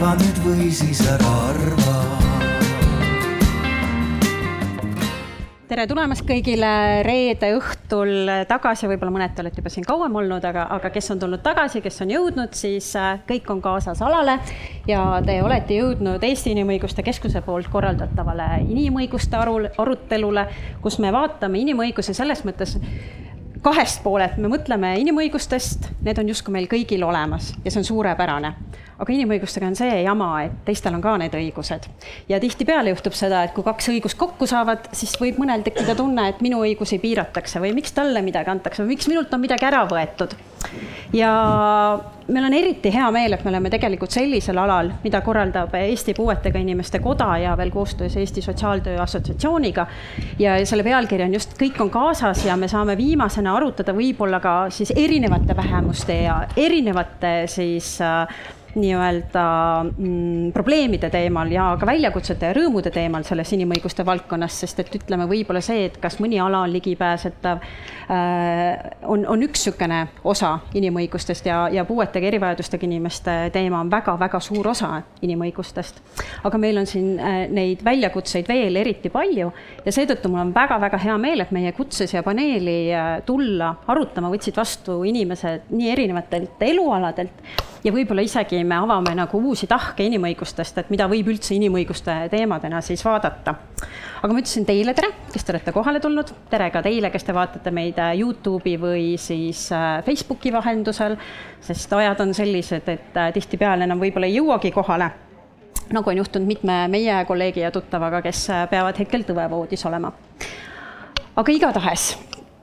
arva 0.00 0.14
nüüd 0.16 0.38
või 0.40 0.70
siis 0.72 1.02
ära 1.04 1.30
arva. 1.50 1.94
Tere 5.68 5.84
tulemast 5.90 6.24
kõigile 6.24 6.70
reede 7.04 7.50
õhtul 7.58 8.32
tagasi, 8.48 8.88
võib-olla 8.88 9.12
mõned 9.12 9.36
te 9.36 9.44
olete 9.44 9.60
juba 9.60 9.74
siin 9.74 9.84
kauem 9.84 10.16
olnud, 10.22 10.46
aga, 10.48 10.64
aga 10.72 10.88
kes 10.94 11.12
on 11.12 11.20
tulnud 11.20 11.44
tagasi, 11.44 11.84
kes 11.84 12.00
on 12.06 12.14
jõudnud, 12.16 12.56
siis 12.56 12.88
äh, 12.96 13.20
kõik 13.28 13.52
on 13.52 13.60
kaasas 13.60 14.00
alale. 14.00 14.38
Ja 14.88 15.04
te 15.26 15.36
olete 15.44 15.76
jõudnud 15.76 16.24
Eesti 16.24 16.56
Inimõiguste 16.56 17.04
Keskuse 17.04 17.44
poolt 17.44 17.68
korraldatavale 17.68 18.62
inimõiguste 18.72 19.36
arul, 19.36 19.68
arutelule, 19.76 20.48
kus 20.80 20.96
me 21.04 21.12
vaatame 21.12 21.60
inimõigusi 21.60 22.16
selles 22.16 22.46
mõttes 22.48 22.78
kahest 23.60 24.00
poolelt, 24.00 24.40
me 24.40 24.48
mõtleme 24.48 24.94
inimõigustest, 25.02 25.90
need 26.06 26.18
on 26.22 26.32
justkui 26.32 26.56
meil 26.56 26.72
kõigil 26.72 27.04
olemas 27.04 27.52
ja 27.60 27.68
see 27.68 27.82
on 27.82 27.92
suurepärane. 27.92 28.56
Aga 29.00 29.14
inimõigustega 29.14 29.70
on 29.70 29.78
see 29.78 30.02
jama, 30.04 30.30
et 30.44 30.60
teistel 30.66 30.94
on 30.96 31.02
ka 31.04 31.16
need 31.22 31.34
õigused. 31.36 31.88
ja 32.28 32.40
tihtipeale 32.40 32.92
juhtub 32.92 33.16
seda, 33.16 33.44
et 33.46 33.54
kui 33.56 33.64
kaks 33.64 33.90
õigust 33.94 34.18
kokku 34.20 34.48
saavad, 34.50 34.90
siis 34.96 35.16
võib 35.20 35.40
mõnel 35.40 35.64
tekkida 35.66 35.96
tunne, 35.96 36.28
et 36.28 36.44
minu 36.44 36.60
õigusi 36.66 37.00
piiratakse 37.00 37.62
või 37.62 37.72
miks 37.76 37.96
talle 37.96 38.22
midagi 38.22 38.52
antakse 38.52 38.84
või 38.84 38.94
miks 38.96 39.08
minult 39.08 39.32
on 39.34 39.40
midagi 39.40 39.68
ära 39.68 39.86
võetud. 39.88 40.36
ja 41.16 41.30
meil 42.30 42.44
on 42.46 42.54
eriti 42.54 42.92
hea 42.94 43.08
meel, 43.10 43.32
et 43.34 43.44
me 43.44 43.50
oleme 43.50 43.72
tegelikult 43.72 44.12
sellisel 44.14 44.58
alal, 44.60 44.92
mida 45.02 45.22
korraldab 45.24 45.72
Eesti 45.74 46.14
Puuetega 46.14 46.60
Inimeste 46.60 47.00
Koda 47.02 47.32
ja 47.40 47.56
veel 47.58 47.72
koostöös 47.74 48.16
Eesti 48.20 48.42
Sotsiaaltöö 48.42 49.00
Assotsiatsiooniga. 49.02 49.86
ja 50.38 50.60
selle 50.66 50.84
pealkiri 50.84 51.24
on 51.24 51.34
just 51.34 51.56
Kõik 51.60 51.80
on 51.80 51.90
kaasas 51.90 52.44
ja 52.44 52.56
me 52.56 52.68
saame 52.68 52.96
viimasena 52.96 53.56
arutada 53.56 53.92
võib-olla 53.96 54.40
ka 54.40 54.54
siis 54.70 54.92
erinevate 54.96 55.56
vähemuste 55.56 56.22
ja 56.22 56.40
erinevate 56.56 57.46
siis 57.46 57.98
äh, 58.00 58.28
nii-öelda 58.74 59.44
mm, 59.82 60.52
probleemide 60.54 61.10
teemal 61.10 61.50
ja 61.52 61.70
ka 61.80 61.88
väljakutsete 61.88 62.50
ja 62.50 62.56
rõõmude 62.56 62.92
teemal 62.94 63.24
selles 63.26 63.50
inimõiguste 63.56 64.04
valdkonnas, 64.06 64.60
sest 64.62 64.82
et 64.84 64.94
ütleme, 65.00 65.26
võib-olla 65.30 65.62
see, 65.64 65.86
et 65.88 65.98
kas 66.02 66.20
mõni 66.22 66.38
ala 66.42 66.62
on 66.66 66.72
ligipääsetav 66.74 67.62
äh,, 67.62 68.90
on, 69.02 69.26
on 69.26 69.46
üks 69.46 69.60
niisugune 69.60 70.00
osa 70.24 70.52
inimõigustest 70.76 71.46
ja, 71.46 71.62
ja 71.72 71.84
puuetega 71.84 72.26
erivajadustega 72.30 72.86
inimeste 72.86 73.34
teema 73.52 73.80
on 73.80 73.90
väga-väga 73.92 74.40
suur 74.40 74.70
osa 74.72 75.02
inimõigustest. 75.22 76.00
aga 76.44 76.58
meil 76.58 76.78
on 76.80 76.86
siin 76.86 77.18
äh, 77.18 77.40
neid 77.50 77.84
väljakutseid 77.84 78.48
veel 78.48 78.76
eriti 78.76 79.10
palju 79.10 79.50
ja 79.84 79.92
seetõttu 79.92 80.30
mul 80.30 80.44
on 80.46 80.54
väga-väga 80.54 81.00
hea 81.04 81.18
meel, 81.18 81.44
et 81.44 81.52
meie 81.54 81.72
kutse 81.76 82.06
siia 82.10 82.22
paneeli 82.26 82.78
äh, 82.94 83.10
tulla 83.26 83.74
arutama 83.86 84.30
võtsid 84.32 84.56
vastu 84.56 85.02
inimesed 85.04 85.70
nii 85.74 85.92
erinevatelt 85.92 86.62
elualadelt 86.70 87.68
ja 87.84 87.92
võib-olla 87.94 88.24
isegi 88.24 88.60
me 88.64 88.76
avame 88.80 89.14
nagu 89.16 89.40
uusi 89.50 89.68
tahke 89.70 90.04
inimõigustest, 90.06 90.82
et 90.82 90.90
mida 90.92 91.06
võib 91.10 91.30
üldse 91.32 91.54
inimõiguste 91.56 92.16
teemadena 92.32 92.80
siis 92.84 93.02
vaadata. 93.04 93.54
aga 94.22 94.32
ma 94.32 94.42
ütlesin 94.42 94.66
teile 94.68 94.94
tere, 94.94 95.12
kes 95.32 95.44
te 95.44 95.54
olete 95.54 95.72
kohale 95.72 96.00
tulnud, 96.00 96.32
tere 96.50 96.70
ka 96.70 96.82
teile, 96.84 97.10
kes 97.10 97.24
te 97.24 97.34
vaatate 97.36 97.72
meid 97.74 97.98
äh, 97.98 98.12
Youtube'i 98.20 98.76
või 98.80 99.06
siis 99.18 99.68
äh, 99.72 100.04
Facebooki 100.04 100.52
vahendusel, 100.52 101.16
sest 101.64 101.92
ajad 101.92 102.20
on 102.20 102.34
sellised, 102.36 102.88
et 102.88 103.16
äh, 103.16 103.32
tihtipeale 103.36 103.88
enam 103.88 104.00
võib-olla 104.00 104.28
ei 104.28 104.38
jõuagi 104.38 104.72
kohale 104.76 105.10
nagu 105.90 106.10
on 106.10 106.20
juhtunud 106.20 106.46
mitme 106.46 106.84
meie 106.88 107.16
kolleegi 107.26 107.64
ja 107.64 107.72
tuttavaga, 107.74 108.20
kes 108.22 108.44
peavad 108.70 108.98
hetkel 109.00 109.24
tõevoodis 109.26 109.82
olema. 109.88 110.12
aga 111.36 111.52
igatahes 111.52 112.12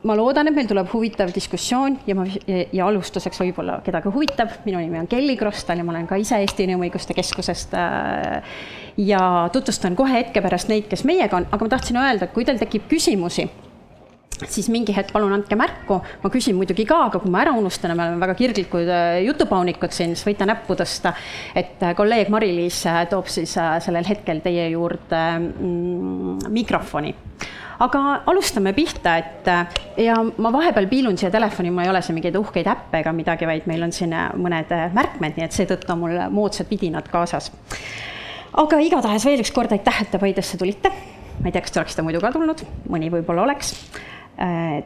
ma 0.07 0.15
loodan, 0.17 0.47
et 0.49 0.55
meil 0.55 0.69
tuleb 0.69 0.89
huvitav 0.91 1.31
diskussioon 1.35 1.99
ja 2.07 2.15
ma, 2.17 2.25
ja 2.47 2.87
alustuseks 2.87 3.41
võib-olla 3.43 3.79
kedagi 3.85 4.11
huvitab, 4.13 4.59
minu 4.67 4.81
nimi 4.81 5.01
on 5.01 5.09
Kelly 5.11 5.37
Krostal 5.39 5.81
ja 5.81 5.85
ma 5.87 5.95
olen 5.95 6.07
ka 6.09 6.19
ise 6.21 6.39
Eesti 6.43 6.67
Inimõiguste 6.67 7.15
Keskusest. 7.17 7.75
Äh, 7.77 8.57
ja 8.97 9.21
tutvustan 9.53 9.97
kohe 9.97 10.21
hetke 10.21 10.41
pärast 10.41 10.71
neid, 10.71 10.87
kes 10.89 11.05
meiega 11.07 11.39
on, 11.39 11.47
aga 11.51 11.65
ma 11.65 11.73
tahtsin 11.75 11.99
öelda, 12.01 12.27
et 12.27 12.35
kui 12.35 12.47
teil 12.47 12.59
tekib 12.61 12.87
küsimusi 12.89 13.47
siis 14.37 14.67
mingi 14.69 14.93
hetk 14.93 15.09
palun 15.09 15.33
andke 15.33 15.57
märku, 15.57 15.95
ma 16.21 16.29
küsin 16.29 16.53
muidugi 16.53 16.83
ka, 16.85 16.99
aga 17.07 17.21
kui 17.23 17.31
ma 17.33 17.41
ära 17.41 17.55
unustan 17.57 17.89
ja 17.89 17.97
me 17.97 18.05
oleme 18.05 18.21
väga 18.21 18.35
kirglikud 18.37 18.91
äh, 18.93 19.19
jutupaunikud 19.25 19.95
siin, 19.95 20.13
siis 20.13 20.27
võite 20.29 20.45
näppu 20.45 20.77
tõsta. 20.77 21.15
et 21.57 21.81
äh, 21.83 21.95
kolleeg 21.97 22.29
Mari-Liis 22.33 22.83
toob 23.09 23.31
siis 23.33 23.57
sellel 23.57 24.07
hetkel 24.07 24.43
teie 24.45 24.69
juurde 24.75 25.23
mm, 25.41 26.51
mikrofoni 26.53 27.15
aga 27.79 28.01
alustame 28.29 28.73
pihta, 28.73 29.17
et 29.17 29.49
ja 30.01 30.17
ma 30.23 30.51
vahepeal 30.53 30.87
piilun 30.89 31.17
siia 31.19 31.31
telefoni, 31.33 31.71
mul 31.71 31.85
ei 31.85 31.91
ole 31.91 32.01
siin 32.05 32.17
mingeid 32.17 32.37
uhkeid 32.39 32.69
äppe 32.71 33.01
ega 33.03 33.13
midagi, 33.15 33.47
vaid 33.49 33.69
meil 33.69 33.85
on 33.85 33.93
siin 33.95 34.15
mõned 34.41 34.73
märkmed, 34.95 35.37
nii 35.37 35.45
et 35.45 35.55
seetõttu 35.57 35.93
on 35.93 36.03
mul 36.03 36.19
moodsad 36.33 36.69
vidinad 36.71 37.07
kaasas. 37.11 37.51
aga 38.57 38.81
igatahes 38.81 39.25
veel 39.25 39.45
üks 39.45 39.53
kord 39.53 39.71
aitäh, 39.71 40.01
et 40.01 40.11
te 40.11 40.19
Paidesse 40.21 40.57
tulite. 40.57 40.91
ma 41.39 41.49
ei 41.49 41.51
tea, 41.51 41.61
kas 41.61 41.71
te 41.71 41.79
oleksite 41.79 42.05
muidu 42.05 42.21
ka 42.21 42.31
tulnud, 42.33 42.63
mõni 42.89 43.11
võib-olla 43.13 43.45
oleks 43.45 43.75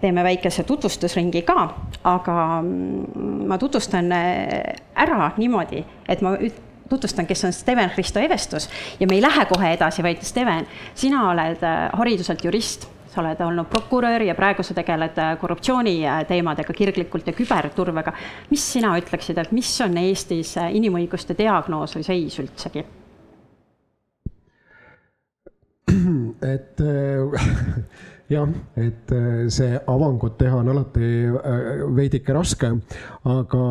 teeme 0.01 0.23
väikese 0.23 0.63
tutvustusringi 0.63 1.41
ka, 1.43 1.63
aga 2.07 2.35
mm, 2.61 3.47
ma 3.51 3.57
tutvustan 3.59 4.11
ära 4.11 5.31
niimoodi, 5.37 5.83
et 6.07 6.21
ma 6.23 6.37
tutvustan, 6.91 7.27
kes 7.27 7.45
on 7.47 7.53
Steven 7.55 7.91
Hristo 7.95 8.19
Evestus 8.19 8.69
ja 8.99 9.07
me 9.07 9.15
ei 9.17 9.21
lähe 9.23 9.45
kohe 9.49 9.73
edasi, 9.75 10.03
vaid 10.03 10.23
Steven, 10.27 10.67
sina 10.95 11.29
oled 11.31 11.63
äh, 11.63 11.89
hariduselt 11.99 12.43
jurist, 12.45 12.87
sa 13.11 13.21
oled 13.23 13.39
olnud 13.43 13.67
prokurör 13.71 14.23
ja 14.23 14.35
praegu 14.35 14.63
sa 14.63 14.75
tegeled 14.75 15.17
äh, 15.19 15.33
korruptsiooniteemadega 15.39 16.73
kirglikult 16.75 17.27
ja 17.27 17.33
küberturvega. 17.35 18.13
mis 18.51 18.71
sina 18.73 18.93
ütleksid, 18.99 19.37
et 19.41 19.51
mis 19.55 19.71
on 19.85 19.97
Eestis 20.03 20.57
äh, 20.57 20.71
inimõiguste 20.79 21.37
diagnoos 21.37 21.95
või 21.95 22.07
seis 22.07 22.39
üldsegi? 22.43 22.85
et 26.55 26.79
jah, 28.31 28.47
et 28.79 29.11
see 29.51 29.75
avangut 29.91 30.37
teha 30.39 30.61
on 30.61 30.71
alati 30.73 31.11
veidike 31.97 32.33
raske, 32.35 32.71
aga 33.27 33.65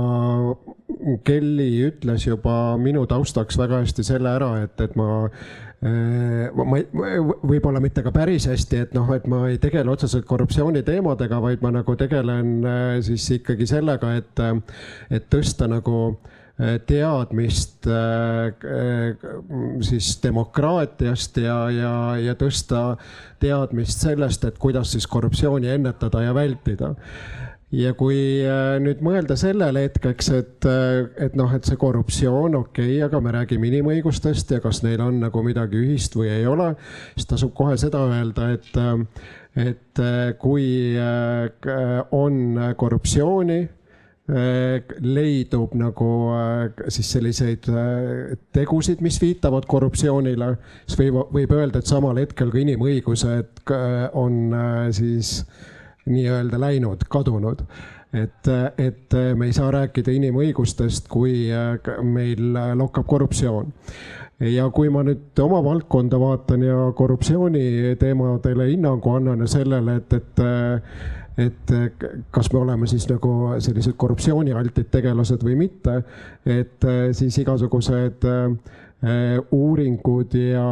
Kelly 1.25 1.71
ütles 1.88 2.26
juba 2.26 2.76
minu 2.81 3.06
taustaks 3.09 3.59
väga 3.60 3.82
hästi 3.84 4.04
selle 4.06 4.32
ära, 4.32 4.50
et, 4.65 4.75
et 4.84 4.97
ma 4.99 5.09
äh, 5.26 6.50
ma, 6.54 6.66
ma 6.66 7.12
võib-olla 7.47 7.82
mitte 7.82 8.04
ka 8.04 8.12
päris 8.15 8.49
hästi, 8.50 8.82
et 8.87 8.97
noh, 8.97 9.09
et 9.15 9.28
ma 9.31 9.47
ei 9.50 9.60
tegele 9.62 9.93
otseselt 9.93 10.26
korruptsiooni 10.28 10.82
teemadega, 10.87 11.41
vaid 11.43 11.65
ma 11.65 11.72
nagu 11.81 11.97
tegelen 12.00 12.59
äh, 12.66 12.99
siis 13.06 13.28
ikkagi 13.38 13.69
sellega, 13.70 14.15
et, 14.20 14.44
et 15.10 15.31
tõsta 15.32 15.70
nagu 15.70 16.03
äh, 16.10 16.39
teadmist 16.87 17.87
siis 19.87 20.09
demokraatiast 20.22 21.38
ja, 21.41 21.59
ja, 21.72 21.93
ja 22.21 22.34
tõsta 22.37 22.82
teadmist 23.41 24.04
sellest, 24.04 24.44
et 24.44 24.59
kuidas 24.60 24.93
siis 24.93 25.06
korruptsiooni 25.09 25.70
ennetada 25.72 26.26
ja 26.26 26.34
vältida. 26.37 26.94
Ja 27.70 27.93
kui 27.94 28.16
äh, 28.43 28.81
nüüd 28.82 28.99
mõelda 29.06 29.37
sellele 29.38 29.84
hetkeks, 29.84 30.28
et, 30.34 30.66
äh, 30.66 31.04
et 31.22 31.37
noh, 31.38 31.53
et 31.54 31.69
see 31.69 31.78
korruptsioon, 31.78 32.56
okei 32.59 32.97
okay,, 32.97 33.03
aga 33.06 33.20
me 33.22 33.34
räägime 33.37 33.69
inimõigustest 33.69 34.50
ja 34.56 34.59
kas 34.65 34.82
neil 34.82 34.99
on 35.04 35.20
nagu 35.22 35.43
midagi 35.47 35.78
ühist 35.78 36.19
või 36.19 36.32
ei 36.34 36.49
ole, 36.50 36.72
siis 37.15 37.31
tasub 37.31 37.54
kohe 37.54 37.76
seda 37.78 38.03
öelda, 38.10 38.49
et, 38.56 38.72
äh, 38.75 39.28
et 39.70 40.03
kui 40.43 40.66
on 42.15 42.34
korruptsiooni, 42.78 43.60
leidub 44.30 45.72
nagu 45.78 46.08
siis 46.88 47.08
selliseid 47.16 47.66
tegusid, 48.54 49.00
mis 49.02 49.18
viitavad 49.22 49.66
korruptsioonile, 49.70 50.52
siis 50.86 51.00
võib, 51.00 51.18
võib 51.34 51.54
öelda, 51.56 51.82
et 51.82 51.91
samal 51.91 52.20
hetkel 52.22 52.52
ka 52.52 52.60
inimõigused 52.62 53.64
on 54.20 54.54
siis 54.94 55.40
nii-öelda 56.10 56.60
läinud, 56.62 57.02
kadunud. 57.10 57.64
et, 58.14 58.48
et 58.78 59.14
me 59.38 59.46
ei 59.46 59.52
saa 59.55 59.70
rääkida 59.70 60.10
inimõigustest, 60.14 61.06
kui 61.10 61.50
meil 62.02 62.56
lokkab 62.78 63.06
korruptsioon 63.06 63.70
ja 64.40 64.66
kui 64.72 64.88
ma 64.93 65.02
nüüd 65.05 65.38
oma 65.44 65.60
valdkonda 65.64 66.19
vaatan 66.20 66.64
ja 66.64 66.76
korruptsiooni 66.96 67.94
teemadele 68.00 68.70
hinnangu 68.70 69.12
annan 69.14 69.44
ja 69.44 69.49
sellele, 69.52 69.99
et, 70.00 70.16
et 70.16 70.43
et 71.38 71.73
kas 72.31 72.53
me 72.53 72.59
oleme 72.59 72.87
siis 72.91 73.06
nagu 73.09 73.55
sellised 73.62 73.94
korruptsioonialtid 73.97 74.91
tegelased 74.91 75.44
või 75.47 75.55
mitte, 75.56 76.00
et 76.44 76.87
siis 77.17 77.38
igasugused 77.38 78.27
uuringud 79.56 80.35
ja 80.37 80.67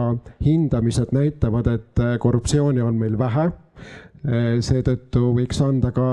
hindamised 0.44 1.14
näitavad, 1.16 1.70
et 1.72 2.02
korruptsiooni 2.20 2.82
on 2.84 2.98
meil 3.00 3.16
vähe 3.18 3.46
Eh, 4.26 4.56
seetõttu 4.64 5.28
võiks 5.36 5.60
anda 5.62 5.92
ka 5.94 6.04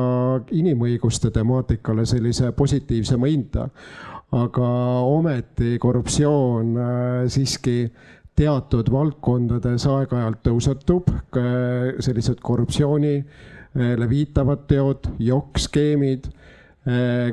inimõiguste 0.53 1.31
temaatikale 1.33 2.05
sellise 2.05 2.51
positiivsema 2.53 3.31
hinda. 3.31 3.69
aga 4.35 4.67
ometi 5.15 5.77
korruptsioon 5.79 6.71
eh, 6.75 7.27
siiski 7.31 7.91
teatud 8.35 8.89
valdkondades 8.91 9.85
aeg-ajalt 9.87 10.41
tõusetub, 10.43 11.07
sellised 12.03 12.41
korruptsioonile 12.43 13.23
viitavad 14.09 14.65
teod, 14.69 15.09
jokk-skeemid 15.19 16.29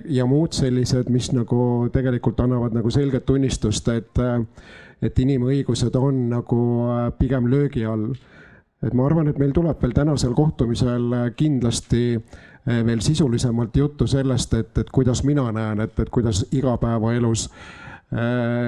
ja 0.08 0.26
muud 0.26 0.56
sellised, 0.56 1.10
mis 1.12 1.28
nagu 1.36 1.88
tegelikult 1.92 2.40
annavad 2.40 2.74
nagu 2.74 2.90
selget 2.90 3.26
tunnistust, 3.28 3.88
et, 3.92 4.22
et 5.02 5.18
inimõigused 5.22 5.96
on 6.00 6.22
nagu 6.32 6.60
pigem 7.18 7.50
löögi 7.52 7.84
all. 7.86 8.14
et 8.82 8.94
ma 8.94 9.06
arvan, 9.06 9.28
et 9.28 9.38
meil 9.38 9.52
tuleb 9.54 9.78
veel 9.82 9.92
tänasel 9.94 10.32
kohtumisel 10.34 11.04
kindlasti 11.36 12.16
veel 12.66 13.00
sisulisemalt 13.00 13.76
juttu 13.76 14.06
sellest, 14.06 14.54
et, 14.54 14.78
et 14.78 14.90
kuidas 14.90 15.24
mina 15.24 15.50
näen, 15.52 15.80
et, 15.80 15.98
et 15.98 16.10
kuidas 16.10 16.46
igapäevaelus, 16.52 17.48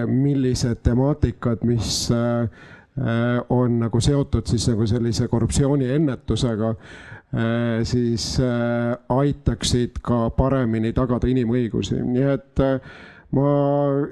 millised 0.09 0.81
temaatikad, 0.83 1.65
mis 1.69 2.09
on 3.51 3.81
nagu 3.81 4.01
seotud 4.01 4.47
siis 4.47 4.69
nagu 4.71 4.87
sellise 4.87 5.27
korruptsiooni 5.27 5.89
ennetusega 5.97 6.69
Äh, 7.35 7.85
siis 7.85 8.39
äh, 8.41 8.97
aitaksid 9.09 9.97
ka 10.07 10.29
paremini 10.31 10.93
tagada 10.95 11.27
inimõigusi, 11.27 11.97
nii 11.99 12.27
et 12.31 12.61
äh, 12.63 12.93
ma 13.35 13.49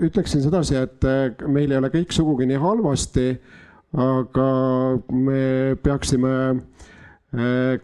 ütleksin 0.03 0.43
sedasi, 0.43 0.75
et 0.81 1.07
meil 1.47 1.71
ei 1.71 1.79
ole 1.79 1.91
kõik 1.93 2.11
sugugi 2.11 2.49
nii 2.51 2.59
halvasti, 2.59 3.27
aga 3.95 4.49
me 5.15 5.45
peaksime 5.85 6.35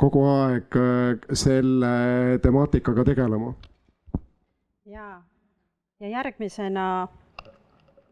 kogu 0.01 0.25
aeg 0.29 0.75
selle 1.37 1.93
temaatikaga 2.43 3.05
tegelema. 3.07 3.53
ja, 4.89 5.21
ja 6.01 6.11
järgmisena 6.17 6.89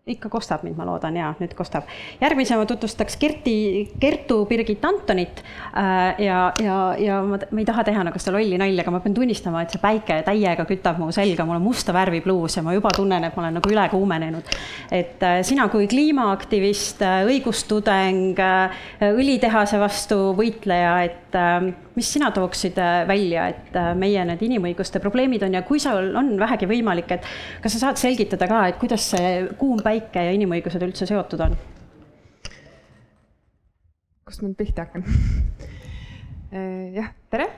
ikka 0.06 0.29
kostab 0.31 0.62
mind, 0.62 0.76
ma 0.79 0.85
loodan, 0.87 1.17
jaa, 1.19 1.32
nüüd 1.41 1.55
kostab. 1.58 1.88
järgmisena 2.20 2.61
ma 2.61 2.67
tutvustaks 2.70 3.17
Kerti, 3.19 3.55
Kertu 3.99 4.37
Birgit 4.47 4.85
Antonit 4.87 5.41
äh, 5.43 6.20
ja, 6.23 6.53
ja, 6.62 6.76
ja 7.03 7.17
ma, 7.26 7.41
ma 7.50 7.58
ei 7.58 7.67
taha 7.67 7.82
teha 7.88 8.05
nagu 8.06 8.20
seda 8.23 8.37
lolli 8.37 8.55
nalja, 8.61 8.85
aga 8.85 8.93
ma 8.94 9.00
pean 9.03 9.17
tunnistama, 9.17 9.64
et 9.67 9.75
see 9.75 9.82
päike 9.82 10.20
täiega 10.29 10.62
kütab 10.69 11.00
mu 11.03 11.08
selga, 11.11 11.43
mul 11.49 11.58
on 11.58 11.64
musta 11.64 11.91
värvi 11.97 12.20
pluus 12.23 12.55
ja 12.55 12.62
ma 12.62 12.76
juba 12.76 12.93
tunnen, 12.94 13.26
et 13.26 13.35
ma 13.35 13.43
olen 13.43 13.58
nagu 13.58 13.73
üle 13.73 13.88
kuumenenud. 13.91 14.53
et 14.94 15.26
äh, 15.26 15.41
sina 15.49 15.67
kui 15.75 15.91
kliimaaktivist, 15.91 17.02
äh, 17.02 17.25
õigustudeng, 17.26 18.38
õlitehase 19.11 19.82
vastu 19.82 20.20
võitleja, 20.38 20.94
et 21.02 21.86
mis 21.96 22.08
sina 22.12 22.28
tooksid 22.34 22.76
välja, 23.08 23.46
et 23.52 23.76
meie 23.96 24.25
need 24.28 24.43
inimõiguste 24.44 25.00
probleemid 25.00 25.46
on 25.46 25.56
ja 25.56 25.62
kui 25.64 25.81
sul 25.81 26.12
on 26.19 26.34
vähegi 26.40 26.69
võimalik, 26.69 27.16
et 27.16 27.25
kas 27.64 27.76
sa 27.76 27.87
saad 27.87 28.00
selgitada 28.00 28.48
ka, 28.50 28.66
et 28.69 28.76
kuidas 28.81 29.08
see 29.14 29.32
kuum 29.60 29.81
päike 29.84 30.26
ja 30.28 30.37
inimõigused 30.37 30.84
üldse 30.84 31.08
seotud 31.08 31.46
on? 31.46 31.56
kust 34.26 34.43
ma 34.43 34.50
nüüd 34.50 34.58
pihta 34.58 34.87
hakkan? 34.87 35.06
Äh, 36.56 36.94
jah, 36.94 37.08
tere, 37.28 37.48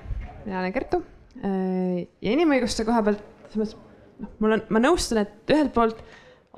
mina 0.47 0.63
olen 0.63 0.73
Kertu. 0.73 1.03
Äh, 1.45 2.07
ja 2.25 2.31
inimõiguste 2.33 2.87
koha 2.89 3.03
pealt, 3.05 3.21
selles 3.53 3.75
mõttes, 3.75 3.99
noh, 4.23 4.31
mul 4.41 4.55
on, 4.57 4.63
ma 4.73 4.81
nõustun, 4.81 5.21
et 5.21 5.53
ühelt 5.53 5.75
poolt 5.75 6.01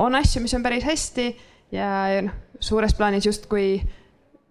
on 0.01 0.15
asju, 0.15 0.39
mis 0.45 0.55
on 0.55 0.63
päris 0.63 0.87
hästi 0.87 1.27
ja, 1.75 1.89
ja 2.15 2.21
noh, 2.29 2.37
suures 2.63 2.95
plaanis 2.97 3.27
justkui 3.27 3.81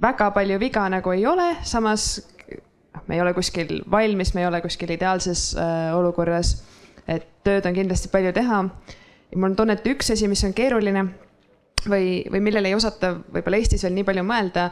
väga 0.03 0.27
palju 0.35 0.59
viga 0.61 0.83
nagu 0.91 1.15
ei 1.15 1.23
ole, 1.31 1.47
samas 1.63 2.19
noh, 2.99 3.07
me 3.07 3.17
ei 3.17 3.23
ole 3.23 3.33
kuskil 3.37 3.79
valmis, 3.91 4.35
me 4.35 4.43
ei 4.43 4.49
ole 4.51 4.61
kuskil 4.61 4.91
ideaalses 4.95 5.53
äh, 5.57 5.89
olukorras. 5.97 6.59
et 7.09 7.25
tööd 7.43 7.65
on 7.65 7.73
kindlasti 7.73 8.11
palju 8.13 8.35
teha 8.35 8.61
ja 9.31 9.37
mul 9.37 9.51
on 9.51 9.57
tunne, 9.57 9.77
et 9.77 9.87
üks 9.89 10.11
asi, 10.13 10.27
mis 10.29 10.43
on 10.45 10.53
keeruline 10.57 11.05
või, 11.87 12.25
või 12.31 12.41
millele 12.43 12.71
ei 12.71 12.77
osata 12.77 13.15
võib-olla 13.33 13.61
Eestis 13.61 13.85
veel 13.85 13.95
nii 13.97 14.07
palju 14.07 14.25
mõelda, 14.27 14.69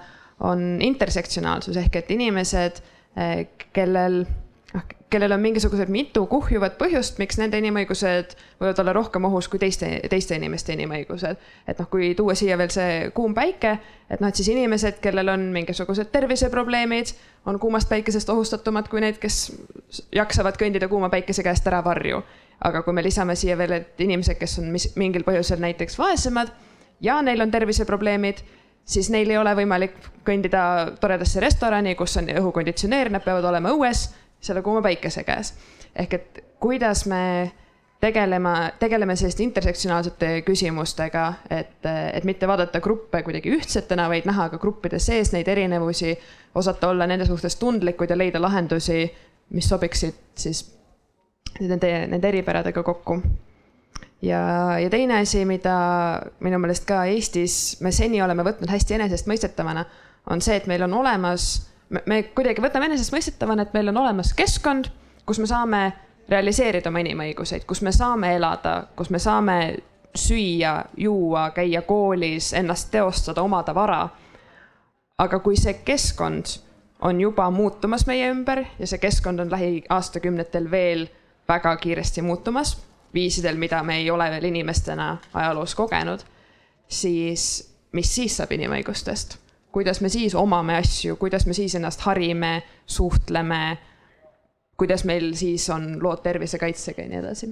on 0.48 0.82
intersektsionaalsus 0.86 1.78
ehk 1.82 2.02
et 2.02 2.12
inimesed, 2.14 2.82
eh, 3.18 3.48
kellel 3.74 4.26
noh, 4.74 4.84
kellel 5.10 5.32
on 5.32 5.42
mingisugused 5.42 5.92
mitu 5.94 6.26
kuhjuvat 6.28 6.78
põhjust, 6.80 7.20
miks 7.22 7.40
nende 7.40 7.60
inimõigused 7.62 8.36
võivad 8.60 8.82
olla 8.84 8.96
rohkem 8.98 9.28
ohus 9.30 9.48
kui 9.52 9.60
teiste, 9.62 9.90
teiste 10.10 10.36
inimeste 10.36 10.76
inimõigused. 10.76 11.38
et 11.68 11.80
noh, 11.80 11.90
kui 11.92 12.14
tuua 12.16 12.36
siia 12.36 12.58
veel 12.58 12.74
see 12.74 13.12
kuum 13.16 13.36
päike, 13.38 13.78
et 14.10 14.20
noh, 14.24 14.28
et 14.28 14.36
siis 14.36 14.50
inimesed, 14.52 15.00
kellel 15.04 15.32
on 15.34 15.48
mingisugused 15.56 16.12
terviseprobleemid, 16.12 17.14
on 17.46 17.60
kuumast 17.60 17.90
päikesest 17.90 18.30
ohustatumad 18.30 18.90
kui 18.92 19.02
need, 19.02 19.22
kes 19.22 19.56
jaksavad 20.12 20.60
kõndida 20.60 20.92
kuuma 20.92 21.10
päikese 21.14 21.46
käest 21.48 21.68
ära 21.68 21.84
varju 21.86 22.24
aga 22.66 22.82
kui 22.82 22.94
me 22.94 23.04
lisame 23.06 23.36
siia 23.38 23.58
veel, 23.58 23.76
et 23.78 24.02
inimesed, 24.02 24.38
kes 24.40 24.60
on 24.62 24.72
mis, 24.74 24.90
mingil 24.98 25.26
põhjusel 25.28 25.62
näiteks 25.62 25.98
vaesemad 26.00 26.50
ja 27.02 27.20
neil 27.22 27.42
on 27.44 27.52
terviseprobleemid, 27.54 28.42
siis 28.88 29.12
neil 29.14 29.30
ei 29.30 29.38
ole 29.38 29.54
võimalik 29.60 29.98
kõndida 30.26 30.64
toredasse 31.02 31.44
restorani, 31.44 31.96
kus 32.00 32.18
on 32.18 32.32
õhukonditsioneer, 32.34 33.12
nad 33.14 33.26
peavad 33.26 33.46
olema 33.52 33.74
õues 33.76 34.08
selle 34.42 34.62
kuuma 34.62 34.82
päikese 34.82 35.24
käes. 35.24 35.54
ehk 35.96 36.14
et 36.14 36.44
kuidas 36.60 37.06
me 37.06 37.52
tegelema, 38.00 38.72
tegeleme 38.80 39.16
selliste 39.16 39.44
intersektsionaalsete 39.44 40.42
küsimustega, 40.46 41.28
et, 41.50 41.86
et 42.14 42.24
mitte 42.24 42.48
vaadata 42.48 42.82
gruppe 42.82 43.24
kuidagi 43.26 43.52
ühtsetena, 43.58 44.08
vaid 44.10 44.28
näha 44.30 44.50
ka 44.54 44.60
gruppide 44.62 45.00
sees 45.02 45.34
neid 45.34 45.48
erinevusi, 45.48 46.14
osata 46.56 46.92
olla 46.94 47.08
nende 47.08 47.26
suhtes 47.26 47.56
tundlikud 47.56 48.10
ja 48.10 48.18
leida 48.18 48.42
lahendusi, 48.42 49.06
mis 49.50 49.70
sobiksid 49.70 50.18
siis 50.38 50.64
nende, 51.60 51.92
nende 52.08 52.30
eripäradega 52.30 52.84
kokku. 52.84 53.22
ja, 54.22 54.42
ja 54.80 54.90
teine 54.90 55.22
asi, 55.22 55.46
mida 55.46 55.78
minu 56.40 56.60
meelest 56.60 56.86
ka 56.86 57.06
Eestis 57.06 57.80
me 57.82 57.92
seni 57.92 58.22
oleme 58.22 58.46
võtnud 58.46 58.70
hästi 58.70 59.00
enesestmõistetavana, 59.00 59.86
on 60.30 60.42
see, 60.42 60.58
et 60.58 60.68
meil 60.68 60.84
on 60.84 60.94
olemas, 60.94 61.68
me 61.90 62.24
kuidagi 62.24 62.62
võtame 62.62 62.90
enesestmõistetavana, 62.92 63.68
et 63.68 63.74
meil 63.74 63.92
on 63.92 64.02
olemas 64.04 64.34
keskkond, 64.38 64.90
kus 65.26 65.40
me 65.40 65.48
saame 65.48 65.82
realiseerida 66.30 66.90
oma 66.92 67.04
inimõiguseid, 67.04 67.66
kus 67.68 67.82
me 67.82 67.92
saame 67.96 68.34
elada, 68.36 68.88
kus 68.96 69.10
me 69.14 69.20
saame 69.20 69.58
süüa, 70.18 70.86
juua, 70.98 71.50
käia 71.56 71.82
koolis, 71.88 72.52
ennast 72.54 72.92
teostada, 72.92 73.42
omada 73.42 73.76
vara. 73.76 74.08
aga 75.18 75.40
kui 75.40 75.56
see 75.58 75.74
keskkond 75.82 76.46
on 77.02 77.22
juba 77.22 77.50
muutumas 77.52 78.04
meie 78.06 78.28
ümber 78.30 78.60
ja 78.80 78.88
see 78.88 79.00
keskkond 79.02 79.40
on 79.40 79.52
lähiaastakümnetel 79.52 80.72
veel 80.72 81.08
väga 81.50 81.76
kiiresti 81.78 82.22
muutumas, 82.22 82.78
viisidel, 83.14 83.56
mida 83.56 83.84
me 83.84 83.98
ei 83.98 84.12
ole 84.12 84.30
veel 84.32 84.44
inimestena 84.44 85.18
ajaloos 85.34 85.76
kogenud, 85.76 86.20
siis 86.88 87.74
mis 87.92 88.16
siis 88.16 88.38
saab 88.38 88.52
inimõigustest? 88.52 89.38
Kuidas 89.78 90.02
me 90.02 90.10
siis 90.10 90.34
omame 90.36 90.74
asju, 90.82 91.20
kuidas 91.22 91.46
me 91.46 91.54
siis 91.54 91.76
ennast 91.78 92.02
harime, 92.08 92.64
suhtleme, 92.90 93.78
kuidas 94.78 95.04
meil 95.06 95.36
siis 95.38 95.70
on 95.70 96.00
lood 96.02 96.24
tervisekaitsega 96.26 97.06
ja 97.06 97.12
nii 97.12 97.20
edasi. 97.22 97.50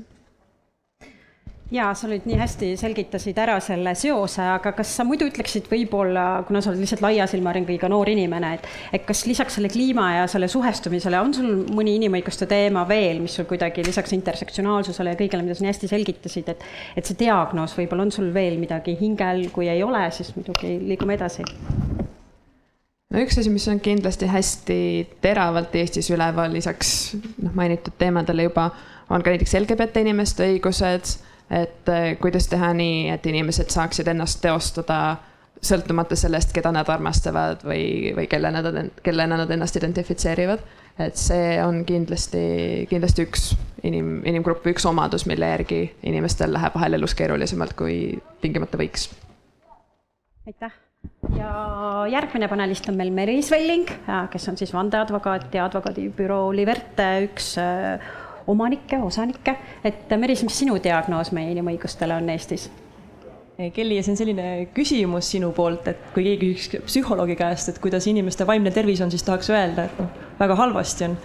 Jaa, 1.74 1.91
sa 1.98 2.08
olid 2.08 2.25
nii 2.29 2.38
hästi, 2.38 2.72
selgitasid 2.77 3.38
ära 3.41 3.60
selle 3.62 3.94
seose, 3.98 4.41
aga 4.55 4.72
kas 4.77 4.89
sa 4.98 5.05
muidu 5.05 5.27
ütleksid 5.29 5.70
võib-olla, 5.70 6.44
kuna 6.48 6.62
sa 6.62 6.72
oled 6.72 6.82
lihtsalt 6.82 7.01
laia 7.05 7.25
silmaringiga 7.29 7.89
noor 7.89 8.10
inimene, 8.10 8.51
et, 8.58 8.70
et 8.94 9.05
kas 9.05 9.22
lisaks 9.29 9.58
selle 9.60 9.70
kliima 9.74 10.12
ja 10.20 10.27
selle 10.29 10.50
suhestumisele 10.50 11.22
on 11.22 11.34
sul 11.34 11.51
mõni 11.77 11.98
inimõiguste 12.00 12.50
teema 12.50 12.88
veel, 12.89 13.22
mis 13.25 13.38
sul 13.38 13.50
kuidagi 13.50 13.86
lisaks 13.86 14.13
intersektsionaalsusele 14.17 15.13
ja 15.13 15.22
kõigele, 15.22 15.46
mida 15.46 15.58
sa 15.58 15.65
nii 15.65 15.74
hästi 15.74 15.91
selgitasid, 15.94 16.53
et, 16.53 16.65
et 16.98 17.05
see 17.05 17.22
diagnoos, 17.22 17.77
võib-olla 17.77 18.10
on 18.10 18.13
sul 18.17 18.34
veel 18.34 18.58
midagi 18.62 18.98
hingel, 19.01 19.48
kui 19.53 19.70
ei 19.70 19.86
ole, 19.86 20.08
siis 20.13 20.34
muidugi 20.38 20.77
liigume 20.86 21.17
edasi 21.17 21.46
no 23.14 23.22
üks 23.22 23.38
asi, 23.38 23.54
mis 23.54 23.68
on 23.72 23.80
kindlasti 23.80 24.30
hästi 24.32 24.80
teravalt 25.22 25.76
Eestis 25.76 26.10
üleval, 26.14 26.54
lisaks 26.54 27.16
noh, 27.42 27.54
mainitud 27.54 27.96
teemadele 27.98 28.50
juba, 28.50 28.70
on 29.10 29.24
ka 29.24 29.34
näiteks 29.34 29.54
LGBT 29.62 30.06
inimeste 30.06 30.48
õigused 30.50 31.16
et 31.50 31.90
eh, 31.90 32.18
kuidas 32.22 32.48
teha 32.50 32.74
nii, 32.74 33.10
et 33.14 33.26
inimesed 33.30 33.70
saaksid 33.74 34.08
ennast 34.12 34.42
teostada 34.42 35.18
sõltumata 35.66 36.18
sellest, 36.20 36.52
keda 36.54 36.72
nad 36.76 36.90
armastavad 36.92 37.64
või, 37.66 38.14
või 38.18 38.28
kelle 38.30 38.52
nad, 38.54 38.70
kellena 39.06 39.40
nad 39.42 39.52
ennast 39.52 39.78
identifitseerivad. 39.80 40.66
et 41.00 41.18
see 41.20 41.58
on 41.64 41.84
kindlasti, 41.86 42.88
kindlasti 42.90 43.26
üks 43.26 43.50
inim, 43.84 44.22
inimgrupp 44.26 44.66
või 44.66 44.76
üks 44.76 44.86
omadus, 44.86 45.26
mille 45.26 45.50
järgi 45.50 45.82
inimestel 46.04 46.54
läheb 46.54 46.76
vahel 46.76 47.00
elus 47.00 47.16
keerulisemalt, 47.16 47.74
kui 47.74 48.22
tingimata 48.42 48.78
võiks. 48.78 49.10
aitäh 50.48 50.85
ja 51.38 52.06
järgmine 52.12 52.48
panelist 52.48 52.90
on 52.90 52.98
meil 53.00 53.12
Meelis 53.14 53.52
Velling, 53.52 53.90
kes 54.32 54.50
on 54.52 54.58
siis 54.58 54.74
vandeadvokaat 54.74 55.54
ja 55.56 55.66
advokaadibüroo 55.66 56.54
Liverte 56.56 57.10
üks 57.26 57.56
äh, 57.62 58.00
omanikke, 58.48 59.00
osanikke, 59.04 59.56
et 59.84 60.12
Meris, 60.20 60.44
mis 60.46 60.58
sinu 60.64 60.78
diagnoos 60.82 61.32
meie 61.36 61.54
inimõigustele 61.56 62.18
on 62.18 62.30
Eestis? 62.34 62.70
Kelly, 63.56 64.02
see 64.04 64.12
on 64.12 64.18
selline 64.20 64.46
küsimus 64.76 65.30
sinu 65.32 65.54
poolt, 65.56 65.86
et 65.88 66.10
kui 66.12 66.26
keegi 66.26 66.50
küsiks 66.58 66.82
psühholoogi 66.90 67.38
käest, 67.40 67.70
et 67.72 67.78
kuidas 67.80 68.04
inimeste 68.12 68.44
vaimne 68.48 68.74
tervis 68.76 69.00
on, 69.00 69.14
siis 69.14 69.24
tahaks 69.24 69.48
öelda, 69.54 69.86
et 69.88 70.02
noh, 70.02 70.10
väga 70.42 70.58
halvasti 70.60 71.08
on. 71.08 71.16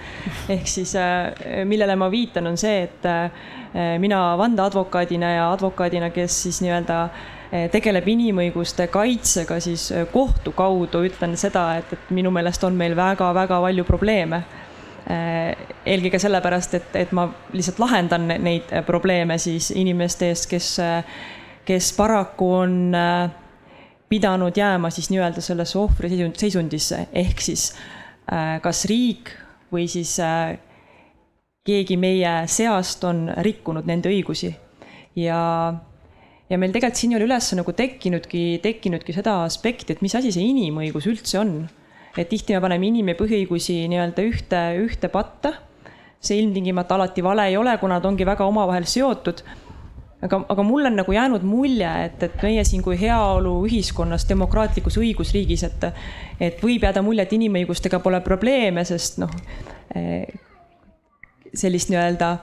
ehk 0.54 0.70
siis 0.70 0.94
äh, 0.98 1.64
millele 1.66 1.98
ma 1.98 2.06
viitan, 2.12 2.46
on 2.46 2.60
see, 2.60 2.86
et 2.86 3.10
äh, 3.10 3.50
mina 3.98 4.22
vandeadvokaadina 4.38 5.34
ja 5.34 5.50
advokaadina, 5.56 6.12
kes 6.14 6.38
siis 6.46 6.62
nii-öelda 6.62 7.02
äh, 7.08 7.28
tegeleb 7.50 8.06
inimõiguste 8.08 8.86
kaitsega, 8.92 9.58
siis 9.60 9.88
kohtu 10.12 10.52
kaudu. 10.54 11.02
Ütlen 11.08 11.36
seda, 11.40 11.64
et, 11.80 11.92
et 11.96 12.10
minu 12.14 12.30
meelest 12.34 12.64
on 12.64 12.76
meil 12.78 12.94
väga-väga 12.98 13.60
palju 13.64 13.84
probleeme. 13.88 14.42
Eelkõige 15.10 16.20
sellepärast, 16.22 16.76
et, 16.78 16.96
et 17.00 17.12
ma 17.16 17.24
lihtsalt 17.56 17.80
lahendan 17.82 18.28
neid 18.44 18.70
probleeme 18.86 19.38
siis 19.42 19.72
inimeste 19.74 20.28
eest, 20.30 20.46
kes, 20.50 20.68
kes 21.66 21.92
paraku 21.96 22.52
on 22.60 22.76
pidanud 24.10 24.56
jääma 24.56 24.90
siis 24.94 25.10
nii-öelda 25.10 25.42
sellesse 25.42 25.78
ohvri 25.78 26.10
seisundisse, 26.38 27.06
ehk 27.12 27.42
siis 27.42 27.72
kas 28.62 28.84
riik 28.90 29.34
või 29.72 29.88
siis 29.90 30.16
keegi 31.66 31.96
meie 32.00 32.34
seast 32.50 33.04
on 33.04 33.26
rikkunud 33.42 33.86
nende 33.90 34.10
õigusi. 34.12 34.52
Ja 35.18 35.40
ja 36.50 36.58
meil 36.58 36.74
tegelikult 36.74 36.98
siin 36.98 37.14
ei 37.14 37.20
ole 37.20 37.28
üles 37.28 37.52
nagu 37.58 37.74
tekkinudki, 37.76 38.44
tekkinudki 38.64 39.14
seda 39.14 39.40
aspekti, 39.46 39.94
et 39.94 40.02
mis 40.04 40.16
asi 40.18 40.32
see 40.34 40.48
inimõigus 40.50 41.06
üldse 41.10 41.38
on. 41.42 41.68
et 42.18 42.28
tihti 42.28 42.52
me 42.52 42.60
paneme 42.60 42.88
inim- 42.88 43.08
ja 43.08 43.14
põhiõigusi 43.14 43.86
nii-öelda 43.88 44.22
ühte, 44.26 44.60
ühte 44.82 45.08
patta. 45.08 45.54
see 46.20 46.36
ilmtingimata 46.42 46.94
alati 46.94 47.22
vale 47.22 47.46
ei 47.48 47.56
ole, 47.56 47.78
kuna 47.78 47.94
nad 47.94 48.04
ongi 48.04 48.26
väga 48.26 48.44
omavahel 48.44 48.84
seotud. 48.84 49.42
aga, 50.22 50.44
aga 50.48 50.62
mul 50.62 50.86
on 50.86 50.96
nagu 50.96 51.12
jäänud 51.12 51.42
mulje, 51.42 52.04
et, 52.04 52.22
et 52.22 52.42
meie 52.42 52.64
siin 52.64 52.82
kui 52.82 52.98
heaoluühiskonnas, 52.98 54.28
demokraatlikus 54.28 54.98
õigusriigis, 54.98 55.64
et, 55.64 55.86
et 56.40 56.62
võib 56.62 56.82
jääda 56.82 57.02
mulje, 57.02 57.22
et 57.22 57.32
inimõigustega 57.32 58.00
pole 58.00 58.20
probleeme, 58.20 58.84
sest 58.84 59.18
noh, 59.22 59.30
eh, 59.94 60.26
sellist 61.54 61.88
nii-öelda 61.90 62.36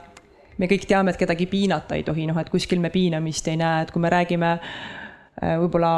me 0.58 0.68
kõik 0.70 0.86
teame, 0.90 1.14
et 1.14 1.20
kedagi 1.20 1.46
piinata 1.50 1.98
ei 1.98 2.06
tohi, 2.06 2.26
noh, 2.28 2.38
et 2.40 2.50
kuskil 2.52 2.82
me 2.82 2.90
piinamist 2.94 3.48
ei 3.50 3.58
näe, 3.60 3.84
et 3.84 3.92
kui 3.94 4.02
me 4.02 4.10
räägime 4.12 4.54
äh, 4.58 5.54
võib-olla, 5.62 5.92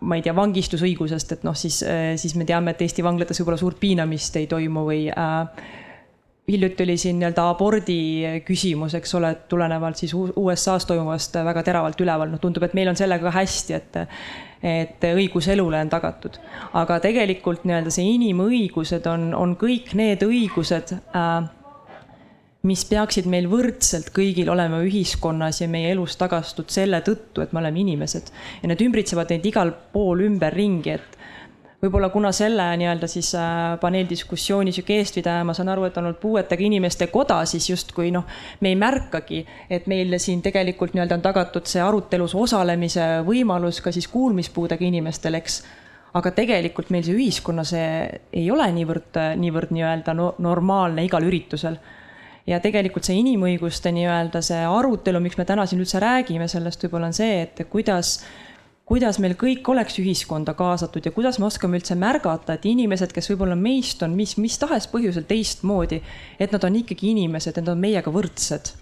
ma 0.00 0.18
ei 0.18 0.24
tea, 0.24 0.34
vangistusõigusest, 0.36 1.38
et 1.38 1.48
noh, 1.48 1.56
siis, 1.58 1.82
äh, 1.86 2.14
siis 2.20 2.36
me 2.38 2.46
teame, 2.48 2.74
et 2.74 2.86
Eesti 2.86 3.04
vanglates 3.06 3.42
võib-olla 3.42 3.60
suurt 3.60 3.80
piinamist 3.82 4.38
ei 4.40 4.48
toimu 4.50 4.86
või 4.86 5.06
äh, 5.10 5.66
hiljuti 6.48 6.84
oli 6.86 6.96
siin 6.96 7.18
nii-öelda 7.18 7.48
abordi 7.50 8.00
küsimus, 8.46 8.94
eks 8.94 9.14
ole, 9.18 9.32
tulenevalt 9.50 9.98
siis 9.98 10.14
USA-s 10.14 10.86
toimuvast 10.86 11.40
väga 11.44 11.64
teravalt 11.66 12.00
üleval, 12.00 12.30
noh, 12.30 12.42
tundub, 12.42 12.62
et 12.66 12.76
meil 12.78 12.92
on 12.92 12.98
sellega 12.98 13.34
hästi, 13.34 13.80
et 13.80 14.04
et 14.66 15.04
õigus 15.04 15.46
elule 15.52 15.78
on 15.84 15.90
tagatud. 15.92 16.38
aga 16.74 16.96
tegelikult 17.04 17.66
nii-öelda 17.68 17.90
see 17.92 18.06
inimõigused 18.14 19.04
on, 19.06 19.28
on 19.36 19.52
kõik 19.60 19.92
need 19.94 20.24
õigused 20.24 20.94
äh,, 20.96 21.50
mis 22.66 22.84
peaksid 22.88 23.28
meil 23.30 23.46
võrdselt 23.50 24.10
kõigil 24.14 24.48
olema 24.52 24.80
ühiskonnas 24.84 25.60
ja 25.62 25.68
meie 25.70 25.92
elus 25.94 26.16
tagastud 26.18 26.72
selle 26.72 27.00
tõttu, 27.06 27.44
et 27.44 27.52
me 27.52 27.62
oleme 27.62 27.82
inimesed. 27.82 28.32
ja 28.62 28.70
need 28.70 28.82
ümbritsevad 28.82 29.30
neid 29.30 29.46
igal 29.46 29.72
pool 29.92 30.24
ümberringi, 30.26 30.96
et 30.96 31.16
võib-olla 31.82 32.08
kuna 32.10 32.32
selle 32.34 32.64
nii-öelda 32.80 33.08
siis 33.10 33.30
äh, 33.38 33.76
paneeldiskussiooni 33.80 34.72
sihuke 34.74 34.96
eestvedaja, 35.00 35.44
ma 35.44 35.54
saan 35.54 35.70
aru, 35.72 35.86
et 35.86 35.96
on 36.00 36.08
olnud 36.08 36.20
puuetega 36.22 36.64
inimeste 36.64 37.08
koda, 37.12 37.42
siis 37.48 37.68
justkui 37.70 38.10
noh, 38.14 38.26
me 38.60 38.72
ei 38.72 38.78
märkagi, 38.80 39.42
et 39.70 39.86
meil 39.90 40.16
siin 40.22 40.42
tegelikult 40.44 40.96
nii-öelda 40.96 41.18
on 41.18 41.26
tagatud 41.26 41.68
see 41.70 41.82
arutelus 41.84 42.34
osalemise 42.34 43.06
võimalus 43.26 43.82
ka 43.84 43.92
siis 43.94 44.08
kuulmispuudega 44.12 44.86
inimestel, 44.88 45.38
eks 45.38 45.60
aga 46.16 46.32
tegelikult 46.32 46.90
meil 46.94 47.04
see 47.04 47.16
ühiskonnas 47.18 47.74
ei 47.76 48.48
ole 48.50 48.66
niivõrd, 48.72 49.20
niivõrd 49.36 49.76
nii-öelda 49.76 50.16
no, 50.16 50.32
normaalne 50.42 51.04
igal 51.04 51.26
üritusel 51.28 51.76
ja 52.46 52.60
tegelikult 52.62 53.06
see 53.06 53.18
inimõiguste 53.20 53.92
nii-öelda 53.94 54.42
see 54.44 54.64
arutelu, 54.70 55.20
miks 55.22 55.38
me 55.38 55.46
täna 55.48 55.66
siin 55.66 55.82
üldse 55.82 56.02
räägime 56.02 56.48
sellest, 56.50 56.84
võib-olla 56.84 57.10
on 57.10 57.16
see, 57.16 57.40
et 57.46 57.64
kuidas 57.70 58.20
kuidas 58.86 59.18
meil 59.18 59.34
kõik 59.38 59.66
oleks 59.72 59.98
ühiskonda 59.98 60.54
kaasatud 60.54 61.08
ja 61.08 61.10
kuidas 61.14 61.40
me 61.42 61.48
oskame 61.48 61.80
üldse 61.80 61.96
märgata, 61.98 62.54
et 62.54 62.66
inimesed, 62.70 63.10
kes 63.14 63.32
võib-olla 63.32 63.56
meist 63.58 64.02
on 64.06 64.14
mis, 64.14 64.36
mis 64.38 64.58
tahes 64.62 64.86
põhjusel 64.92 65.26
teistmoodi, 65.26 65.98
et 66.38 66.54
nad 66.54 66.64
on 66.68 66.76
ikkagi 66.82 67.10
inimesed, 67.10 67.56
et 67.56 67.64
nad 67.64 67.74
on 67.74 67.82
meiega 67.82 68.12
võrdsed. 68.14 68.74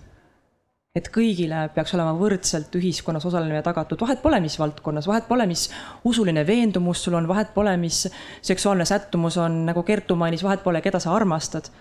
et 0.95 1.09
kõigile 1.11 1.65
peaks 1.75 1.91
olema 1.97 2.13
võrdselt 2.15 2.77
ühiskonnas 2.79 3.25
osalemine 3.27 3.65
tagatud, 3.67 3.99
vahet 3.99 4.21
pole, 4.23 4.39
mis 4.41 4.55
valdkonnas, 4.61 5.09
vahet 5.11 5.25
pole, 5.27 5.43
mis 5.51 5.65
usuline 6.07 6.45
veendumus 6.47 7.03
sul 7.03 7.17
on, 7.19 7.27
vahet 7.27 7.51
pole, 7.55 7.73
mis 7.77 8.05
seksuaalne 8.43 8.85
sättumus 8.87 9.41
on, 9.43 9.65
nagu 9.67 9.83
Kertu 9.83 10.15
mainis, 10.15 10.45
vahet 10.47 10.63
pole, 10.63 10.85
keda 10.85 11.01
sa 11.03 11.17
armastad 11.17 11.73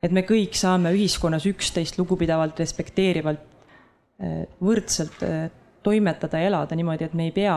et 0.00 0.12
me 0.16 0.24
kõik 0.24 0.56
saame 0.56 0.92
ühiskonnas 0.96 1.46
üksteist 1.50 1.98
lugupidavalt, 2.00 2.60
respekteerivalt, 2.60 3.42
eh, 4.20 4.44
võrdselt 4.64 5.24
eh, 5.26 5.48
toimetada 5.84 6.40
ja 6.40 6.50
elada 6.50 6.76
niimoodi, 6.76 7.08
et 7.08 7.16
me 7.16 7.28
ei 7.28 7.34
pea 7.36 7.56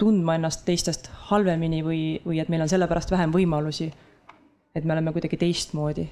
tundma 0.00 0.38
ennast 0.38 0.64
teistest 0.64 1.10
halvemini 1.28 1.82
või, 1.84 2.02
või 2.24 2.40
et 2.40 2.48
meil 2.48 2.64
on 2.64 2.70
sellepärast 2.70 3.12
vähem 3.12 3.34
võimalusi. 3.34 3.90
et 4.74 4.84
me 4.84 4.92
oleme 4.92 5.12
kuidagi 5.12 5.36
teistmoodi. 5.36 6.08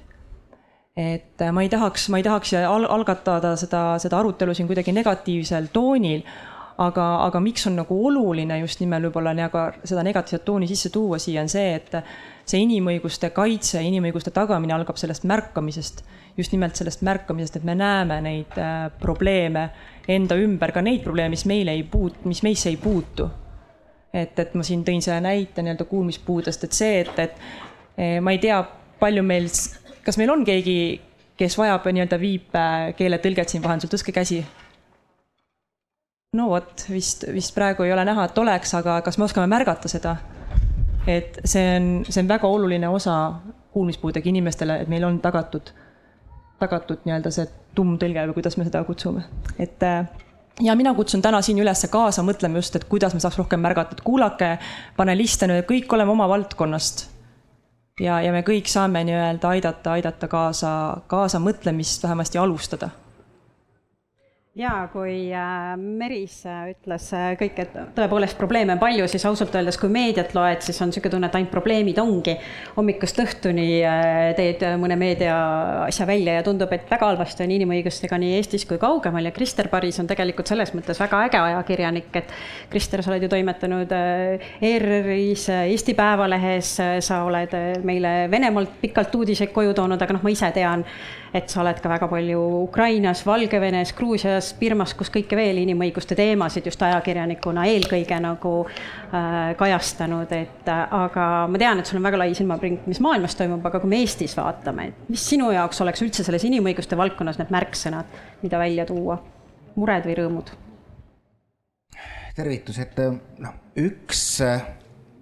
et 0.95 1.41
eh, 1.41 1.51
ma 1.51 1.61
ei 1.61 1.69
tahaks, 1.69 2.09
ma 2.09 2.17
ei 2.17 2.23
tahaks 2.23 2.53
al 2.53 2.85
algatada 2.85 3.55
seda, 3.55 3.99
seda 3.99 4.19
arutelu 4.19 4.53
siin 4.53 4.67
kuidagi 4.67 4.91
negatiivsel 4.91 5.67
toonil, 5.73 6.23
aga, 6.77 7.05
aga 7.25 7.39
miks 7.39 7.67
on 7.67 7.75
nagu 7.75 7.95
oluline 8.07 8.59
just 8.59 8.79
nimelt 8.79 9.03
võib-olla 9.03 9.33
seda 9.83 10.03
negatiivset 10.03 10.45
tooni 10.45 10.67
sisse 10.67 10.89
tuua 10.89 11.19
siia, 11.19 11.41
on 11.41 11.49
see, 11.49 11.73
et 11.75 11.91
see 12.49 12.63
inimõiguste 12.65 13.29
kaitse, 13.35 13.81
inimõiguste 13.85 14.33
tagamine 14.33 14.73
algab 14.73 14.97
sellest 14.99 15.25
märkamisest, 15.29 16.03
just 16.37 16.53
nimelt 16.55 16.79
sellest 16.79 17.03
märkamisest, 17.05 17.59
et 17.59 17.67
me 17.67 17.75
näeme 17.77 18.19
neid 18.25 18.57
äh, 18.57 18.87
probleeme 19.01 19.69
enda 20.09 20.37
ümber, 20.39 20.73
ka 20.73 20.81
neid 20.85 21.03
probleeme, 21.05 21.35
mis 21.35 21.45
meile 21.49 21.75
ei 21.77 21.85
puut-, 21.85 22.23
mis 22.29 22.41
meisse 22.45 22.71
ei 22.71 22.79
puutu. 22.81 23.29
et, 24.13 24.39
et 24.41 24.55
ma 24.57 24.63
siin 24.65 24.81
tõin 24.81 25.03
selle 25.05 25.21
näite 25.21 25.61
nii-öelda 25.61 25.85
kuulmispuudest, 25.85 26.63
et 26.65 26.73
see, 26.73 26.95
et, 27.03 27.19
et 27.21 27.35
eh, 27.93 28.15
ma 28.25 28.33
ei 28.33 28.39
tea, 28.41 28.57
palju 28.97 29.21
meil, 29.21 29.45
kas 30.01 30.17
meil 30.17 30.33
on 30.33 30.41
keegi, 30.47 30.79
kes 31.37 31.57
vajab 31.59 31.85
nii-öelda 31.85 32.17
viipekeeletõlget 32.17 33.53
siin 33.53 33.61
vahendusel, 33.61 33.93
tõstke 33.93 34.15
käsi 34.15 34.39
no 36.37 36.49
vot, 36.49 36.87
vist, 36.89 37.27
vist 37.33 37.53
praegu 37.53 37.85
ei 37.85 37.93
ole 37.93 38.05
näha, 38.09 38.25
et 38.29 38.41
oleks, 38.41 38.73
aga 38.77 38.99
kas 39.05 39.17
me 39.17 39.27
oskame 39.29 39.49
märgata 39.49 39.91
seda? 39.91 40.17
Et 41.07 41.39
see 41.45 41.65
on, 41.77 41.89
see 42.09 42.23
on 42.23 42.29
väga 42.29 42.47
oluline 42.47 42.89
osa 42.89 43.15
kuulmispuudega 43.73 44.29
inimestele, 44.29 44.81
et 44.81 44.89
meil 44.91 45.05
on 45.07 45.19
tagatud, 45.23 45.71
tagatud 46.59 47.05
nii-öelda 47.05 47.31
see 47.33 47.47
tummtõlge 47.75 48.25
või 48.29 48.39
kuidas 48.39 48.57
me 48.57 48.65
seda 48.67 48.81
kutsume, 48.87 49.23
et 49.61 49.85
äh, 49.85 50.09
ja 50.61 50.75
mina 50.75 50.93
kutsun 50.93 51.21
täna 51.21 51.41
siin 51.45 51.61
üles 51.63 51.85
kaasa 51.91 52.25
mõtlema 52.25 52.59
just, 52.59 52.75
et 52.75 52.87
kuidas 52.89 53.13
me 53.13 53.23
saaks 53.23 53.39
rohkem 53.39 53.61
märgata, 53.63 53.95
et 53.97 54.03
kuulake 54.05 54.55
paneliste, 54.97 55.47
me 55.47 55.61
kõik 55.67 55.93
oleme 55.95 56.15
oma 56.15 56.27
valdkonnast. 56.29 57.07
ja, 57.99 58.21
ja 58.21 58.31
me 58.31 58.41
kõik 58.47 58.67
saame 58.71 59.03
nii-öelda 59.07 59.53
aidata, 59.55 59.93
aidata 59.97 60.27
kaasa, 60.27 60.71
kaasa 61.07 61.39
mõtlemist 61.39 62.03
vähemasti 62.03 62.37
alustada 62.37 62.89
ja 64.59 64.89
kui 64.91 65.29
äh, 65.31 65.77
Meris 65.77 66.41
äh, 66.47 66.71
ütles 66.73 67.07
äh, 67.15 67.31
kõik, 67.39 67.59
et 67.63 67.75
tõepoolest 67.95 68.37
probleeme 68.39 68.75
on 68.75 68.81
palju, 68.81 69.07
siis 69.11 69.23
ausalt 69.29 69.53
öeldes, 69.55 69.77
kui 69.79 69.91
meediat 69.93 70.33
loed, 70.35 70.63
siis 70.65 70.79
on 70.83 70.91
niisugune 70.91 71.13
tunne, 71.13 71.29
et 71.29 71.37
ainult 71.39 71.53
probleemid 71.53 71.99
ongi. 72.01 72.35
hommikust 72.75 73.19
õhtuni 73.23 73.67
teed 74.37 74.63
mõne 74.81 74.97
meedia 74.99 75.35
asja 75.85 76.07
välja 76.07 76.35
ja 76.37 76.43
tundub, 76.45 76.71
et 76.75 76.89
väga 76.91 77.11
halvasti 77.11 77.45
on 77.45 77.53
inimõigustega 77.55 78.19
nii 78.19 78.35
Eestis 78.39 78.65
kui 78.67 78.79
kaugemal 78.81 79.29
ja 79.29 79.33
Krister 79.35 79.69
Paris 79.71 79.99
on 80.01 80.09
tegelikult 80.09 80.51
selles 80.51 80.73
mõttes 80.75 80.99
väga 80.99 81.23
äge 81.27 81.39
ajakirjanik, 81.39 82.11
et 82.19 82.33
Krister, 82.71 83.03
sa 83.03 83.13
oled 83.13 83.23
ju 83.25 83.31
toimetanud 83.31 83.93
ERR-is, 83.93 85.47
Eesti 85.55 85.95
Päevalehes, 85.97 86.75
sa 87.05 87.23
oled 87.27 87.55
meile 87.87 88.13
Venemaalt 88.31 88.79
pikalt 88.83 89.15
uudiseid 89.15 89.53
koju 89.55 89.73
toonud, 89.77 90.01
aga 90.01 90.17
noh, 90.17 90.25
ma 90.25 90.35
ise 90.35 90.51
tean, 90.55 90.83
et 91.33 91.49
sa 91.51 91.61
oled 91.63 91.79
ka 91.81 91.91
väga 91.91 92.09
palju 92.09 92.41
Ukrainas, 92.63 93.23
Valgevenes, 93.27 93.93
Gruusias, 93.97 94.48
Birmas, 94.59 94.93
kus 94.97 95.11
kõike 95.13 95.37
veel 95.37 95.61
inimõiguste 95.61 96.15
teemasid 96.17 96.65
just 96.69 96.81
ajakirjanikuna 96.85 97.65
eelkõige 97.69 98.19
nagu 98.23 98.53
äh, 98.65 99.51
kajastanud, 99.59 100.31
et 100.35 100.71
äh, 100.71 100.95
aga 100.99 101.25
ma 101.51 101.61
tean, 101.61 101.81
et 101.81 101.89
sul 101.89 101.99
on 101.99 102.07
väga 102.07 102.21
lai 102.21 102.31
silmapring, 102.37 102.81
mis 102.89 103.01
maailmas 103.03 103.37
toimub, 103.39 103.65
aga 103.65 103.81
kui 103.83 103.91
me 103.91 104.01
Eestis 104.03 104.35
vaatame, 104.39 104.89
et 104.91 105.11
mis 105.11 105.27
sinu 105.33 105.51
jaoks 105.55 105.83
oleks 105.85 106.05
üldse 106.05 106.25
selles 106.27 106.47
inimõiguste 106.49 106.97
valdkonnas 106.99 107.41
need 107.41 107.53
märksõnad, 107.53 108.17
mida 108.43 108.61
välja 108.61 108.87
tuua, 108.89 109.19
mured 109.75 110.09
või 110.09 110.17
rõõmud? 110.23 110.57
tervitused, 112.39 112.95
noh, 113.43 113.55
üks 113.75 114.21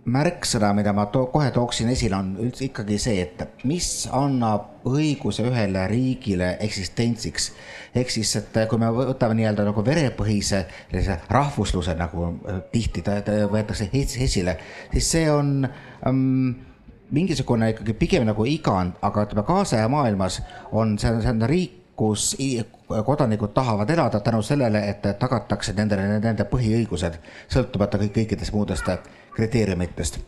märksõna, 0.08 0.72
mida 0.76 0.94
ma 0.96 1.08
to 1.12 1.26
kohe 1.32 1.50
tooksin 1.52 1.90
esile, 1.92 2.16
on 2.16 2.36
üldse 2.40 2.68
ikkagi 2.70 2.98
see, 3.02 3.24
et 3.26 3.64
mis 3.68 4.08
annab 4.16 4.88
õiguse 4.88 5.44
ühele 5.48 5.84
riigile 5.92 6.54
eksistentsiks. 6.64 7.52
ehk 7.96 8.12
siis, 8.14 8.36
et 8.40 8.60
kui 8.70 8.80
me 8.80 8.92
võtame 8.94 9.36
nii-öelda 9.40 9.66
nagu 9.68 9.84
verepõhise 9.84 10.64
rahvusluse, 11.30 11.96
nagu 12.00 12.30
äh, 12.30 12.62
tihti 12.72 13.02
ta, 13.02 13.20
ta 13.22 13.36
võetakse 13.52 13.90
esile, 13.94 14.58
siis 14.94 15.12
see 15.12 15.32
on 15.32 15.68
um, 16.08 16.56
mingisugune 17.12 17.72
ikkagi 17.74 17.94
pigem 17.94 18.28
nagu 18.28 18.46
igand, 18.46 18.96
aga 19.02 19.28
ütleme 19.28 19.44
kaasaja 19.48 19.90
maailmas 19.92 20.42
on 20.72 20.98
see, 21.00 21.12
see 21.22 21.36
on 21.36 21.44
riik, 21.50 21.84
kus 21.98 22.36
kodanikud 23.06 23.56
tahavad 23.58 23.90
elada 23.90 24.20
tänu 24.20 24.42
sellele, 24.46 24.84
et 24.90 25.02
tagatakse 25.20 25.74
nendele 25.74 26.20
nende 26.22 26.46
põhiõigused, 26.46 27.18
sõltumata 27.50 27.98
kõik 27.98 28.14
kõikidest 28.20 28.54
muudest 28.54 28.92
kriteeriumitest. 29.38 30.20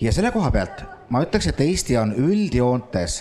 ja 0.00 0.12
selle 0.12 0.32
koha 0.34 0.50
pealt 0.50 0.82
ma 1.10 1.22
ütleks, 1.22 1.48
et 1.50 1.60
Eesti 1.60 1.96
on 2.00 2.12
üldjoontes 2.18 3.20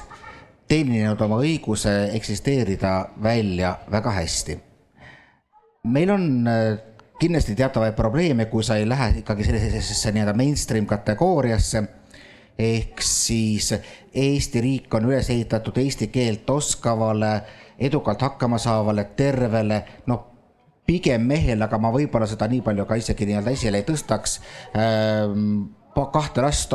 teeninud 0.68 1.22
oma 1.22 1.38
õiguse 1.44 1.94
eksisteerida 2.18 2.96
välja 3.24 3.76
väga 3.92 4.12
hästi. 4.12 4.58
meil 5.84 6.10
on 6.10 6.48
äh, 6.48 6.78
kindlasti 7.20 7.56
teatavaid 7.56 7.94
probleeme, 7.94 8.46
kui 8.46 8.64
sa 8.64 8.76
ei 8.76 8.90
lähe 8.90 9.12
ikkagi 9.22 9.44
sellisesse 9.44 10.12
nii-öelda 10.12 10.34
mainstream 10.34 10.86
kategooriasse. 10.86 11.84
ehk 12.60 13.02
siis 13.02 13.74
Eesti 14.14 14.62
riik 14.62 14.94
on 14.94 15.06
üles 15.12 15.30
ehitatud 15.30 15.78
eesti 15.78 16.08
keelt 16.08 16.50
oskavale, 16.50 17.42
edukalt 17.80 18.22
hakkama 18.22 18.58
saavale, 18.58 19.04
tervele, 19.04 19.84
noh 20.08 20.35
pigem 20.86 21.26
mehele, 21.26 21.66
aga 21.66 21.80
ma 21.82 21.92
võib-olla 21.94 22.28
seda 22.30 22.48
nii 22.50 22.62
palju 22.66 22.86
ka 22.86 22.98
isegi 23.00 23.28
nii-öelda 23.30 23.54
esile 23.56 23.82
ei 23.82 23.88
tõstaks. 23.88 24.38
Ähm, 24.78 25.66
kahte 25.96 26.44
last, 26.44 26.74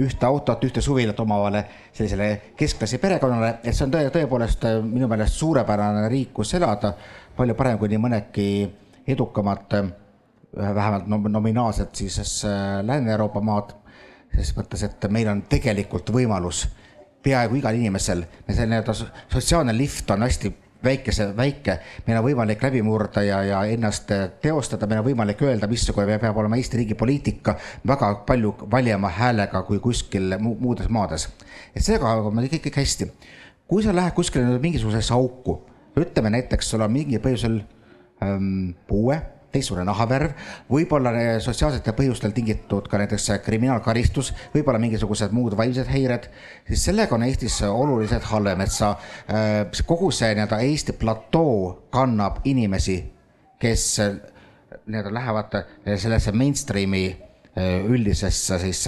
ühte 0.00 0.26
autot, 0.26 0.62
ühte 0.64 0.80
suvilat 0.80 1.18
omavale 1.20 1.64
sellisele 1.92 2.54
keskklassi 2.56 2.98
perekonnale, 2.98 3.58
et 3.62 3.76
see 3.76 3.84
on 3.84 3.92
tõe, 3.92 4.08
tõepoolest 4.14 4.64
äh, 4.68 4.78
minu 4.80 5.08
meelest 5.10 5.36
suurepärane 5.36 6.06
riik, 6.08 6.32
kus 6.38 6.54
elada, 6.56 6.94
palju 7.36 7.56
parem 7.58 7.78
kui 7.78 7.92
nii 7.92 8.00
mõnedki 8.00 8.46
edukamad, 9.14 9.76
äh, 9.76 9.92
vähemalt 10.56 11.28
nominaalselt 11.28 11.94
siis 12.00 12.40
äh, 12.48 12.80
Lääne-Euroopa 12.86 13.44
maad, 13.44 13.76
ses 14.34 14.54
mõttes, 14.56 14.82
et 14.88 15.10
meil 15.12 15.28
on 15.30 15.44
tegelikult 15.50 16.10
võimalus 16.14 16.64
peaaegu 17.24 17.60
igal 17.60 17.76
inimesel, 17.76 18.24
see 18.48 18.66
nii-öelda 18.66 18.96
sotsiaalne 18.96 19.76
lift 19.76 20.10
on 20.10 20.24
hästi 20.24 20.50
väikese, 20.84 21.28
väike, 21.36 21.78
meil 22.06 22.18
on 22.20 22.26
võimalik 22.26 22.62
läbi 22.62 22.82
murda 22.84 23.22
ja, 23.24 23.40
ja 23.44 23.62
ennast 23.70 24.10
teostada, 24.42 24.88
meil 24.90 25.02
on 25.02 25.08
võimalik 25.08 25.42
öelda, 25.44 25.68
missugune 25.70 26.18
peab 26.22 26.38
olema 26.40 26.58
Eesti 26.60 26.80
riigi 26.82 26.96
poliitika 26.98 27.56
väga 27.86 28.10
palju 28.28 28.54
valjema 28.70 29.12
häälega 29.18 29.62
kui 29.68 29.80
kuskil 29.84 30.36
muudes 30.40 30.88
maades. 30.88 31.28
et 31.74 31.82
seega 31.84 32.16
on 32.20 32.34
meil 32.34 32.48
kõik, 32.52 32.68
kõik 32.68 32.80
hästi. 32.82 33.10
kui 33.68 33.82
sa 33.82 33.94
lähed 33.94 34.14
kuskile 34.14 34.58
mingisugusesse 34.58 35.14
auku, 35.14 35.62
ütleme 35.96 36.30
näiteks, 36.30 36.70
sul 36.70 36.80
on 36.84 36.92
mingil 36.92 37.20
põhjusel 37.20 37.62
ähm, 38.22 38.74
puue 38.86 39.20
teistsugune 39.54 39.84
nahavärv, 39.86 40.34
võib-olla 40.70 41.12
sotsiaalsetel 41.44 41.96
põhjustel 41.96 42.34
tingitud 42.36 42.88
ka 42.90 43.00
näiteks 43.00 43.30
kriminaalkaristus, 43.44 44.32
võib-olla 44.54 44.80
mingisugused 44.82 45.34
muud 45.34 45.56
vaimsed 45.58 45.90
häired, 45.90 46.28
siis 46.68 46.86
sellega 46.90 47.16
on 47.16 47.26
Eestis 47.26 47.60
oluliselt 47.68 48.26
halvem, 48.32 48.64
et 48.64 48.74
sa, 48.74 48.94
äh, 49.30 49.84
kogu 49.86 50.10
see 50.14 50.34
nii-öelda 50.34 50.60
Eesti 50.66 50.96
platoo 50.98 51.88
kannab 51.94 52.42
inimesi, 52.50 52.98
kes 53.62 53.86
nii-öelda 54.00 55.14
lähevad 55.14 55.60
äh, 55.60 55.94
sellesse 55.96 56.34
mainstream'i 56.34 57.06
üldisesse 57.86 58.56
siis 58.58 58.80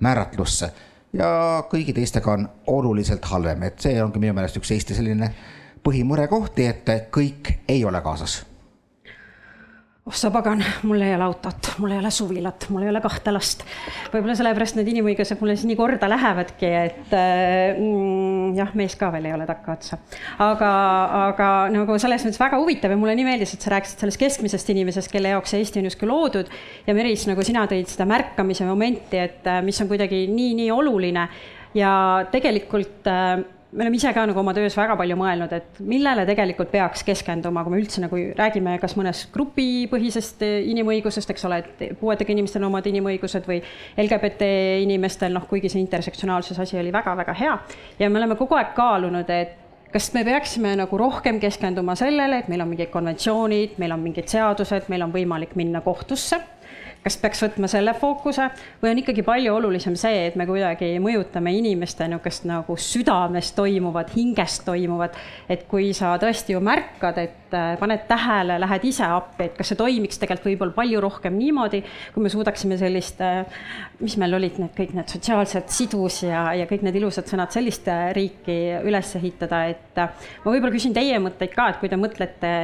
määratlusse. 0.00 0.70
Ja 1.12 1.26
kõigi 1.68 1.92
teistega 1.92 2.32
on 2.32 2.46
oluliselt 2.72 3.28
halvem, 3.28 3.66
et 3.68 3.84
see 3.84 4.00
ongi 4.00 4.22
minu 4.22 4.32
meelest 4.32 4.56
üks 4.58 4.72
Eesti 4.72 4.96
selline 4.96 5.28
põhimurekohti, 5.84 6.66
et 6.72 7.12
kõik 7.12 7.52
ei 7.68 7.84
ole 7.84 8.00
kaasas 8.00 8.40
oh 10.04 10.12
sa 10.12 10.28
pagan, 10.28 10.60
mul 10.84 11.00
ei 11.00 11.14
ole 11.16 11.24
autot, 11.24 11.70
mul 11.80 11.94
ei 11.94 11.98
ole 12.02 12.10
suvilat, 12.12 12.66
mul 12.68 12.84
ei 12.84 12.90
ole 12.90 13.00
kahte 13.00 13.32
last. 13.32 13.62
võib-olla 14.12 14.34
sellepärast 14.36 14.76
need 14.76 14.90
inimõigused 14.92 15.40
mulle 15.40 15.54
siis 15.56 15.70
nii 15.70 15.78
korda 15.78 16.10
lähevadki, 16.12 16.68
et 16.90 17.14
mm, 17.14 18.50
jah, 18.58 18.74
mees 18.76 18.98
ka 19.00 19.08
veel 19.14 19.30
ei 19.30 19.36
ole 19.36 19.46
takkaotsa. 19.48 19.98
aga, 20.44 20.70
aga 21.30 21.48
nagu 21.72 21.96
selles 22.02 22.26
mõttes 22.28 22.42
väga 22.42 22.60
huvitav 22.60 22.92
ja 22.92 23.00
mulle 23.00 23.16
nii 23.16 23.28
meeldis, 23.30 23.56
et 23.56 23.64
sa 23.64 23.72
rääkisid 23.72 24.04
sellest 24.04 24.20
keskmisest 24.20 24.74
inimesest, 24.76 25.12
kelle 25.12 25.32
jaoks 25.32 25.54
see 25.54 25.64
Eesti 25.64 25.80
on 25.80 25.88
justkui 25.88 26.12
loodud. 26.12 26.52
ja 26.84 26.96
Meris, 26.96 27.24
nagu 27.30 27.46
sina 27.46 27.64
tõid 27.70 27.88
seda 27.88 28.04
märkamise 28.08 28.68
momenti, 28.68 29.24
et 29.24 29.52
mis 29.64 29.80
on 29.80 29.88
kuidagi 29.88 30.26
nii-nii 30.28 30.68
oluline 30.74 31.28
ja 31.80 31.94
tegelikult 32.30 33.08
äh, 33.08 33.38
me 33.74 33.82
oleme 33.82 33.98
ise 33.98 34.12
ka 34.14 34.22
nagu 34.28 34.38
oma 34.38 34.54
töös 34.54 34.76
väga 34.78 34.94
palju 34.98 35.16
mõelnud, 35.18 35.52
et 35.56 35.80
millele 35.82 36.24
tegelikult 36.28 36.70
peaks 36.70 37.02
keskenduma, 37.06 37.64
kui 37.64 37.74
me 37.74 37.80
üldse 37.82 38.02
nagu 38.04 38.20
räägime 38.38 38.76
kas 38.82 38.94
mõnest 38.98 39.32
grupipõhisest 39.34 40.44
inimõigusest, 40.46 41.34
eks 41.34 41.48
ole, 41.48 41.58
et 41.64 41.98
puuetega 42.00 42.34
inimestel 42.34 42.62
on 42.62 42.70
omad 42.70 42.86
inimõigused 42.90 43.48
või 43.50 43.58
LGBT 43.98 44.48
inimestel, 44.84 45.34
noh, 45.34 45.48
kuigi 45.50 45.72
see 45.72 45.82
intersektsionaalsuse 45.82 46.62
asi 46.62 46.78
oli 46.78 46.94
väga-väga 46.94 47.36
hea. 47.40 47.58
ja 47.98 48.10
me 48.10 48.22
oleme 48.22 48.38
kogu 48.38 48.54
aeg 48.58 48.74
kaalunud, 48.78 49.30
et 49.34 49.60
kas 49.94 50.12
me 50.14 50.24
peaksime 50.26 50.76
nagu 50.78 50.98
rohkem 50.98 51.40
keskenduma 51.42 51.94
sellele, 51.98 52.42
et 52.42 52.48
meil 52.50 52.62
on 52.62 52.70
mingid 52.70 52.90
konventsioonid, 52.94 53.78
meil 53.82 53.94
on 53.94 54.02
mingid 54.02 54.30
seadused, 54.30 54.90
meil 54.90 55.06
on 55.06 55.14
võimalik 55.14 55.58
minna 55.58 55.82
kohtusse 55.82 56.40
kas 57.04 57.18
peaks 57.20 57.42
võtma 57.44 57.68
selle 57.68 57.92
fookuse 57.98 58.46
või 58.80 58.94
on 58.94 59.00
ikkagi 59.02 59.22
palju 59.26 59.52
olulisem 59.58 59.96
see, 59.98 60.22
et 60.30 60.38
me 60.40 60.46
kuidagi 60.48 60.94
mõjutame 61.04 61.52
inimeste 61.52 62.06
niisugust 62.08 62.46
nagu 62.48 62.76
südames 62.80 63.50
toimuvat, 63.56 64.14
hinges 64.16 64.60
toimuvat. 64.64 65.18
et 65.48 65.66
kui 65.68 65.92
sa 65.92 66.14
tõesti 66.20 66.54
ju 66.54 66.62
märkad, 66.64 67.18
et 67.20 67.56
äh, 67.56 67.74
paned 67.80 68.06
tähele, 68.08 68.56
lähed 68.62 68.86
ise 68.88 69.04
appi, 69.04 69.50
et 69.50 69.58
kas 69.58 69.72
see 69.72 69.80
toimiks 69.80 70.20
tegelikult 70.22 70.48
võib-olla 70.48 70.76
palju 70.78 71.02
rohkem 71.04 71.36
niimoodi, 71.36 71.82
kui 72.14 72.24
me 72.24 72.32
suudaksime 72.32 72.78
sellist, 72.80 73.20
äh, 73.20 73.44
mis 74.00 74.16
meil 74.20 74.38
olid 74.38 74.56
need 74.62 74.72
kõik 74.76 74.96
need 74.96 75.12
sotsiaalsed 75.12 75.68
sidus 75.74 76.22
ja, 76.24 76.46
ja 76.56 76.68
kõik 76.70 76.86
need 76.86 76.96
ilusad 77.02 77.28
sõnad, 77.28 77.52
sellist 77.52 77.88
äh, 77.92 78.14
riiki 78.16 78.58
üles 78.80 79.12
ehitada, 79.20 79.66
et 79.74 80.00
ma 80.00 80.48
võib-olla 80.48 80.72
küsin 80.72 80.96
teie 80.96 81.20
mõtteid 81.20 81.52
ka, 81.52 81.68
et 81.74 81.82
kui 81.82 81.92
te 81.92 82.00
mõtlete 82.00 82.54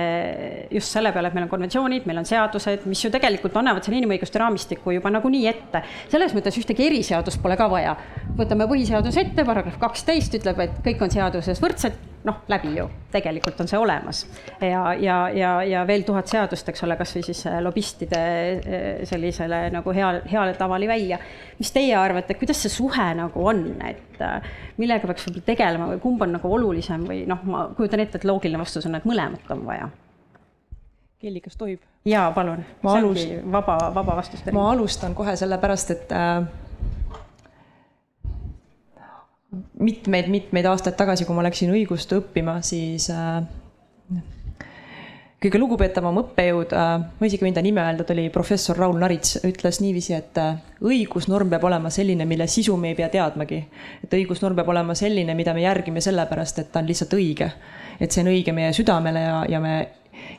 just 0.72 0.96
selle 0.96 1.12
peale, 1.12 1.28
et 1.28 1.36
meil 1.36 1.44
on 1.44 1.52
konventsioonid, 1.52 2.08
meil 2.08 2.24
on 2.24 2.28
seadused, 2.28 2.88
mis 2.88 3.04
ju 3.04 3.12
tegelikult 3.12 3.60
annavad 3.60 3.84
selle 3.84 4.00
inimõiguse 4.00 4.29
õiguste 4.30 4.38
raamistikku 4.38 4.94
juba 4.94 5.10
nagunii 5.10 5.46
ette. 5.48 5.82
selles 6.08 6.34
mõttes 6.34 6.56
ühtegi 6.58 6.86
eriseadust 6.86 7.42
pole 7.42 7.56
ka 7.56 7.68
vaja. 7.68 7.96
võtame 8.36 8.66
põhiseaduse 8.68 9.20
ette, 9.20 9.44
paragrahv 9.44 9.78
kaksteist 9.78 10.34
ütleb, 10.34 10.58
et 10.60 10.78
kõik 10.84 11.02
on 11.02 11.10
seaduses 11.10 11.60
võrdsed, 11.60 11.92
noh, 12.24 12.36
läbi 12.48 12.76
ju, 12.76 12.88
tegelikult 13.10 13.60
on 13.60 13.68
see 13.68 13.78
olemas. 13.78 14.26
ja, 14.60 14.94
ja, 14.94 15.28
ja, 15.30 15.62
ja 15.62 15.86
veel 15.86 16.04
tuhat 16.04 16.28
seadust, 16.28 16.68
eks 16.68 16.84
ole, 16.84 16.96
kasvõi 16.96 17.24
siis 17.26 17.44
äh, 17.46 17.60
lobistide 17.60 18.20
äh, 18.20 19.04
sellisele 19.04 19.70
nagu 19.70 19.92
hea, 19.92 20.20
heale 20.30 20.54
tavali 20.54 20.88
välja. 20.88 21.18
mis 21.58 21.72
teie 21.72 21.96
arvate, 21.96 22.34
kuidas 22.34 22.62
see 22.62 22.70
suhe 22.70 23.08
nagu 23.14 23.46
on, 23.46 23.64
et 23.88 24.20
äh, 24.20 24.52
millega 24.78 25.06
peaks 25.10 25.26
võib-olla 25.26 25.46
tegelema 25.46 25.90
või 25.94 26.00
kumb 26.00 26.22
on 26.22 26.38
nagu 26.38 26.54
olulisem 26.54 27.08
või 27.08 27.24
noh, 27.26 27.42
ma 27.44 27.66
kujutan 27.76 28.06
ette, 28.06 28.20
et 28.20 28.28
loogiline 28.28 28.62
vastus 28.62 28.86
on, 28.86 28.94
et 28.94 29.08
mõlemat 29.08 29.50
on 29.50 29.66
vaja 29.66 29.90
Kelly, 31.20 31.40
kas 31.44 31.56
tohib? 31.60 31.80
jaa, 32.08 32.30
palun. 32.32 32.64
ma 32.82 32.96
alus-. 32.96 33.28
vaba, 33.52 33.76
vaba 33.94 34.16
vastus. 34.16 34.40
ma 34.52 34.70
alustan 34.72 35.14
kohe 35.14 35.36
sellepärast, 35.36 35.90
et 35.92 36.12
äh, 36.16 36.44
mitmeid-mitmeid 39.80 40.68
aastaid 40.70 40.96
tagasi, 40.96 41.26
kui 41.28 41.36
ma 41.36 41.44
läksin 41.44 41.74
õigust 41.74 42.14
õppima, 42.16 42.60
siis 42.64 43.10
äh, 43.12 43.42
kõige 45.44 45.60
lugupeetavam 45.60 46.22
õppejõud 46.22 46.72
äh,, 46.72 46.90
ma 47.20 47.28
isegi 47.28 47.44
võin 47.44 47.56
ta 47.56 47.66
nime 47.68 47.84
öelda, 47.84 48.08
ta 48.08 48.16
oli 48.16 48.30
professor 48.32 48.80
Raul 48.80 48.96
Narits, 49.04 49.42
ütles 49.44 49.82
niiviisi, 49.84 50.16
et 50.16 50.40
äh, 50.40 50.56
õigusnorm 50.80 51.52
peab 51.52 51.68
olema 51.68 51.92
selline, 51.92 52.24
mille 52.24 52.48
sisu 52.48 52.80
me 52.80 52.94
ei 52.94 52.96
pea 52.96 53.12
teadmagi. 53.12 53.60
et 54.04 54.20
õigusnorm 54.22 54.56
peab 54.56 54.72
olema 54.72 54.96
selline, 54.96 55.36
mida 55.36 55.52
me 55.52 55.68
järgime 55.68 56.00
sellepärast, 56.00 56.64
et 56.64 56.72
ta 56.72 56.80
on 56.80 56.88
lihtsalt 56.88 57.12
õige. 57.20 57.52
et 58.00 58.08
see 58.08 58.24
on 58.24 58.32
õige 58.32 58.56
meie 58.56 58.72
südamele 58.72 59.28
ja, 59.28 59.40
ja 59.58 59.60
me 59.60 59.80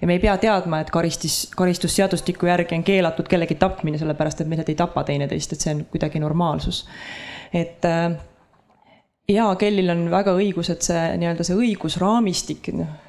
ja 0.01 0.07
me 0.07 0.17
ei 0.17 0.23
pea 0.23 0.37
teadma, 0.41 0.81
et 0.81 0.89
karistis, 0.93 1.43
karistusseadustiku 1.57 2.49
järgi 2.49 2.75
on 2.77 2.83
keelatud 2.87 3.29
kellegi 3.31 3.55
tapmine, 3.61 3.99
sellepärast 4.01 4.41
et 4.41 4.49
me 4.49 4.57
lihtsalt 4.57 4.73
ei 4.73 4.79
tapa 4.79 5.05
teineteist, 5.07 5.53
et 5.53 5.63
see 5.63 5.75
on 5.75 5.85
kuidagi 5.91 6.19
normaalsus. 6.23 6.85
et 7.53 7.85
äh, 7.85 8.11
jaa, 9.29 9.55
Kellil 9.55 9.89
on 9.93 10.09
väga 10.11 10.35
õigus, 10.35 10.71
et 10.73 10.83
see 10.85 11.05
nii-öelda 11.21 11.47
see 11.47 11.57
õigusraamistik, 11.59 12.73
noh 12.75 12.99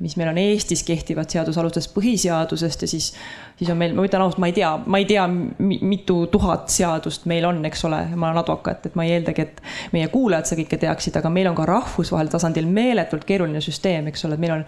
mis 0.00 0.16
meil 0.18 0.28
on 0.32 0.38
Eestis 0.40 0.82
kehtivad 0.86 1.30
seadusalustes 1.32 1.88
põhiseadusest 1.94 2.84
ja 2.84 2.90
siis, 2.90 3.12
siis 3.58 3.70
on 3.72 3.78
meil, 3.78 3.94
ma 3.96 4.04
ütlen 4.06 4.22
ausalt, 4.22 4.38
ma 4.42 4.48
ei 4.50 4.54
tea, 4.54 4.70
ma 4.86 5.00
ei 5.00 5.06
tea, 5.08 5.24
mitu 5.58 6.18
tuhat 6.32 6.70
seadust 6.72 7.26
meil 7.30 7.46
on, 7.48 7.60
eks 7.66 7.84
ole, 7.88 8.00
ma 8.14 8.28
olen 8.28 8.40
advokaat, 8.42 8.86
et 8.86 8.98
ma 8.98 9.06
ei 9.06 9.16
eeldagi, 9.16 9.46
et 9.46 9.62
meie 9.94 10.08
kuulajad 10.12 10.50
seda 10.50 10.62
kõike 10.62 10.78
teaksid, 10.84 11.18
aga 11.18 11.32
meil 11.32 11.50
on 11.50 11.56
ka 11.58 11.66
rahvusvahelisel 11.68 12.36
tasandil 12.36 12.68
meeletult 12.70 13.26
keeruline 13.28 13.62
süsteem, 13.64 14.10
eks 14.10 14.24
ole, 14.28 14.38
et 14.38 14.44
meil 14.44 14.54
on 14.60 14.64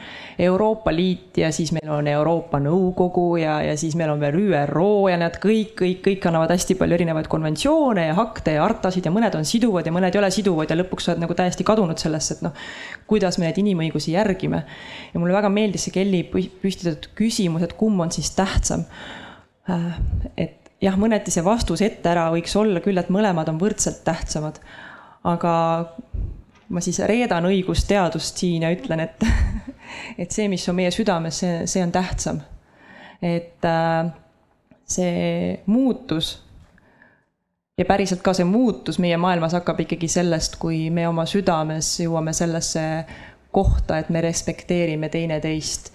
Euroopa 0.51 0.95
Liit 0.95 1.39
ja 1.39 1.53
siis 1.55 1.73
meil 1.77 1.91
on 1.95 2.11
Euroopa 2.11 2.59
Nõukogu 2.63 3.29
ja, 3.41 3.61
ja 3.65 3.77
siis 3.81 3.95
meil 3.99 4.11
on 4.11 4.23
veel 4.23 4.41
ÜRO 4.41 4.91
ja 5.13 5.19
nad 5.21 5.39
kõik, 5.43 5.77
kõik, 5.79 6.03
kõik 6.07 6.29
annavad 6.31 6.55
hästi 6.55 6.77
palju 6.81 6.99
erinevaid 6.99 7.31
konventsioone 7.31 8.09
ja 8.11 8.19
akte 8.21 8.57
ja 8.57 8.67
hartasid 8.67 9.07
ja 9.07 9.15
mõned 9.15 9.39
on 9.39 9.47
siduvad 9.47 9.87
ja 9.87 9.95
mõned 9.95 10.15
ei 10.15 10.23
ole 10.23 10.33
siduvad 10.35 10.71
ja 10.71 10.79
lõpuks 10.81 11.07
sa 11.07 11.15
oled 11.15 11.23
nagu 11.25 11.37
täiesti 11.39 11.67
kadunud 11.67 12.01
sellesse, 12.03 12.39
et 12.39 12.45
noh, 12.45 12.57
kuidas 13.11 13.39
me 13.39 13.47
neid 13.47 13.59
inimõigusi 13.63 14.15
järgime 14.17 14.65
ja 15.13 15.21
mulle 15.21 15.35
väga 15.35 15.51
meeldis 15.53 15.87
see 15.87 15.95
Kelly 15.95 16.25
püstitatud 16.31 17.11
küsimus, 17.19 17.65
et 17.67 17.77
kumb 17.79 18.01
on 18.03 18.13
siis 18.15 18.31
tähtsam. 18.37 18.80
Äh, 19.71 20.01
et 20.37 20.73
jah, 20.81 20.97
mõneti 21.01 21.33
see 21.35 21.45
vastus 21.45 21.83
ette 21.85 22.11
ära 22.11 22.29
võiks 22.35 22.55
olla 22.57 22.83
küll, 22.85 22.99
et 23.01 23.13
mõlemad 23.13 23.51
on 23.53 23.61
võrdselt 23.61 24.03
tähtsamad. 24.07 24.61
aga 25.25 25.53
ma 26.69 26.81
siis 26.81 26.99
reedan 27.05 27.45
õigusteadust 27.45 28.39
siin 28.41 28.63
ja 28.65 28.71
ütlen, 28.73 29.03
et, 29.05 29.25
et 30.23 30.31
see, 30.31 30.49
mis 30.49 30.69
on 30.69 30.79
meie 30.79 30.91
südames, 30.95 31.43
see, 31.43 31.67
see 31.67 31.83
on 31.85 31.93
tähtsam. 31.93 32.41
et 33.21 33.65
äh, 33.69 34.13
see 34.91 35.61
muutus 35.67 36.39
ja 37.79 37.85
päriselt 37.85 38.23
ka 38.25 38.33
see 38.37 38.45
muutus 38.49 38.99
meie 38.99 39.17
maailmas 39.21 39.55
hakkab 39.57 39.85
ikkagi 39.85 40.09
sellest, 40.09 40.57
kui 40.61 40.89
me 40.91 41.07
oma 41.09 41.27
südames 41.29 41.93
jõuame 42.01 42.33
sellesse 42.37 42.83
kohta, 43.53 43.99
et 43.99 44.11
me 44.11 44.21
respekteerime 44.25 45.09
teineteist 45.09 45.93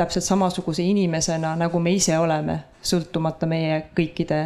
täpselt 0.00 0.24
samasuguse 0.24 0.82
inimesena, 0.82 1.54
nagu 1.60 1.80
me 1.82 1.92
ise 1.92 2.16
oleme, 2.18 2.56
sõltumata 2.82 3.48
meie 3.50 3.82
kõikide 3.96 4.40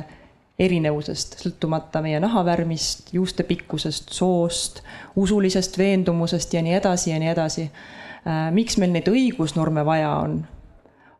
erinevusest, 0.59 1.39
sõltumata 1.43 2.03
meie 2.03 2.21
nahavärvist, 2.23 3.13
juuste 3.15 3.47
pikkusest, 3.47 4.13
soost, 4.15 4.83
usulisest 5.19 5.79
veendumusest 5.79 6.55
ja 6.55 6.63
nii 6.63 6.75
edasi 6.79 7.11
ja 7.11 7.21
nii 7.23 7.31
edasi. 7.33 7.69
Äh, 8.25 8.49
miks 8.55 8.79
meil 8.79 8.95
neid 8.95 9.11
õigusnorme 9.11 9.87
vaja 9.87 10.17
on? 10.25 10.43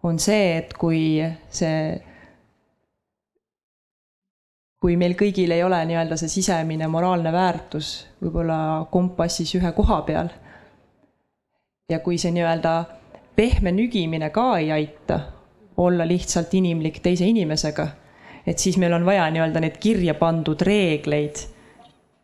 on 0.05 0.19
see, 0.21 0.59
et 0.59 0.75
kui 0.77 1.17
see, 1.49 1.77
kui 4.77 4.99
meil 5.01 5.15
kõigil 5.17 5.55
ei 5.57 5.63
ole 5.65 5.79
nii-öelda 5.89 6.19
see 6.21 6.29
sisemine 6.29 6.89
moraalne 6.93 7.33
väärtus 7.33 7.95
võib-olla 8.21 8.59
kompassis 8.93 9.55
ühe 9.57 9.71
koha 9.73 10.03
peal 10.05 10.29
ja 11.89 12.03
kui 12.05 12.21
see 12.21 12.35
nii-öelda 12.37 12.75
pehme 13.37 13.73
nügimine 13.73 14.31
ka 14.31 14.59
ei 14.59 14.73
aita 14.73 15.21
olla 15.77 16.07
lihtsalt 16.09 16.55
inimlik 16.55 17.01
teise 17.03 17.27
inimesega, 17.27 17.87
et 18.47 18.59
siis 18.59 18.79
meil 18.79 18.93
on 18.95 19.07
vaja 19.07 19.27
nii-öelda 19.31 19.63
neid 19.65 19.79
kirja 19.83 20.15
pandud 20.15 20.61
reegleid. 20.63 21.43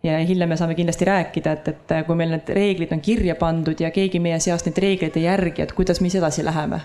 ja 0.02 0.18
hiljem 0.18 0.48
me 0.48 0.56
saame 0.56 0.74
kindlasti 0.74 1.04
rääkida, 1.04 1.52
et, 1.52 1.68
et 1.68 2.06
kui 2.06 2.16
meil 2.16 2.30
need 2.32 2.48
reeglid 2.56 2.92
on 2.92 3.00
kirja 3.04 3.34
pandud 3.36 3.80
ja 3.80 3.90
keegi 3.90 4.20
meie 4.20 4.38
seast 4.40 4.66
neid 4.66 4.78
reegleid 4.78 5.16
ei 5.16 5.26
järgi, 5.26 5.62
et 5.62 5.72
kuidas 5.72 6.00
me 6.00 6.08
siis 6.08 6.22
edasi 6.22 6.44
läheme. 6.44 6.80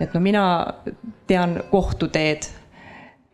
et 0.00 0.14
no 0.14 0.20
mina 0.20 0.44
tean 1.26 1.60
kohtuteed. 1.70 2.48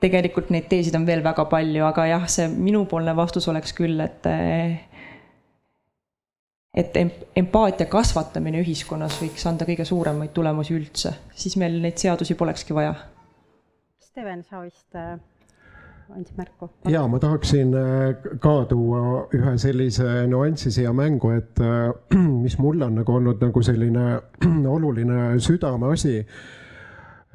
tegelikult 0.01 0.51
neid 0.51 0.67
teesid 0.69 0.95
on 0.95 1.07
veel 1.07 1.23
väga 1.25 1.45
palju, 1.45 1.85
aga 1.85 2.07
jah, 2.07 2.27
see 2.29 2.49
minupoolne 2.49 3.17
vastus 3.17 3.49
oleks 3.49 3.73
küll, 3.73 4.01
et 4.01 4.27
et 6.77 6.97
empaatia 7.37 7.89
kasvatamine 7.89 8.61
ühiskonnas 8.61 9.21
võiks 9.23 9.47
anda 9.49 9.65
kõige 9.69 9.87
suuremaid 9.89 10.35
tulemusi 10.37 10.77
üldse, 10.77 11.15
siis 11.35 11.57
meil 11.61 11.79
neid 11.81 11.97
seadusi 12.01 12.37
polekski 12.37 12.77
vaja. 12.77 12.93
Steven, 14.05 14.43
sa 14.45 14.61
vist 14.61 14.97
äh, 14.97 15.17
andsid 16.13 16.37
märku? 16.37 16.69
ja 16.93 17.07
ma 17.09 17.21
tahaksin 17.23 17.73
äh, 17.81 18.29
ka 18.43 18.59
tuua 18.69 19.25
ühe 19.37 19.57
sellise 19.61 20.27
nüansi 20.29 20.73
siia 20.75 20.93
mängu, 20.97 21.33
et 21.37 21.65
äh, 21.65 21.89
mis 22.45 22.59
mulle 22.61 22.91
on 22.91 23.01
nagu 23.01 23.17
olnud 23.21 23.41
nagu 23.45 23.65
selline 23.65 24.07
oluline 24.77 25.41
südameasi 25.41 26.21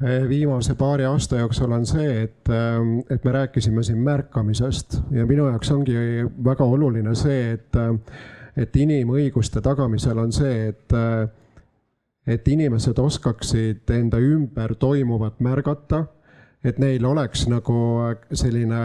viimase 0.02 0.74
paari 0.74 1.04
aasta 1.06 1.38
jooksul 1.38 1.70
on 1.76 1.84
see, 1.86 2.24
et, 2.24 2.48
et 3.14 3.24
me 3.24 3.32
rääkisime 3.36 3.84
siin 3.86 4.00
märkamisest 4.02 4.96
ja 5.14 5.26
minu 5.30 5.44
jaoks 5.46 5.70
ongi 5.70 5.94
väga 6.42 6.66
oluline 6.66 7.14
see, 7.14 7.52
et 7.52 7.78
et 8.56 8.76
inimõiguste 8.76 9.62
tagamisel 9.64 10.18
on 10.18 10.32
see, 10.32 10.68
et, 10.72 10.94
et 12.26 12.48
inimesed 12.48 12.98
oskaksid 12.98 13.90
enda 13.96 14.20
ümber 14.20 14.74
toimuvat 14.80 15.40
märgata, 15.40 16.04
et 16.64 16.78
neil 16.78 17.04
oleks 17.08 17.46
nagu 17.50 17.78
selline 18.30 18.82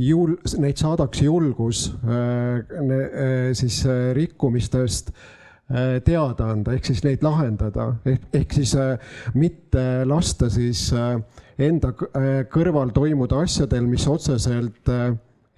jul-, 0.00 0.38
neid 0.60 0.80
saadaks 0.80 1.22
julgus 1.22 1.84
äh, 2.04 3.52
siis 3.56 3.82
äh, 3.86 4.10
rikkumistest 4.16 5.12
äh, 5.12 6.00
teada 6.04 6.50
anda, 6.54 6.74
ehk 6.76 6.90
siis 6.90 7.04
neid 7.06 7.24
lahendada, 7.24 7.92
ehk, 8.08 8.28
ehk 8.40 8.58
siis 8.60 8.74
mitte 9.34 9.84
lasta 10.08 10.50
siis 10.52 10.88
enda 11.60 11.92
kõrval 12.50 12.94
toimuda 12.96 13.42
asjadel, 13.44 13.84
mis 13.90 14.06
otseselt 14.08 14.88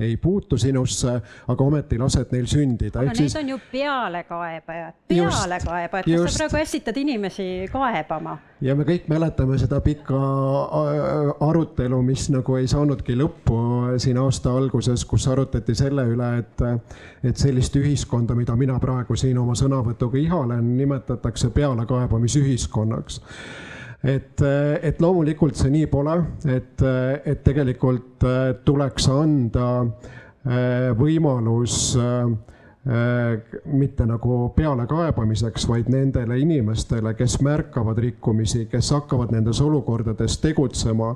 ei 0.03 0.17
puutu 0.17 0.59
sinusse, 0.59 1.15
aga 1.49 1.65
ometi 1.65 1.99
lased 1.99 2.33
neil 2.35 2.47
sündida. 2.51 3.01
aga 3.01 3.13
need 3.13 3.23
siis... 3.25 3.37
on 3.41 3.49
ju 3.49 3.59
pealekaebajad, 3.73 4.99
pealekaebajad, 5.09 6.05
kas 6.05 6.13
just. 6.13 6.39
sa 6.39 6.49
praegu 6.49 6.63
ässitad 6.63 7.01
inimesi 7.01 7.49
kaebama? 7.73 8.37
ja 8.61 8.77
me 8.79 8.87
kõik 8.89 9.09
mäletame 9.11 9.59
seda 9.59 9.81
pikka 9.85 10.19
äh, 10.19 11.33
arutelu, 11.49 12.03
mis 12.07 12.29
nagu 12.35 12.57
ei 12.61 12.69
saanudki 12.71 13.17
lõppu 13.19 13.59
siin 14.03 14.21
aasta 14.23 14.53
alguses, 14.57 15.05
kus 15.09 15.27
arutati 15.29 15.75
selle 15.79 16.07
üle, 16.13 16.31
et, 16.43 16.65
et 17.25 17.37
sellist 17.37 17.77
ühiskonda, 17.81 18.37
mida 18.39 18.57
mina 18.59 18.79
praegu 18.83 19.17
siin 19.19 19.39
oma 19.39 19.57
sõnavõtuga 19.59 20.21
ihalen, 20.21 20.73
nimetatakse 20.79 21.51
pealekaebamisühiskonnaks 21.55 23.21
et, 24.05 24.43
et 24.83 25.01
loomulikult 25.01 25.59
see 25.59 25.71
nii 25.73 25.89
pole, 25.93 26.17
et, 26.51 26.83
et 27.25 27.45
tegelikult 27.45 28.27
äh, 28.27 28.41
tuleks 28.65 29.09
anda 29.13 29.69
võimalus 30.99 31.77
mitte 32.83 34.07
nagu 34.11 34.49
pealekaebamiseks, 34.57 35.69
vaid 35.71 35.87
nendele 35.93 36.35
inimestele, 36.43 37.13
kes 37.15 37.37
märkavad 37.47 38.01
rikkumisi, 38.03 38.65
kes 38.67 38.91
hakkavad 38.91 39.31
nendes 39.31 39.61
olukordades 39.63 40.41
tegutsema, 40.43 41.13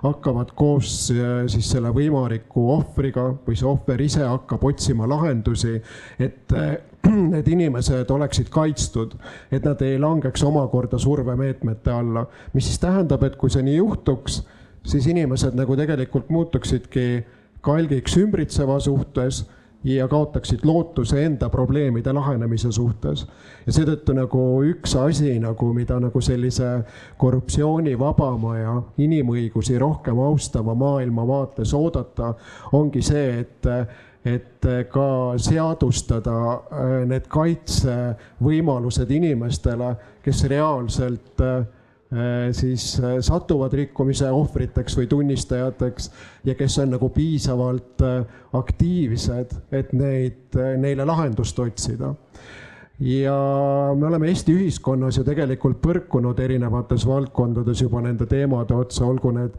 hakkavad 0.00 0.54
koos 0.56 1.10
siis 1.10 1.68
selle 1.74 1.92
võimaliku 1.92 2.70
ohvriga 2.72 3.26
või 3.44 3.60
see 3.60 3.68
ohver 3.68 4.00
ise 4.00 4.24
hakkab 4.24 4.64
otsima 4.72 5.04
lahendusi, 5.12 5.76
et 6.16 6.56
need 7.32 7.48
inimesed 7.48 8.10
oleksid 8.10 8.48
kaitstud, 8.52 9.14
et 9.52 9.64
nad 9.64 9.82
ei 9.82 9.98
langeks 10.00 10.42
omakorda 10.44 10.98
survemeetmete 10.98 11.92
alla, 11.94 12.26
mis 12.52 12.66
siis 12.68 12.80
tähendab, 12.82 13.24
et 13.24 13.36
kui 13.40 13.50
see 13.50 13.64
nii 13.66 13.76
juhtuks, 13.76 14.42
siis 14.86 15.06
inimesed 15.06 15.56
nagu 15.58 15.76
tegelikult 15.76 16.30
muutuksidki 16.32 17.24
kalgiks 17.64 18.16
ümbritseva 18.16 18.78
suhtes 18.80 19.44
ja 19.84 20.08
kaotaksid 20.08 20.60
lootuse 20.64 21.24
enda 21.24 21.48
probleemide 21.48 22.12
lahenemise 22.12 22.72
suhtes. 22.72 23.26
ja 23.66 23.72
seetõttu 23.72 24.12
nagu 24.16 24.42
üks 24.64 24.94
asi 25.00 25.38
nagu, 25.40 25.72
mida 25.72 25.96
nagu 26.00 26.20
sellise 26.20 26.82
korruptsioonivabama 27.16 28.56
ja 28.58 28.74
inimõigusi 28.98 29.78
rohkem 29.78 30.18
austava 30.20 30.74
maailma 30.74 31.26
vaates 31.26 31.74
oodata, 31.74 32.34
ongi 32.72 33.02
see, 33.02 33.40
et 33.40 33.70
et 34.24 34.64
eh, 34.68 34.84
ka 34.92 35.08
seadustada 35.40 36.36
eh, 36.60 36.94
need 37.08 37.28
kaitsevõimalused 37.32 39.12
inimestele, 39.16 39.94
kes 40.24 40.42
reaalselt 40.52 41.44
eh, 41.44 41.60
siis 42.56 42.84
satuvad 43.22 43.74
rikkumise 43.78 44.26
ohvriteks 44.34 44.96
või 44.98 45.06
tunnistajateks 45.12 46.08
ja 46.48 46.56
kes 46.58 46.80
on 46.82 46.96
nagu 46.96 47.06
piisavalt 47.14 48.02
aktiivsed, 48.58 49.54
et 49.70 49.92
neid, 49.94 50.58
neile 50.82 51.06
lahendust 51.06 51.58
otsida. 51.62 52.10
Ja 53.00 53.36
me 53.94 54.08
oleme 54.10 54.26
Eesti 54.26 54.56
ühiskonnas 54.58 55.20
ju 55.20 55.24
tegelikult 55.24 55.78
põrkunud 55.86 56.42
erinevates 56.42 57.06
valdkondades 57.06 57.86
juba 57.86 58.02
nende 58.02 58.26
teemade 58.26 58.74
otsa, 58.74 59.06
olgu 59.06 59.30
need 59.38 59.54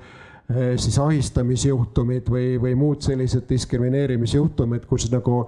siis 0.82 0.98
ahistamisjuhtumid 1.00 2.30
või, 2.32 2.56
või 2.62 2.74
muud 2.76 3.04
sellised 3.06 3.46
diskrimineerimisjuhtumid, 3.50 4.88
kus 4.90 5.08
nagu 5.12 5.44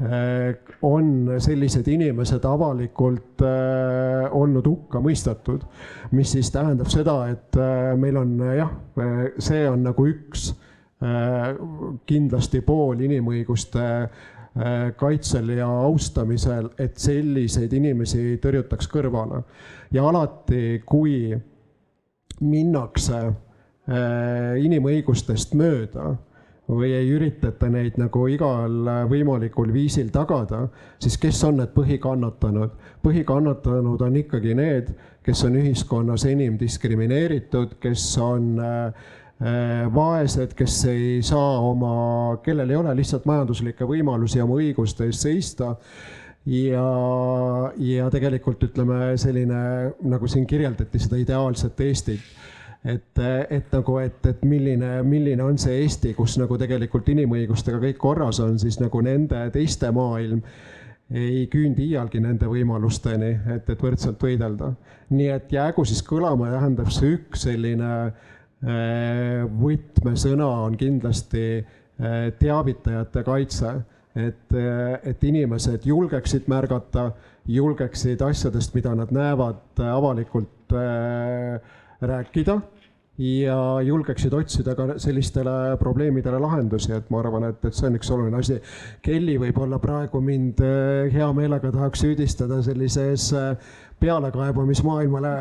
eh, 0.00 0.54
on 0.86 1.34
sellised 1.42 1.88
inimesed 1.90 2.46
avalikult 2.48 3.44
äh, 3.44 4.28
olnud 4.32 4.66
hukka 4.66 5.02
mõistetud. 5.04 5.66
mis 6.10 6.32
siis 6.32 6.50
tähendab 6.54 6.88
seda, 6.92 7.18
et 7.32 7.58
meil 7.98 8.16
on 8.16 8.38
jah, 8.56 8.72
see 9.38 9.68
on 9.68 9.84
nagu 9.90 10.06
üks 10.08 10.52
kindlasti 12.08 12.60
pool 12.66 12.98
inimõiguste 13.06 13.84
kaitsel 14.98 15.52
ja 15.54 15.68
austamisel, 15.84 16.72
et 16.82 16.96
selliseid 16.98 17.72
inimesi 17.72 18.40
tõrjutaks 18.42 18.88
kõrvale. 18.90 19.42
ja 19.92 20.08
alati, 20.08 20.82
kui 20.86 21.36
minnakse 22.40 23.20
inimõigustest 23.88 25.54
mööda 25.56 26.10
või 26.68 26.90
ei 26.92 27.08
üritata 27.16 27.70
neid 27.72 27.96
nagu 27.96 28.26
igal 28.28 28.90
võimalikul 29.08 29.70
viisil 29.72 30.10
tagada, 30.12 30.66
siis 31.00 31.16
kes 31.20 31.40
on 31.48 31.62
need 31.62 31.72
põhikannatanud? 31.72 32.74
põhikannatanud 33.04 34.02
on 34.04 34.18
ikkagi 34.20 34.52
need, 34.58 34.90
kes 35.24 35.44
on 35.48 35.56
ühiskonnas 35.60 36.26
enim 36.28 36.58
diskrimineeritud, 36.60 37.78
kes 37.80 38.04
on 38.20 38.58
äh, 38.60 39.00
äh, 39.40 39.88
vaesed, 39.94 40.52
kes 40.58 40.76
ei 40.92 41.22
saa 41.24 41.58
oma, 41.64 42.38
kellel 42.44 42.70
ei 42.70 42.76
ole 42.76 42.94
lihtsalt 43.00 43.24
majanduslikke 43.28 43.88
võimalusi 43.88 44.42
oma 44.44 44.60
õiguste 44.60 45.08
eest 45.08 45.24
seista 45.24 45.74
ja, 46.48 46.84
ja 47.80 48.10
tegelikult 48.12 48.68
ütleme 48.68 49.16
selline, 49.20 49.62
nagu 50.04 50.28
siin 50.28 50.46
kirjeldati 50.48 51.00
seda 51.00 51.20
ideaalset 51.20 51.80
Eestit 51.88 52.36
et, 52.84 53.20
et 53.50 53.72
nagu, 53.74 53.98
et, 53.98 54.26
et 54.26 54.42
milline, 54.46 54.90
milline 55.02 55.44
on 55.44 55.58
see 55.58 55.80
Eesti, 55.82 56.14
kus 56.14 56.38
nagu 56.38 56.58
tegelikult 56.60 57.08
inimõigustega 57.10 57.80
kõik 57.82 57.98
korras 58.02 58.40
on, 58.44 58.58
siis 58.62 58.78
nagu 58.82 59.02
nende 59.04 59.48
teiste 59.54 59.90
maailm 59.94 60.42
ei 61.08 61.46
küündi 61.48 61.86
iialgi 61.88 62.20
nende 62.20 62.48
võimalusteni, 62.50 63.30
et, 63.54 63.68
et 63.72 63.82
võrdselt 63.82 64.20
võidelda. 64.22 64.74
nii 65.10 65.28
et 65.32 65.52
jäägu 65.52 65.84
siis 65.88 66.02
kõlama, 66.04 66.50
tähendab 66.52 66.90
see 66.92 67.14
üks 67.16 67.46
selline 67.48 67.92
äh, 68.04 69.46
võtmesõna 69.62 70.48
on 70.66 70.76
kindlasti 70.76 71.44
eh, 71.58 72.32
teavitajate 72.38 73.22
kaitse, 73.24 73.72
et, 74.18 74.54
et 75.06 75.24
inimesed 75.24 75.84
julgeksid 75.86 76.48
märgata, 76.50 77.12
julgeksid 77.46 78.22
asjadest, 78.22 78.74
mida 78.74 78.94
nad 78.98 79.12
näevad, 79.14 79.78
avalikult 79.78 80.74
rääkida 82.00 82.60
ja 83.18 83.58
julgeksid 83.82 84.32
otsida 84.32 84.74
ka 84.78 84.94
sellistele 85.02 85.76
probleemidele 85.78 86.38
lahendusi, 86.38 86.92
et 86.94 87.10
ma 87.10 87.18
arvan, 87.18 87.48
et, 87.50 87.64
et 87.64 87.74
see 87.74 87.88
on 87.88 87.98
üks 87.98 88.12
oluline 88.14 88.38
asi. 88.38 88.60
Kelly 89.02 89.34
võib-olla 89.42 89.80
praegu 89.82 90.20
mind 90.22 90.62
hea 91.12 91.28
meelega 91.34 91.72
tahaks 91.74 92.04
süüdistada 92.04 92.60
sellises 92.62 93.32
pealekaebamismaailmale 93.98 95.34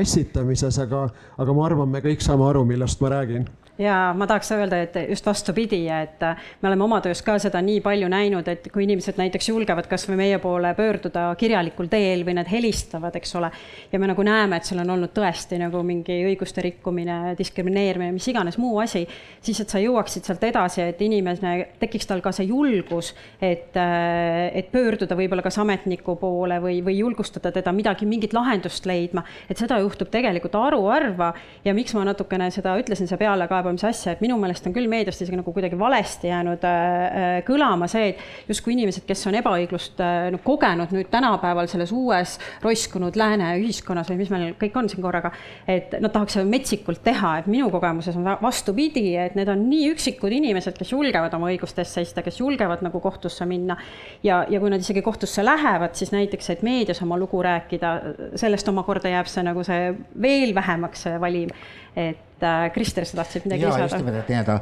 ässitamises, 0.00 0.80
aga, 0.80 1.08
aga 1.36 1.56
ma 1.56 1.66
arvan, 1.68 1.92
me 1.92 2.00
kõik 2.04 2.24
saame 2.24 2.48
aru, 2.48 2.64
millest 2.64 3.04
ma 3.04 3.12
räägin 3.18 3.44
ja 3.78 4.12
ma 4.16 4.26
tahaks 4.26 4.50
öelda, 4.52 4.80
et 4.82 4.96
just 5.08 5.26
vastupidi, 5.26 5.84
et 5.88 6.22
me 6.62 6.68
oleme 6.68 6.84
oma 6.84 6.98
töös 7.00 7.22
ka 7.22 7.36
seda 7.38 7.60
nii 7.62 7.78
palju 7.84 8.08
näinud, 8.10 8.48
et 8.50 8.66
kui 8.74 8.82
inimesed 8.84 9.18
näiteks 9.20 9.48
julgevad 9.52 9.86
kasvõi 9.90 10.16
meie 10.18 10.40
poole 10.42 10.72
pöörduda 10.74 11.28
kirjalikul 11.38 11.86
teel 11.90 12.24
või 12.26 12.34
nad 12.40 12.50
helistavad, 12.50 13.14
eks 13.16 13.36
ole. 13.38 13.50
ja 13.92 13.98
me 13.98 14.10
nagu 14.10 14.22
näeme, 14.26 14.58
et 14.58 14.66
seal 14.66 14.82
on 14.82 14.90
olnud 14.96 15.12
tõesti 15.14 15.60
nagu 15.62 15.82
mingi 15.86 16.16
õiguste 16.26 16.64
rikkumine, 16.64 17.36
diskrimineerimine, 17.38 18.12
mis 18.16 18.26
iganes 18.28 18.58
muu 18.58 18.80
asi, 18.82 19.04
siis 19.40 19.60
et 19.62 19.70
sa 19.70 19.78
jõuaksid 19.82 20.26
sealt 20.26 20.42
edasi, 20.48 20.82
et 20.82 21.02
inimene, 21.06 21.54
tekiks 21.78 22.10
tal 22.10 22.22
ka 22.24 22.32
see 22.34 22.48
julgus, 22.50 23.12
et, 23.40 23.78
et 23.78 24.72
pöörduda 24.74 25.14
võib-olla 25.18 25.46
kas 25.46 25.60
ametniku 25.62 26.16
poole 26.18 26.58
või, 26.64 26.80
või 26.82 26.98
julgustada 26.98 27.54
teda 27.54 27.72
midagi, 27.72 28.10
mingit 28.10 28.34
lahendust 28.34 28.90
leidma, 28.90 29.22
et 29.48 29.58
seda 29.58 29.78
juhtub 29.84 30.10
tegelikult 30.10 30.58
haruharva 30.58 31.32
ja 31.64 31.74
miks 31.76 31.94
ma 31.94 32.02
natukene 32.08 32.50
seda 32.50 32.74
ütlesin, 32.80 33.06
see 33.06 33.20
pealekaebamine 33.20 33.67
kaebamise 33.68 33.88
asja, 33.88 34.14
et 34.14 34.22
minu 34.24 34.36
meelest 34.40 34.66
on 34.68 34.74
küll 34.74 34.88
meediast 34.90 35.22
isegi 35.22 35.36
nagu 35.38 35.52
kuidagi 35.52 35.78
valesti 35.78 36.30
jäänud 36.30 36.64
äh, 36.64 36.76
äh, 37.04 37.38
kõlama 37.46 37.88
see, 37.90 38.12
et 38.12 38.48
justkui 38.48 38.74
inimesed, 38.74 39.04
kes 39.08 39.26
on 39.28 39.36
ebaõiglust 39.38 40.00
äh, 40.02 40.28
no, 40.32 40.40
kogenud 40.44 40.92
nüüd 40.94 41.10
tänapäeval 41.12 41.68
selles 41.70 41.92
uues 41.94 42.36
roiskunud 42.64 43.16
lääne 43.18 43.50
ühiskonnas 43.60 44.10
või 44.12 44.20
mis 44.22 44.32
meil 44.32 44.54
kõik 44.60 44.78
on 44.80 44.88
siin 44.90 45.04
korraga, 45.04 45.32
et 45.68 45.98
nad 46.00 46.12
tahaks 46.14 46.38
seda 46.38 46.48
metsikult 46.48 47.02
teha, 47.04 47.34
et 47.42 47.50
minu 47.50 47.68
kogemuses 47.72 48.16
on 48.18 48.28
vastupidi, 48.42 49.10
et 49.20 49.36
need 49.38 49.50
on 49.52 49.66
nii 49.68 49.92
üksikud 49.94 50.32
inimesed, 50.38 50.78
kes 50.78 50.94
julgevad 50.94 51.34
oma 51.36 51.52
õiguste 51.52 51.84
eest 51.84 51.98
seista, 51.98 52.24
kes 52.26 52.40
julgevad 52.40 52.84
nagu 52.86 53.02
kohtusse 53.04 53.46
minna. 53.48 53.76
ja, 54.22 54.44
ja 54.48 54.60
kui 54.60 54.70
nad 54.72 54.80
isegi 54.84 55.02
kohtusse 55.04 55.44
lähevad, 55.44 55.94
siis 55.98 56.12
näiteks, 56.14 56.50
et 56.54 56.64
meedias 56.66 57.02
oma 57.04 57.18
lugu 57.20 57.42
rääkida, 57.44 57.94
sellest 58.38 58.68
omakorda 58.68 59.12
jääb 59.12 59.28
see 59.28 59.44
nagu 59.44 59.64
see 59.66 59.92
veel 60.22 60.54
vähemaks 60.56 61.06
valim 61.20 61.52
et 61.98 62.42
äh, 62.42 62.70
Krister, 62.70 63.04
sa 63.04 63.18
tahtsid 63.18 63.46
midagi 63.48 63.57
lisada? 63.66 63.84
just 63.84 63.98
nimelt, 64.00 64.22
et 64.22 64.32
nii-öelda 64.32 64.60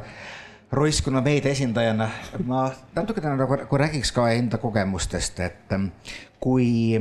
roiskuna 0.71 1.21
meedia 1.23 1.51
esindajana 1.55 2.09
ma 2.45 2.65
natukene 2.95 3.35
nagu, 3.37 3.61
nagu 3.63 3.79
räägiks 3.83 4.11
ka 4.15 4.27
enda 4.35 4.59
kogemustest, 4.61 5.39
et 5.45 5.75
ähm, 5.75 5.91
kui 6.43 6.99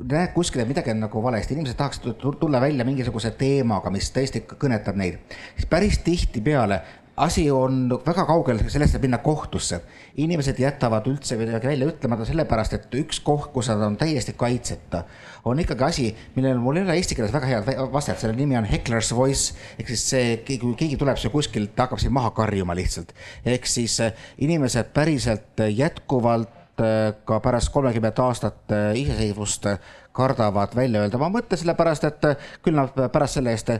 näed 0.00 0.32
kuskil, 0.34 0.62
et 0.62 0.68
midagi 0.68 0.92
on 0.94 1.02
nagu 1.04 1.22
valesti, 1.22 1.54
inimesed 1.54 1.76
tahaksid 1.76 2.22
tulla 2.40 2.60
välja 2.60 2.84
mingisuguse 2.88 3.32
teemaga, 3.36 3.92
mis 3.92 4.08
tõesti 4.14 4.42
kõnetab 4.48 4.96
neid, 5.00 5.20
siis 5.56 5.68
päris 5.70 5.98
tihtipeale 6.04 6.80
asi 7.16 7.50
on 7.50 7.88
väga 8.06 8.24
kaugel 8.26 8.60
sellest, 8.68 8.94
et 8.94 9.02
minna 9.02 9.18
kohtusse. 9.18 9.80
inimesed 10.16 10.58
jätavad 10.58 11.06
üldse 11.06 11.36
midagi 11.38 11.68
välja 11.68 11.88
ütlemata 11.88 12.24
sellepärast, 12.28 12.74
et 12.76 12.94
üks 12.98 13.20
koht, 13.24 13.50
kus 13.54 13.68
nad 13.70 13.82
on 13.86 13.96
täiesti 13.96 14.34
kaitseta, 14.36 15.04
on 15.44 15.60
ikkagi 15.62 15.84
asi, 15.84 16.06
millel 16.34 16.58
mul 16.60 16.80
ei 16.80 16.84
ole 16.84 16.96
eesti 16.98 17.16
keeles 17.16 17.32
väga 17.32 17.46
head 17.46 17.70
vastet, 17.92 18.18
selle 18.20 18.36
nimi 18.36 18.58
on 18.58 18.68
heckler's 18.68 19.14
voice. 19.16 19.54
ehk 19.78 19.88
siis 19.88 20.06
see, 20.10 20.58
kui 20.58 20.74
keegi 20.76 20.98
tuleb 21.00 21.20
siia 21.20 21.32
kuskilt, 21.32 21.76
hakkab 21.78 22.02
siin 22.02 22.12
maha 22.12 22.30
karjuma 22.36 22.76
lihtsalt. 22.76 23.14
ehk 23.44 23.66
siis 23.66 24.00
eh, 24.00 24.12
inimesed 24.38 24.92
päriselt 24.94 25.64
jätkuvalt 25.68 26.82
eh, 26.82 27.14
ka 27.24 27.40
pärast 27.40 27.72
kolmekümmet 27.72 28.18
aastat 28.18 28.76
eh, 28.76 29.00
iseseisvust 29.04 29.70
kardavad 30.12 30.74
välja 30.76 31.04
öelda 31.04 31.18
oma 31.20 31.30
mõtte, 31.38 31.56
sellepärast 31.56 32.04
et 32.08 32.24
küll 32.64 32.76
nad 32.76 32.96
pärast 33.12 33.38
selle 33.38 33.54
eest 33.54 33.70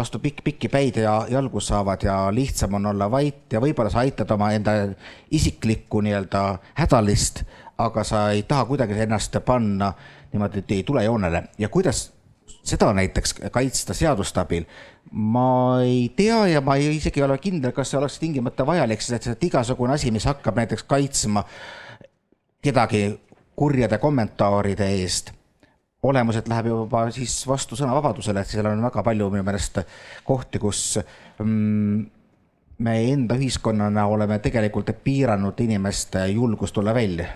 vastu 0.00 0.20
pikk, 0.22 0.44
pikki 0.44 0.68
päid 0.72 1.00
ja 1.02 1.14
jalgu 1.28 1.60
saavad 1.60 2.04
ja 2.04 2.16
lihtsam 2.34 2.74
on 2.78 2.86
olla 2.92 3.10
vait 3.10 3.52
ja 3.52 3.60
võib-olla 3.60 3.92
sa 3.92 4.04
aitad 4.04 4.30
oma 4.34 4.52
enda 4.56 4.72
isiklikku 5.30 6.00
nii-öelda 6.06 6.44
hädalist, 6.78 7.44
aga 7.78 8.04
sa 8.04 8.30
ei 8.34 8.42
taha 8.48 8.64
kuidagi 8.68 8.96
ennast 9.04 9.36
panna 9.44 9.92
niimoodi, 10.32 10.64
et 10.64 10.72
ei 10.76 10.82
tule 10.86 11.04
joonele. 11.04 11.44
Ja 11.58 11.68
kuidas 11.68 12.10
seda 12.64 12.92
näiteks 12.96 13.34
kaitsta 13.50 13.94
seaduste 13.94 14.40
abil, 14.40 14.66
ma 15.10 15.80
ei 15.84 16.08
tea 16.16 16.44
ja 16.54 16.60
ma 16.60 16.76
ei, 16.76 16.96
isegi 16.96 17.20
ei 17.20 17.26
ole 17.26 17.38
kindel, 17.38 17.72
kas 17.76 17.90
see 17.90 17.98
oleks 17.98 18.18
tingimata 18.22 18.66
vajalik, 18.66 19.02
sest 19.02 19.32
et 19.32 19.50
igasugune 19.50 19.96
asi, 19.96 20.12
mis 20.14 20.28
hakkab 20.28 20.60
näiteks 20.60 20.86
kaitsma 20.88 21.44
kedagi 22.62 23.04
kurjade 23.56 23.98
kommentaaride 23.98 24.88
eest 25.00 25.32
olemuselt 26.02 26.48
läheb 26.48 26.70
juba 26.70 27.04
siis 27.12 27.34
vastu 27.48 27.76
sõnavabadusele, 27.76 28.40
et 28.40 28.54
seal 28.54 28.68
on 28.70 28.82
väga 28.86 29.02
palju 29.04 29.28
minu 29.32 29.44
meelest 29.44 29.82
kohti, 30.24 30.58
kus 30.62 30.98
mm, 31.42 32.00
me 32.80 32.96
enda 33.12 33.36
ühiskonnana 33.36 34.06
oleme 34.08 34.38
tegelikult 34.40 34.94
piiranud 35.04 35.60
inimeste 35.60 36.26
julgust 36.32 36.74
tulla 36.74 36.94
välja 36.96 37.28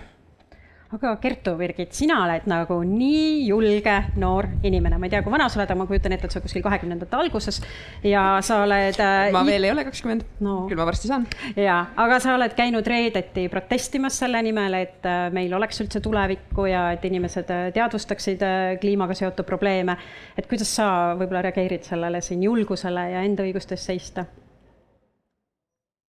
aga 0.95 1.15
Kertu, 1.21 1.55
Birgit, 1.59 1.93
sina 1.95 2.21
oled 2.23 2.45
nagu 2.49 2.77
nii 2.87 3.47
julge 3.49 3.95
noor 4.21 4.47
inimene, 4.65 4.99
ma 4.99 5.07
ei 5.07 5.13
tea, 5.13 5.21
kui 5.25 5.33
vana 5.33 5.47
sa 5.51 5.59
oled, 5.59 5.71
aga 5.71 5.79
ma 5.81 5.87
kujutan 5.89 6.15
ette, 6.15 6.29
et 6.29 6.35
sa 6.35 6.41
kuskil 6.43 6.63
kahekümnendate 6.65 7.17
alguses 7.19 7.59
ja 8.05 8.23
sa 8.45 8.61
oled 8.63 8.99
äh,. 9.03 9.31
ma 9.35 9.43
veel 9.47 9.67
ei 9.67 9.73
ole 9.73 9.85
kakskümmend 9.87 10.23
no., 10.45 10.61
küll 10.69 10.79
ma 10.79 10.87
varsti 10.87 11.11
saan. 11.11 11.27
ja, 11.59 11.81
aga 12.05 12.21
sa 12.23 12.37
oled 12.37 12.55
käinud 12.57 12.87
reedeti 12.87 13.47
protestimas 13.51 14.21
selle 14.23 14.41
nimel, 14.45 14.79
et 14.85 15.09
äh, 15.09 15.27
meil 15.35 15.53
oleks 15.57 15.83
üldse 15.83 16.01
tulevikku 16.05 16.69
ja 16.71 16.87
et 16.95 17.05
inimesed 17.09 17.51
äh, 17.51 17.67
teadvustaksid 17.75 18.47
kliimaga 18.81 19.17
seotud 19.17 19.47
probleeme. 19.47 19.97
et 20.37 20.47
kuidas 20.47 20.71
sa 20.79 20.87
võib-olla 21.19 21.43
reageerid 21.49 21.87
sellele 21.87 22.23
siin 22.23 22.47
julgusele 22.47 23.09
ja 23.15 23.27
enda 23.27 23.43
õiguste 23.47 23.75
eest 23.75 23.91
seista? 23.91 24.27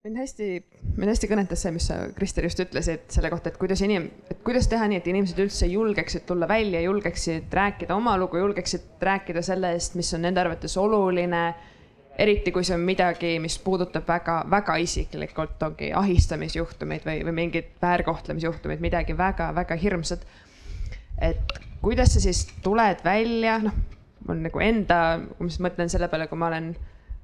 Mind 0.04 0.18
hästi, 0.18 0.46
mind 0.98 1.12
hästi 1.12 1.28
kõnetas 1.30 1.62
see, 1.62 1.72
mis 1.76 1.86
sa, 1.92 1.96
Krister, 2.16 2.46
just 2.48 2.60
ütlesid 2.64 3.04
selle 3.14 3.30
kohta, 3.30 3.52
et 3.52 3.58
kuidas 3.62 3.84
inim-, 3.86 4.08
et 4.34 4.40
kuidas 4.46 4.66
teha 4.70 4.88
nii, 4.90 4.98
et 4.98 5.10
inimesed 5.12 5.42
üldse 5.44 5.68
julgeksid 5.70 6.24
tulla 6.26 6.48
välja, 6.50 6.82
julgeksid 6.82 7.54
rääkida 7.54 7.94
oma 7.94 8.16
lugu, 8.18 8.40
julgeksid 8.42 9.04
rääkida 9.06 9.44
sellest, 9.46 9.94
mis 10.00 10.10
on 10.18 10.26
nende 10.26 10.42
arvates 10.42 10.78
oluline. 10.82 11.44
eriti 12.22 12.52
kui 12.52 12.64
see 12.68 12.76
on 12.76 12.82
midagi, 12.86 13.38
mis 13.40 13.56
puudutab 13.64 14.04
väga, 14.08 14.42
väga 14.50 14.76
isiklikult, 14.84 15.62
ongi 15.64 15.94
ahistamisjuhtumeid 15.96 17.06
või, 17.08 17.22
või 17.26 17.36
mingeid 17.38 17.70
väärkohtlemisjuhtumeid, 17.82 18.82
midagi 18.82 19.16
väga-väga 19.18 19.76
hirmsat. 19.76 20.26
et 21.22 21.54
kuidas 21.82 22.14
sa 22.14 22.20
siis 22.20 22.48
tuled 22.64 23.06
välja, 23.06 23.60
noh, 23.64 23.78
mul 24.28 24.44
nagu 24.50 24.60
enda, 24.60 25.22
kui 25.38 25.48
ma 25.48 25.70
mõtlen 25.70 25.90
selle 25.90 26.10
peale, 26.10 26.28
kui 26.28 26.38
ma 26.38 26.50
olen 26.52 26.76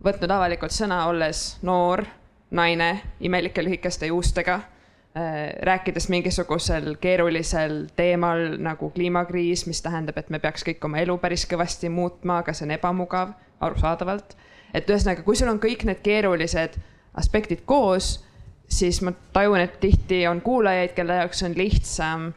võtnud 0.06 0.32
avalikult 0.32 0.72
sõna, 0.72 1.04
olles 1.10 1.58
noor 1.62 2.06
naine 2.52 3.02
imelike 3.20 3.64
lühikeste 3.64 4.08
juustega, 4.08 4.54
äh, 4.54 5.54
rääkides 5.62 6.10
mingisugusel 6.10 6.96
keerulisel 7.02 7.86
teemal 7.96 8.58
nagu 8.58 8.90
kliimakriis, 8.90 9.66
mis 9.68 9.82
tähendab, 9.82 10.18
et 10.18 10.30
me 10.30 10.40
peaks 10.40 10.64
kõik 10.64 10.86
oma 10.86 11.02
elu 11.04 11.18
päris 11.18 11.48
kõvasti 11.50 11.90
muutma, 11.90 12.42
aga 12.44 12.54
see 12.54 12.68
on 12.68 12.76
ebamugav, 12.78 13.36
arusaadavalt. 13.60 14.38
et 14.74 14.90
ühesõnaga, 14.90 15.24
kui 15.24 15.36
sul 15.36 15.48
on 15.48 15.60
kõik 15.60 15.86
need 15.88 16.02
keerulised 16.04 16.76
aspektid 17.18 17.64
koos, 17.66 18.26
siis 18.70 19.02
ma 19.02 19.14
tajun, 19.34 19.60
et 19.60 19.80
tihti 19.80 20.28
on 20.28 20.42
kuulajaid, 20.42 20.94
kelle 20.94 21.16
jaoks 21.22 21.44
on 21.44 21.56
lihtsam, 21.58 22.34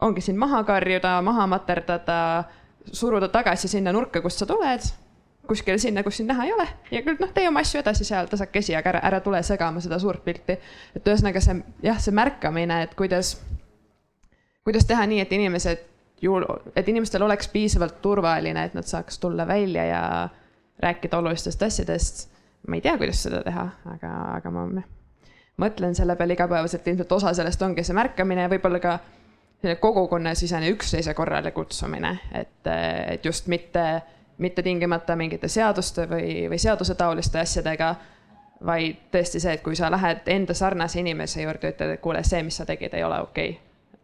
ongi 0.00 0.24
sind 0.24 0.38
maha 0.38 0.64
karjuda, 0.64 1.20
maha 1.22 1.46
materdada, 1.46 2.44
suruda 2.92 3.28
tagasi 3.28 3.68
sinna 3.68 3.92
nurka, 3.92 4.20
kust 4.24 4.40
sa 4.40 4.48
tuled 4.48 4.88
kuskile 5.48 5.78
sinna, 5.78 6.02
kus 6.06 6.20
sind 6.20 6.30
näha 6.30 6.44
ei 6.46 6.52
ole 6.52 6.66
ja 6.90 7.02
küll 7.02 7.18
noh, 7.20 7.30
tee 7.34 7.48
oma 7.48 7.62
asju 7.64 7.80
edasi 7.80 8.04
seal 8.06 8.28
tasakesi, 8.30 8.74
aga 8.78 8.94
ära, 8.94 9.04
ära 9.10 9.20
tule 9.24 9.42
segama 9.46 9.82
seda 9.82 9.98
suurt 9.98 10.24
pilti. 10.24 10.58
et 10.96 11.06
ühesõnaga 11.06 11.42
see 11.44 11.56
jah, 11.86 11.98
see 12.00 12.14
märkamine, 12.14 12.82
et 12.86 12.94
kuidas, 12.98 13.36
kuidas 14.64 14.86
teha 14.86 15.06
nii, 15.10 15.20
et 15.24 15.32
inimesed 15.32 15.86
ju, 16.22 16.36
et 16.76 16.88
inimestel 16.88 17.24
oleks 17.26 17.48
piisavalt 17.48 18.00
turvaline, 18.02 18.64
et 18.64 18.76
nad 18.76 18.86
saaks 18.86 19.18
tulla 19.18 19.46
välja 19.48 19.84
ja 19.84 20.02
rääkida 20.80 21.18
olulistest 21.18 21.62
asjadest. 21.62 22.28
ma 22.68 22.76
ei 22.76 22.84
tea, 22.84 22.96
kuidas 22.98 23.22
seda 23.22 23.42
teha, 23.42 23.66
aga, 23.94 24.10
aga 24.36 24.50
ma 24.52 24.66
mõtlen 25.60 25.94
selle 25.96 26.16
peale 26.16 26.36
igapäevaselt, 26.36 26.86
ilmselt 26.88 27.12
osa 27.12 27.32
sellest 27.36 27.62
ongi 27.62 27.84
see 27.84 27.96
märkamine 27.96 28.46
ja 28.46 28.52
võib-olla 28.52 28.80
ka 28.80 28.98
selline 29.60 29.80
kogukonnasisene 29.80 30.70
üksteise 30.72 31.14
korrale 31.14 31.52
kutsumine, 31.56 32.14
et, 32.32 32.70
et 32.70 33.24
just 33.24 33.48
mitte 33.52 33.84
mitte 34.40 34.62
tingimata 34.62 35.16
mingite 35.16 35.48
seaduste 35.48 36.06
või, 36.08 36.48
või 36.50 36.58
seadusetaoliste 36.58 37.40
asjadega, 37.40 37.94
vaid 38.66 39.08
tõesti 39.12 39.40
see, 39.40 39.56
et 39.56 39.64
kui 39.64 39.76
sa 39.76 39.90
lähed 39.92 40.28
enda 40.32 40.54
sarnase 40.56 41.00
inimese 41.00 41.42
juurde, 41.42 41.74
ütled, 41.74 41.96
et 41.96 42.00
kuule, 42.00 42.22
see, 42.24 42.42
mis 42.44 42.56
sa 42.60 42.66
tegid, 42.68 42.94
ei 42.96 43.04
ole 43.04 43.20
okei 43.24 43.50
okay.. 43.50 44.00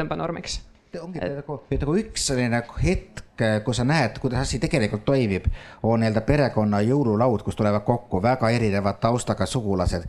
tõmba 0.00 0.18
normiks. 0.20 0.60
ongi 1.00 1.20
et... 1.22 1.36
nagu, 1.40 1.60
nagu 1.70 1.96
üks 2.00 2.26
selline 2.30 2.62
hetk, 2.82 3.24
kus 3.64 3.80
sa 3.80 3.88
näed, 3.88 4.20
kuidas 4.20 4.48
asi 4.48 4.60
tegelikult 4.60 5.04
toimib, 5.08 5.48
on 5.82 6.00
nii-öelda 6.00 6.24
perekonna 6.28 6.82
jõululaud, 6.84 7.44
kus 7.44 7.56
tulevad 7.56 7.84
kokku 7.84 8.22
väga 8.22 8.50
erineva 8.50 8.92
taustaga 8.92 9.46
sugulased 9.46 10.08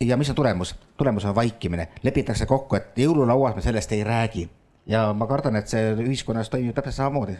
ja 0.00 0.16
mis 0.16 0.30
on 0.30 0.36
tulemus? 0.36 0.74
tulemus 0.96 1.24
on 1.24 1.34
vaikimine, 1.34 1.88
lepitakse 2.02 2.46
kokku, 2.46 2.76
et 2.76 2.98
jõululauas 3.04 3.56
me 3.56 3.62
sellest 3.62 3.92
ei 3.92 4.04
räägi 4.04 4.48
ja 4.86 5.12
ma 5.12 5.26
kardan, 5.26 5.56
et 5.56 5.68
see 5.68 5.92
ühiskonnas 6.00 6.50
toimib 6.50 6.74
täpselt 6.74 6.96
samamoodi 7.00 7.36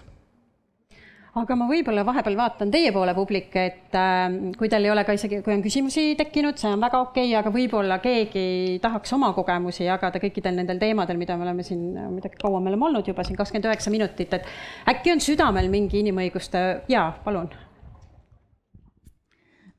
aga 1.41 1.57
ma 1.57 1.67
võib-olla 1.71 2.05
vahepeal 2.05 2.37
vaatan 2.37 2.73
teie 2.73 2.91
poole, 2.93 3.15
publik, 3.17 3.55
et 3.57 3.97
äh, 3.97 4.35
kui 4.59 4.69
teil 4.73 4.85
ei 4.85 4.93
ole 4.93 5.05
ka 5.09 5.15
isegi, 5.17 5.41
kui 5.45 5.55
on 5.55 5.65
küsimusi 5.65 6.13
tekkinud, 6.19 6.61
see 6.61 6.69
on 6.75 6.85
väga 6.85 7.01
okei 7.07 7.31
okay,, 7.31 7.39
aga 7.41 7.53
võib-olla 7.55 7.99
keegi 8.05 8.79
tahaks 8.85 9.17
oma 9.17 9.33
kogemusi 9.37 9.87
jagada 9.87 10.21
kõikidel 10.21 10.59
nendel 10.61 10.83
teemadel, 10.83 11.21
mida 11.21 11.39
me 11.41 11.49
oleme 11.49 11.65
siin, 11.65 11.89
mida 12.13 12.33
kaua 12.37 12.61
me 12.61 12.73
oleme 12.73 12.91
olnud 12.91 13.09
juba 13.09 13.25
siin 13.25 13.41
kakskümmend 13.41 13.71
üheksa 13.71 13.95
minutit, 13.95 14.37
et 14.37 14.49
äkki 14.93 15.17
on 15.17 15.25
südamel 15.25 15.73
mingi 15.73 16.03
inimõiguste, 16.05 16.65
jaa, 16.93 17.09
palun. 17.25 17.49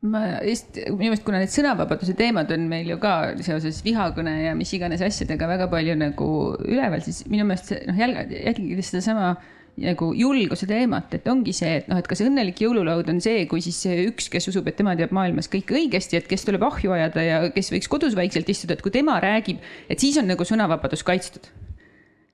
Ma 0.04 0.26
just, 0.44 0.76
minu 0.90 1.14
meelest, 1.14 1.24
kuna 1.24 1.40
need 1.40 1.52
sõnavabaduse 1.54 2.18
teemad 2.20 2.50
on 2.52 2.66
meil 2.68 2.90
ju 2.92 2.98
ka 3.00 3.14
seoses 3.46 3.78
vihakõne 3.86 4.34
ja 4.50 4.52
mis 4.58 4.74
iganes 4.76 5.06
asjadega 5.06 5.48
väga 5.48 5.70
palju 5.72 5.96
nagu 5.96 6.30
üleval, 6.66 7.00
siis 7.06 7.22
minu 7.32 7.46
meelest 7.48 7.72
see 7.72 7.86
noh, 7.88 8.02
jälle 8.02 8.26
jälgides 8.34 8.90
sedasama 8.92 9.36
nagu 9.82 10.12
julguse 10.14 10.68
teemat, 10.70 11.16
et 11.18 11.28
ongi 11.32 11.54
see, 11.56 11.80
et 11.80 11.88
noh, 11.90 11.98
et 11.98 12.08
kas 12.10 12.22
õnnelik 12.22 12.62
jõululaud 12.62 13.08
on 13.10 13.22
see, 13.24 13.48
kui 13.50 13.64
siis 13.66 13.80
üks, 13.90 14.30
kes 14.34 14.48
usub, 14.52 14.68
et 14.70 14.78
tema 14.78 14.94
teab 15.00 15.14
maailmas 15.16 15.50
kõike 15.52 15.74
õigesti, 15.80 16.20
et 16.20 16.30
kes 16.30 16.46
tuleb 16.46 16.66
ahju 16.68 16.94
ajada 16.94 17.26
ja 17.26 17.40
kes 17.56 17.72
võiks 17.74 17.90
kodus 17.90 18.18
vaikselt 18.18 18.50
istuda, 18.54 18.78
et 18.78 18.86
kui 18.86 18.94
tema 18.94 19.18
räägib, 19.24 19.64
et 19.90 20.04
siis 20.04 20.20
on 20.22 20.30
nagu 20.30 20.46
sõnavabadus 20.46 21.06
kaitstud. 21.08 21.50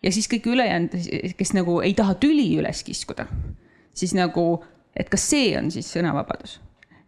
ja 0.04 0.12
siis 0.16 0.28
kõik 0.32 0.48
ülejäänud, 0.52 0.96
kes 1.40 1.54
nagu 1.56 1.80
ei 1.84 1.96
taha 1.96 2.16
tüli 2.20 2.50
üles 2.60 2.84
kiskuda, 2.84 3.28
siis 3.96 4.16
nagu, 4.16 4.64
et 4.96 5.10
kas 5.10 5.30
see 5.32 5.56
on 5.60 5.72
siis 5.72 5.88
sõnavabadus 5.96 6.60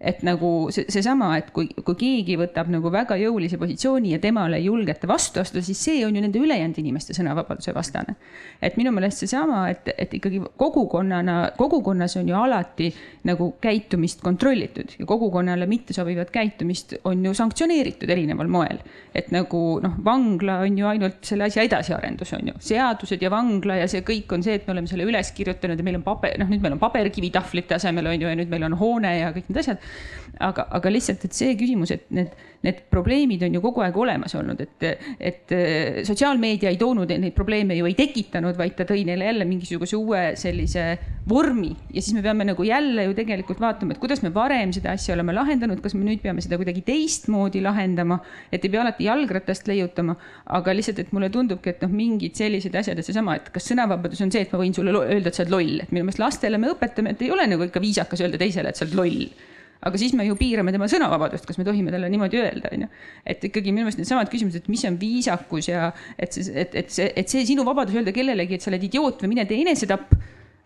et 0.01 0.23
nagu 0.25 0.49
see, 0.73 0.87
seesama, 0.89 1.29
et 1.37 1.51
kui, 1.53 1.67
kui 1.85 1.97
keegi 1.97 2.35
võtab 2.39 2.71
nagu 2.73 2.89
väga 2.93 3.15
jõulise 3.21 3.59
positsiooni 3.61 4.15
ja 4.15 4.19
temale 4.21 4.57
ei 4.57 4.65
julgeta 4.65 5.05
vastu 5.09 5.43
astuda, 5.43 5.61
siis 5.65 5.77
see 5.85 6.01
on 6.07 6.15
ju 6.17 6.23
nende 6.23 6.41
ülejäänud 6.41 6.79
inimeste 6.81 7.13
sõnavabaduse 7.13 7.73
vastane. 7.75 8.15
et 8.61 8.77
minu 8.77 8.91
meelest 8.91 9.21
seesama, 9.21 9.67
et, 9.69 9.91
et 9.97 10.13
ikkagi 10.17 10.41
kogukonnana, 10.57 11.51
kogukonnas 11.57 12.17
on 12.17 12.29
ju 12.29 12.35
alati 12.37 12.89
nagu 13.29 13.51
käitumist 13.61 14.23
kontrollitud 14.25 14.95
ja 14.97 15.05
kogukonnale 15.05 15.67
mittesobivat 15.69 16.31
käitumist 16.33 16.95
on 17.05 17.25
ju 17.25 17.33
sanktsioneeritud 17.37 18.09
erineval 18.09 18.49
moel. 18.49 18.81
et 19.13 19.29
nagu 19.31 19.79
noh, 19.83 19.97
vangla 20.03 20.61
on 20.65 20.77
ju 20.77 20.87
ainult 20.87 21.21
selle 21.27 21.45
asja 21.45 21.63
edasiarendus, 21.67 22.33
on 22.33 22.47
ju, 22.47 22.57
seadused 22.59 23.21
ja 23.21 23.29
vangla 23.29 23.77
ja 23.83 23.87
see 23.91 24.01
kõik 24.07 24.33
on 24.33 24.43
see, 24.43 24.57
et 24.57 24.65
me 24.67 24.73
oleme 24.73 24.89
selle 24.89 25.05
üles 25.05 25.31
kirjutanud 25.37 25.77
ja 25.77 25.85
meil 25.85 26.01
on 26.01 26.05
paber, 26.05 26.39
noh, 26.41 26.49
nüüd 26.49 26.63
meil 26.63 26.73
on 26.73 26.81
paberkivitahvlite 26.81 27.77
asemel 27.77 28.09
on 28.09 28.17
ju, 28.17 28.29
ja 28.31 28.39
nüüd 28.39 28.49
meil 28.49 28.65
on 28.65 28.77
hoone 28.79 29.13
ja 29.19 29.29
kõik 29.35 29.51
need 29.51 29.61
asjad 29.61 29.90
aga, 30.41 30.65
aga 30.77 30.91
lihtsalt, 30.91 31.25
et 31.27 31.35
see 31.35 31.53
küsimus, 31.59 31.91
et 31.93 32.07
need, 32.15 32.33
need 32.65 32.81
probleemid 32.93 33.43
on 33.45 33.55
ju 33.57 33.61
kogu 33.63 33.83
aeg 33.85 33.97
olemas 33.97 34.35
olnud, 34.37 34.59
et, 34.63 34.85
et 35.19 35.53
äh, 35.55 36.01
sotsiaalmeedia 36.07 36.71
ei 36.71 36.79
toonud 36.81 37.11
neid 37.11 37.35
probleeme 37.37 37.77
ju 37.77 37.87
ei 37.89 37.95
tekitanud, 37.97 38.57
vaid 38.57 38.75
ta 38.77 38.85
tõi 38.89 39.03
neile 39.07 39.27
jälle 39.29 39.47
mingisuguse 39.49 39.97
uue 39.99 40.23
sellise 40.39 40.85
vormi. 41.29 41.71
Ja 41.93 42.01
siis 42.01 42.15
me 42.17 42.23
peame 42.25 42.47
nagu 42.47 42.65
jälle 42.65 43.05
ju 43.07 43.15
tegelikult 43.17 43.61
vaatama, 43.61 43.95
et 43.95 44.01
kuidas 44.01 44.23
me 44.25 44.33
varem 44.33 44.73
seda 44.75 44.95
asja 44.95 45.15
oleme 45.15 45.35
lahendanud, 45.35 45.81
kas 45.83 45.95
me 45.97 46.05
nüüd 46.07 46.23
peame 46.23 46.43
seda 46.43 46.59
kuidagi 46.61 46.83
teistmoodi 46.87 47.63
lahendama, 47.65 48.21
et 48.51 48.65
ei 48.65 48.73
pea 48.73 48.83
alati 48.85 49.09
jalgratast 49.09 49.69
leiutama, 49.69 50.17
aga 50.57 50.75
lihtsalt, 50.77 51.01
et 51.03 51.13
mulle 51.15 51.31
tundubki, 51.33 51.75
et 51.75 51.85
noh, 51.85 51.93
mingid 51.93 52.37
sellised 52.39 52.75
asjad, 52.77 52.99
et 52.99 53.07
seesama, 53.07 53.37
et 53.39 53.51
kas 53.53 53.69
sõnavabadus 53.71 54.21
on 54.25 54.33
see, 54.33 54.45
et 54.45 54.53
ma 54.53 54.61
võin 54.61 54.75
sulle 54.75 54.93
öelda, 55.01 55.29
et 55.29 55.37
sa 55.37 55.45
oled 55.45 55.55
loll, 55.55 55.79
et 55.83 55.93
minu 55.93 56.05
meelest 56.07 56.21
lastele 56.21 56.59
me 56.61 56.71
õpetame, 56.73 57.15
et 57.15 57.25
ei 57.25 57.31
ole 57.33 57.47
nagu 57.49 57.65
ikka 57.67 57.81
viisakas 57.83 58.23
öelda 58.23 58.39
teisele, 58.41 58.71
et 58.71 58.79
sa 58.79 58.85
oled 58.87 58.97
loll 58.97 59.25
aga 59.81 59.97
siis 59.97 60.13
me 60.17 60.25
ju 60.27 60.35
piirame 60.37 60.73
tema 60.73 60.87
sõnavabadust, 60.91 61.47
kas 61.47 61.57
me 61.57 61.65
tohime 61.65 61.93
talle 61.93 62.09
niimoodi 62.13 62.41
öelda, 62.41 62.71
on 62.75 62.85
ju. 62.85 62.89
et 63.33 63.47
ikkagi 63.49 63.73
minu 63.73 63.87
meelest 63.87 64.01
needsamad 64.01 64.29
küsimused, 64.31 64.61
et 64.61 64.69
mis 64.71 64.83
on 64.89 64.97
viisakus 65.01 65.71
ja 65.71 65.87
et 66.17 66.37
see, 66.37 66.51
et, 66.53 66.75
et 66.83 66.93
see, 66.93 67.07
et 67.17 67.33
see 67.33 67.47
sinu 67.49 67.65
vabadus 67.67 67.97
öelda 67.97 68.13
kellelegi, 68.15 68.59
et 68.59 68.65
sa 68.65 68.69
oled 68.73 68.85
idioot 68.89 69.23
või 69.25 69.33
mine 69.33 69.47
tee 69.49 69.63
enesetapp. 69.65 70.13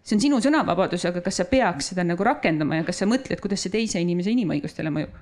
see 0.06 0.18
on 0.18 0.26
sinu 0.26 0.42
sõnavabadus, 0.44 1.08
aga 1.10 1.24
kas 1.26 1.40
sa 1.42 1.48
peaks 1.50 1.94
seda 1.94 2.04
nagu 2.06 2.28
rakendama 2.28 2.82
ja 2.82 2.88
kas 2.88 3.00
sa 3.02 3.08
mõtled, 3.10 3.40
kuidas 3.42 3.64
see 3.64 3.74
teise 3.74 4.04
inimese 4.04 4.36
inimõigustele 4.36 4.92
mõjub? 4.92 5.16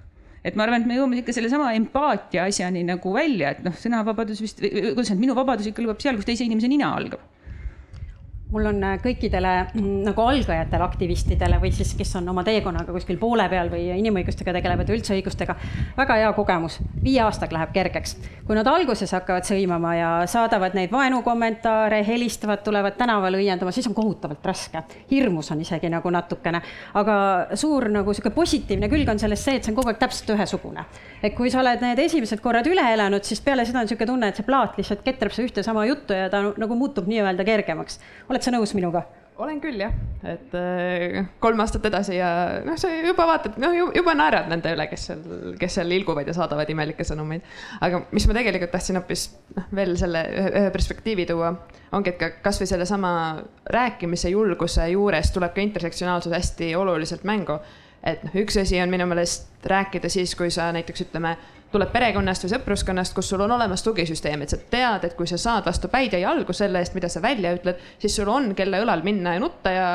et 0.44 0.58
ma 0.60 0.66
arvan, 0.66 0.82
et 0.82 0.90
me 0.90 0.98
jõuame 0.98 1.22
ikka 1.22 1.36
sellesama 1.36 1.70
empaatia 1.78 2.50
asjani 2.50 2.82
nagu 2.84 3.14
välja, 3.16 3.54
et 3.54 3.62
noh, 3.64 3.78
sõnavabadus 3.80 4.42
vist, 4.44 4.60
kuidas 4.60 5.14
need 5.14 5.22
minu 5.22 5.38
vabadus 5.38 5.70
ikka 5.70 5.86
lõpeb 5.86 6.04
seal, 6.04 6.18
kus 6.20 6.28
teise 6.28 6.44
inimese 6.50 6.68
nina 6.72 6.90
algab 6.98 7.22
mul 8.54 8.70
on 8.70 8.84
äh, 8.86 8.98
kõikidele 9.02 9.52
mm, 9.74 10.04
nagu 10.08 10.22
algajatele 10.22 10.86
aktivistidele 10.86 11.58
või 11.62 11.72
siis, 11.74 11.94
kes 11.98 12.14
on 12.20 12.30
oma 12.30 12.44
teekonnaga 12.46 12.94
kuskil 12.94 13.18
poole 13.22 13.48
peal 13.50 13.72
või 13.72 13.88
inimõigustega 13.98 14.54
tegelevad 14.54 14.90
või 14.90 15.00
üldse 15.00 15.16
õigustega, 15.18 15.56
väga 15.98 16.18
hea 16.22 16.32
kogemus. 16.38 16.80
viie 17.04 17.22
aastaga 17.26 17.58
läheb 17.58 17.74
kergeks. 17.74 18.16
kui 18.46 18.56
nad 18.56 18.68
alguses 18.68 19.12
hakkavad 19.12 19.48
sõimama 19.48 19.96
ja 19.98 20.10
saadavad 20.30 20.76
neid 20.78 20.92
vaenukommentaare, 20.92 22.04
helistavad, 22.08 22.62
tulevad 22.64 22.98
tänaval 22.98 23.40
õiendama, 23.40 23.72
siis 23.72 23.88
on 23.88 23.96
kohutavalt 23.98 24.46
raske. 24.46 24.84
hirmus 25.12 25.52
on 25.52 25.62
isegi 25.62 25.90
nagu 25.90 26.10
natukene, 26.10 26.62
aga 26.94 27.18
suur 27.56 27.90
nagu 27.90 28.14
sihuke 28.14 28.30
positiivne 28.36 28.90
külg 28.90 29.10
on 29.10 29.20
selles 29.20 29.44
see, 29.44 29.56
et 29.56 29.64
see 29.64 29.74
on 29.74 29.80
kogu 29.80 29.90
aeg 29.90 30.00
täpselt 30.00 30.36
ühesugune. 30.38 30.86
et 31.24 31.34
kui 31.34 31.50
sa 31.50 31.64
oled 31.64 31.82
need 31.82 32.00
esimesed 32.00 32.42
korrad 32.42 32.68
üle 32.68 32.86
elanud, 32.94 33.24
siis 33.24 33.42
peale 33.42 33.66
seda 33.66 33.80
on 33.80 33.88
niisugune 33.88 34.12
tunne, 34.14 34.28
et 34.30 34.36
see 34.36 34.46
plaat 34.46 34.78
lihtsalt 34.78 35.02
ketrab 35.04 35.34
sa 35.34 35.42
ühte 35.42 35.64
sama 35.64 35.86
juttu 35.86 36.14
ja 36.14 36.30
ta 36.30 36.44
nagu 36.58 36.76
muutub 36.76 37.08
nii-öelda 37.08 37.44
kergemaks. 37.44 38.00
oled 38.30 38.43
oled 38.44 38.52
sa 38.52 38.58
nõus 38.60 38.74
minuga? 38.76 39.06
olen 39.42 39.58
küll 39.58 39.80
jah, 39.82 39.94
et 40.30 40.52
äh, 40.54 41.24
kolm 41.42 41.62
aastat 41.64 41.88
edasi 41.90 42.20
ja 42.20 42.28
noh, 42.62 42.76
sa 42.78 42.92
juba 42.94 43.26
vaatad, 43.26 43.56
noh 43.62 43.72
juba 43.74 44.14
naerad 44.14 44.46
nende 44.52 44.76
üle, 44.76 44.86
kes 44.92 45.08
seal, 45.10 45.24
kes 45.58 45.80
seal 45.80 45.90
ilguvad 45.96 46.28
ja 46.30 46.36
saadavad 46.38 46.70
imelikke 46.70 47.06
sõnumeid. 47.08 47.42
aga 47.82 48.04
mis 48.14 48.28
ma 48.30 48.36
tegelikult 48.38 48.76
tahtsin 48.76 49.00
hoopis 49.00 49.24
noh, 49.58 49.72
veel 49.74 49.96
selle 49.98 50.22
ühe 50.44 50.68
perspektiivi 50.76 51.26
tuua, 51.32 51.50
ongi, 51.98 52.14
et 52.14 52.20
ka 52.22 52.30
kasvõi 52.46 52.70
sellesama 52.70 53.14
rääkimise 53.74 54.30
julguse 54.36 54.86
juures 54.94 55.34
tuleb 55.34 55.58
ka 55.58 55.66
intersektsionaalsus 55.66 56.38
hästi 56.38 56.70
oluliselt 56.78 57.26
mängu. 57.26 57.58
et 58.06 58.22
noh, 58.28 58.38
üks 58.46 58.62
asi 58.62 58.78
on 58.86 58.94
minu 58.94 59.10
meelest 59.10 59.66
rääkida 59.66 60.14
siis, 60.14 60.38
kui 60.38 60.54
sa 60.54 60.70
näiteks 60.78 61.08
ütleme 61.08 61.38
tuleb 61.74 61.92
perekonnast 61.94 62.46
või 62.46 62.54
sõpruskonnast, 62.54 63.16
kus 63.18 63.30
sul 63.34 63.42
on 63.44 63.52
olemas 63.56 63.84
tugisüsteem, 63.84 64.46
et 64.46 64.54
sa 64.54 64.58
tead, 64.58 65.08
et 65.08 65.18
kui 65.18 65.28
sa 65.30 65.40
saad 65.42 65.66
vastu 65.68 65.90
päid 65.92 66.14
ja 66.14 66.22
jalgu 66.28 66.54
selle 66.56 66.82
eest, 66.82 66.96
mida 66.98 67.10
sa 67.10 67.22
välja 67.22 67.54
ütled, 67.58 67.82
siis 68.00 68.16
sul 68.16 68.30
on, 68.32 68.54
kelle 68.58 68.82
õlal 68.84 69.04
minna 69.06 69.36
ja 69.36 69.42
nutta 69.44 69.74
ja 69.74 69.88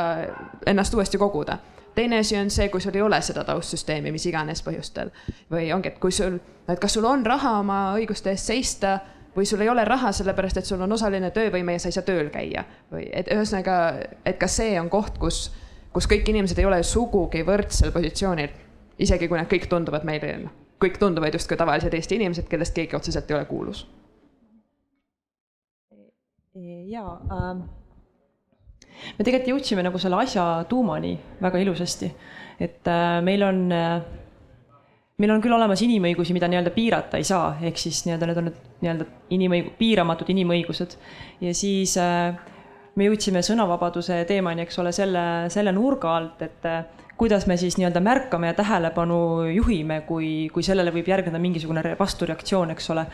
ennast 0.66 0.94
uuesti 0.94 1.20
koguda. 1.20 1.58
Teine 1.94 2.20
asi 2.22 2.36
on 2.38 2.50
see, 2.50 2.68
kui 2.70 2.82
sul 2.82 2.94
ei 2.94 3.02
ole 3.02 3.18
seda 3.26 3.42
taustsüsteemi, 3.46 4.12
mis 4.14 4.26
iganes 4.30 4.62
põhjustel. 4.62 5.10
Või 5.50 5.72
ongi, 5.74 5.90
et 5.90 5.98
kui 6.02 6.14
sul, 6.14 6.36
et 6.68 6.78
kas 6.78 6.94
sul 6.94 7.06
on 7.08 7.24
raha 7.26 7.56
oma 7.58 7.78
õiguste 7.98 8.30
eest 8.30 8.52
seista 8.52 8.98
või 9.34 9.46
sul 9.46 9.62
ei 9.62 9.70
ole 9.70 9.84
raha, 9.86 10.12
sellepärast 10.14 10.60
et 10.60 10.68
sul 10.68 10.82
on 10.82 10.92
osaline 10.94 11.30
töövõime 11.34 11.74
ja 11.74 11.82
sa 11.82 11.90
ei 11.90 11.96
saa 11.96 12.06
tööl 12.06 12.30
käia. 12.34 12.64
Või 12.92 13.08
et 13.10 13.30
ühesõnaga, 13.34 13.80
et 14.26 14.38
ka 14.38 14.46
see 14.50 14.78
on 14.80 14.90
koht, 14.90 15.18
kus, 15.18 15.48
kus 15.94 16.06
kõik 16.10 16.30
inimesed 16.30 16.58
ei 16.58 16.70
ole 16.70 16.82
sugugi 16.86 17.42
võrdsel 17.46 17.94
positsioonil, 17.94 18.54
isegi 18.98 19.30
kui 19.30 19.38
nad 19.38 19.50
kõik 19.50 19.66
tunduvad 19.70 20.06
meile 20.06 20.32
kõik 20.82 20.98
tunduvad 20.98 21.34
justkui 21.34 21.56
tavalised 21.58 21.94
Eesti 21.94 22.18
inimesed, 22.18 22.48
kellest 22.50 22.74
keegi 22.74 22.96
otseselt 22.96 23.30
ei 23.30 23.36
ole 23.38 23.48
kuulus. 23.50 23.86
ja 26.88 27.04
äh, 27.06 27.58
me 29.18 29.24
tegelikult 29.24 29.52
jõudsime 29.52 29.82
nagu 29.86 29.98
selle 30.02 30.18
asja 30.18 30.64
tuumani 30.68 31.12
väga 31.42 31.60
ilusasti, 31.62 32.08
et 32.58 32.88
äh, 32.90 33.20
meil 33.22 33.44
on 33.46 33.60
äh, 33.72 34.00
meil 35.18 35.34
on 35.34 35.42
küll 35.42 35.54
olemas 35.54 35.82
inimõigusi, 35.82 36.34
mida 36.34 36.48
nii-öelda 36.50 36.72
piirata 36.74 37.18
ei 37.18 37.26
saa, 37.26 37.56
ehk 37.62 37.80
siis 37.80 38.04
nii-öelda 38.06 38.28
need 38.28 38.40
on 38.40 38.48
need 38.48 38.60
nii-öelda 38.84 39.06
inimõigu-, 39.34 39.72
piiramatud 39.78 40.30
inimõigused. 40.34 40.94
ja 41.42 41.54
siis 41.54 41.96
äh, 41.98 42.38
me 42.94 43.08
jõudsime 43.08 43.42
sõnavabaduse 43.46 44.22
teemani, 44.28 44.66
eks 44.66 44.78
ole, 44.82 44.92
selle, 44.94 45.24
selle 45.54 45.74
nurga 45.74 46.14
alt, 46.20 46.42
et 46.46 46.68
äh, 46.70 46.84
kuidas 47.18 47.46
me 47.50 47.56
siis 47.58 47.76
nii-öelda 47.78 48.00
märkame 48.04 48.52
ja 48.52 48.54
tähelepanu 48.54 49.18
juhime, 49.50 50.02
kui, 50.06 50.48
kui 50.54 50.62
sellele 50.62 50.92
võib 50.94 51.10
järgneda 51.10 51.40
mingisugune 51.42 51.82
vastureaktsioon, 51.98 52.72
eks 52.74 52.90
ole. 52.94 53.04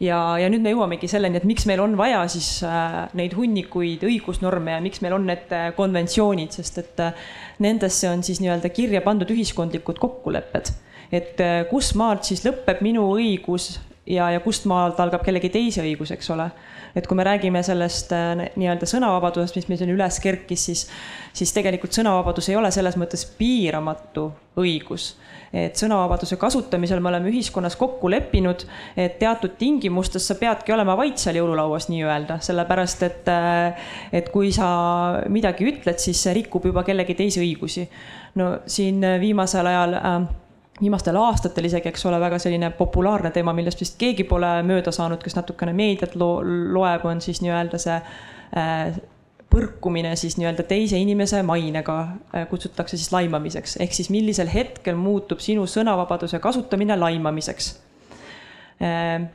ja, 0.00 0.18
ja 0.38 0.48
nüüd 0.50 0.62
me 0.62 0.72
jõuamegi 0.72 1.10
selleni, 1.10 1.40
et 1.40 1.46
miks 1.48 1.66
meil 1.70 1.82
on 1.82 1.96
vaja 1.98 2.22
siis 2.30 2.62
äh, 2.66 3.02
neid 3.18 3.34
hunnikuid 3.38 4.06
õigusnorme 4.06 4.76
ja 4.76 4.82
miks 4.84 5.02
meil 5.02 5.16
on 5.18 5.26
need 5.26 5.52
äh, 5.54 5.70
konventsioonid, 5.76 6.54
sest 6.54 6.82
et 6.82 7.02
äh, 7.02 7.28
nendesse 7.62 8.10
on 8.10 8.22
siis 8.26 8.40
nii-öelda 8.42 8.70
kirja 8.74 9.02
pandud 9.04 9.30
ühiskondlikud 9.34 9.98
kokkulepped. 10.02 10.74
et 11.12 11.40
kus 11.68 11.92
maalt 11.98 12.24
siis 12.24 12.40
lõpeb 12.46 12.78
minu 12.80 13.10
õigus 13.18 13.74
ja, 14.06 14.30
ja 14.30 14.40
kust 14.40 14.66
maalt 14.70 15.00
algab 15.00 15.24
kellegi 15.24 15.50
teise 15.52 15.82
õigus, 15.84 16.12
eks 16.14 16.30
ole? 16.34 16.48
Et 16.96 17.06
kui 17.08 17.16
me 17.16 17.24
räägime 17.24 17.62
sellest 17.64 18.12
äh, 18.12 18.34
nii-öelda 18.58 18.88
sõnavabadusest, 18.88 19.56
mis 19.56 19.68
meil 19.70 19.80
siin 19.80 19.92
üles 19.94 20.18
kerkis, 20.20 20.64
siis, 20.68 20.86
siis 21.32 21.54
tegelikult 21.56 21.94
sõnavabadus 21.96 22.50
ei 22.50 22.58
ole 22.58 22.72
selles 22.74 22.98
mõttes 23.00 23.24
piiramatu 23.38 24.28
õigus. 24.60 25.14
Et 25.52 25.76
sõnavabaduse 25.76 26.38
kasutamisel 26.40 27.00
me 27.04 27.10
oleme 27.10 27.28
ühiskonnas 27.28 27.76
kokku 27.76 28.08
leppinud, 28.12 28.64
et 28.96 29.18
teatud 29.20 29.58
tingimustes 29.60 30.24
sa 30.28 30.36
peadki 30.40 30.72
olema 30.72 30.96
vait 30.96 31.20
seal 31.20 31.36
jõululauas 31.40 31.90
nii-öelda, 31.92 32.38
sellepärast 32.44 33.04
et, 33.08 33.32
äh, 33.32 33.88
et 34.12 34.32
kui 34.32 34.52
sa 34.52 34.68
midagi 35.32 35.68
ütled, 35.68 36.00
siis 36.00 36.20
see 36.24 36.36
rikub 36.40 36.68
juba 36.68 36.84
kellegi 36.88 37.16
teise 37.16 37.44
õigusi. 37.44 37.88
no 38.34 38.58
siin 38.66 39.04
viimasel 39.20 39.66
ajal 39.68 39.94
äh, 39.98 40.22
viimastel 40.82 41.16
aastatel 41.20 41.68
isegi, 41.68 41.88
eks 41.92 42.06
ole, 42.10 42.18
väga 42.20 42.40
selline 42.42 42.72
populaarne 42.76 43.30
teema, 43.34 43.54
millest 43.54 43.80
vist 43.80 43.98
keegi 44.00 44.26
pole 44.28 44.50
mööda 44.66 44.92
saanud, 44.94 45.22
kes 45.22 45.38
natukene 45.38 45.74
meediat 45.76 46.16
lo 46.18 46.34
loeb, 46.42 47.06
on 47.06 47.22
siis 47.22 47.42
nii-öelda 47.44 47.80
see 47.82 47.98
äh, 48.58 49.00
põrkumine 49.52 50.14
siis 50.16 50.38
nii-öelda 50.40 50.64
teise 50.68 50.98
inimese 50.98 51.42
mainega 51.46 51.98
äh, 52.02 52.48
kutsutakse 52.50 52.96
siis 52.96 53.12
laimamiseks, 53.14 53.76
ehk 53.84 53.94
siis 53.94 54.10
millisel 54.10 54.50
hetkel 54.52 54.98
muutub 54.98 55.42
sinu 55.44 55.68
sõnavabaduse 55.70 56.40
kasutamine 56.42 56.96
laimamiseks? 56.98 57.70
Äh, 58.82 59.28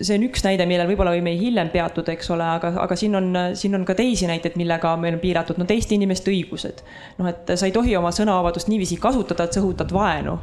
see 0.00 0.16
on 0.18 0.24
üks 0.26 0.42
näide, 0.46 0.66
millel 0.66 0.88
võib-olla 0.90 1.12
võime 1.14 1.34
hiljem 1.38 1.70
peatuda, 1.72 2.14
eks 2.16 2.30
ole, 2.34 2.46
aga, 2.56 2.72
aga 2.82 2.96
siin 2.98 3.14
on, 3.18 3.30
siin 3.58 3.76
on 3.78 3.84
ka 3.86 3.96
teisi 3.98 4.26
näiteid, 4.30 4.56
millega 4.60 4.94
meil 5.00 5.18
on 5.18 5.22
piiratud, 5.22 5.60
no 5.60 5.68
teiste 5.68 5.94
inimeste 5.94 6.32
õigused. 6.32 6.82
noh, 7.20 7.30
et 7.30 7.54
sa 7.54 7.68
ei 7.68 7.74
tohi 7.74 7.94
oma 7.98 8.10
sõnavabadust 8.14 8.70
niiviisi 8.72 8.98
kasutada, 9.02 9.46
et 9.46 9.56
sa 9.56 9.62
õhutad 9.62 9.94
vaenu. 9.94 10.38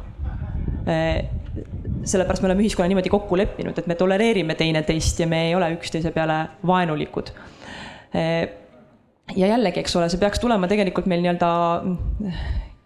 sellepärast 2.02 2.42
me 2.42 2.48
oleme 2.48 2.64
ühiskonna 2.64 2.88
niimoodi 2.90 3.12
kokku 3.12 3.36
leppinud, 3.38 3.76
et 3.78 3.86
me 3.86 3.94
tolereerime 3.94 4.56
teineteist 4.58 5.20
ja 5.20 5.28
me 5.30 5.46
ei 5.48 5.54
ole 5.54 5.68
üksteise 5.76 6.10
peale 6.10 6.38
vaenulikud 6.66 7.30
ja 9.36 9.46
jällegi, 9.46 9.80
eks 9.80 9.96
ole, 9.96 10.08
see 10.10 10.20
peaks 10.20 10.40
tulema 10.42 10.68
tegelikult 10.70 11.06
meil 11.10 11.22
nii-öelda 11.22 11.50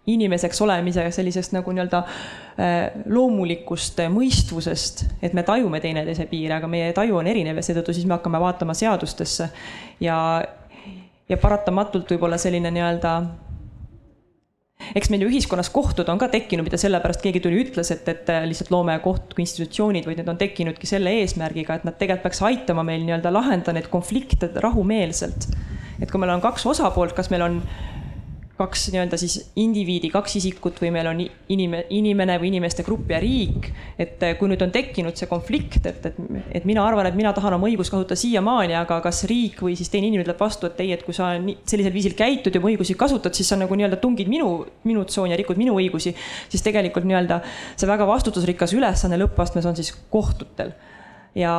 inimeseks 0.07 0.61
olemise 0.63 1.03
sellisest 1.11 1.55
nagu 1.55 1.73
nii-öelda 1.75 2.03
äh, 2.03 2.75
loomulikust 3.11 3.99
mõistvusest, 4.13 5.03
et 5.21 5.35
me 5.35 5.43
tajume 5.47 5.81
teineteise 5.83 6.27
piire, 6.31 6.57
aga 6.59 6.69
meie 6.71 6.93
taju 6.95 7.19
on 7.21 7.27
erinev 7.27 7.59
ja 7.59 7.65
seetõttu 7.65 7.95
siis 7.95 8.07
me 8.07 8.15
hakkame 8.15 8.39
vaatama 8.41 8.75
seadustesse 8.77 9.49
ja, 10.03 10.17
ja 11.27 11.41
paratamatult 11.41 12.15
võib-olla 12.15 12.39
selline 12.41 12.71
nii-öelda 12.71 13.17
eks 14.95 15.09
meil 15.11 15.25
ju 15.25 15.31
ühiskonnas 15.31 15.69
kohtud 15.73 16.07
on 16.11 16.19
ka 16.21 16.29
tekkinud, 16.31 16.65
mida 16.67 16.79
sellepärast 16.79 17.23
keegi 17.23 17.41
tuli, 17.43 17.59
ütles, 17.65 17.89
et, 17.91 18.07
et 18.07 18.29
lihtsalt 18.47 18.71
loome 18.71 18.95
kohtu 19.03 19.41
institutsioonid, 19.43 20.07
vaid 20.07 20.21
need 20.21 20.31
on 20.31 20.39
tekkinudki 20.39 20.89
selle 20.89 21.13
eesmärgiga, 21.21 21.79
et 21.79 21.87
nad 21.87 21.97
tegelikult 21.97 22.29
peaks 22.29 22.43
aitama 22.47 22.85
meil 22.87 23.03
nii-öelda 23.03 23.33
lahendada 23.33 23.75
neid 23.75 23.89
konflikte 23.91 24.49
rahumeelselt. 24.63 25.49
et 25.99 26.11
kui 26.11 26.21
meil 26.21 26.31
on 26.35 26.43
kaks 26.43 26.65
osapoolt, 26.69 27.15
kas 27.17 27.31
meil 27.33 27.43
on 27.43 27.61
kaks 28.57 28.87
nii-öelda 28.89 29.17
siis 29.21 29.35
indiviidi, 29.61 30.09
kaks 30.09 30.37
isikut 30.39 30.79
või 30.81 30.89
meil 30.95 31.07
on 31.11 31.19
inime, 31.53 31.83
inimene 31.93 32.39
või 32.41 32.49
inimeste 32.49 32.85
grupp 32.85 33.11
ja 33.13 33.19
riik. 33.21 33.69
et 33.99 34.23
eh, 34.25 34.33
kui 34.39 34.49
nüüd 34.49 34.63
on 34.65 34.73
tekkinud 34.73 35.17
see 35.17 35.29
konflikt, 35.29 35.85
et, 35.85 36.05
et, 36.09 36.17
et 36.59 36.65
mina 36.65 36.85
arvan, 36.85 37.05
et 37.09 37.17
mina 37.17 37.33
tahan 37.37 37.57
oma 37.57 37.69
õigust 37.69 37.93
kasutada 37.93 38.17
siiamaani, 38.17 38.73
aga 38.79 38.99
kas 39.05 39.23
riik 39.29 39.61
või 39.61 39.77
siis 39.77 39.93
teine 39.93 40.09
inimene 40.09 40.25
ütleb 40.25 40.41
vastu, 40.41 40.71
et 40.71 40.81
ei, 40.81 40.91
et 40.95 41.05
kui 41.05 41.13
sa 41.13 41.35
sellisel 41.37 41.93
viisil 41.93 42.17
käitud 42.17 42.53
ja 42.55 42.61
oma 42.61 42.73
õigusi 42.73 42.97
kasutad, 42.97 43.37
siis 43.37 43.53
sa 43.53 43.59
nagu 43.61 43.77
nii-öelda 43.77 44.01
tungid 44.01 44.31
minu, 44.31 44.65
minu 44.89 45.05
tsooni 45.05 45.35
ja 45.35 45.39
rikud 45.39 45.61
minu 45.61 45.77
õigusi. 45.77 46.15
siis 46.49 46.65
tegelikult 46.65 47.05
nii-öelda 47.05 47.41
see 47.75 47.89
väga 47.89 48.09
vastutusrikas 48.09 48.73
ülesanne 48.73 49.21
lõppastmes 49.21 49.69
on 49.69 49.77
siis 49.77 49.93
kohtutel 50.09 50.73
ja 51.37 51.53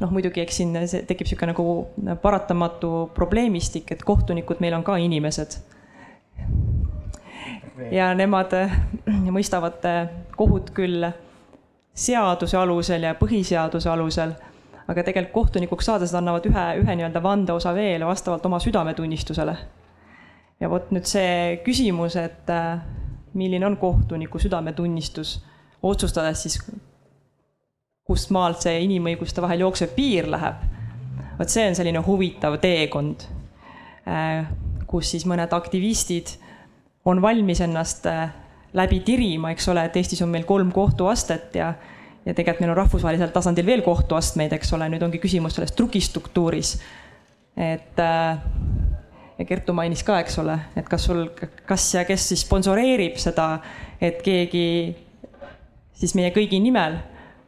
noh, 0.00 0.10
muidugi 0.10 0.42
eks 0.42 0.60
siin 0.60 0.74
tekib 1.08 1.26
niisugune 1.26 1.52
nagu 1.52 2.16
paratamatu 2.22 3.10
probleemistik, 3.14 3.90
et 3.92 4.04
kohtunikud 4.06 4.60
meil 4.60 4.76
on 4.78 4.84
ka 4.86 4.96
inimesed. 4.96 5.58
ja 7.90 8.10
nemad 8.14 8.52
äh, 8.54 8.76
mõistavad 9.32 9.84
äh, 9.88 10.08
kohut 10.36 10.70
küll 10.76 11.06
seaduse 11.94 12.56
alusel 12.56 13.02
ja 13.08 13.14
põhiseaduse 13.18 13.88
alusel, 13.90 14.34
aga 14.88 15.02
tegelikult 15.06 15.34
kohtunikuks 15.34 15.88
saades 15.88 16.14
annavad 16.14 16.46
ühe, 16.50 16.66
ühe 16.82 16.96
nii-öelda 16.96 17.22
vandeosa 17.22 17.74
veel 17.74 18.04
vastavalt 18.06 18.46
oma 18.46 18.60
südametunnistusele. 18.60 19.56
ja 20.60 20.70
vot 20.70 20.90
nüüd 20.92 21.08
see 21.08 21.60
küsimus, 21.64 22.16
et 22.20 22.50
äh, 22.50 22.84
milline 23.34 23.66
on 23.66 23.76
kohtuniku 23.76 24.38
südametunnistus, 24.38 25.38
otsustades 25.82 26.42
siis 26.42 26.60
kust 28.10 28.32
maalt 28.34 28.64
see 28.64 28.80
inimõiguste 28.88 29.42
vahel 29.44 29.62
jooksev 29.66 29.94
piir 29.94 30.26
läheb. 30.30 30.66
vot 31.38 31.48
see 31.48 31.68
on 31.70 31.76
selline 31.78 32.02
huvitav 32.04 32.58
teekond, 32.60 33.22
äh, 34.08 34.48
kus 34.90 35.12
siis 35.14 35.24
mõned 35.30 35.52
aktivistid 35.56 36.34
on 37.08 37.22
valmis 37.22 37.62
ennast 37.64 38.08
äh, 38.10 38.32
läbi 38.76 39.00
tirima, 39.06 39.54
eks 39.54 39.68
ole, 39.72 39.86
et 39.86 39.96
Eestis 39.96 40.22
on 40.22 40.30
meil 40.32 40.44
kolm 40.48 40.72
kohtuastet 40.74 41.54
ja 41.54 41.74
ja 42.26 42.34
tegelikult 42.36 42.60
meil 42.60 42.74
on 42.74 42.76
rahvusvahelisel 42.82 43.30
tasandil 43.32 43.64
veel 43.64 43.80
kohtuastmeid, 43.80 44.52
eks 44.52 44.74
ole, 44.76 44.90
nüüd 44.92 45.02
ongi 45.02 45.18
küsimus 45.22 45.54
selles 45.56 45.72
trukistruktuuris. 45.72 46.74
et 47.56 48.02
äh, 48.02 48.42
ja 49.38 49.46
Kertu 49.48 49.72
mainis 49.72 50.02
ka, 50.04 50.18
eks 50.20 50.36
ole, 50.42 50.58
et 50.76 50.88
kas 50.88 51.06
sul, 51.08 51.28
kas 51.66 51.86
ja 51.94 52.04
kes 52.04 52.26
siis 52.32 52.42
sponsoreerib 52.44 53.16
seda, 53.22 53.54
et 54.00 54.20
keegi 54.26 54.66
siis 55.96 56.14
meie 56.18 56.34
kõigi 56.34 56.60
nimel 56.60 56.98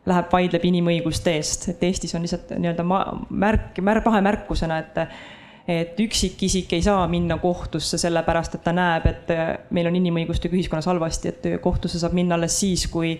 läheb, 0.07 0.33
vaidleb 0.33 0.65
inimõiguste 0.67 1.37
eest, 1.37 1.69
et 1.73 1.85
Eestis 1.87 2.15
on 2.19 2.25
lihtsalt 2.25 2.51
nii-öelda 2.57 2.85
märk, 2.87 3.79
märk, 3.81 4.05
pahe 4.05 4.25
märkusena, 4.25 4.83
et 4.83 5.07
et 5.69 6.01
üksikisik 6.01 6.73
ei 6.75 6.83
saa 6.83 7.05
minna 7.07 7.37
kohtusse 7.39 7.99
sellepärast, 7.99 8.57
et 8.57 8.65
ta 8.65 8.73
näeb, 8.75 9.05
et 9.07 9.29
meil 9.71 9.87
on 9.87 9.95
inimõigustega 9.95 10.57
ühiskonnas 10.59 10.89
halvasti, 10.91 11.31
et 11.31 11.47
kohtusse 11.63 12.01
saab 12.03 12.17
minna 12.19 12.35
alles 12.35 12.57
siis, 12.59 12.89
kui 12.91 13.13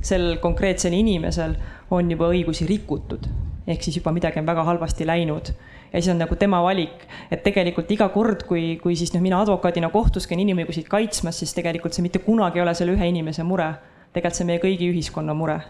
sel 0.00 0.38
konkreetsel 0.40 0.96
inimesel 0.96 1.58
on 1.92 2.10
juba 2.10 2.30
õigusi 2.32 2.64
rikutud. 2.68 3.28
ehk 3.66 3.82
siis 3.84 3.96
juba 4.00 4.10
midagi 4.10 4.40
on 4.40 4.46
väga 4.46 4.64
halvasti 4.64 5.06
läinud 5.06 5.50
ja 5.92 6.00
siis 6.00 6.08
on 6.10 6.18
nagu 6.18 6.36
tema 6.36 6.62
valik, 6.62 7.04
et 7.30 7.42
tegelikult 7.44 7.90
iga 7.90 8.08
kord, 8.08 8.46
kui, 8.48 8.78
kui 8.82 8.96
siis 8.96 9.12
noh, 9.14 9.20
mina 9.20 9.40
advokaadina 9.44 9.90
kohtus 9.92 10.26
käin 10.26 10.40
inimõigusi 10.40 10.82
kaitsmas, 10.88 11.38
siis 11.38 11.52
tegelikult 11.54 11.94
see 11.94 12.02
mitte 12.02 12.18
kunagi 12.24 12.58
ei 12.58 12.64
ole 12.64 12.74
selle 12.74 12.96
ühe 12.96 13.12
inimese 13.12 13.44
mure. 13.44 13.74
tegelikult 14.12 14.34
see 14.34 14.44
on 14.44 14.50
meie 14.54 14.64
kõigi 14.64 14.90
ühiskonna 14.90 15.34
mure 15.36 15.60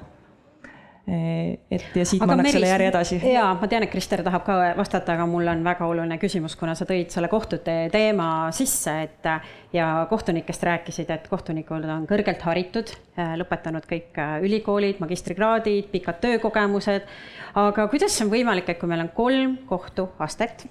et 1.09 1.97
ja 1.97 2.05
siit 2.07 2.21
aga 2.21 2.29
ma 2.29 2.37
annaks 2.37 2.55
selle 2.55 2.69
järje 2.71 2.89
edasi. 2.91 3.19
ja 3.33 3.47
ma 3.59 3.69
tean, 3.71 3.85
et 3.87 3.91
Krister 3.93 4.23
tahab 4.27 4.45
ka 4.47 4.57
vastata, 4.79 5.15
aga 5.17 5.27
mul 5.27 5.49
on 5.51 5.63
väga 5.65 5.87
oluline 5.89 6.19
küsimus, 6.23 6.57
kuna 6.61 6.75
sa 6.79 6.87
tõid 6.89 7.11
selle 7.15 7.31
kohtute 7.33 7.77
teema 7.93 8.29
sisse, 8.55 8.95
et 9.09 9.31
ja 9.75 9.89
kohtunikest 10.11 10.67
rääkisid, 10.69 11.11
et 11.15 11.29
kohtunikud 11.31 11.87
on 11.89 12.07
kõrgelt 12.11 12.45
haritud, 12.47 12.93
eh, 13.17 13.33
lõpetanud 13.41 13.87
kõik 13.91 14.21
eh, 14.21 14.35
ülikoolid, 14.47 15.01
magistrikraadid, 15.03 15.89
pikad 15.93 16.21
töökogemused. 16.23 17.09
aga 17.55 17.89
kuidas 17.89 18.15
see 18.15 18.27
on 18.27 18.35
võimalik, 18.35 18.69
et 18.69 18.79
kui 18.79 18.91
meil 18.91 19.07
on 19.07 19.15
kolm 19.15 19.57
kohtuastet 19.71 20.69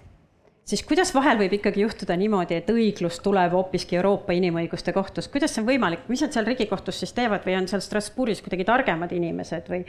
siis 0.70 0.84
kuidas 0.86 1.10
vahel 1.16 1.40
võib 1.40 1.56
ikkagi 1.58 1.82
juhtuda 1.82 2.16
niimoodi, 2.20 2.60
et 2.60 2.70
õiglus 2.70 3.20
tuleb 3.26 3.54
hoopiski 3.56 3.98
Euroopa 3.98 4.36
Inimõiguste 4.38 4.94
Kohtust, 4.94 5.32
kuidas 5.34 5.56
see 5.56 5.64
on 5.64 5.70
võimalik, 5.72 6.06
mis 6.12 6.22
nad 6.22 6.36
seal 6.36 6.46
Riigikohtus 6.46 7.02
siis 7.02 7.14
teevad 7.18 7.46
või 7.48 7.58
on 7.58 7.70
seal 7.72 7.82
Strasbourgis 7.84 8.44
kuidagi 8.46 8.68
targemad 8.68 9.14
inimesed 9.16 9.72
või? 9.72 9.82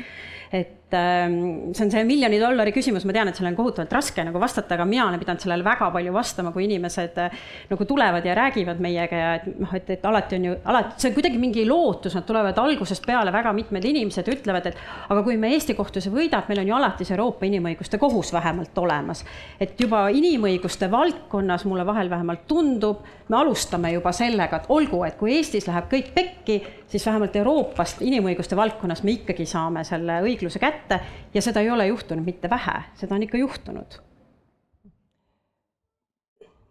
Et 0.51 0.97
ähm, 0.99 1.35
see 1.77 1.85
on 1.85 1.93
see 1.93 2.01
miljoni 2.09 2.41
dollari 2.41 2.73
küsimus, 2.75 3.05
ma 3.07 3.15
tean, 3.15 3.29
et 3.31 3.37
sellele 3.39 3.53
on 3.53 3.59
kohutavalt 3.61 3.93
raske 3.95 4.25
nagu 4.27 4.41
vastata, 4.43 4.75
aga 4.75 4.87
mina 4.89 5.05
olen 5.07 5.21
pidanud 5.21 5.45
sellele 5.45 5.67
väga 5.67 5.91
palju 5.95 6.15
vastama, 6.17 6.51
kui 6.55 6.65
inimesed 6.67 7.21
äh, 7.23 7.37
nagu 7.71 7.87
tulevad 7.87 8.27
ja 8.27 8.35
räägivad 8.35 8.81
meiega 8.83 9.21
ja 9.21 9.29
et 9.39 9.47
noh, 9.53 9.77
et, 9.77 9.93
et 9.95 10.09
alati 10.11 10.41
on 10.41 10.49
ju, 10.49 10.57
alati, 10.73 10.97
see 10.99 11.13
on 11.13 11.17
kuidagi 11.21 11.39
mingi 11.43 11.67
lootus, 11.69 12.17
nad 12.19 12.27
tulevad 12.27 12.59
algusest 12.59 13.07
peale, 13.07 13.31
väga 13.35 13.53
mitmed 13.55 13.87
inimesed 13.93 14.33
ütlevad, 14.33 14.73
et 14.73 14.81
aga 15.13 15.23
kui 15.27 15.39
me 15.39 15.53
Eesti 15.55 15.77
kohtus 15.79 16.09
ei 16.09 16.17
võida, 16.17 16.43
meil 16.49 16.65
on 16.65 16.73
ju 16.73 16.79
alati 16.81 17.07
see 17.07 17.15
Euroopa 17.15 17.47
Inimõiguste 17.47 18.01
Kohus 18.01 18.33
vähemalt 18.35 18.83
olemas. 18.83 19.23
et 19.61 19.79
juba 19.79 20.09
inimõigus 20.11 20.70
õiguste 20.71 20.91
valdkonnas 20.91 21.65
mulle 21.67 21.85
vahel 21.87 22.11
vähemalt 22.11 22.47
tundub, 22.47 23.03
me 23.29 23.37
alustame 23.37 23.91
juba 23.93 24.13
sellega, 24.13 24.61
et 24.61 24.69
olgu, 24.71 25.03
et 25.05 25.17
kui 25.19 25.35
Eestis 25.35 25.67
läheb 25.67 25.89
kõik 25.91 26.13
pekki, 26.15 26.61
siis 26.87 27.07
vähemalt 27.07 27.35
Euroopast 27.37 28.03
inimõiguste 28.03 28.57
valdkonnas 28.57 29.03
me 29.03 29.17
ikkagi 29.19 29.47
saame 29.47 29.83
selle 29.85 30.21
õigluse 30.23 30.61
kätte 30.63 31.01
ja 31.35 31.43
seda 31.43 31.61
ei 31.61 31.71
ole 31.71 31.89
juhtunud 31.91 32.25
mitte 32.25 32.51
vähe, 32.51 32.77
seda 32.95 33.17
on 33.17 33.27
ikka 33.27 33.41
juhtunud 33.41 33.99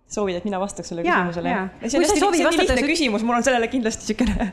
soovid, 0.09 0.39
et 0.39 0.45
mina 0.47 0.57
vastaks 0.57 0.89
sellele 0.89 1.05
küsimusele? 1.05 1.51
see 1.85 1.99
on 1.99 2.05
hästi, 2.05 2.19
see 2.19 2.45
on 2.47 2.55
lihtne 2.57 2.85
küsimus, 2.87 3.25
mul 3.27 3.35
on 3.37 3.43
sellele 3.45 3.67
kindlasti 3.69 4.07
niisugune, 4.07 4.47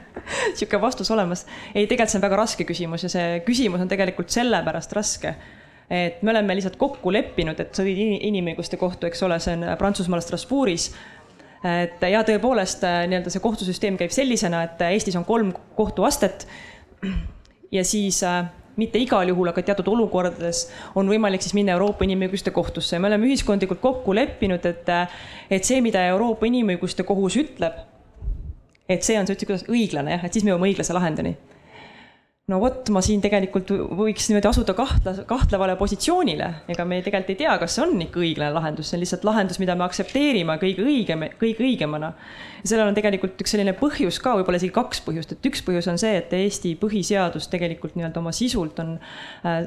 niisugune 0.51 0.83
vastus 0.89 1.11
olemas. 1.15 1.47
ei, 1.73 1.87
tegelikult 1.87 2.13
see 2.13 2.19
on 2.19 2.27
väga 2.27 2.41
raske 2.43 2.67
küsimus 2.69 3.07
ja 3.07 3.13
see 3.15 3.39
küsimus 3.47 3.87
on 3.87 3.89
tegelikult 3.89 4.35
sellepärast 4.35 4.93
raske 4.99 5.37
et 5.91 6.23
me 6.23 6.31
oleme 6.31 6.57
lihtsalt 6.59 6.77
kokku 6.81 7.13
leppinud, 7.15 7.61
et 7.63 7.75
sa 7.75 7.85
tõid 7.87 8.01
inimõiguste 8.27 8.79
kohtu, 8.81 9.07
eks 9.07 9.23
ole, 9.23 9.39
see 9.43 9.55
on 9.55 9.67
Prantsusmaal 9.79 10.25
Strasbourgis. 10.25 10.91
et 11.67 12.03
ja 12.11 12.23
tõepoolest 12.27 12.83
nii-öelda 12.83 13.31
see 13.33 13.43
kohtusüsteem 13.43 13.97
käib 13.99 14.13
sellisena, 14.15 14.63
et 14.67 14.83
Eestis 14.91 15.17
on 15.17 15.25
kolm 15.25 15.53
kohtuastet. 15.79 16.47
Ja 17.73 17.85
siis 17.85 18.23
mitte 18.77 18.99
igal 18.99 19.29
juhul, 19.29 19.49
aga 19.51 19.63
teatud 19.63 19.89
olukordades 19.89 20.67
on 20.95 21.09
võimalik 21.09 21.43
siis 21.43 21.55
minna 21.57 21.75
Euroopa 21.75 22.05
Inimõiguste 22.05 22.53
Kohtusse. 22.55 22.97
Ja 22.97 23.01
me 23.01 23.09
oleme 23.09 23.27
ühiskondlikult 23.27 23.81
kokku 23.81 24.15
leppinud, 24.15 24.67
et, 24.69 24.91
et 25.51 25.65
see, 25.65 25.81
mida 25.85 26.05
Euroopa 26.13 26.47
Inimõiguste 26.47 27.07
Kohus 27.09 27.39
ütleb, 27.41 27.79
et 28.89 29.03
see 29.03 29.19
on, 29.19 29.27
ütlesid, 29.27 29.49
kuidas 29.49 29.67
õiglane 29.71 30.15
jah, 30.15 30.27
et 30.27 30.37
siis 30.37 30.45
me 30.45 30.53
jõuame 30.53 30.71
õiglase 30.71 30.95
lahendini 30.95 31.35
no 32.51 32.61
vot, 32.63 32.91
ma 32.95 33.01
siin 33.03 33.23
tegelikult 33.23 33.73
võiks 33.99 34.29
niimoodi 34.31 34.47
asuda 34.47 34.75
kahtla, 34.79 35.17
kahtlevale 35.27 35.75
positsioonile, 35.81 36.51
ega 36.71 36.85
me 36.87 37.01
tegelikult 37.03 37.33
ei 37.35 37.41
tea, 37.41 37.57
kas 37.59 37.75
see 37.75 37.83
on 37.83 38.05
ikka 38.05 38.23
õiglane 38.23 38.55
lahendus, 38.55 38.91
see 38.91 38.99
on 38.99 39.03
lihtsalt 39.03 39.27
lahendus, 39.27 39.59
mida 39.63 39.75
me 39.75 39.87
aktsepteerime 39.89 40.55
kõige 40.63 40.85
õigem, 40.87 41.27
kõige 41.41 41.67
õigemana. 41.67 42.13
Ja 42.67 42.73
sellel 42.73 42.91
on 42.91 42.97
tegelikult 42.97 43.39
üks 43.43 43.53
selline 43.55 43.73
põhjus 43.79 44.19
ka, 44.23 44.35
võib-olla 44.41 44.59
isegi 44.59 44.75
kaks 44.75 45.03
põhjust, 45.07 45.37
et 45.37 45.47
üks 45.47 45.63
põhjus 45.67 45.87
on 45.93 46.01
see, 46.03 46.17
et 46.19 46.33
Eesti 46.35 46.75
põhiseadus 46.81 47.47
tegelikult 47.53 47.95
nii-öelda 47.95 48.19
oma 48.19 48.33
sisult 48.35 48.81
on 48.83 48.97
äh, 48.99 49.61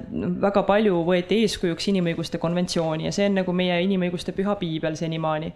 väga 0.43 0.65
palju 0.67 0.99
võeti 1.07 1.39
eeskujuks 1.45 1.87
inimõiguste 1.93 2.41
konventsiooni 2.41 3.07
ja 3.07 3.15
see 3.15 3.29
on 3.29 3.39
nagu 3.39 3.55
meie 3.55 3.79
inimõiguste 3.85 4.35
püha 4.35 4.57
piibel 4.59 4.99
senimaani 4.99 5.53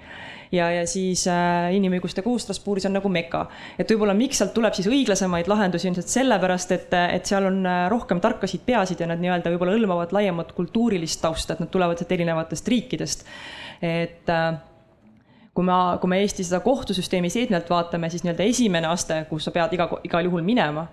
ja, 0.56 0.70
ja 0.72 0.88
siis 0.90 1.26
äh, 1.32 1.74
inimõiguste 1.76 2.24
kohus 2.26 2.48
Strasbourgis 2.48 2.88
on 2.90 2.96
nagu 2.98 3.12
meka. 3.12 3.46
et 3.78 3.90
võib-olla 3.92 4.16
miks 4.18 4.40
sealt 4.42 4.54
tuleb 4.56 4.76
siis 4.78 4.88
õiglasemaid 4.92 5.52
lahendusi 5.52 5.90
ilmselt 5.90 6.12
sellepärast, 6.12 6.76
et, 6.76 6.94
et 7.18 7.30
seal 7.30 7.50
on 7.50 7.64
äh, 7.68 7.86
rohkem 7.92 8.22
tarkasid 8.24 8.64
peasid 8.66 9.04
ja 9.04 9.10
nad 9.12 9.22
nii-öelda 9.24 9.54
võib-olla 9.54 9.76
hõlmavad 9.76 10.16
laiemat 10.16 10.54
kultuurilist 10.56 11.22
tausta, 11.24 11.58
et 11.58 11.66
nad 11.66 11.72
tulevad 11.74 12.00
sealt 12.00 12.16
erinevatest 12.16 12.72
riikidest. 12.72 13.26
et 13.84 14.30
äh, 14.32 14.54
kui 15.54 15.66
ma, 15.66 15.98
kui 16.02 16.10
me 16.10 16.20
Eesti 16.24 16.46
seda 16.48 16.60
kohtusüsteemi 16.66 17.30
seednelt 17.30 17.70
vaatame, 17.70 18.10
siis 18.10 18.24
nii-öelda 18.26 18.46
esimene 18.50 18.90
aste, 18.90 19.20
kus 19.30 19.46
sa 19.46 19.54
pead 19.54 19.76
iga, 19.78 19.88
igal 20.08 20.26
juhul 20.26 20.42
minema, 20.46 20.88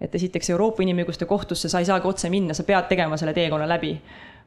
et 0.00 0.14
esiteks 0.16 0.50
Euroopa 0.50 0.82
Inimõiguste 0.82 1.28
Kohtusse 1.30 1.70
sa 1.70 1.82
ei 1.82 1.86
saagi 1.86 2.08
otse 2.08 2.30
minna, 2.32 2.56
sa 2.56 2.64
pead 2.66 2.88
tegema 2.90 3.18
selle 3.20 3.34
teekonna 3.36 3.68
läbi 3.70 3.94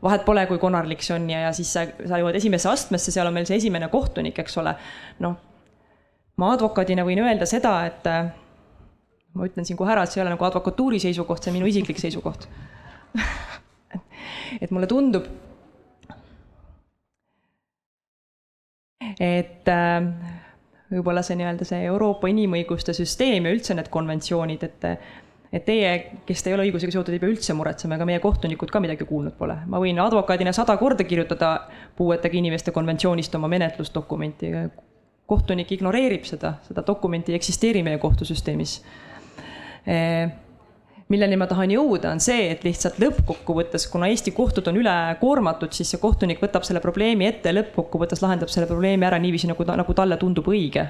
vahet 0.03 0.25
pole, 0.25 0.43
kui 0.49 0.59
konarlik 0.59 1.03
see 1.05 1.15
on 1.15 1.29
ja, 1.31 1.45
ja 1.45 1.51
siis 1.55 1.71
sa, 1.73 1.85
sa 2.09 2.19
jõuad 2.19 2.35
esimesse 2.35 2.67
astmesse, 2.69 3.13
seal 3.13 3.29
on 3.29 3.35
meil 3.37 3.47
see 3.47 3.59
esimene 3.61 3.87
kohtunik, 3.93 4.41
eks 4.43 4.57
ole. 4.59 4.75
noh, 5.23 5.37
ma 6.41 6.51
advokaadina 6.57 7.05
võin 7.07 7.23
öelda 7.23 7.47
seda, 7.47 7.77
et 7.87 8.09
ma 9.33 9.47
ütlen 9.47 9.67
siin 9.67 9.79
kohe 9.79 9.93
ära, 9.93 10.03
et 10.03 10.11
see 10.11 10.19
ei 10.19 10.25
ole 10.25 10.35
nagu 10.35 10.49
advokatuuri 10.49 10.99
seisukoht, 10.99 11.43
see 11.43 11.53
on 11.53 11.59
minu 11.61 11.71
isiklik 11.71 12.01
seisukoht 12.01 12.49
et 14.63 14.71
mulle 14.73 14.89
tundub, 14.89 15.29
et 19.19 19.69
äh, 19.71 20.07
võib-olla 20.93 21.23
see 21.25 21.37
nii-öelda 21.39 21.67
see 21.67 21.83
Euroopa 21.89 22.29
inimõiguste 22.31 22.95
süsteem 22.95 23.47
ja 23.47 23.53
üldse 23.55 23.75
need 23.77 23.91
konventsioonid, 23.93 24.63
et 24.69 24.89
et 25.53 25.61
teie, 25.67 25.89
kes 26.25 26.41
te 26.41 26.49
ei 26.49 26.55
ole 26.55 26.63
õigusega 26.65 26.95
seotud, 26.95 27.13
ei 27.13 27.21
pea 27.21 27.29
üldse 27.29 27.53
muretsema, 27.53 27.93
ega 27.99 28.07
meie 28.09 28.21
kohtunikud 28.23 28.71
ka 28.73 28.79
midagi 28.81 29.05
kuulnud 29.05 29.35
pole. 29.37 29.59
ma 29.69 29.81
võin 29.81 29.99
advokaadina 30.01 30.53
sada 30.55 30.73
korda 30.81 31.05
kirjutada 31.05 31.51
puuetega 31.97 32.39
inimeste 32.39 32.73
konventsioonist 32.73 33.35
oma 33.37 33.51
menetlusdokumenti. 33.53 34.51
kohtunik 35.29 35.71
ignoreerib 35.71 36.25
seda, 36.25 36.55
seda 36.65 36.83
dokumenti 36.87 37.31
ei 37.31 37.37
eksisteeri 37.37 37.83
meie 37.83 37.97
kohtusüsteemis 38.01 38.81
e 39.87 39.99
milleni 41.11 41.37
ma 41.39 41.47
tahan 41.49 41.73
jõuda, 41.75 42.13
on 42.15 42.21
see, 42.23 42.49
et 42.53 42.63
lihtsalt 42.63 42.99
lõppkokkuvõttes, 43.03 43.87
kuna 43.91 44.07
Eesti 44.11 44.31
kohtud 44.35 44.67
on 44.71 44.79
ülekoormatud, 44.79 45.73
siis 45.75 45.91
see 45.93 46.01
kohtunik 46.01 46.41
võtab 46.43 46.67
selle 46.67 46.81
probleemi 46.83 47.27
ette 47.27 47.51
ja 47.51 47.57
lõppkokkuvõttes 47.59 48.23
lahendab 48.23 48.51
selle 48.53 48.69
probleemi 48.69 49.07
ära 49.09 49.19
niiviisi, 49.21 49.49
nagu 49.51 49.67
ta, 49.67 49.77
nagu 49.79 49.97
talle 49.97 50.17
tundub 50.21 50.47
õige 50.51 50.87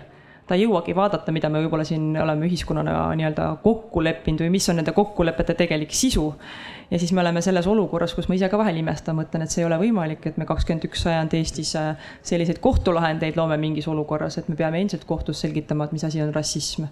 ta 0.48 0.58
ei 0.58 0.66
jõuagi 0.66 0.96
vaadata, 0.96 1.32
mida 1.32 1.50
me 1.52 1.62
võib-olla 1.64 1.86
siin 1.88 2.18
oleme 2.20 2.48
ühiskonnana 2.50 2.96
nii-öelda 3.16 3.46
kokku 3.64 4.04
leppinud 4.04 4.44
või 4.44 4.52
mis 4.58 4.68
on 4.72 4.80
nende 4.82 4.92
kokkulepete 4.96 5.56
tegelik 5.60 5.96
sisu. 5.96 6.26
ja 6.92 7.00
siis 7.00 7.14
me 7.16 7.22
oleme 7.22 7.42
selles 7.42 7.68
olukorras, 7.68 8.14
kus 8.14 8.28
ma 8.28 8.36
ise 8.36 8.50
ka 8.52 8.60
vahel 8.60 8.78
imestan, 8.82 9.16
mõtlen, 9.16 9.46
et 9.46 9.54
see 9.54 9.64
ei 9.64 9.70
ole 9.70 9.80
võimalik, 9.80 10.28
et 10.28 10.38
me 10.38 10.46
kakskümmend 10.46 10.84
üks 10.90 11.06
sajand 11.08 11.34
Eestis 11.40 11.76
äh, 11.80 11.96
selliseid 12.22 12.60
kohtulahendeid 12.60 13.40
loome 13.40 13.58
mingis 13.58 13.88
olukorras, 13.88 14.38
et 14.38 14.50
me 14.52 14.60
peame 14.60 14.84
endiselt 14.84 15.08
kohtus 15.08 15.40
selgitama, 15.46 15.88
et 15.88 15.96
mis 15.96 16.04
asi 16.04 16.22
on 16.22 16.34
rassism 16.36 16.90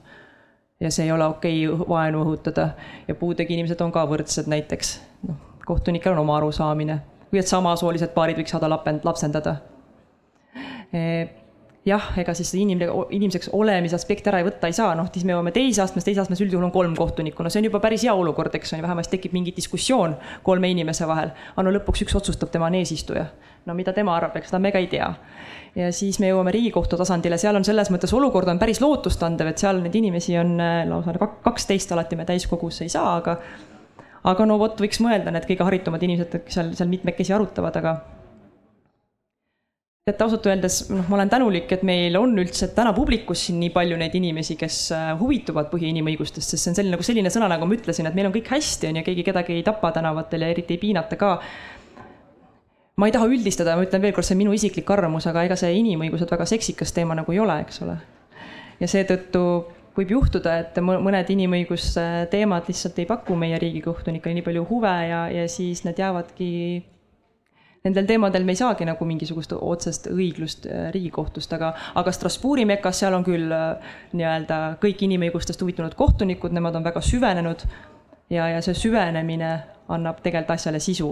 ja 0.82 0.92
see 0.92 1.06
ei 1.06 1.12
ole 1.12 1.26
okei 1.26 1.68
okay 1.68 1.90
vaenu 1.90 2.24
õhutada. 2.26 2.72
Ja 3.08 3.16
puudega 3.16 3.54
inimesed 3.54 3.82
on 3.82 3.92
ka 3.92 4.06
võrdsed 4.10 4.50
näiteks. 4.52 5.00
noh, 5.28 5.38
kohtunikel 5.66 6.14
on 6.14 6.26
oma 6.26 6.38
arusaamine. 6.38 7.02
Või 7.32 7.40
et 7.40 7.48
samasoolised 7.48 8.12
paarid 8.16 8.42
võiks 8.42 8.52
saada 8.52 8.70
lapend, 8.70 9.06
lapsendada 9.08 9.56
jah, 11.86 12.12
ega 12.22 12.34
siis 12.38 12.52
inimene, 12.60 12.90
inimeseks 13.18 13.50
olemise 13.58 13.98
aspekti 13.98 14.30
ära 14.30 14.42
ei 14.42 14.46
võtta 14.46 14.70
ei 14.70 14.76
saa, 14.78 14.94
noh, 14.98 15.08
siis 15.14 15.26
me 15.26 15.34
jõuame 15.34 15.54
teise 15.56 15.82
astmes, 15.82 16.06
teises 16.06 16.22
astmes 16.24 16.44
üldjuhul 16.46 16.68
on 16.68 16.74
kolm 16.74 16.94
kohtunikku, 16.98 17.42
no 17.42 17.50
see 17.50 17.64
on 17.64 17.70
juba 17.72 17.82
päris 17.82 18.06
hea 18.06 18.14
olukord, 18.14 18.54
eks 18.58 18.76
on 18.76 18.82
ju, 18.82 18.86
vähemasti 18.86 19.18
tekib 19.18 19.34
mingi 19.34 19.54
diskussioon 19.56 20.14
kolme 20.46 20.70
inimese 20.70 21.08
vahel. 21.10 21.34
aga 21.56 21.66
no 21.66 21.74
lõpuks 21.74 22.06
üks 22.06 22.18
otsustab, 22.22 22.52
tema 22.54 22.70
on 22.70 22.78
eesistuja. 22.78 23.26
no 23.66 23.78
mida 23.78 23.94
tema 23.98 24.16
arvab, 24.18 24.38
eks 24.38 24.54
seda 24.54 24.62
me 24.62 24.72
ka 24.72 24.84
ei 24.84 24.92
tea. 24.94 25.10
ja 25.76 25.90
siis 25.96 26.20
me 26.22 26.30
jõuame 26.30 26.54
Riigikohtu 26.54 27.02
tasandile, 27.02 27.42
seal 27.42 27.58
on 27.58 27.66
selles 27.66 27.90
mõttes 27.90 28.14
olukord 28.14 28.54
on 28.54 28.62
päris 28.62 28.82
lootustandev, 28.82 29.50
et 29.50 29.66
seal 29.66 29.82
neid 29.82 29.98
inimesi 29.98 30.38
on 30.38 30.60
äh, 30.62 30.86
lausa 30.90 31.18
kaksteist, 31.42 31.92
alati 31.98 32.16
me 32.16 32.30
täiskogusse 32.30 32.86
ei 32.86 32.94
saa, 32.94 33.18
aga 33.18 33.40
aga 34.24 34.46
no 34.46 34.62
vot, 34.62 34.78
võiks 34.78 35.02
mõelda, 35.02 35.34
need 35.34 35.50
kõige 35.50 35.66
haritumad 35.66 36.04
inimesed 36.06 36.44
seal, 36.46 36.76
seal 36.78 36.94
mitmekesi 36.94 37.34
arutavad, 37.34 37.82
aga 37.82 38.21
et 40.12 40.22
ausalt 40.24 40.46
öeldes 40.50 40.78
noh, 40.92 41.06
ma 41.10 41.18
olen 41.18 41.32
tänulik, 41.32 41.72
et 41.76 41.84
meil 41.88 42.16
on 42.20 42.36
üldse 42.42 42.72
täna 42.76 42.94
publikus 42.96 43.46
siin 43.48 43.60
nii 43.62 43.72
palju 43.76 43.98
neid 44.00 44.16
inimesi, 44.18 44.58
kes 44.60 44.78
äh, 44.96 45.10
huvituvad 45.20 45.72
põhiinimõigustest, 45.72 46.54
sest 46.54 46.66
see 46.66 46.72
on 46.74 46.80
selline 46.80 46.96
nagu 46.96 47.08
selline 47.08 47.34
sõna, 47.34 47.50
nagu 47.52 47.68
ma 47.68 47.78
ütlesin, 47.78 48.10
et 48.10 48.18
meil 48.18 48.30
on 48.30 48.36
kõik 48.36 48.52
hästi, 48.54 48.92
on 48.92 49.02
ju, 49.02 49.06
keegi 49.08 49.26
kedagi 49.28 49.58
ei 49.58 49.66
tapa 49.68 49.94
tänavatel 49.96 50.46
ja 50.46 50.52
eriti 50.54 50.78
ei 50.78 50.82
piinata 50.82 51.20
ka. 51.20 51.34
ma 53.02 53.10
ei 53.10 53.14
taha 53.16 53.28
üldistada, 53.32 53.76
ma 53.78 53.86
ütlen 53.88 54.04
veel 54.04 54.14
kord, 54.14 54.28
see 54.28 54.36
on 54.38 54.44
minu 54.44 54.56
isiklik 54.56 54.90
arvamus, 54.94 55.28
aga 55.32 55.46
ega 55.48 55.58
see 55.60 55.74
inimõigused 55.80 56.30
väga 56.32 56.46
seksikas 56.50 56.94
teema 56.94 57.18
nagu 57.18 57.34
ei 57.34 57.40
ole, 57.42 57.62
eks 57.66 57.82
ole. 57.86 57.98
ja 58.82 58.90
seetõttu 58.92 59.46
võib 59.98 60.14
juhtuda, 60.16 60.56
et 60.64 60.78
mõned 60.84 61.34
inimõiguste 61.34 62.04
teemad 62.32 62.70
lihtsalt 62.70 63.00
ei 63.02 63.10
paku 63.10 63.36
meie 63.36 63.60
riigikohtunikele 63.60 64.38
nii 64.38 64.46
palju 64.46 64.64
huve 64.70 64.94
ja, 65.10 65.26
ja 65.34 65.48
siis 65.52 65.84
need 65.88 66.00
jäävadki 66.00 66.52
nendel 67.84 68.06
teemadel 68.10 68.46
me 68.46 68.54
ei 68.54 68.60
saagi 68.60 68.86
nagu 68.86 69.06
mingisugust 69.10 69.56
otsest 69.58 70.08
õiglust 70.12 70.68
äh, 70.70 70.90
Riigikohtust, 70.94 71.54
aga, 71.58 71.74
aga 72.02 72.14
Strasbourgi 72.14 72.68
mekas, 72.70 73.02
seal 73.02 73.18
on 73.18 73.26
küll 73.26 73.52
äh, 73.56 73.96
nii-öelda 74.14 74.62
kõik 74.84 75.06
inimõigustest 75.08 75.62
huvitunud 75.64 75.98
kohtunikud, 75.98 76.54
nemad 76.54 76.78
on 76.78 76.86
väga 76.86 77.02
süvenenud 77.06 77.66
ja, 78.30 78.48
ja 78.54 78.62
see 78.66 78.78
süvenemine 78.78 79.52
annab 79.92 80.22
tegelikult 80.24 80.56
asjale 80.58 80.80
sisu 80.84 81.12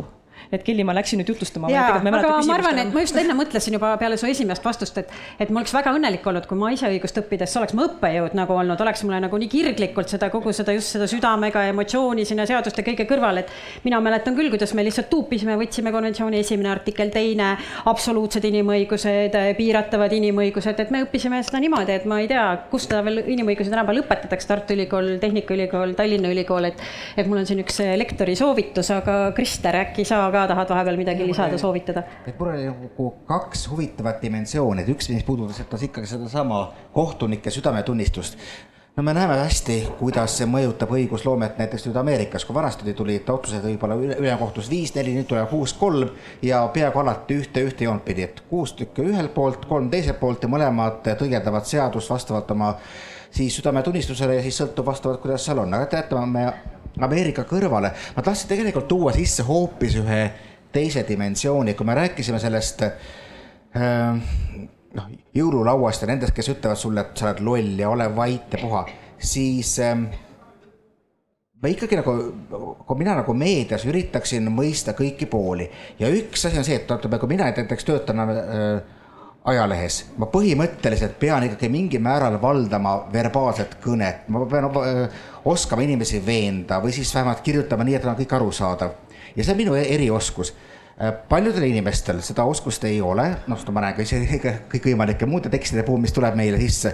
et 0.52 0.64
Kelly, 0.66 0.86
ma 0.88 0.96
läksin 0.98 1.22
nüüd 1.22 1.30
jutustama. 1.34 1.70
jaa, 1.74 2.00
aga 2.00 2.12
ma 2.12 2.56
arvan, 2.56 2.82
et 2.84 2.94
ma 2.94 3.04
just 3.04 3.18
enne 3.20 3.36
mõtlesin 3.38 3.76
juba 3.78 3.92
peale 4.02 4.18
su 4.18 4.28
esimest 4.30 4.66
vastust, 4.66 4.98
et, 5.02 5.12
et 5.40 5.50
ma 5.50 5.62
oleks 5.62 5.74
väga 5.76 5.94
õnnelik 5.96 6.26
olnud, 6.30 6.48
kui 6.50 6.60
ma 6.60 6.72
ise 6.74 6.90
õigust 6.90 7.20
õppides 7.22 7.56
oleks 7.60 7.76
ma 7.78 7.86
õppejõud 7.90 8.36
nagu 8.38 8.58
olnud, 8.58 8.82
oleks 8.86 9.04
mulle 9.06 9.22
nagu 9.26 9.40
nii 9.42 9.52
kirglikult 9.52 10.12
seda 10.12 10.30
kogu 10.34 10.54
seda 10.56 10.76
just 10.76 10.96
seda 10.96 11.08
südamega 11.10 11.66
emotsiooni 11.72 12.26
sinna 12.28 12.46
seaduste 12.50 12.84
kõige 12.86 13.06
kõrval, 13.10 13.44
et 13.44 13.54
mina 13.86 14.02
mäletan 14.04 14.38
küll, 14.38 14.52
kuidas 14.54 14.74
me 14.78 14.86
lihtsalt 14.88 15.10
tuupisime, 15.12 15.58
võtsime 15.60 15.94
konventsiooni 15.96 16.42
esimene 16.44 16.72
artikkel, 16.74 17.12
teine, 17.14 17.52
absoluutsed 17.90 18.46
inimõigused, 18.50 19.38
piiratavad 19.58 20.14
inimõigused, 20.18 20.80
et 20.84 20.94
me 20.94 21.04
õppisime 21.06 21.42
seda 21.46 21.62
niimoodi, 21.64 21.98
et 22.00 22.08
ma 22.10 22.22
ei 22.24 22.30
tea, 22.32 22.46
kust 22.72 22.90
seda 22.90 23.04
veel 23.06 23.22
inimõigused 23.36 23.72
tänapäeval 23.72 24.04
õpetatakse, 24.04 24.50
Tartu 24.50 24.76
Ülikool, 24.76 25.12
Tehnikaülikool, 25.22 25.94
Tallinna 25.98 26.32
Ülikool, 26.34 26.72
et 26.72 26.82
et 27.20 27.28
mul 27.28 27.42
on 27.42 27.48
siin 27.48 27.62
üks 27.64 27.80
lektori 28.00 28.36
soovitus, 28.40 28.90
aga 28.94 29.18
Krister, 29.38 29.76
äkki 29.84 30.06
sa 30.08 30.26
ka 30.32 30.46
tahad 30.52 30.74
vahepeal 30.74 30.98
midagi 31.00 31.28
lisada, 31.28 31.58
soovitada? 31.58 32.04
et 32.28 32.40
mul 32.40 32.54
oli 32.54 32.66
nagu 32.70 33.12
kaks 33.30 33.68
huvitavat 33.72 34.22
dimensiooni, 34.22 34.84
et 34.84 34.90
üks, 34.96 35.10
mis 35.14 35.24
puudutas 35.28 35.84
ikkagi 35.84 36.08
sedasama 36.08 36.66
kohtunike 36.94 37.52
südametunnistust. 37.54 38.38
No 38.98 39.04
me 39.04 39.14
näeme 39.14 39.38
hästi, 39.40 39.76
kuidas 40.00 40.34
see 40.36 40.48
mõjutab 40.50 40.90
õigusloomet 40.92 41.60
näiteks 41.62 41.86
nüüd 41.86 41.98
Ameerikas, 42.02 42.44
kui 42.44 42.56
vanasti 42.56 42.94
tulid 42.98 43.30
otsused 43.32 43.64
võib-olla 43.64 43.96
ülemkohtus 43.96 44.68
viis, 44.68 44.92
neli, 44.96 45.14
nüüd 45.16 45.30
tuleb 45.30 45.48
kuus, 45.48 45.72
kolm 45.80 46.10
ja 46.44 46.66
peaaegu 46.74 47.00
alati 47.00 47.38
ühte, 47.40 47.64
ühte 47.64 47.88
joont 47.88 48.04
pidi, 48.04 48.26
et 48.28 48.42
kuus 48.50 48.74
tükki 48.76 49.06
ühelt 49.08 49.32
poolt, 49.38 49.70
kolm 49.70 49.88
teiselt 49.94 50.20
poolt 50.20 50.44
ja 50.44 50.52
mõlemad 50.52 51.00
tõlgendavad 51.06 51.70
seadust 51.70 52.12
vastavalt 52.12 52.52
oma 52.52 52.74
siis 53.32 53.56
südametunnistusele 53.62 54.36
ja 54.36 54.44
siis 54.44 54.60
sõltub 54.60 54.92
vastavalt, 54.92 55.22
kuidas 55.24 55.48
seal 55.48 55.64
on, 55.64 55.74
aga 55.80 55.88
teate, 55.94 56.20
me 56.26 56.46
Ameerika 57.08 57.46
kõrvale, 57.50 57.92
ma 58.16 58.24
tahtsin 58.26 58.50
tegelikult 58.52 58.88
tuua 58.90 59.14
sisse 59.16 59.46
hoopis 59.48 59.98
ühe 60.02 60.22
teise 60.74 61.04
dimensiooni, 61.08 61.74
kui 61.74 61.88
me 61.88 61.98
rääkisime 61.98 62.40
sellest 62.42 62.84
äh, 62.86 64.24
noh, 64.96 65.12
jõululauast 65.36 66.06
ja 66.06 66.10
nendest, 66.12 66.36
kes 66.36 66.52
ütlevad 66.54 66.80
sulle, 66.80 67.06
et 67.06 67.22
sa 67.22 67.30
oled 67.30 67.44
loll 67.46 67.80
ja 67.82 67.90
ole 67.90 68.10
vait 68.16 68.54
ja 68.54 68.62
puha, 68.62 68.84
siis 69.18 69.76
äh, 69.86 69.96
ma 71.60 71.72
ikkagi 71.74 72.00
nagu, 72.00 72.16
kui 72.88 73.02
mina 73.02 73.18
nagu 73.20 73.36
meedias 73.38 73.86
üritaksin 73.90 74.48
mõista 74.54 74.96
kõiki 74.98 75.28
pooli. 75.30 75.68
Ja 76.00 76.12
üks 76.14 76.46
asi 76.48 76.62
on 76.62 76.68
see, 76.68 76.80
et 76.80 76.92
ütleme, 76.92 77.20
kui 77.22 77.34
mina 77.34 77.50
näiteks 77.50 77.88
töötan 77.88 78.24
äh, 78.24 78.98
ajalehes, 79.48 80.02
ma 80.20 80.28
põhimõtteliselt 80.32 81.16
pean 81.20 81.46
ikkagi 81.48 81.70
mingil 81.72 82.02
määral 82.04 82.36
valdama 82.42 82.96
verbaalset 83.14 83.78
kõnet, 83.84 84.26
ma 84.28 84.44
pean 84.50 84.68
oskama 85.48 85.86
inimesi 85.86 86.20
veenda 86.26 86.82
või 86.84 86.92
siis 86.96 87.14
vähemalt 87.16 87.44
kirjutama 87.46 87.88
nii, 87.88 87.96
et 87.96 88.08
on 88.08 88.18
kõik 88.20 88.36
arusaadav. 88.36 88.92
ja 89.36 89.44
see 89.44 89.54
on 89.54 89.58
minu 89.58 89.76
erioskus. 89.76 90.54
paljudel 91.30 91.64
inimestel 91.64 92.20
seda 92.22 92.44
oskust 92.44 92.84
ei 92.84 93.02
ole, 93.02 93.30
noh, 93.48 93.64
ma 93.72 93.82
näen 93.82 93.96
ka 93.96 94.02
ise 94.02 94.20
kõikvõimalike 94.70 95.26
muude 95.26 95.50
tekstide 95.50 95.84
puhul, 95.84 96.02
mis 96.02 96.14
tuleb 96.14 96.36
meile 96.36 96.60
sisse. 96.60 96.94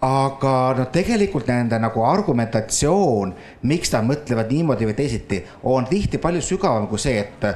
aga 0.00 0.54
noh, 0.78 0.88
tegelikult 0.92 1.46
nende 1.46 1.78
nagu 1.78 2.04
argumentatsioon, 2.04 3.34
miks 3.62 3.92
nad 3.92 4.08
mõtlevad 4.08 4.48
niimoodi 4.50 4.88
või 4.88 4.96
teisiti, 4.96 5.44
on 5.62 5.86
tihti 5.86 6.18
palju 6.18 6.40
sügavam 6.40 6.88
kui 6.88 6.98
see, 6.98 7.20
et 7.20 7.46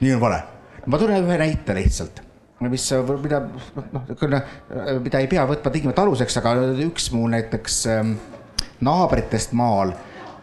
nii 0.00 0.14
on 0.14 0.20
vale. 0.20 0.42
ma 0.86 0.98
toon 0.98 1.16
ühe 1.16 1.38
näite 1.40 1.74
lihtsalt 1.74 2.25
mis, 2.64 2.86
mida 3.22 3.42
noh, 3.92 4.04
mida 5.04 5.20
ei 5.20 5.28
pea 5.30 5.44
võtma 5.48 5.72
tingimata 5.72 6.06
aluseks, 6.06 6.38
aga 6.40 6.54
üks 6.86 7.10
mu 7.14 7.26
näiteks 7.32 7.80
ähm, 7.92 8.14
naabritest 8.80 9.52
maal 9.56 9.92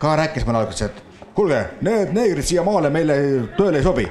ka 0.01 0.17
rääkis 0.19 0.45
mulle 0.45 0.63
alguses, 0.63 0.89
et 0.89 1.31
kuulge, 1.33 1.61
need 1.81 2.11
neegrid 2.13 2.45
siia 2.45 2.65
maale 2.65 2.91
meile 2.93 3.15
tööle 3.57 3.79
ei 3.79 3.85
sobi. 3.85 4.05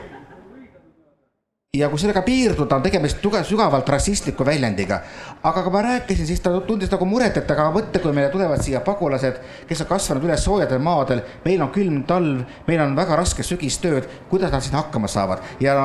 Ja 1.73 1.87
kui 1.89 1.97
sellega 1.97 2.21
piirduda, 2.21 2.77
on 2.77 2.83
tegemist 2.85 3.23
tugev, 3.25 3.47
sügavalt 3.49 3.89
rassistliku 3.89 4.45
väljendiga. 4.45 4.99
aga 5.43 5.63
kui 5.63 5.73
ma 5.73 5.81
rääkisin, 5.83 6.27
siis 6.27 6.41
ta 6.45 6.51
tundis 6.67 6.91
nagu 6.93 7.07
muret, 7.09 7.37
et 7.37 7.51
aga 7.51 7.71
mõtle, 7.73 8.03
kui 8.03 8.13
meile 8.13 8.29
tulevad 8.29 8.61
siia 8.61 8.83
pagulased, 8.85 9.39
kes 9.69 9.81
on 9.81 9.89
kasvanud 9.89 10.27
üles 10.29 10.45
soojadel 10.45 10.83
maadel, 10.85 11.23
meil 11.47 11.63
on 11.65 11.73
külm 11.73 12.03
talv, 12.05 12.45
meil 12.67 12.83
on 12.85 12.93
väga 12.97 13.17
raske 13.17 13.47
sügistööd, 13.47 14.05
kuidas 14.29 14.53
nad 14.53 14.61
siin 14.61 14.77
hakkama 14.77 15.09
saavad? 15.09 15.41
Ja 15.65 15.79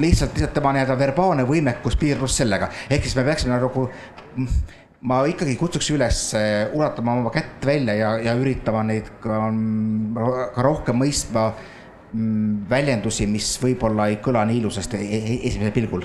lihtsalt, 0.00 0.36
lihtsalt 0.36 0.54
tema 0.56 0.74
nii-öelda 0.76 0.98
verbaalne 0.98 1.46
võimekus 1.48 1.98
piirdus 2.00 2.36
sellega, 2.40 2.70
ehk 2.90 3.06
siis 3.06 3.16
me 3.18 3.26
peaksime 3.28 3.56
nagu 3.56 3.88
ma 5.00 5.22
ikkagi 5.28 5.56
kutsuks 5.60 5.90
üles 5.94 6.22
eh, 6.36 6.68
ulatama 6.76 7.18
oma 7.20 7.34
kätt 7.34 7.64
välja 7.66 7.94
ja, 7.96 8.14
ja 8.30 8.36
üritama 8.36 8.82
neid 8.86 9.08
ka, 9.22 9.42
ka 10.54 10.64
rohkem 10.64 11.00
mõistma 11.00 11.50
Mm, 12.10 12.64
väljendusi, 12.66 13.26
mis 13.30 13.52
võib-olla 13.62 14.08
ei 14.10 14.16
kõla 14.18 14.40
nii 14.48 14.56
ilusasti 14.58 14.98
e-, 14.98 15.18
e-, 15.18 15.36
esimesel 15.46 15.70
pilgul 15.76 16.02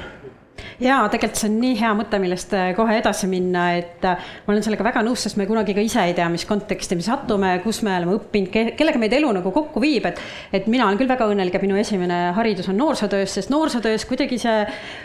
ja 0.80 0.99
tegelikult 1.12 1.39
see 1.39 1.49
on 1.49 1.58
nii 1.62 1.76
hea 1.80 1.91
mõte, 1.97 2.20
millest 2.22 2.53
äh, 2.56 2.70
kohe 2.78 2.97
edasi 2.99 3.28
minna, 3.32 3.66
et 3.80 4.06
äh, 4.08 4.30
ma 4.45 4.53
olen 4.53 4.64
sellega 4.66 4.86
väga 4.88 5.03
nõus, 5.06 5.24
sest 5.26 5.39
me 5.39 5.47
kunagi 5.49 5.76
ka 5.76 5.84
ise 5.84 6.03
ei 6.08 6.16
tea, 6.18 6.28
mis 6.32 6.45
konteksti 6.47 6.97
me 6.99 7.06
satume, 7.06 7.51
kus 7.64 7.82
me 7.86 7.93
oleme 7.95 8.16
õppinud, 8.18 8.76
kellega 8.78 9.01
meid 9.01 9.16
elu 9.18 9.32
nagu 9.39 9.51
kokku 9.56 9.84
viib, 9.84 10.08
et. 10.10 10.22
et 10.56 10.68
mina 10.72 10.88
olen 10.88 10.99
küll 10.99 11.12
väga 11.12 11.28
õnnelik, 11.32 11.56
et 11.58 11.66
minu 11.66 11.80
esimene 11.80 12.20
haridus 12.36 12.70
on 12.72 12.80
noorsootöös, 12.80 13.38
sest 13.39 13.51
noorsootöös 13.53 14.06
kuidagi 14.10 14.39
see 14.41 14.64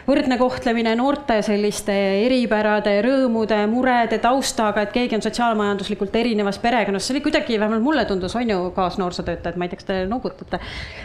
võrdne 0.09 0.39
kohtlemine 0.41 0.95
noorte 0.99 1.41
selliste 1.47 1.95
eripärade, 2.27 2.97
rõõmude, 3.07 3.61
murede 3.71 4.21
taustaga, 4.23 4.85
et 4.87 4.95
keegi 4.95 5.19
on 5.19 5.25
sotsiaalmajanduslikult 5.27 6.15
erinevas 6.21 6.61
perekonnas, 6.63 7.07
see 7.07 7.17
oli 7.17 7.25
kuidagi, 7.27 7.59
vähemalt 7.61 7.85
mulle 7.85 8.07
tundus, 8.09 8.37
on 8.39 8.51
ju, 8.51 8.61
kaasnoorsootöötajad, 8.77 9.59
ma 9.59 9.67
ei 9.67 9.73
tea, 9.73 9.81
kas 9.83 9.91
te 9.91 10.01
noogutate, 10.11 10.61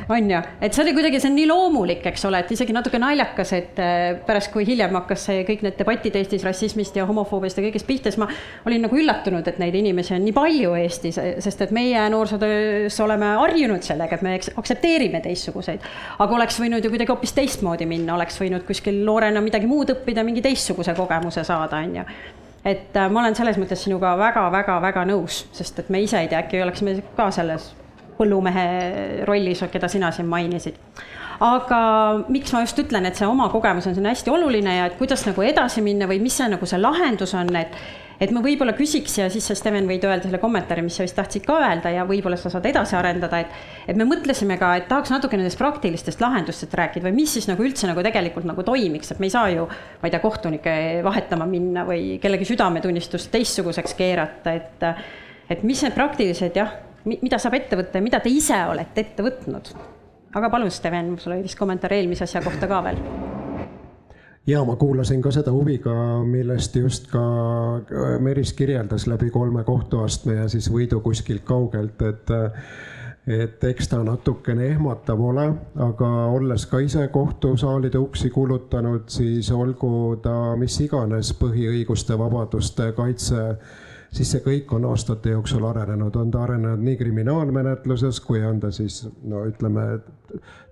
on 0.10 0.32
ju, 0.32 0.42
et 0.62 0.74
see 0.76 0.86
oli 0.86 0.96
kuidagi, 0.98 1.22
see 1.22 1.32
on 1.32 1.38
nii 1.40 1.50
loomulik, 1.50 2.06
eks 2.12 2.26
ole, 2.30 2.42
et 2.44 2.54
isegi 2.56 2.76
natuke 2.76 3.02
naljakas, 3.02 3.54
et 3.58 3.82
äh, 3.84 4.20
pärast 4.36 4.52
kui 4.52 4.66
hiljem 4.68 4.96
hakkas 4.98 5.26
see 5.30 5.44
kõik 5.48 5.64
need 5.64 5.78
debatid 5.80 6.16
Eestis 6.20 6.44
rassismist 6.44 6.98
ja 6.98 7.06
homofoobiast 7.08 7.60
ja 7.60 7.64
kõigest 7.64 7.88
pihta, 7.88 8.12
siis 8.12 8.20
ma 8.20 8.28
olin 8.68 8.84
nagu 8.84 8.98
üllatunud, 9.00 9.48
et 9.48 9.60
neid 9.62 9.76
inimesi 9.80 10.16
on 10.18 10.26
nii 10.26 10.36
palju 10.36 10.74
Eestis, 10.82 11.20
sest 11.46 11.64
et 11.64 11.72
meie 11.76 12.02
noorsootöös 12.12 13.00
oleme 13.06 13.32
harjunud 13.40 13.86
sellega, 13.86 14.20
et 14.20 14.26
me 14.26 14.36
aktsepteerime 14.36 15.22
teistsuguseid. 15.24 15.86
aga 16.20 16.36
oleks 16.36 16.60
võinud 16.60 16.84
ju 16.84 16.92
kuidagi 16.92 17.14
hoopis 17.14 17.36
teistmoodi 17.38 17.88
minna, 17.88 18.18
oleks 18.20 18.42
võinud 18.42 18.66
kuskil 18.68 19.00
noorena 19.08 19.44
midagi 19.44 19.70
muud 19.72 19.94
õppida, 19.96 20.26
mingi 20.28 20.44
teistsuguse 20.44 20.96
kogemuse 20.98 21.44
saada, 21.48 21.80
on 21.80 22.02
ju 22.02 22.06
et 22.66 22.98
äh, 22.98 23.10
ma 23.10 23.22
olen 23.22 23.36
selles 23.38 23.60
mõttes 23.62 23.84
sinuga 23.86 24.16
väga-väga-väga 24.20 25.06
nõus, 25.06 25.46
sest 25.54 25.80
et 25.80 25.92
me 25.94 26.02
ise 26.02 26.20
ei 26.20 26.32
tea, 26.32 26.42
äkki 26.42 26.64
oleksime 26.66 26.98
ka 27.16 27.30
selles 27.32 27.72
põllumehe 28.18 28.66
rollis, 29.28 29.62
keda 29.72 29.88
sina 29.92 30.10
siin 30.16 30.28
mainisid 30.28 30.80
aga 31.44 31.82
miks 32.32 32.54
ma 32.56 32.64
just 32.64 32.80
ütlen, 32.80 33.06
et 33.10 33.20
see 33.20 33.28
oma 33.28 33.50
kogemus 33.54 33.88
on 33.90 33.98
siin 33.98 34.08
hästi 34.08 34.32
oluline 34.32 34.80
ja 34.80 34.88
et 34.90 34.98
kuidas 35.00 35.26
nagu 35.28 35.44
edasi 35.46 35.84
minna 35.86 36.08
või 36.10 36.22
mis 36.24 36.38
see 36.38 36.48
nagu 36.52 36.68
see 36.70 36.82
lahendus 36.82 37.36
on, 37.38 37.52
et 37.60 37.78
et 38.16 38.32
ma 38.32 38.40
võib-olla 38.40 38.72
küsiks 38.76 39.18
ja 39.20 39.26
siis 39.32 39.44
sa, 39.50 39.56
Steven, 39.60 39.88
võid 39.90 40.06
öelda 40.08 40.24
selle 40.24 40.40
kommentaari, 40.40 40.84
mis 40.86 40.96
sa 40.96 41.04
vist 41.04 41.18
tahtsid 41.18 41.44
ka 41.44 41.58
öelda 41.60 41.92
ja 41.92 42.06
võib-olla 42.08 42.38
sa 42.40 42.48
saad 42.54 42.68
edasi 42.70 42.96
arendada, 42.96 43.42
et 43.44 43.92
et 43.92 44.00
me 44.00 44.08
mõtlesime 44.08 44.56
ka, 44.62 44.70
et 44.80 44.88
tahaks 44.88 45.12
natuke 45.12 45.36
nendest 45.36 45.60
praktilistest 45.60 46.24
lahendustest 46.24 46.74
rääkida 46.80 47.10
või 47.10 47.18
mis 47.20 47.36
siis 47.36 47.50
nagu 47.52 47.66
üldse 47.66 47.90
nagu 47.90 48.04
tegelikult 48.06 48.48
nagu 48.48 48.64
toimiks, 48.64 49.12
et 49.12 49.20
me 49.20 49.28
ei 49.28 49.36
saa 49.36 49.52
ju, 49.52 49.68
ma 49.68 50.08
ei 50.08 50.16
tea, 50.16 50.24
kohtunikke 50.24 50.78
vahetama 51.06 51.48
minna 51.50 51.84
või 51.88 52.16
kellegi 52.24 52.48
südametunnistust 52.54 53.32
teistsuguseks 53.36 53.98
keerata, 54.00 54.56
et 54.56 54.88
et 55.52 55.68
mis 55.68 55.84
need 55.84 55.94
praktilised 55.94 56.56
jah, 56.58 56.72
mida 57.06 57.38
saab 57.38 57.60
ette 57.60 57.78
võtta 57.78 58.00
ja 58.00 58.08
mida 58.08 58.24
te 58.24 58.32
ise 58.32 58.64
olete 58.72 59.04
ette 59.04 59.28
võtnud 59.28 59.76
aga 60.36 60.50
palun, 60.52 60.72
Steven, 60.72 61.16
sul 61.20 61.34
oli 61.36 61.46
vist 61.46 61.60
kommentaar 61.60 61.96
eelmise 61.96 62.28
asja 62.28 62.42
kohta 62.44 62.68
ka 62.68 62.82
veel. 62.84 63.00
Ja 64.48 64.62
ma 64.66 64.76
kuulasin 64.78 65.24
ka 65.26 65.32
seda 65.34 65.50
huviga, 65.52 65.94
millest 66.28 66.76
just 66.78 67.08
ka 67.10 67.22
Meris 68.22 68.54
kirjeldas 68.54 69.08
läbi 69.10 69.32
kolme 69.34 69.64
kohtuastme 69.66 70.36
ja 70.38 70.50
siis 70.52 70.68
võidu 70.70 71.02
kuskilt 71.02 71.48
kaugelt, 71.48 72.02
et 72.02 72.36
et 73.26 73.64
eks 73.66 73.88
ta 73.90 73.98
natukene 74.06 74.68
ehmatav 74.76 75.22
ole, 75.32 75.48
aga 75.82 76.10
olles 76.30 76.68
ka 76.70 76.78
ise 76.86 77.08
kohtusaalide 77.10 77.98
uksi 77.98 78.30
kulutanud, 78.30 79.08
siis 79.10 79.50
olgu 79.52 80.20
ta 80.22 80.54
mis 80.62 80.78
iganes 80.86 81.32
põhiõiguste, 81.40 82.20
vabaduste 82.22 82.92
kaitse 82.94 83.48
siis 84.16 84.32
see 84.32 84.44
kõik 84.46 84.72
on 84.76 84.86
aastate 84.92 85.34
jooksul 85.34 85.66
arenenud, 85.68 86.16
on 86.16 86.32
ta 86.32 86.44
arenenud 86.46 86.84
nii 86.86 86.98
kriminaalmenetluses, 87.00 88.22
kui 88.24 88.44
on 88.46 88.62
ta 88.64 88.72
siis 88.76 89.02
no 89.24 89.46
ütleme, 89.50 89.88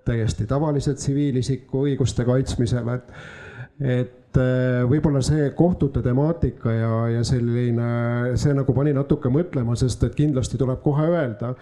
täiesti 0.04 0.46
tavalise 0.50 0.94
tsiviilisiku 0.94 1.86
õiguste 1.88 2.26
kaitsmisel, 2.28 2.92
et 2.98 3.16
et 3.80 4.38
äh, 4.38 4.82
võib-olla 4.86 5.22
see 5.24 5.48
kohtute 5.58 6.02
temaatika 6.02 6.72
ja, 6.72 6.92
ja 7.16 7.24
selline, 7.26 8.36
see 8.38 8.54
nagu 8.54 8.74
pani 8.74 8.92
natuke 8.94 9.32
mõtlema, 9.34 9.74
sest 9.78 10.04
et 10.06 10.14
kindlasti 10.14 10.60
tuleb 10.60 10.78
kohe 10.84 11.08
öelda, 11.10 11.54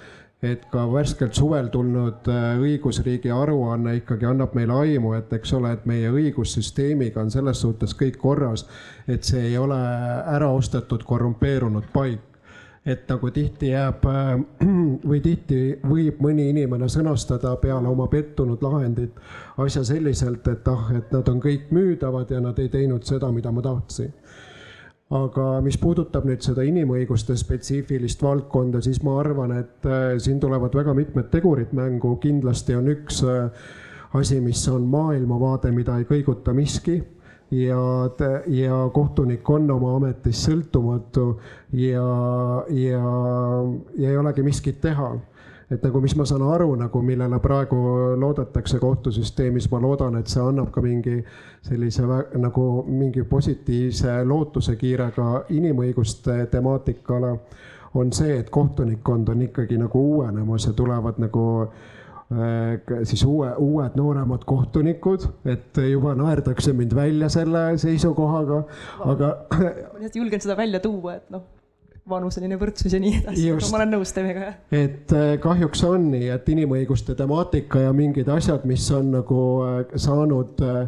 et 0.42 0.64
ka 0.72 0.84
värskelt 0.90 1.36
suvel 1.38 1.70
tulnud 1.72 2.28
äh, 2.28 2.58
õigusriigi 2.60 3.30
aruanne 3.32 3.94
ikkagi 4.00 4.26
annab 4.28 4.56
meile 4.58 4.74
aimu, 4.84 5.14
et 5.16 5.32
eks 5.38 5.54
ole, 5.56 5.72
et 5.76 5.86
meie 5.88 6.10
õigussüsteemiga 6.10 7.22
on 7.22 7.30
selles 7.32 7.62
suhtes 7.62 7.94
kõik 7.96 8.18
korras, 8.20 8.66
et 9.06 9.24
see 9.24 9.52
ei 9.52 9.56
ole 9.60 9.78
ära 9.78 10.50
ostetud 10.52 11.06
korrumpeerunud 11.08 11.88
paik 11.94 12.31
et 12.86 13.04
nagu 13.08 13.30
tihti 13.30 13.70
jääb 13.70 14.06
äh, 14.10 14.32
või 15.10 15.20
tihti 15.22 15.58
võib 15.86 16.22
mõni 16.24 16.48
inimene 16.50 16.88
sõnastada 16.90 17.54
peale 17.62 17.88
oma 17.88 18.08
pettunud 18.10 18.62
lahendit 18.62 19.20
asja 19.62 19.84
selliselt, 19.86 20.48
et 20.50 20.68
ah, 20.68 20.88
et 20.96 21.12
nad 21.14 21.28
on 21.30 21.38
kõik 21.42 21.70
müüdavad 21.74 22.30
ja 22.30 22.40
nad 22.42 22.58
ei 22.58 22.72
teinud 22.72 23.06
seda, 23.06 23.30
mida 23.32 23.52
ma 23.54 23.62
tahtsin. 23.62 24.10
Aga 25.12 25.60
mis 25.60 25.76
puudutab 25.76 26.24
nüüd 26.24 26.40
seda 26.40 26.64
inimõiguste 26.64 27.36
spetsiifilist 27.36 28.22
valdkonda, 28.24 28.80
siis 28.82 29.02
ma 29.04 29.18
arvan, 29.20 29.52
et 29.60 29.86
äh, 29.86 30.16
siin 30.18 30.40
tulevad 30.40 30.74
väga 30.74 30.96
mitmed 30.96 31.30
tegurid 31.30 31.74
mängu, 31.76 32.16
kindlasti 32.22 32.74
on 32.74 32.88
üks 32.90 33.22
äh, 33.28 33.70
asi, 34.18 34.40
mis 34.40 34.64
on 34.72 34.88
maailmavaade, 34.90 35.70
mida 35.70 36.00
ei 36.00 36.08
kõiguta 36.08 36.56
miski 36.56 36.98
ja, 37.52 38.10
ja 38.46 38.90
kohtunik 38.92 39.50
on 39.50 39.70
oma 39.70 39.96
ametis 39.96 40.44
sõltumatu 40.46 41.26
ja, 41.76 42.06
ja, 42.68 43.02
ja 43.98 44.08
ei 44.08 44.16
olegi 44.16 44.42
miskit 44.42 44.80
teha 44.80 45.12
et 45.72 45.84
nagu, 45.84 46.00
mis 46.04 46.14
ma 46.16 46.24
saan 46.28 46.42
aru 46.44 46.74
nagu, 46.76 47.00
millele 47.04 47.38
praegu 47.40 47.78
loodetakse 48.20 48.76
kohtusüsteemis, 48.80 49.70
ma 49.72 49.80
loodan, 49.80 50.18
et 50.20 50.28
see 50.28 50.42
annab 50.44 50.68
ka 50.72 50.82
mingi 50.84 51.22
sellise 51.64 52.04
nagu 52.40 52.66
mingi 52.88 53.24
positiivse 53.28 54.18
lootusekiirega 54.28 55.30
inimõiguste 55.56 56.46
temaatikale. 56.52 57.38
on 57.94 58.12
see, 58.12 58.38
et 58.38 58.50
kohtunikkond 58.50 59.28
on 59.28 59.42
ikkagi 59.42 59.76
nagu 59.76 60.00
uuenemas 60.00 60.64
ja 60.66 60.72
tulevad 60.72 61.18
nagu 61.20 61.42
äh, 61.62 62.01
siis 63.04 63.24
uue, 63.28 63.48
uued 63.60 63.96
nooremad 63.98 64.44
kohtunikud, 64.48 65.26
et 65.44 65.80
juba 65.90 66.14
naerdakse 66.18 66.72
mind 66.76 66.94
välja 66.96 67.28
selle 67.32 67.64
seisukohaga, 67.82 68.62
aga. 69.04 69.32
ma 69.58 70.12
julgen 70.14 70.44
seda 70.44 70.56
välja 70.56 70.80
tuua, 70.80 71.18
et 71.20 71.34
noh 71.34 71.44
vanuseline 72.08 72.56
võrdsus 72.58 72.92
ja 72.94 73.00
nii 73.02 73.18
edasi, 73.20 73.48
aga 73.54 73.68
ma 73.70 73.78
olen 73.78 73.92
nõus 73.94 74.12
teiega, 74.14 74.48
et 74.74 75.12
äh, 75.14 75.32
kahjuks 75.42 75.84
on 75.86 76.08
nii, 76.10 76.28
et 76.34 76.48
inimõiguste 76.50 77.14
temaatika 77.18 77.84
ja 77.84 77.92
mingid 77.96 78.30
asjad, 78.32 78.66
mis 78.68 78.88
on 78.94 79.12
nagu 79.14 79.42
äh, 79.66 79.76
saanud 80.02 80.62
äh, 80.66 80.80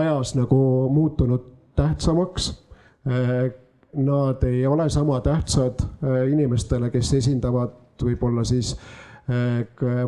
ajas 0.00 0.34
nagu 0.38 0.60
muutunud 0.92 1.48
tähtsamaks. 1.78 2.52
Nad 3.90 4.42
ei 4.46 4.60
ole 4.68 4.84
sama 4.92 5.16
tähtsad 5.24 5.80
inimestele, 6.30 6.92
kes 6.94 7.08
esindavad 7.16 7.72
võib-olla 8.04 8.44
siis 8.46 8.74
äh, 8.76 9.09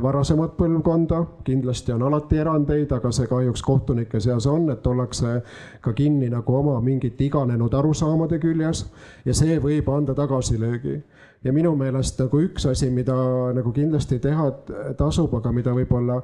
varasemat 0.02 0.56
põlvkonda, 0.58 1.18
kindlasti 1.46 1.92
on 1.94 2.02
alati 2.08 2.40
erandeid, 2.42 2.90
aga 2.92 3.10
see 3.14 3.28
kahjuks 3.30 3.62
kohtunike 3.62 4.20
seas 4.20 4.46
on, 4.50 4.70
et 4.72 4.86
ollakse 4.86 5.36
ka 5.80 5.92
kinni 5.94 6.30
nagu 6.32 6.56
oma 6.58 6.80
mingite 6.82 7.28
iganenud 7.28 7.74
arusaamade 7.78 8.40
küljes 8.42 8.86
ja 9.24 9.34
see 9.34 9.58
võib 9.62 9.88
anda 9.94 10.14
tagasilöögi. 10.18 11.02
ja 11.44 11.52
minu 11.52 11.76
meelest 11.76 12.18
nagu 12.20 12.40
üks 12.40 12.66
asi, 12.70 12.90
mida 12.90 13.14
nagu 13.54 13.72
kindlasti 13.72 14.18
teha 14.18 14.50
tasub, 14.98 15.34
aga 15.34 15.52
mida 15.52 15.72
võib-olla 15.74 16.20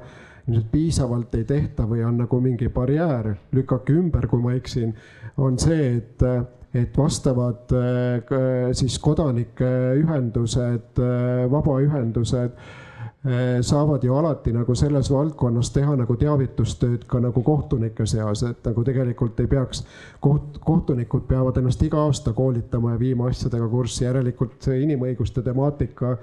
ilmselt 0.47 0.71
piisavalt 0.71 1.35
ei 1.35 1.43
tehta 1.43 1.83
või 1.87 2.03
on 2.03 2.17
nagu 2.17 2.39
mingi 2.41 2.69
barjäär, 2.69 3.35
lükake 3.51 3.93
ümber, 3.93 4.27
kui 4.27 4.41
ma 4.41 4.53
eksin, 4.57 4.95
on 5.37 5.59
see, 5.59 5.97
et 5.97 6.23
et 6.73 6.97
vastavad 6.97 7.71
k- 8.29 8.73
siis 8.77 8.99
kodanikeühendused, 9.01 10.99
vabaühendused 11.49 12.51
äh, 12.53 12.78
saavad 13.61 14.03
ju 14.03 14.13
alati 14.15 14.53
nagu 14.55 14.75
selles 14.79 15.09
valdkonnas 15.11 15.73
teha 15.75 15.95
nagu 15.99 16.15
teavitustööd 16.15 17.03
ka 17.07 17.19
nagu 17.19 17.41
kohtunike 17.43 18.05
seas, 18.07 18.45
et 18.47 18.63
nagu 18.63 18.83
tegelikult 18.87 19.39
ei 19.43 19.49
peaks, 19.51 19.83
koht, 20.23 20.61
kohtunikud 20.63 21.25
peavad 21.27 21.57
ennast 21.59 21.83
iga 21.83 21.99
aasta 22.05 22.31
koolitama 22.33 22.93
ja 22.93 22.99
viima 22.99 23.27
asjadega 23.27 23.67
kurssi, 23.67 24.05
järelikult 24.05 24.69
inimõiguste 24.71 25.43
temaatika 25.43 26.15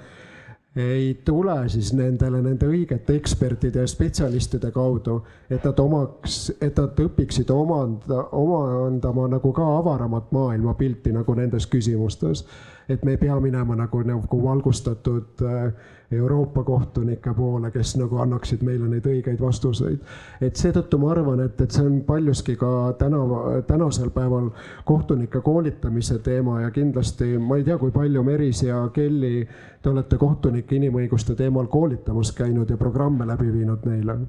ei 0.77 1.23
tule 1.25 1.69
siis 1.69 1.93
nendele 1.97 2.43
nende 2.45 2.69
õigete 2.69 3.17
ekspertide 3.17 3.81
ja 3.81 3.89
spetsialistide 3.89 4.71
kaudu, 4.75 5.23
et 5.51 5.65
nad 5.65 5.79
omaks, 5.81 6.51
et 6.61 6.77
nad 6.77 7.01
õpiksid 7.07 7.51
omanda, 7.53 8.27
omandama 8.37 9.29
nagu 9.33 9.53
ka 9.57 9.67
avaramat 9.79 10.33
maailmapilti 10.37 11.15
nagu 11.17 11.35
nendes 11.35 11.67
küsimustes. 11.73 12.45
Et 12.89 13.05
me 13.05 13.17
ei 13.17 13.17
pea 13.17 13.41
minema 13.41 13.77
nagu, 13.77 14.03
nagu 14.07 14.43
valgustatud 14.43 15.43
äh, 15.43 15.73
Euroopa 16.13 16.63
kohtunike 16.65 17.35
poole, 17.35 17.71
kes 17.71 17.97
nagu 17.99 18.21
annaksid 18.23 18.63
meile 18.63 18.87
neid 18.89 19.07
õigeid 19.11 19.41
vastuseid. 19.43 19.99
et 20.41 20.57
seetõttu 20.57 21.01
ma 21.03 21.11
arvan, 21.11 21.43
et, 21.43 21.61
et 21.61 21.71
see 21.71 21.83
on 21.83 21.99
paljuski 22.07 22.55
ka 22.61 22.71
täna, 22.99 23.23
tänasel 23.67 24.13
päeval 24.15 24.53
kohtunike 24.85 25.41
koolitamise 25.41 26.21
teema 26.23 26.61
ja 26.63 26.71
kindlasti 26.71 27.33
ma 27.39 27.59
ei 27.59 27.67
tea, 27.67 27.79
kui 27.79 27.91
palju 27.91 28.23
Meris 28.23 28.63
ja 28.63 28.85
Kelly, 28.95 29.47
te 29.83 29.91
olete 29.91 30.19
kohtunike 30.19 30.79
inimõiguste 30.79 31.35
teemal 31.35 31.67
koolitamas 31.67 32.33
käinud 32.33 32.71
ja 32.71 32.79
programme 32.79 33.27
läbi 33.27 33.53
viinud 33.53 33.87
neile 33.91 34.21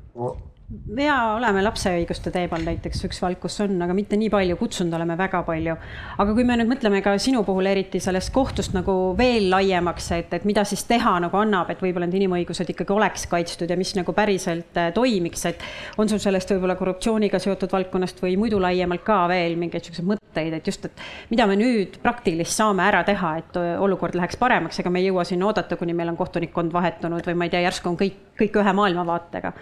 ja 0.97 1.15
oleme 1.37 1.61
lapse 1.63 1.91
õiguste 1.95 2.31
teemal 2.33 2.63
näiteks 2.67 3.05
üks 3.07 3.21
vald, 3.23 3.39
kus 3.39 3.55
on, 3.63 3.77
aga 3.83 3.93
mitte 3.95 4.17
nii 4.19 4.27
palju, 4.31 4.57
kutsunud 4.59 4.95
oleme 4.97 5.15
väga 5.19 5.39
palju. 5.47 5.75
aga 6.19 6.33
kui 6.35 6.43
me 6.47 6.57
nüüd 6.59 6.67
mõtleme 6.73 6.99
ka 7.05 7.13
sinu 7.23 7.43
puhul 7.47 7.69
eriti 7.71 8.01
sellest 8.03 8.33
kohtust 8.35 8.75
nagu 8.75 9.15
veel 9.17 9.47
laiemaks, 9.53 10.09
et, 10.17 10.33
et 10.35 10.47
mida 10.49 10.65
siis 10.67 10.83
teha 10.89 11.13
nagu 11.23 11.39
annab, 11.39 11.71
et 11.71 11.83
võib-olla 11.83 12.09
need 12.09 12.19
inimõigused 12.19 12.73
ikkagi 12.73 12.95
oleks 12.97 13.27
kaitstud 13.31 13.71
ja 13.71 13.79
mis 13.79 13.93
nagu 13.95 14.15
päriselt 14.17 14.75
äh, 14.81 14.91
toimiks, 14.95 15.45
et 15.47 15.63
on 15.97 16.11
sul 16.11 16.19
sellest 16.23 16.51
võib-olla 16.51 16.75
korruptsiooniga 16.75 17.39
seotud 17.39 17.71
valdkonnast 17.71 18.19
või 18.23 18.35
muidu 18.35 18.59
laiemalt 18.59 19.07
ka 19.07 19.23
veel 19.31 19.55
mingeid 19.55 19.87
siukseid 19.87 20.11
mõtteid, 20.11 20.59
et 20.59 20.67
just, 20.67 20.83
et 20.91 21.07
mida 21.31 21.47
me 21.47 21.55
nüüd 21.55 21.95
praktilist 22.03 22.59
saame 22.59 22.83
ära 22.89 23.05
teha, 23.07 23.37
et 23.39 23.59
äh, 23.63 23.73
olukord 23.79 24.19
läheks 24.19 24.35
paremaks, 24.35 24.83
ega 24.83 24.91
me 24.91 24.99
ei 24.99 25.13
jõua 25.13 25.23
siin 25.23 25.47
oodata, 25.47 25.79
kuni 25.79 25.95
meil 25.95 26.11
on 26.11 26.19
kohtunikkond 26.19 26.75
vahetunud 26.75 27.23
või 27.23 27.39
ma 27.39 27.47
ei 27.47 27.55
tea, 27.55 27.63
järsku 27.69 27.95
on 27.95 28.01
kõik, 28.03 28.23
kõik 28.35 28.59
ühe 28.59 28.79
maailmavaatega 28.83 29.55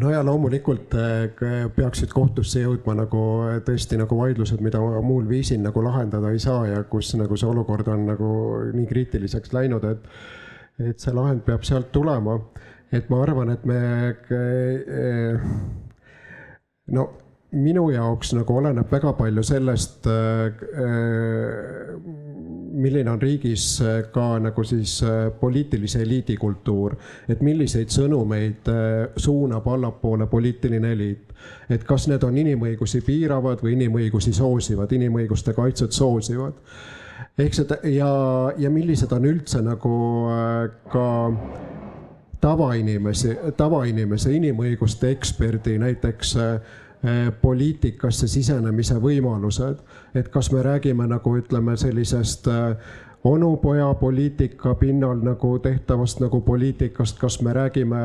no 0.00 0.10
ja 0.10 0.24
loomulikult 0.24 0.94
äh, 0.94 1.28
peaksid 1.76 2.12
kohtusse 2.14 2.62
jõudma 2.62 2.94
nagu 2.98 3.22
äh, 3.46 3.58
tõesti 3.66 3.98
nagu 4.00 4.18
vaidlused, 4.18 4.62
mida 4.64 4.80
muul 5.04 5.28
viisil 5.28 5.60
nagu 5.64 5.82
lahendada 5.84 6.32
ei 6.32 6.40
saa 6.42 6.66
ja 6.68 6.82
kus 6.90 7.14
nagu 7.18 7.36
see 7.36 7.48
olukord 7.50 7.88
on 7.92 8.06
nagu 8.08 8.32
nii 8.74 8.88
kriitiliseks 8.90 9.54
läinud, 9.56 9.84
et, 9.88 10.10
et 10.90 11.00
see 11.00 11.14
lahend 11.14 11.44
peab 11.46 11.66
sealt 11.66 11.92
tulema. 11.92 12.38
et 12.92 13.10
ma 13.10 13.22
arvan, 13.22 13.50
et 13.52 13.64
me 13.68 13.80
äh, 14.32 15.48
no 16.94 17.08
minu 17.52 17.88
jaoks 17.90 18.34
nagu 18.36 18.56
oleneb 18.60 18.90
väga 18.92 19.12
palju 19.16 19.42
sellest, 19.44 20.04
milline 22.72 23.10
on 23.10 23.22
riigis 23.22 23.82
ka 24.12 24.38
nagu 24.42 24.64
siis 24.64 24.98
poliitilise 25.40 26.02
eliidi 26.02 26.36
kultuur, 26.36 26.96
et 27.28 27.40
milliseid 27.40 27.92
sõnumeid 27.92 28.68
suunab 29.16 29.66
allapoole 29.68 30.26
poliitiline 30.26 30.92
eliit. 30.92 31.24
et 31.70 31.84
kas 31.84 32.08
need 32.08 32.22
on 32.22 32.36
inimõigusi 32.36 33.00
piiravad 33.06 33.62
või 33.62 33.76
inimõigusi 33.76 34.32
soosivad, 34.32 34.92
inimõiguste 34.92 35.52
kaitset 35.54 35.92
soosivad. 35.92 36.54
ehk 37.38 37.54
seda 37.54 37.78
ja, 37.84 38.52
ja 38.58 38.70
millised 38.70 39.12
on 39.12 39.24
üldse 39.24 39.62
nagu 39.62 39.94
ka 40.92 41.06
tavainimesi, 42.40 43.36
tavainimese 43.56 44.32
inimõiguste 44.36 45.10
eksperdi 45.10 45.78
näiteks 45.78 46.36
poliitikasse 47.40 48.28
sisenemise 48.28 48.96
võimalused, 49.02 49.82
et 50.18 50.28
kas 50.34 50.50
me 50.52 50.62
räägime 50.62 51.06
nagu 51.06 51.36
ütleme 51.38 51.76
sellisest 51.78 52.48
onupoja 53.24 53.92
poliitika 54.00 54.74
pinnal 54.74 55.20
nagu 55.22 55.58
tehtavast 55.62 56.20
nagu 56.20 56.40
poliitikast, 56.40 57.18
kas 57.18 57.40
me 57.42 57.52
räägime 57.52 58.02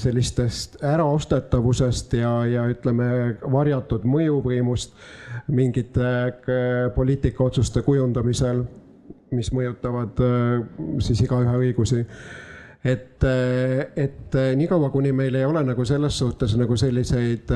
sellistest 0.00 0.78
äraostetavusest 0.82 2.14
ja, 2.16 2.30
ja 2.48 2.62
ütleme, 2.70 3.36
varjatud 3.52 4.06
mõjuvõimust 4.08 4.94
mingite 5.52 6.12
poliitikaotsuste 6.94 7.82
kujundamisel, 7.84 8.62
mis 9.34 9.50
mõjutavad 9.52 10.22
siis 11.04 11.20
igaühe 11.26 11.58
õigusi 11.66 12.06
et, 12.84 13.24
et 13.96 14.34
niikaua, 14.56 14.90
kuni 14.92 15.12
meil 15.16 15.34
ei 15.40 15.44
ole 15.48 15.62
nagu 15.64 15.84
selles 15.88 16.18
suhtes 16.20 16.56
nagu 16.60 16.76
selliseid 16.76 17.48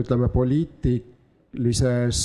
ütleme, 0.00 0.28
poliitilises 0.34 2.20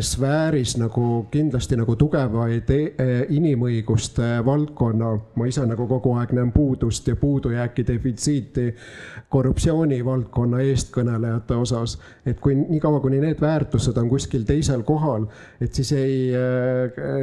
sfääris 0.00 0.76
nagu 0.78 1.26
kindlasti 1.30 1.76
nagu 1.76 1.96
tugevaid 1.98 2.68
inimõiguste 3.34 4.28
valdkonna, 4.46 5.08
ma 5.34 5.46
ise 5.50 5.64
nagu 5.66 5.88
kogu 5.90 6.12
aeg 6.20 6.34
näen 6.36 6.52
puudust 6.54 7.08
ja 7.08 7.16
puudujääki, 7.18 7.84
defitsiiti 7.86 8.68
korruptsiooni 9.32 9.98
valdkonna 10.04 10.60
eestkõnelejate 10.62 11.56
osas. 11.58 11.98
et 12.26 12.40
kui 12.40 12.54
niikaua, 12.54 13.00
kuni 13.00 13.18
need 13.20 13.40
väärtused 13.40 13.96
on 13.98 14.08
kuskil 14.08 14.44
teisel 14.46 14.82
kohal, 14.86 15.26
et 15.60 15.74
siis 15.74 15.92
ei, 15.92 16.32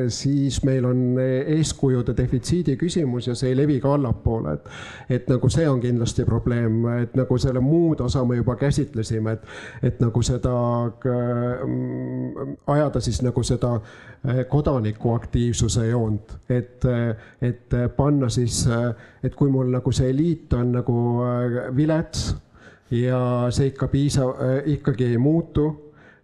siis 0.07 0.64
meil 0.64 0.86
on 0.86 1.20
eeskujude 1.20 2.18
defitsiidi 2.18 2.76
küsimus 2.78 3.28
ja 3.28 3.36
see 3.36 3.53
ei 3.53 3.57
levi 3.57 3.80
ka 3.80 3.93
allapoole, 3.93 4.53
et. 4.53 4.70
et 5.10 5.30
nagu 5.30 5.49
see 5.49 5.70
on 5.70 5.80
kindlasti 5.82 6.26
probleem, 6.26 6.82
et 7.03 7.16
nagu 7.16 7.38
selle 7.38 7.60
muud 7.64 8.01
osa 8.01 8.26
me 8.26 8.36
juba 8.36 8.55
käsitlesime, 8.60 9.32
et, 9.32 9.47
et 9.84 9.99
nagu 10.03 10.22
seda 10.22 10.55
ajada 12.68 13.00
siis 13.00 13.22
nagu 13.22 13.43
seda 13.43 13.80
kodanikuaktiivsuse 14.50 15.86
joont, 15.88 16.34
et, 16.52 16.84
et 17.41 17.76
panna 17.95 18.28
siis, 18.30 18.66
et 19.24 19.36
kui 19.36 19.47
mul 19.50 19.72
nagu 19.72 19.93
see 19.95 20.10
eliit 20.12 20.54
on 20.60 20.74
nagu 20.76 20.95
vilets 21.76 22.34
ja 22.91 23.22
see 23.56 23.72
ikka 23.72 23.88
piisav, 23.88 24.34
ikkagi 24.76 25.08
ei 25.14 25.18
muutu 25.18 25.70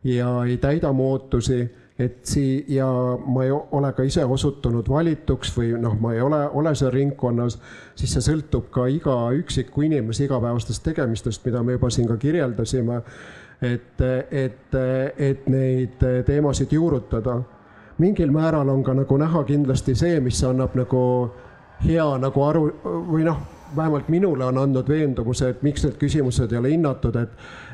ja 0.03 0.43
ei 0.43 0.57
täida 0.59 0.91
mu 0.93 1.13
ootusi 1.13 1.63
et 1.99 2.26
sii- 2.26 2.65
ja 2.67 2.88
ma 3.26 3.43
ei 3.43 3.51
ole 3.51 3.93
ka 3.93 4.03
ise 4.03 4.26
osutunud 4.26 4.89
valituks 4.89 5.53
või 5.57 5.71
noh, 5.80 5.95
ma 5.99 6.13
ei 6.13 6.21
ole, 6.21 6.41
ole 6.53 6.76
seal 6.76 6.91
ringkonnas, 6.91 7.57
siis 7.95 8.13
see 8.13 8.26
sõltub 8.26 8.67
ka 8.71 8.88
iga 8.91 9.15
üksiku 9.32 9.86
inimese 9.88 10.26
igapäevastest 10.28 10.84
tegemistest, 10.84 11.45
mida 11.45 11.63
me 11.63 11.78
juba 11.78 11.89
siin 11.89 12.07
ka 12.07 12.17
kirjeldasime. 12.17 13.01
Et, 13.62 14.01
et, 14.32 14.78
et 15.18 15.47
neid 15.47 16.06
teemasid 16.26 16.72
juurutada. 16.72 17.41
mingil 17.97 18.32
määral 18.32 18.70
on 18.70 18.84
ka 18.84 18.93
nagu 18.93 19.18
näha 19.18 19.43
kindlasti 19.43 19.95
see, 19.95 20.20
mis 20.20 20.43
annab 20.43 20.76
nagu 20.76 21.32
hea 21.86 22.18
nagu 22.18 22.43
aru 22.43 22.66
või 22.84 23.24
noh, 23.24 23.38
vähemalt 23.76 24.10
minule 24.10 24.45
on 24.45 24.58
andnud 24.58 24.89
veendumuse, 24.89 25.49
et 25.49 25.64
miks 25.64 25.84
need 25.84 25.97
küsimused 25.99 26.51
ei 26.51 26.58
ole 26.58 26.72
hinnatud, 26.72 27.16
et, 27.16 27.30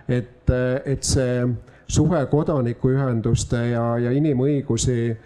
et, 0.08 0.54
et 0.86 1.04
see 1.04 1.46
suhe 1.92 2.26
kodanikuühenduste 2.32 3.66
ja, 3.72 3.86
ja 3.98 4.12
inimõigusi 4.16 5.18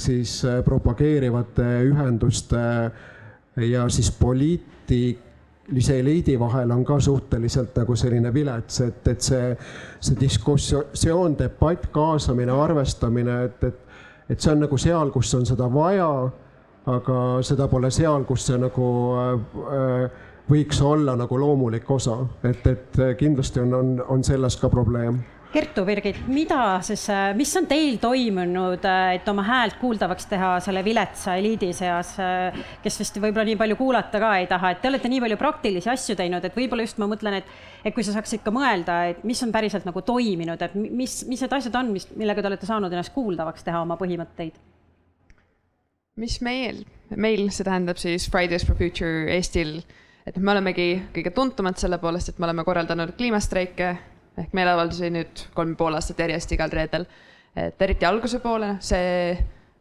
siis 0.00 0.42
propageerivate 0.64 1.66
ühenduste 1.88 2.64
ja 3.68 3.88
siis 3.92 4.10
poliitilise 5.68 6.00
eliidi 6.00 6.38
vahel 6.40 6.70
on 6.70 6.84
ka 6.84 7.00
suhteliselt 7.00 7.76
nagu 7.76 7.96
selline 7.96 8.34
vilets, 8.34 8.80
et, 8.80 9.08
et 9.08 9.20
see, 9.20 9.56
see 10.00 10.16
diskussioon, 10.20 11.36
debatt, 11.38 11.90
kaasamine, 11.92 12.52
arvestamine, 12.52 13.44
et, 13.44 13.64
et, 13.64 13.80
et 14.30 14.40
see 14.40 14.52
on 14.52 14.62
nagu 14.64 14.78
seal, 14.78 15.10
kus 15.10 15.34
on 15.34 15.44
seda 15.46 15.68
vaja, 15.68 16.08
aga 16.86 17.18
seda 17.44 17.68
pole 17.68 17.90
seal, 17.90 18.24
kus 18.24 18.46
see 18.48 18.56
nagu 18.58 18.88
äh, 19.20 20.08
võiks 20.48 20.80
olla 20.80 21.16
nagu 21.16 21.38
loomulik 21.38 21.90
osa, 21.90 22.16
et, 22.42 22.64
et 22.66 23.02
kindlasti 23.18 23.60
on, 23.60 23.74
on, 23.74 23.92
on 24.08 24.24
selles 24.24 24.56
ka 24.56 24.72
probleem 24.72 25.20
Kertu, 25.48 25.80
Birgit, 25.88 26.18
mida 26.28 26.76
siis, 26.84 27.06
mis 27.32 27.50
on 27.56 27.64
teil 27.70 27.94
toimunud, 28.02 28.82
et 29.14 29.28
oma 29.32 29.44
häält 29.46 29.78
kuuldavaks 29.80 30.26
teha 30.28 30.50
selle 30.60 30.82
viletsa 30.84 31.38
eliidi 31.40 31.70
seas, 31.72 32.10
kes 32.84 32.98
vist 33.00 33.16
võib-olla 33.16 33.46
nii 33.48 33.56
palju 33.56 33.78
kuulata 33.78 34.20
ka 34.20 34.34
ei 34.42 34.48
taha, 34.50 34.74
et 34.74 34.82
te 34.82 34.90
olete 34.90 35.08
nii 35.08 35.22
palju 35.24 35.38
praktilisi 35.40 35.88
asju 35.88 36.18
teinud, 36.20 36.44
et 36.44 36.58
võib-olla 36.58 36.84
just 36.84 37.00
ma 37.00 37.08
mõtlen, 37.08 37.38
et, 37.40 37.48
et 37.80 37.96
kui 37.96 38.04
sa 38.04 38.12
saaksid 38.18 38.44
ka 38.44 38.52
mõelda, 38.52 38.98
et 39.14 39.22
mis 39.24 39.40
on 39.46 39.54
päriselt 39.54 39.88
nagu 39.88 40.02
toiminud, 40.04 40.66
et 40.66 40.76
mis, 40.76 41.14
mis 41.30 41.46
need 41.46 41.56
asjad 41.56 41.80
on, 41.80 41.94
mis, 41.96 42.04
millega 42.12 42.44
te 42.44 42.52
olete 42.52 42.68
saanud 42.68 42.92
ennast 42.92 43.14
kuuldavaks 43.16 43.64
teha, 43.64 43.80
oma 43.86 43.96
põhimõtteid? 44.00 44.60
mis 46.18 46.40
meil, 46.42 46.82
meil, 47.14 47.46
see 47.54 47.64
tähendab 47.64 47.96
siis 47.96 48.28
Fridays 48.28 48.66
for 48.68 48.76
Future 48.76 49.30
Eestil, 49.32 49.78
et 50.28 50.36
me 50.36 50.52
olemegi 50.52 50.90
kõige 51.14 51.32
tuntumad 51.32 51.80
selle 51.80 51.96
poolest, 52.02 52.34
et 52.34 52.42
me 52.42 52.50
oleme 52.50 52.66
korraldanud 52.66 53.16
kliimastreike 53.16 53.92
ehk 54.38 54.54
meeleavaldusi 54.56 55.10
nüüd 55.12 55.44
kolm 55.54 55.74
ja 55.74 55.80
pool 55.80 55.98
aastat 55.98 56.20
järjest 56.24 56.52
igal 56.54 56.72
reedel. 56.72 57.06
et 57.58 57.82
eriti 57.82 58.06
alguse 58.06 58.38
poole, 58.38 58.76
see 58.80 59.32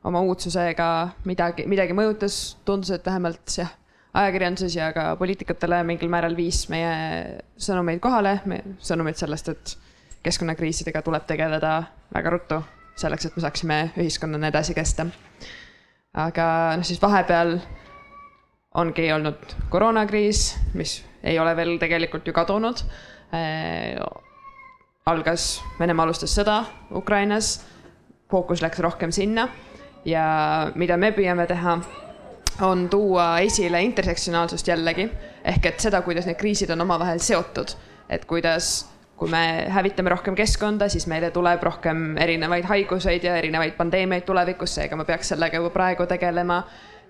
oma 0.07 0.21
uudsusega 0.25 0.87
midagi, 1.27 1.65
midagi 1.69 1.93
mõjutas, 1.93 2.55
tundus, 2.65 2.91
et 2.95 3.05
vähemalt 3.05 3.53
jah, 3.57 3.73
ajakirjanduses 4.17 4.77
ja 4.77 4.91
ka 4.95 5.11
poliitikutele 5.19 5.83
mingil 5.85 6.09
määral 6.09 6.35
viis 6.37 6.63
meie 6.73 7.41
sõnumeid 7.61 8.01
kohale, 8.01 8.37
sõnumeid 8.81 9.19
sellest, 9.19 9.51
et 9.53 9.75
keskkonnakriisidega 10.25 11.03
tuleb 11.05 11.27
tegeleda 11.29 11.73
väga 12.15 12.33
ruttu, 12.33 12.61
selleks, 12.97 13.27
et 13.27 13.37
me 13.37 13.45
saaksime 13.45 13.81
ühiskonnana 13.99 14.49
edasi 14.49 14.73
kesta. 14.77 15.05
aga 16.17 16.47
noh, 16.79 16.87
siis 16.87 17.01
vahepeal 17.01 17.59
ongi 18.77 19.11
olnud 19.13 19.57
koroonakriis, 19.69 20.47
mis 20.73 21.01
ei 21.23 21.37
ole 21.39 21.53
veel 21.55 21.77
tegelikult 21.81 22.27
ju 22.27 22.33
kadunud 22.33 22.81
algas, 25.07 25.61
Venemaa 25.79 26.07
alustas 26.07 26.33
sõda 26.35 26.61
Ukrainas, 26.95 27.61
fookus 28.31 28.61
läks 28.61 28.79
rohkem 28.83 29.13
sinna. 29.15 29.47
Ja 30.07 30.71
mida 30.75 30.97
me 30.97 31.11
püüame 31.15 31.47
teha, 31.47 31.77
on 32.63 32.87
tuua 32.89 33.39
esile 33.43 33.81
intersektsionaalsust 33.83 34.67
jällegi, 34.67 35.07
ehk 35.47 35.65
et 35.71 35.83
seda, 35.83 36.01
kuidas 36.05 36.27
need 36.27 36.39
kriisid 36.39 36.71
on 36.73 36.83
omavahel 36.85 37.19
seotud, 37.23 37.73
et 38.09 38.25
kuidas 38.25 38.87
kui 39.17 39.29
me 39.33 39.65
hävitame 39.73 40.11
rohkem 40.13 40.35
keskkonda, 40.37 40.89
siis 40.93 41.07
meile 41.09 41.31
tuleb 41.33 41.63
rohkem 41.65 42.17
erinevaid 42.21 42.67
haiguseid 42.69 43.23
ja 43.25 43.33
erinevaid 43.39 43.73
pandeemiaid 43.77 44.27
tulevikus, 44.27 44.75
seega 44.77 44.95
me 44.99 45.07
peaks 45.07 45.33
sellega 45.33 45.57
juba 45.57 45.73
praegu 45.73 46.05
tegelema. 46.05 46.63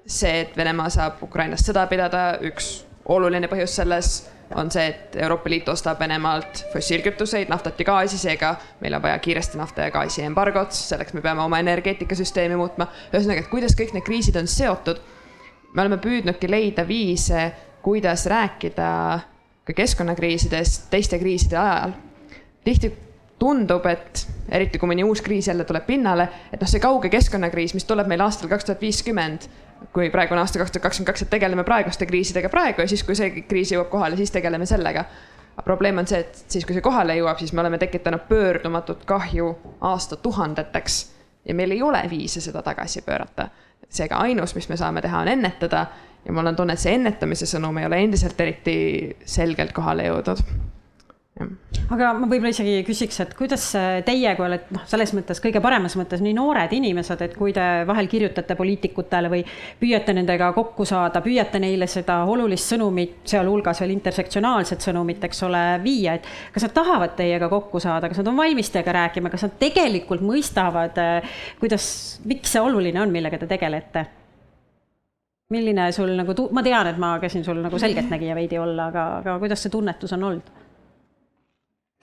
see, 0.08 0.40
et 0.42 0.58
Venemaa 0.58 0.88
saab 0.90 1.24
Ukrainas 1.24 1.66
sõda 1.68 1.82
pidada, 1.92 2.38
üks 2.40 2.86
oluline 3.12 3.50
põhjus 3.52 3.74
selles 3.76 4.12
on 4.56 4.72
see, 4.72 4.88
et 4.88 5.16
Euroopa 5.16 5.50
Liit 5.50 5.70
ostab 5.70 6.00
Venemaalt 6.00 6.64
fossiilkütuseid, 6.74 7.50
naftat 7.52 7.80
ja 7.80 7.86
gaasi, 7.86 8.18
seega 8.18 8.56
meil 8.82 8.96
on 8.96 9.04
vaja 9.04 9.20
kiiresti 9.20 9.60
nafta 9.60 9.88
ja 9.88 9.92
gaasi 9.92 10.24
embargot, 10.24 10.72
selleks 10.72 11.14
me 11.14 11.22
peame 11.22 11.44
oma 11.44 11.60
energeetikasüsteemi 11.60 12.56
muutma. 12.56 12.88
ühesõnaga, 13.12 13.44
et 13.44 13.52
kuidas 13.52 13.76
kõik 13.76 13.94
need 13.94 14.06
kriisid 14.08 14.40
on 14.40 14.48
seotud. 14.48 15.02
me 15.74 15.82
oleme 15.82 15.98
püüdnudki 15.98 16.50
leida 16.50 16.88
viise, 16.88 17.52
kuidas 17.82 18.26
rääkida 18.26 19.20
ka 19.68 19.74
keskkonnakriisidest 19.74 20.90
teiste 20.90 21.20
kriiside 21.20 21.58
ajal. 21.58 21.92
tihti 22.64 22.94
tundub, 23.40 23.86
et 23.86 24.28
eriti 24.50 24.80
kui 24.80 24.90
mõni 24.90 25.04
uus 25.06 25.22
kriis 25.22 25.48
jälle 25.48 25.64
tuleb 25.64 25.86
pinnale, 25.86 26.30
et 26.52 26.62
noh, 26.62 26.70
see 26.70 26.80
kauge 26.80 27.10
keskkonnakriis, 27.10 27.74
mis 27.74 27.86
tuleb 27.86 28.08
meil 28.08 28.22
aastal 28.26 28.50
kaks 28.50 28.66
tuhat 28.66 28.82
viiskümmend 28.82 29.50
kui 29.94 30.10
praegu 30.10 30.34
on 30.34 30.42
aasta 30.42 30.60
kaks 30.60 30.72
tuhat 30.72 30.84
kakskümmend 30.84 31.12
kaks, 31.12 31.26
et 31.26 31.30
tegeleme 31.30 31.64
praeguste 31.68 32.06
kriisidega 32.06 32.50
praegu 32.50 32.82
ja 32.82 32.88
siis, 32.88 33.04
kui 33.04 33.16
see 33.16 33.44
kriis 33.48 33.72
jõuab 33.74 33.90
kohale, 33.92 34.18
siis 34.18 34.32
tegeleme 34.32 34.66
sellega. 34.66 35.06
probleem 35.66 35.98
on 35.98 36.08
see, 36.08 36.20
et 36.20 36.44
siis, 36.48 36.66
kui 36.66 36.76
see 36.78 36.86
kohale 36.86 37.16
jõuab, 37.18 37.40
siis 37.40 37.54
me 37.54 37.62
oleme 37.62 37.78
tekitanud 37.78 38.28
pöördumatut 38.30 39.06
kahju 39.06 39.56
aastatuhandeteks 39.82 41.00
ja 41.46 41.56
meil 41.56 41.72
ei 41.72 41.82
ole 41.82 42.04
viise 42.10 42.42
seda 42.42 42.62
tagasi 42.62 43.02
pöörata. 43.02 43.50
seega 43.90 44.16
ainus, 44.16 44.56
mis 44.56 44.70
me 44.70 44.78
saame 44.78 45.02
teha, 45.02 45.22
on 45.22 45.28
ennetada 45.28 45.86
ja 46.26 46.34
mul 46.34 46.46
on 46.46 46.56
tunne, 46.56 46.74
et 46.74 46.80
see 46.80 46.94
ennetamise 46.94 47.46
sõnum 47.46 47.78
ei 47.80 47.86
ole 47.86 48.02
endiselt 48.04 48.42
eriti 48.42 49.18
selgelt 49.26 49.72
kohale 49.74 50.10
jõudnud 50.10 50.44
aga 51.94 52.10
ma 52.18 52.28
võib-olla 52.28 52.52
isegi 52.52 52.82
küsiks, 52.88 53.20
et 53.24 53.34
kuidas 53.38 53.64
teie, 54.08 54.34
kui 54.36 54.46
olete 54.46 54.76
noh, 54.76 54.84
selles 54.90 55.14
mõttes 55.16 55.40
kõige 55.44 55.62
paremas 55.64 55.96
mõttes 56.00 56.24
nii 56.24 56.36
noored 56.38 56.74
inimesed, 56.76 57.22
et 57.24 57.38
kui 57.38 57.54
te 57.56 57.66
vahel 57.88 58.10
kirjutate 58.12 58.58
poliitikutele 58.60 59.32
või 59.32 59.44
püüate 59.80 60.16
nendega 60.18 60.50
kokku 60.56 60.86
saada, 60.88 61.22
püüate 61.26 61.62
neile 61.64 61.88
seda 61.92 62.20
olulist 62.28 62.74
sõnumit, 62.74 63.22
sealhulgas 63.30 63.82
veel 63.84 63.96
intersektsionaalset 63.96 64.84
sõnumit, 64.90 65.24
eks 65.30 65.44
ole, 65.48 65.64
viia, 65.84 66.18
et 66.18 66.28
kas 66.56 66.68
nad 66.68 66.76
tahavad 66.76 67.16
teiega 67.20 67.50
kokku 67.52 67.82
saada, 67.84 68.12
kas 68.12 68.22
nad 68.22 68.32
on 68.34 68.40
valmis 68.40 68.72
teiega 68.74 68.96
rääkima, 69.02 69.32
kas 69.34 69.48
nad 69.48 69.58
tegelikult 69.62 70.26
mõistavad, 70.26 71.00
kuidas, 71.62 71.90
miks 72.28 72.56
see 72.56 72.64
oluline 72.64 73.02
on, 73.04 73.14
millega 73.14 73.40
te 73.42 73.50
tegelete? 73.50 74.08
milline 75.48 75.92
sul 75.96 76.10
nagu, 76.12 76.34
ma 76.52 76.60
tean, 76.64 76.90
et 76.90 76.98
ma 77.00 77.14
käisin 77.24 77.46
sul 77.46 77.62
nagu 77.64 77.80
selgeltnägija 77.80 78.36
veidi 78.36 78.58
olla, 78.60 78.90
aga, 78.92 79.04
aga 79.22 79.38
kuidas 79.40 79.62
see 79.64 79.72
tunnetus 79.72 80.12
on 80.18 80.26
olnud? 80.28 80.50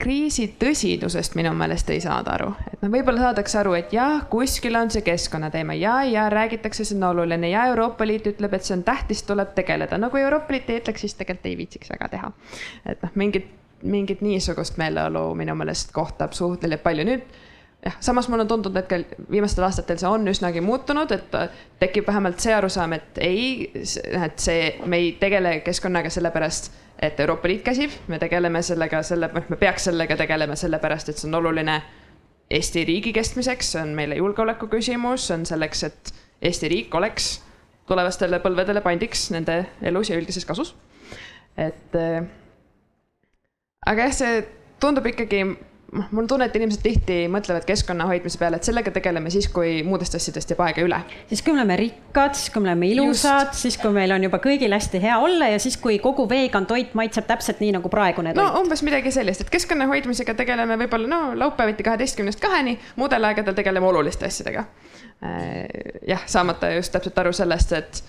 Kriisi 0.03 0.49
tõsidusest 0.59 1.37
minu 1.39 1.53
meelest 1.55 1.89
ei 1.93 2.01
saada 2.03 2.33
aru, 2.35 2.49
et 2.67 2.81
noh, 2.83 2.91
võib-olla 2.91 3.29
saadakse 3.29 3.59
aru, 3.61 3.75
et 3.79 3.93
jah, 3.95 4.25
kuskil 4.31 4.75
on 4.75 4.91
see 4.91 5.05
keskkonnateema 5.05 5.77
ja, 5.79 5.95
ja 6.09 6.25
räägitakse, 6.31 6.83
see 6.83 6.97
on 6.97 7.07
oluline 7.13 7.49
ja 7.49 7.65
Euroopa 7.71 8.07
Liit 8.07 8.27
ütleb, 8.33 8.57
et 8.57 8.67
see 8.67 8.75
on 8.75 8.83
tähtis, 8.87 9.23
tuleb 9.27 9.53
tegeleda, 9.55 9.99
no 10.01 10.11
kui 10.11 10.23
Euroopa 10.25 10.53
Liit 10.53 10.69
ei 10.69 10.81
ütleks, 10.81 11.05
siis 11.05 11.15
tegelikult 11.15 11.47
ei 11.51 11.57
viitsiks 11.61 11.93
väga 11.95 12.11
teha. 12.11 12.31
et 12.91 13.07
noh, 13.07 13.15
mingit, 13.15 13.47
mingit 13.87 14.23
niisugust 14.25 14.79
meeleolu 14.81 15.29
minu 15.39 15.55
meelest 15.55 15.95
kohtab 15.95 16.35
suhteliselt 16.35 16.83
palju. 16.83 17.07
Nüüd 17.07 17.39
jah, 17.85 17.97
samas 17.99 18.29
mulle 18.29 18.45
on 18.45 18.47
tundunud, 18.47 18.77
et 18.81 18.87
ka 18.89 19.25
viimastel 19.31 19.67
aastatel 19.67 19.99
see 20.01 20.09
on 20.09 20.27
üsnagi 20.27 20.63
muutunud, 20.65 21.11
et 21.11 21.37
tekib 21.79 22.07
vähemalt 22.07 22.41
see 22.43 22.55
arusaam, 22.55 22.97
et 22.97 23.21
ei, 23.21 23.69
et 23.75 24.39
see, 24.41 24.73
me 24.85 25.01
ei 25.01 25.13
tegele 25.21 25.59
keskkonnaga 25.65 26.09
sellepärast 26.13 26.71
et 26.99 27.19
Euroopa 27.19 27.47
Liit 27.47 27.63
käsib, 27.63 27.91
me 28.07 28.19
tegeleme 28.19 28.61
sellega, 28.63 29.03
selle, 29.03 29.29
noh, 29.33 29.47
me 29.49 29.59
peaks 29.59 29.89
sellega 29.89 30.17
tegelema 30.17 30.55
sellepärast, 30.59 31.11
et 31.11 31.19
see 31.19 31.29
on 31.29 31.39
oluline 31.41 31.81
Eesti 32.55 32.83
riigi 32.85 33.09
kestmiseks, 33.13 33.71
see 33.73 33.81
on 33.81 33.95
meile 33.97 34.19
julgeoleku 34.19 34.67
küsimus, 34.69 35.27
see 35.27 35.39
on 35.39 35.45
selleks, 35.49 35.83
et 35.87 36.13
Eesti 36.45 36.69
riik 36.69 36.95
oleks 36.95 37.29
tulevastele 37.89 38.39
põlvedele 38.41 38.81
pandiks 38.85 39.29
nende 39.33 39.63
elus 39.81 40.09
ja 40.09 40.17
üldises 40.19 40.45
kasus. 40.45 40.75
et 41.57 41.95
äh, 41.95 42.25
aga 43.85 44.07
jah, 44.07 44.13
see 44.13 44.41
tundub 44.79 45.05
ikkagi 45.07 45.41
noh, 45.95 46.07
mul 46.11 46.23
on 46.23 46.27
tunne, 46.27 46.47
et 46.49 46.55
inimesed 46.57 46.81
tihti 46.83 47.17
mõtlevad 47.31 47.65
keskkonna 47.67 48.07
hoidmise 48.09 48.39
peale, 48.39 48.59
et 48.59 48.67
sellega 48.67 48.91
tegeleme 48.95 49.31
siis, 49.33 49.47
kui 49.51 49.79
muudest 49.87 50.17
asjadest 50.17 50.51
jääb 50.51 50.63
aega 50.65 50.83
üle. 50.85 50.99
siis, 51.29 51.41
kui 51.41 51.53
me 51.53 51.61
oleme 51.61 51.77
rikkad, 51.79 52.35
siis, 52.37 52.51
kui 52.53 52.63
me 52.63 52.69
oleme 52.69 52.89
ilusad, 52.91 53.53
siis, 53.57 53.77
kui 53.81 53.93
meil 53.95 54.11
on 54.15 54.25
juba 54.27 54.39
kõigil 54.43 54.75
hästi 54.75 55.01
hea 55.03 55.19
olla 55.21 55.49
ja 55.53 55.59
siis, 55.61 55.77
kui 55.81 55.99
kogu 56.03 56.27
vegan 56.29 56.67
toit 56.69 56.95
maitseb 56.97 57.27
täpselt 57.29 57.61
nii, 57.63 57.75
nagu 57.77 57.91
praegune 57.91 58.33
toit. 58.33 58.43
no 58.43 58.63
umbes 58.63 58.83
midagi 58.85 59.13
sellist, 59.15 59.45
et 59.45 59.53
keskkonna 59.53 59.87
hoidmisega 59.91 60.35
tegeleme 60.37 60.79
võib-olla 60.83 61.11
no 61.11 61.21
laupäeviti 61.39 61.85
kaheteistkümnest 61.87 62.43
kaheni, 62.43 62.77
muudel 62.95 63.31
aegadel 63.31 63.57
tegeleme 63.57 63.87
oluliste 63.87 64.27
asjadega. 64.29 64.65
Äh, 65.23 65.63
jah, 66.07 66.27
saamata 66.27 66.73
just 66.75 66.93
täpselt 66.95 67.23
aru 67.23 67.33
sellest, 67.35 67.73
et 67.77 68.03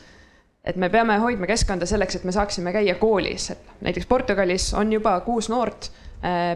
et 0.67 0.75
me 0.83 0.89
peame 0.91 1.15
hoidma 1.23 1.47
keskkonda 1.47 1.87
selleks, 1.87 2.17
et 2.19 2.25
me 2.27 2.33
saaksime 2.35 2.73
käia 2.75 2.97
koolis, 2.99 3.53
et 3.55 3.69
näiteks 3.87 4.09
Portugalis 4.11 4.73
on 4.75 4.91
juba 4.93 5.13
kuus 5.23 5.47
noort 5.49 5.93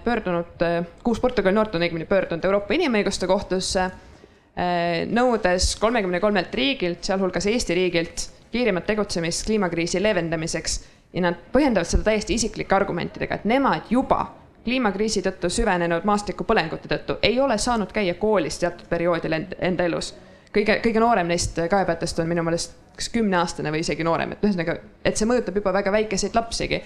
pöördunud, 0.05 0.63
äh, 0.63 0.87
kuus 1.05 1.21
Portugali 1.21 1.55
noort 1.55 1.75
on 1.75 1.83
õigemini 1.85 2.07
pöördunud 2.09 2.45
Euroopa 2.45 2.75
Inimõiguste 2.75 3.27
Kohtusse, 3.27 3.85
äh, 3.85 5.05
nõudes 5.07 5.75
kolmekümne 5.81 6.21
kolmelt 6.21 6.55
riigilt, 6.55 7.05
sealhulgas 7.05 7.47
Eesti 7.47 7.75
riigilt, 7.75 8.31
kiiremat 8.53 8.87
tegutsemist 8.87 9.47
kliimakriisi 9.47 10.03
leevendamiseks 10.03 10.81
ja 11.13 11.27
nad 11.29 11.39
põhjendavad 11.53 11.87
seda 11.87 12.09
täiesti 12.11 12.35
isiklike 12.35 12.75
argumentidega, 12.75 13.41
et 13.41 13.45
nemad 13.45 13.91
juba 13.91 14.25
kliimakriisi 14.65 15.23
tõttu 15.25 15.49
süvenenud 15.51 16.05
maastikupõlengute 16.05 16.89
tõttu 16.89 17.17
ei 17.23 17.39
ole 17.41 17.57
saanud 17.59 17.93
käia 17.93 18.15
koolis 18.21 18.59
teatud 18.61 18.89
perioodil 18.89 19.33
enda 19.39 19.85
elus. 19.85 20.15
kõige, 20.53 20.81
kõige 20.85 21.01
noorem 21.01 21.27
neist 21.27 21.61
kaebajatest 21.71 22.19
on 22.19 22.29
minu 22.29 22.43
meelest 22.43 22.77
kas 22.97 23.09
kümneaastane 23.09 23.73
või 23.73 23.81
isegi 23.81 24.05
noorem, 24.05 24.33
et 24.33 24.45
ühesõnaga, 24.45 24.77
et 25.05 25.17
see 25.17 25.29
mõjutab 25.29 25.57
juba 25.57 25.73
väga 25.73 25.93
väikeseid 25.93 26.35
lapsigi 26.37 26.83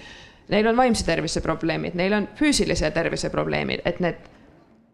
neil 0.49 0.67
on 0.67 0.77
vaimse 0.77 1.05
tervise 1.05 1.41
probleemid, 1.41 1.95
neil 1.95 2.13
on 2.13 2.27
füüsilise 2.37 2.91
tervise 2.91 3.29
probleemid, 3.29 3.81
et 3.85 3.99
need 3.99 4.31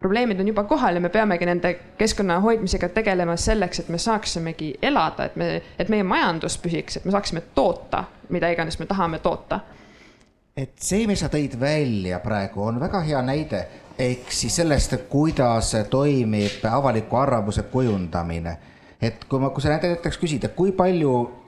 probleemid 0.02 0.40
on 0.40 0.48
juba 0.48 0.64
kohal 0.64 0.94
ja 0.94 1.00
me 1.00 1.08
peamegi 1.08 1.46
nende 1.46 1.74
keskkonna 1.98 2.40
hoidmisega 2.40 2.88
tegelema 2.88 3.36
selleks, 3.36 3.80
et 3.80 3.88
me 3.88 3.98
saaksimegi 3.98 4.74
elada, 4.82 5.28
et 5.28 5.36
me, 5.36 5.50
et 5.78 5.92
meie 5.92 6.02
majandus 6.02 6.58
püsiks, 6.58 6.98
et 6.98 7.04
me 7.04 7.14
saaksime 7.14 7.44
toota, 7.54 8.04
mida 8.34 8.50
iganes 8.50 8.78
me 8.80 8.86
tahame 8.86 9.18
toota. 9.18 9.60
et 10.56 10.72
see, 10.76 11.06
mis 11.06 11.20
sa 11.20 11.30
tõid 11.32 11.54
välja 11.60 12.18
praegu, 12.20 12.64
on 12.66 12.80
väga 12.80 13.00
hea 13.06 13.22
näide, 13.22 13.62
ehk 13.98 14.32
siis 14.32 14.56
sellest, 14.56 14.96
kuidas 15.08 15.72
toimib 15.90 16.64
avaliku 16.70 17.16
arvamuse 17.16 17.62
kujundamine. 17.62 18.56
et 19.00 19.24
kui 19.28 19.40
ma, 19.40 19.50
kui 19.50 19.62
sa 19.62 19.76
näiteks 19.76 20.18
küsida, 20.18 20.48
kui 20.48 20.72
palju 20.72 21.41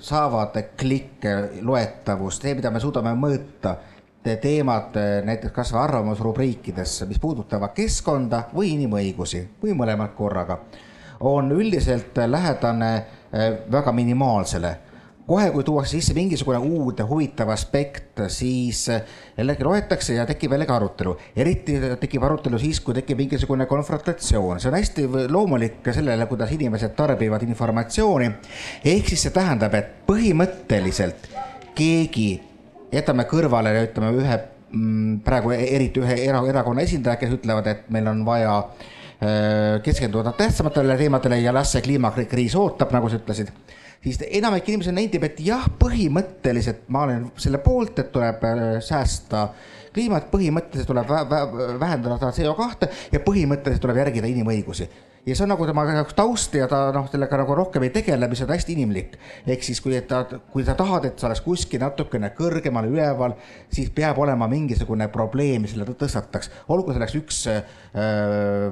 saavad 0.00 0.56
klikke, 0.78 1.34
loetavust, 1.62 2.42
see, 2.42 2.54
mida 2.54 2.70
me 2.70 2.80
suudame 2.80 3.14
mõõta, 3.18 3.76
teemad 4.22 4.96
näiteks 5.24 5.54
kasvõi 5.54 5.80
arvamusrubriikidesse, 5.82 7.06
mis 7.08 7.18
puudutavad 7.18 7.72
keskkonda 7.74 8.42
või 8.54 8.74
inimõigusi 8.74 9.40
või 9.62 9.74
mõlemat 9.78 10.12
korraga, 10.14 10.58
on 11.20 11.52
üldiselt 11.52 12.18
lähedane 12.26 12.90
eh, 12.96 13.56
väga 13.72 13.92
minimaalsele 13.92 14.76
kohe, 15.28 15.50
kui 15.52 15.64
tuuakse 15.64 15.98
sisse 15.98 16.14
mingisugune 16.16 16.58
uud 16.64 17.02
huvitav 17.08 17.50
aspekt, 17.52 18.22
siis 18.32 18.86
jällegi 19.36 19.66
loetakse 19.66 20.16
ja 20.16 20.24
tekib 20.28 20.54
jällegi 20.56 20.72
arutelu. 20.72 21.16
eriti 21.36 21.76
tekib 22.00 22.24
arutelu 22.24 22.58
siis, 22.58 22.80
kui 22.80 22.96
tekib 22.96 23.20
mingisugune 23.20 23.66
konfrontatsioon, 23.68 24.60
see 24.60 24.70
on 24.70 24.78
hästi 24.78 25.06
loomulik 25.28 25.92
sellele, 25.92 26.26
kuidas 26.30 26.52
inimesed 26.56 26.96
tarbivad 26.96 27.44
informatsiooni. 27.44 28.30
ehk 28.84 29.08
siis 29.12 29.26
see 29.28 29.34
tähendab, 29.34 29.74
et 29.74 29.96
põhimõtteliselt 30.08 31.28
keegi, 31.76 32.30
jätame 32.92 33.28
kõrvale, 33.28 33.74
ütleme 33.84 34.14
ühe 34.16 34.38
mm, 34.72 35.18
praegu 35.26 35.52
eriti 35.52 36.00
ühe 36.00 36.22
era, 36.24 36.40
erakonna 36.48 36.86
esindajad, 36.88 37.20
kes 37.20 37.36
ütlevad, 37.36 37.68
et 37.68 37.90
meil 37.92 38.08
on 38.08 38.24
vaja 38.24 38.54
äh, 38.64 39.76
keskenduda 39.84 40.32
tähtsamatele 40.40 40.96
teemadele 40.96 41.42
ja 41.42 41.52
las 41.52 41.76
see 41.76 41.84
kliimakriis 41.84 42.56
ootab, 42.56 42.96
nagu 42.96 43.12
sa 43.12 43.20
ütlesid 43.20 43.52
siis 44.04 44.20
enamik 44.28 44.68
inimesi 44.68 44.94
nendib, 44.94 45.26
et 45.26 45.40
jah, 45.42 45.66
põhimõtteliselt 45.80 46.86
ma 46.94 47.04
olen 47.06 47.26
selle 47.40 47.60
poolt, 47.64 47.98
et 47.98 48.12
tuleb 48.14 48.44
äh, 48.48 48.64
säästa 48.84 49.48
kliimat, 49.94 50.30
põhimõtteliselt 50.30 50.90
tuleb 50.90 51.12
vähendada 51.80 52.32
CO2 52.34 52.90
ja 53.12 53.22
põhimõtteliselt 53.24 53.82
tuleb 53.82 54.02
järgida 54.04 54.30
inimõigusi 54.30 54.88
ja 55.28 55.36
see 55.36 55.44
on 55.44 55.52
nagu 55.52 55.66
tema 55.68 55.84
jaoks 55.88 56.16
taust 56.16 56.54
ja 56.56 56.68
ta 56.70 56.80
noh, 56.94 57.08
sellega 57.12 57.40
nagu 57.40 57.56
rohkem 57.58 57.84
ei 57.86 57.92
tegele, 57.94 58.28
mis 58.30 58.42
on 58.44 58.52
hästi 58.52 58.74
inimlik. 58.76 59.16
ehk 59.46 59.64
siis, 59.66 59.80
kui 59.84 59.98
ta, 60.08 60.22
kui 60.52 60.64
sa 60.66 60.76
tahad, 60.78 61.08
et 61.08 61.18
sa 61.20 61.28
oleks 61.28 61.42
kuskil 61.44 61.82
natukene 61.82 62.32
kõrgemal 62.36 62.88
üleval, 62.90 63.36
siis 63.72 63.90
peab 63.94 64.20
olema 64.22 64.48
mingisugune 64.50 65.10
probleem, 65.12 65.64
mis 65.64 65.74
selle 65.76 65.88
tõstataks. 65.88 66.52
olgu 66.74 66.94
selleks 66.96 67.18
üks 67.20 67.42
äh, 67.52 67.60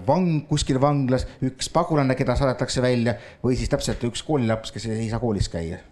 vang 0.07 0.47
kuskil 0.49 0.81
vanglas, 0.83 1.29
üks 1.45 1.69
pagulane, 1.73 2.17
keda 2.19 2.39
saadetakse 2.39 2.85
välja 2.85 3.19
või 3.45 3.59
siis 3.59 3.73
täpselt 3.73 4.03
üks 4.09 4.25
koolilaps, 4.27 4.73
kes 4.73 4.89
ei 4.93 5.11
saa 5.11 5.23
koolis 5.23 5.53
käia 5.53 5.83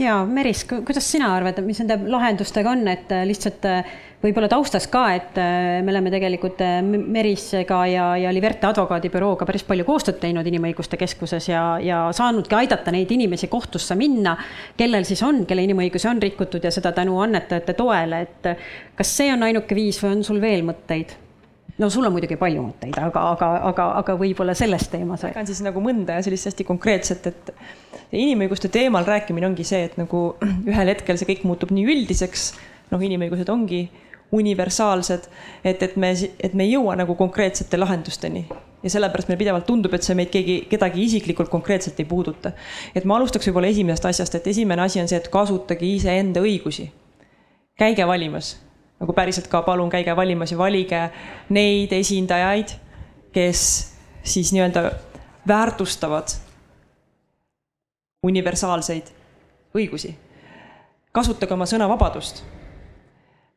ja 0.00 0.22
Meris, 0.24 0.64
kuidas 0.64 1.04
sina 1.04 1.28
arvad, 1.36 1.58
mis 1.66 1.82
nende 1.82 1.98
lahendustega 2.08 2.70
on, 2.72 2.86
et 2.88 3.10
äh, 3.12 3.26
lihtsalt 3.28 3.66
äh, 3.68 3.90
võib-olla 4.22 4.48
taustas 4.48 4.86
ka, 4.88 5.02
et 5.12 5.36
äh, 5.40 5.82
me 5.84 5.92
oleme 5.92 6.08
tegelikult 6.14 6.62
Merisega 6.88 7.80
ja, 7.90 8.06
ja 8.22 8.32
Liverte 8.32 8.70
advokaadibürooga 8.70 9.44
päris 9.48 9.66
palju 9.68 9.84
koostööd 9.84 10.16
teinud 10.22 10.48
Inimõiguste 10.48 10.96
Keskuses 11.00 11.50
ja, 11.50 11.64
ja 11.84 12.06
saanudki 12.16 12.56
aidata 12.56 12.94
neid 12.94 13.12
inimesi 13.12 13.50
kohtusse 13.52 13.96
minna, 14.00 14.38
kellel 14.80 15.04
siis 15.08 15.20
on, 15.28 15.44
kelle 15.48 15.66
inimõigusi 15.68 16.08
on 16.08 16.22
rikutud 16.24 16.64
ja 16.64 16.72
seda 16.72 16.94
tänu 16.96 17.20
annetajate 17.20 17.76
toele, 17.76 18.24
et 18.24 18.50
kas 18.96 19.16
see 19.18 19.28
on 19.34 19.44
ainuke 19.44 19.76
viis 19.76 20.00
või 20.00 20.16
on 20.16 20.24
sul 20.24 20.40
veel 20.40 20.64
mõtteid? 20.72 21.18
No 21.78 21.90
sul 21.90 22.06
on 22.06 22.12
muidugi 22.14 22.36
palju 22.40 22.62
mõtteid, 22.64 22.96
aga, 23.00 23.24
aga, 23.32 23.48
aga, 23.70 23.86
aga 24.02 24.16
võib-olla 24.20 24.54
selles 24.58 24.88
teemas. 24.92 25.24
jagan 25.24 25.48
siis 25.48 25.62
nagu 25.64 25.80
mõnda 25.84 26.18
sellist 26.24 26.50
hästi 26.50 26.66
konkreetset, 26.68 27.26
et 27.30 27.52
inimõiguste 28.12 28.68
teemal 28.72 29.06
rääkimine 29.08 29.48
ongi 29.48 29.64
see, 29.66 29.86
et 29.88 29.96
nagu 30.00 30.24
ühel 30.70 30.92
hetkel 30.94 31.18
see 31.18 31.30
kõik 31.32 31.46
muutub 31.48 31.72
nii 31.74 31.86
üldiseks, 31.94 32.52
noh, 32.92 33.00
inimõigused 33.02 33.48
ongi 33.52 33.86
universaalsed, 34.32 35.28
et, 35.64 35.82
et 35.82 35.96
me, 36.00 36.12
et 36.40 36.54
me 36.56 36.64
ei 36.64 36.74
jõua 36.74 36.96
nagu 36.96 37.16
konkreetsete 37.18 37.80
lahendusteni 37.80 38.46
ja 38.82 38.90
sellepärast 38.90 39.28
meile 39.28 39.38
pidevalt 39.38 39.66
tundub, 39.68 39.92
et 39.94 40.02
see 40.02 40.16
meid 40.18 40.32
keegi, 40.32 40.56
kedagi 40.70 41.04
isiklikult 41.04 41.52
konkreetselt 41.52 42.00
ei 42.02 42.08
puuduta. 42.08 42.52
et 42.94 43.04
ma 43.04 43.16
alustaks 43.16 43.46
võib-olla 43.48 43.70
esimesest 43.70 44.08
asjast, 44.10 44.34
et 44.34 44.50
esimene 44.54 44.82
asi 44.82 45.00
on 45.00 45.08
see, 45.08 45.20
et 45.20 45.28
kasutage 45.32 45.86
iseenda 45.86 46.42
õigusi. 46.42 46.88
käige 47.78 48.06
valimas 48.06 48.56
nagu 49.02 49.12
päriselt 49.12 49.48
ka 49.50 49.64
palun 49.66 49.90
käige 49.90 50.14
valimas 50.16 50.52
ja 50.52 50.58
valige 50.58 51.02
neid 51.50 51.92
esindajaid, 51.92 52.76
kes 53.34 53.62
siis 54.22 54.52
nii-öelda 54.54 54.90
väärtustavad 55.48 56.36
universaalseid 58.22 59.10
õigusi. 59.74 60.14
kasutage 61.12 61.54
oma 61.54 61.66
sõnavabadust. 61.66 62.44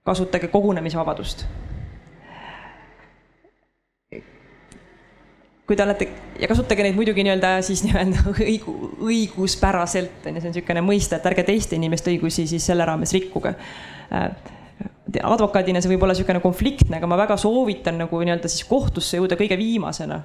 kasutage 0.03 0.47
kogunemisvabadust. 0.47 1.45
kui 5.67 5.75
te 5.75 5.83
olete 5.83 6.09
ja 6.39 6.47
kasutage 6.47 6.83
neid 6.83 6.95
muidugi 6.95 7.23
nii-öelda 7.23 7.61
siis 7.61 7.83
nii-öelda 7.83 8.33
õigu, 8.33 8.73
õiguspäraselt 9.01 10.25
on 10.25 10.35
ju, 10.35 10.41
see 10.41 10.49
on 10.49 10.53
niisugune 10.53 10.81
mõiste, 10.81 11.15
et 11.15 11.25
ärge 11.25 11.43
teiste 11.43 11.75
inimeste 11.75 12.11
õigusi 12.13 12.47
siis 12.47 12.65
selle 12.65 12.85
raames 12.85 13.13
rikkuge 13.13 13.53
advokaadina 15.23 15.81
see 15.81 15.91
võib 15.93 16.05
olla 16.05 16.15
niisugune 16.15 16.41
konfliktne, 16.43 16.97
aga 16.97 17.09
ma 17.09 17.17
väga 17.19 17.37
soovitan 17.39 17.99
nagu 18.03 18.21
nii-öelda 18.21 18.51
siis 18.51 18.65
kohtusse 18.69 19.19
jõuda 19.19 19.37
kõige 19.39 19.57
viimasena. 19.59 20.21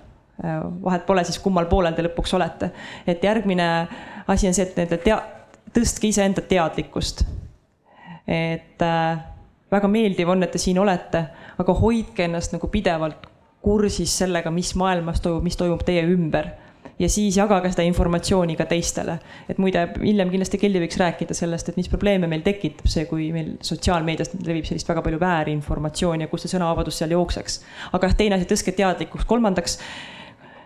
vahet 0.85 1.03
pole 1.07 1.25
siis, 1.25 1.39
kummal 1.39 1.67
poolel 1.69 1.93
te 1.95 2.03
lõpuks 2.03 2.35
olete. 2.35 2.71
et 3.07 3.25
järgmine 3.25 3.89
asi 4.27 4.49
on 4.49 4.55
see, 4.55 4.65
et 4.65 4.77
nende 4.77 4.99
tea-, 4.99 5.21
tõstke 5.75 6.09
iseenda 6.09 6.41
teadlikkust. 6.41 7.25
et 8.27 8.83
äh, 8.83 9.19
väga 9.71 9.89
meeldiv 9.89 10.29
on, 10.29 10.43
et 10.43 10.51
te 10.51 10.59
siin 10.59 10.79
olete, 10.79 11.25
aga 11.59 11.75
hoidke 11.75 12.25
ennast 12.25 12.53
nagu 12.53 12.69
pidevalt 12.69 13.27
kursis 13.63 14.19
sellega, 14.23 14.51
mis 14.51 14.75
maailmas 14.75 15.21
toimub, 15.21 15.45
mis 15.45 15.57
toimub 15.57 15.83
teie 15.85 16.03
ümber 16.09 16.49
ja 17.01 17.09
siis 17.09 17.37
jagage 17.39 17.73
seda 17.73 17.85
informatsiooni 17.89 18.57
ka 18.59 18.67
teistele. 18.71 19.19
et 19.49 19.59
muide, 19.59 19.87
hiljem 20.03 20.31
kindlasti 20.33 20.61
Kelly 20.61 20.83
võiks 20.85 21.01
rääkida 21.01 21.37
sellest, 21.37 21.73
et 21.73 21.81
mis 21.81 21.89
probleeme 21.89 22.29
meil 22.31 22.45
tekitab 22.47 22.89
see, 22.91 23.07
kui 23.11 23.31
meil 23.33 23.55
sotsiaalmeedias 23.65 24.35
levib 24.45 24.69
sellist 24.69 24.89
väga 24.89 25.03
palju 25.07 25.21
väärinformatsiooni 25.21 26.27
ja 26.27 26.31
kus 26.33 26.47
see 26.47 26.55
sõnavabadus 26.55 27.01
seal 27.01 27.17
jookseks. 27.17 27.61
aga 27.93 28.11
jah, 28.11 28.17
teine 28.17 28.39
asi, 28.39 28.49
tõstke 28.51 28.77
teadlikkus, 28.77 29.25
kolmandaks 29.29 29.79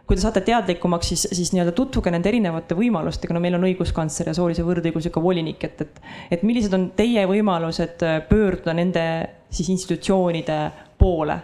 kui 0.04 0.18
te 0.18 0.20
saate 0.20 0.42
teadlikumaks, 0.44 1.08
siis, 1.14 1.22
siis 1.32 1.54
nii-öelda 1.54 1.72
tutvuge 1.72 2.10
nende 2.12 2.28
erinevate 2.28 2.76
võimalustega, 2.76 3.32
no 3.32 3.40
meil 3.40 3.56
on 3.56 3.64
õiguskantsler 3.70 4.28
ja 4.28 4.34
soolise 4.36 4.66
võrdõigusega 4.66 5.22
volinik, 5.22 5.64
et, 5.64 5.80
et, 5.80 6.02
et 6.36 6.44
millised 6.44 6.74
on 6.76 6.90
teie 6.98 7.24
võimalused 7.30 8.04
pöörduda 8.28 8.76
nende 8.76 9.06
siis 9.54 9.70
institutsioonide 9.72 10.58
poole 11.00 11.38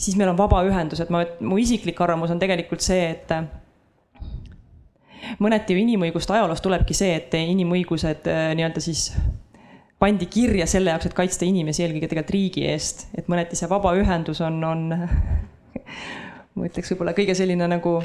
siis 0.00 0.16
meil 0.16 0.30
on 0.32 0.38
vabaühendused, 0.38 1.10
ma, 1.12 1.24
mu 1.44 1.58
isiklik 1.60 2.00
arvamus 2.00 2.32
on 2.32 2.40
tegelikult 2.40 2.84
see, 2.84 3.10
et 3.12 3.34
mõneti 5.42 5.76
ju 5.76 5.82
inimõiguste 5.82 6.34
ajaloost 6.36 6.64
tulebki 6.64 6.96
see, 6.96 7.12
et 7.18 7.36
inimõigused 7.40 8.28
äh, 8.30 8.50
nii-öelda 8.58 8.82
siis 8.82 9.10
pandi 10.00 10.26
kirja 10.32 10.66
selle 10.70 10.94
jaoks, 10.94 11.10
et 11.10 11.16
kaitsta 11.16 11.44
inimesi 11.44 11.84
eelkõige 11.84 12.08
tegelikult 12.08 12.34
riigi 12.34 12.64
eest, 12.70 13.08
et 13.18 13.28
mõneti 13.28 13.58
see 13.58 13.68
vabaühendus 13.70 14.40
on, 14.46 14.56
on 14.64 14.86
ma 16.56 16.68
ütleks 16.70 16.94
võib-olla 16.94 17.14
kõige 17.16 17.36
selline 17.36 17.68
nagu 17.68 17.98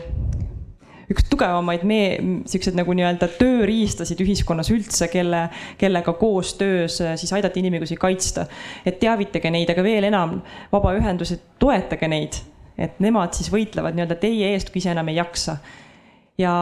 üks 1.11 1.27
tugevamaid 1.29 1.85
me-, 1.87 2.41
siukseid 2.49 2.77
nagu 2.77 2.95
nii-öelda 2.97 3.29
tööriistasid 3.39 4.21
ühiskonnas 4.25 4.71
üldse, 4.73 5.07
kelle, 5.11 5.45
kellega 5.81 6.15
koostöös 6.17 6.99
äh, 7.03 7.15
siis 7.19 7.33
aidata 7.35 7.59
inimõigusi 7.61 7.97
kaitsta. 7.99 8.47
et 8.85 8.99
teavitage 9.01 9.51
neid, 9.53 9.69
aga 9.71 9.85
veel 9.85 10.09
enam, 10.09 10.39
vabaühendused, 10.73 11.43
toetage 11.61 12.09
neid, 12.11 12.39
et 12.77 12.99
nemad 13.03 13.35
siis 13.37 13.51
võitlevad 13.53 13.97
nii-öelda 13.97 14.19
teie 14.21 14.53
eest, 14.53 14.71
kui 14.73 14.81
ise 14.83 14.93
enam 14.95 15.09
ei 15.13 15.19
jaksa. 15.19 15.57
ja 16.41 16.53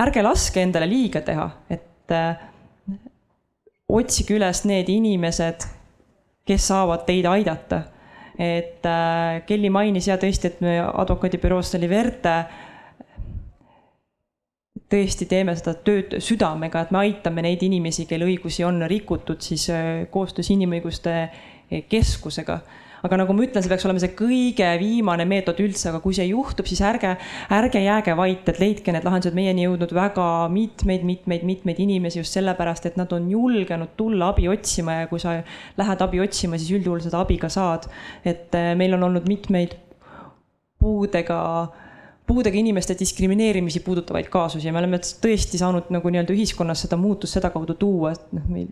ärge 0.00 0.22
laske 0.22 0.62
endale 0.62 0.88
liiga 0.90 1.24
teha, 1.24 1.48
et 1.70 2.14
äh, 2.14 2.36
otsige 3.88 4.38
üles 4.38 4.64
need 4.68 4.88
inimesed, 4.90 5.66
kes 6.44 6.70
saavad 6.70 7.04
teid 7.08 7.26
aidata 7.28 7.84
et 8.38 8.86
äh, 8.86 9.42
Kelly 9.46 9.70
mainis 9.70 10.08
ja 10.08 10.16
tõesti, 10.18 10.50
et 10.50 10.62
me 10.64 10.78
advokaadibüroost 10.82 11.76
oli 11.78 11.88
Verte 11.90 12.32
tõesti 14.94 15.26
teeme 15.30 15.54
seda 15.58 15.74
tööd 15.86 16.18
südamega, 16.22 16.84
et 16.84 16.94
me 16.94 17.02
aitame 17.02 17.44
neid 17.44 17.64
inimesi, 17.66 18.06
kelle 18.10 18.28
õigusi 18.28 18.64
on 18.66 18.84
rikutud 18.90 19.42
siis 19.42 19.66
äh, 19.72 20.06
koostöös 20.12 20.52
Inimõiguste 20.54 21.14
äh, 21.24 21.84
Keskusega. 21.90 22.60
aga 23.04 23.18
nagu 23.20 23.34
ma 23.36 23.42
ütlen, 23.44 23.60
see 23.60 23.68
peaks 23.68 23.84
olema 23.84 24.00
see 24.00 24.14
kõige 24.16 24.64
viimane 24.80 25.26
meetod 25.28 25.58
üldse, 25.60 25.90
aga 25.90 25.98
kui 26.00 26.14
see 26.16 26.24
juhtub, 26.30 26.64
siis 26.64 26.80
ärge, 26.88 27.10
ärge 27.52 27.82
jääge 27.84 28.14
vait, 28.16 28.48
et 28.48 28.60
leidke 28.62 28.94
need 28.94 29.04
lahendused, 29.04 29.36
meieni 29.36 29.66
jõudnud 29.66 29.92
väga 29.92 30.28
mitmeid, 30.48 31.04
mitmeid, 31.04 31.44
mitmeid 31.44 31.82
inimesi 31.84 32.22
just 32.22 32.38
sellepärast, 32.38 32.88
et 32.88 32.96
nad 32.96 33.12
on 33.12 33.28
julgenud 33.28 33.92
tulla 33.98 34.30
abi 34.32 34.48
otsima 34.48 35.02
ja 35.02 35.10
kui 35.10 35.20
sa 35.20 35.36
lähed 35.76 36.06
abi 36.06 36.22
otsima, 36.24 36.56
siis 36.56 36.72
üldjuhul 36.78 37.04
seda 37.04 37.20
abi 37.20 37.36
ka 37.42 37.52
saad. 37.52 37.90
et 38.24 38.56
äh, 38.56 38.72
meil 38.78 38.96
on 38.96 39.10
olnud 39.10 39.28
mitmeid 39.28 39.76
puudega 40.80 41.40
puudega 42.26 42.56
inimeste 42.58 42.96
diskrimineerimisi 42.98 43.80
puudutavaid 43.84 44.30
kaasusi 44.32 44.68
ja 44.68 44.72
me 44.72 44.80
oleme 44.80 45.00
tõesti 45.00 45.60
saanud 45.60 45.90
nagu 45.92 46.12
nii-öelda 46.12 46.32
ühiskonnas 46.32 46.86
seda 46.86 46.96
muutust 47.00 47.36
sedakaudu 47.36 47.76
tuua, 47.80 48.14
et 48.16 48.32
noh, 48.36 48.46
meil 48.48 48.70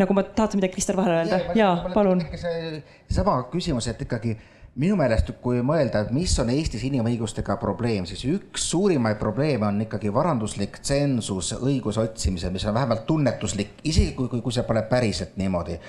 nagu 0.00 0.16
ma, 0.16 0.24
tahad 0.24 0.54
sa 0.54 0.60
midagi, 0.60 0.74
Krister, 0.74 0.96
vahele 0.98 1.20
öelda? 1.20 1.40
jaa, 1.58 1.74
palun. 1.94 2.22
seesama 2.34 3.36
küsimus, 3.52 3.88
et 3.92 4.02
ikkagi 4.06 4.36
minu 4.80 4.94
meelest, 4.96 5.32
kui 5.42 5.64
mõelda, 5.66 6.04
et 6.04 6.12
mis 6.14 6.32
on 6.38 6.52
Eestis 6.54 6.84
inimõigustega 6.86 7.56
probleem, 7.60 8.06
siis 8.06 8.22
üks 8.30 8.68
suurimaid 8.70 9.18
probleeme 9.18 9.66
on 9.66 9.80
ikkagi 9.82 10.12
varanduslik 10.14 10.78
tsensus 10.78 11.52
õiguse 11.58 12.04
otsimisel, 12.04 12.52
mis 12.54 12.64
on 12.64 12.74
vähemalt 12.74 13.02
tunnetuslik, 13.06 13.80
isegi 13.84 14.14
kui, 14.14 14.28
kui, 14.30 14.40
kui 14.44 14.54
see 14.54 14.64
pole 14.68 14.84
päriselt 14.88 15.36
niimoodi. 15.36 15.80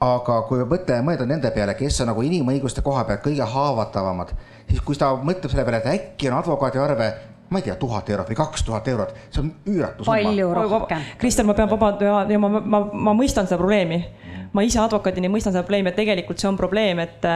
aga 0.00 0.42
kui 0.48 0.64
mõtleme, 0.68 1.06
mõelda 1.06 1.24
nende 1.26 1.50
peale, 1.54 1.74
kes 1.74 2.02
on 2.02 2.10
nagu 2.12 2.22
inimõiguste 2.22 2.82
koha 2.84 3.04
pealt 3.08 3.22
kõige 3.24 3.46
haavatavamad 3.54 4.34
siis 4.70 4.82
kui 4.84 4.98
ta 4.98 5.12
mõtleb 5.14 5.52
selle 5.52 5.64
peale, 5.66 5.80
et 5.82 5.88
äkki 5.92 6.30
on 6.30 6.38
advokaadi 6.40 6.82
arve 6.82 7.10
ma 7.50 7.60
ei 7.60 7.66
tea, 7.68 7.76
tuhat 7.78 8.08
eurot 8.10 8.30
või 8.32 8.38
kaks 8.40 8.64
tuhat 8.66 8.88
eurot, 8.90 9.12
see 9.30 9.44
on 9.44 9.52
üüratu 9.70 10.02
summa. 10.02 10.16
palju 10.16 10.48
rohkem. 10.56 11.04
Kristel, 11.20 11.46
ma 11.46 11.54
pean 11.54 11.70
vabandama 11.70 12.24
ja 12.26 12.40
ma, 12.42 12.50
ma, 12.58 12.80
ma 12.90 13.14
mõistan 13.14 13.46
seda 13.46 13.60
probleemi. 13.60 14.00
ma 14.52 14.64
ise 14.66 14.80
advokaadina 14.82 15.30
mõistan 15.30 15.54
seda 15.54 15.62
probleemi, 15.62 15.92
et 15.92 15.98
tegelikult 16.00 16.42
see 16.42 16.48
on 16.50 16.58
probleem, 16.58 16.98
et 17.04 17.28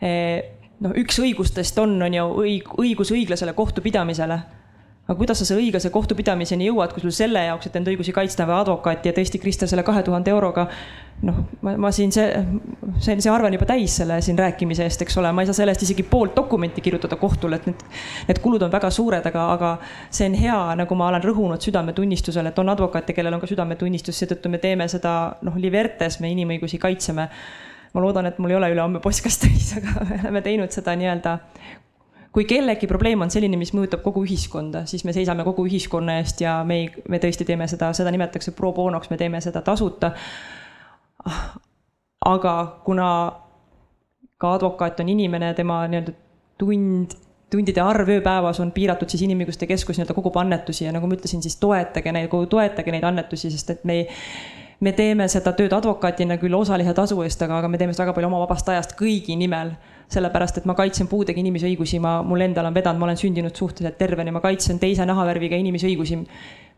noh, 0.00 0.92
üks 1.00 1.20
õigustest 1.22 1.78
on, 1.82 1.96
on 2.02 2.14
ju 2.14 2.28
õig-, 2.42 2.76
õigus 2.82 3.12
õiglasele 3.14 3.56
kohtupidamisele. 3.56 4.38
aga 5.06 5.14
kuidas 5.18 5.38
sa 5.38 5.46
selle 5.46 5.62
õiglase 5.62 5.90
kohtupidamiseni 5.94 6.66
jõuad, 6.66 6.92
kui 6.92 7.04
sul 7.04 7.14
selle 7.14 7.44
jaoks, 7.46 7.68
et 7.68 7.76
enda 7.78 7.92
õigusi 7.92 8.12
kaitsta 8.12 8.46
või 8.46 8.60
advokaati 8.60 9.08
ja 9.08 9.14
tõesti, 9.14 9.38
Krister, 9.38 9.68
selle 9.68 9.86
kahe 9.86 10.02
tuhande 10.02 10.30
euroga 10.30 10.66
noh, 11.24 11.36
ma, 11.64 11.74
ma 11.80 11.90
siin 11.94 12.12
see, 12.12 12.26
see, 13.00 13.16
see 13.22 13.30
arve 13.32 13.48
on 13.48 13.56
juba 13.56 13.68
täis 13.68 13.94
selle 14.00 14.18
siin 14.24 14.38
rääkimise 14.38 14.84
eest, 14.84 15.04
eks 15.06 15.16
ole, 15.20 15.30
ma 15.32 15.44
ei 15.44 15.48
saa 15.48 15.56
selle 15.60 15.72
eest 15.72 15.86
isegi 15.86 16.04
poolt 16.08 16.36
dokumenti 16.36 16.84
kirjutada 16.84 17.16
kohtule, 17.20 17.60
et 17.60 17.68
need, 17.70 17.84
need 18.28 18.40
kulud 18.44 18.66
on 18.66 18.72
väga 18.72 18.90
suured, 18.92 19.28
aga, 19.30 19.46
aga 19.54 19.70
see 20.10 20.28
on 20.28 20.36
hea, 20.40 20.58
nagu 20.82 20.98
ma 20.98 21.10
olen 21.12 21.24
rõhunud 21.24 21.64
südametunnistusele, 21.64 22.52
et 22.52 22.60
on 22.60 22.72
advokaate, 22.74 23.16
kellel 23.16 23.36
on 23.36 23.42
ka 23.42 23.50
südametunnistus, 23.50 24.18
seetõttu 24.20 24.52
me 24.52 24.60
teeme 24.62 24.88
seda 24.92 25.14
noh, 25.46 25.56
Libertes 25.60 26.20
me 26.20 26.32
inimõigusi 26.34 26.80
kaitseme. 26.82 27.30
Ma 27.96 28.04
loodan, 28.04 28.28
et 28.28 28.38
mul 28.38 28.52
ei 28.52 28.60
ole 28.60 28.70
ülehomme 28.74 29.00
postkast 29.00 29.46
täis, 29.46 29.72
aga 29.80 30.04
me 30.04 30.20
oleme 30.20 30.44
teinud 30.44 30.74
seda 30.74 30.94
nii-öelda 31.00 31.38
kui 32.36 32.44
kellegi 32.44 32.84
probleem 32.84 33.22
on 33.24 33.30
selline, 33.32 33.56
mis 33.56 33.70
mõjutab 33.72 34.02
kogu 34.04 34.20
ühiskonda, 34.26 34.82
siis 34.84 35.06
me 35.08 35.14
seisame 35.16 35.44
kogu 35.46 35.64
ühiskonna 35.64 36.18
eest 36.20 36.42
ja 36.44 36.58
me 36.68 36.76
ei, 36.82 36.90
me 37.08 37.16
tõesti 37.22 37.46
teeme 37.48 37.64
seda, 37.72 37.88
seda 37.96 38.12
nimetatakse 38.12 38.52
pro 38.52 38.74
bonoks, 38.76 39.08
me 39.08 39.16
teeme 39.16 39.40
seda 39.40 39.62
tasuta. 39.64 40.10
aga 42.34 42.52
kuna 42.84 43.08
ka 44.36 44.52
advokaat 44.58 45.00
on 45.00 45.14
inimene, 45.14 45.54
tema 45.56 45.78
nii-öelda 45.88 46.12
tund, 46.60 47.16
tundide 47.48 47.80
arv 47.80 48.12
ööpäevas 48.18 48.60
on 48.60 48.74
piiratud, 48.76 49.08
siis 49.08 49.24
Inimõiguste 49.24 49.64
Keskus 49.70 49.96
nii-öelda 49.96 50.18
kogub 50.20 50.36
annetusi 50.36 50.84
ja 50.84 50.92
nagu 50.92 51.08
ma 51.08 51.16
ütlesin, 51.16 51.40
siis 51.40 51.56
toetage 51.62 52.12
neid, 52.12 52.36
toetage 52.52 52.92
neid 52.92 53.08
annetusi, 53.08 53.48
sest 53.54 53.78
et 53.78 53.88
me 53.88 54.02
ei 54.02 54.08
me 54.80 54.92
teeme 54.92 55.28
seda 55.28 55.52
tööd 55.56 55.72
advokaatina 55.72 56.36
küll 56.38 56.54
osalise 56.54 56.94
tasu 56.94 57.22
eest, 57.22 57.42
aga, 57.42 57.58
aga 57.58 57.68
me 57.68 57.78
teeme 57.78 57.94
seda 57.94 58.04
väga 58.04 58.16
palju 58.16 58.28
oma 58.28 58.42
vabast 58.44 58.68
ajast 58.68 58.96
kõigi 58.98 59.36
nimel 59.36 59.76
sellepärast 60.08 60.60
et 60.60 60.66
ma 60.68 60.74
kaitsen 60.78 61.08
puudega 61.10 61.40
inimese 61.40 61.66
õigusi, 61.66 61.98
ma, 62.02 62.20
mul 62.26 62.44
endal 62.46 62.68
on 62.68 62.74
vedanud, 62.74 63.00
ma 63.00 63.08
olen 63.08 63.18
sündinud 63.18 63.56
suhteliselt 63.58 63.98
tervena, 63.98 64.32
ma 64.34 64.42
kaitsen 64.44 64.78
teise 64.82 65.06
nahavärviga 65.06 65.58
inimese 65.58 65.88
õigusi. 65.90 66.20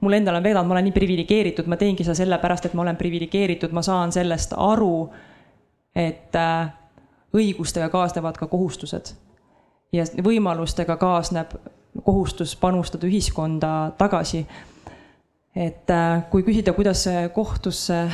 mul 0.01 0.12
endal 0.16 0.38
on 0.38 0.42
vedanud, 0.42 0.68
ma 0.68 0.76
olen 0.76 0.88
nii 0.88 0.96
priviligeeritud, 0.96 1.66
ma 1.66 1.76
teengi 1.76 2.05
seda 2.07 2.14
sellepärast, 2.14 2.66
et 2.66 2.74
ma 2.74 2.82
olen 2.82 2.96
priviligeeritud, 2.96 3.72
ma 3.72 3.82
saan 3.82 4.12
sellest 4.12 4.55
aru, 4.57 5.11
et 5.94 6.36
äh, 6.36 6.70
õigustega 7.34 7.88
kaasnevad 7.92 8.38
ka 8.38 8.46
kohustused. 8.46 9.14
ja 9.92 10.05
võimalustega 10.24 10.96
kaasneb 10.96 11.53
kohustus 12.05 12.57
panustada 12.57 13.07
ühiskonda 13.07 13.92
tagasi. 13.99 14.46
Et 15.59 15.91
äh, 15.91 16.23
kui 16.31 16.45
küsida, 16.47 16.73
kuidas 16.77 17.03
kohtusse 17.35 18.05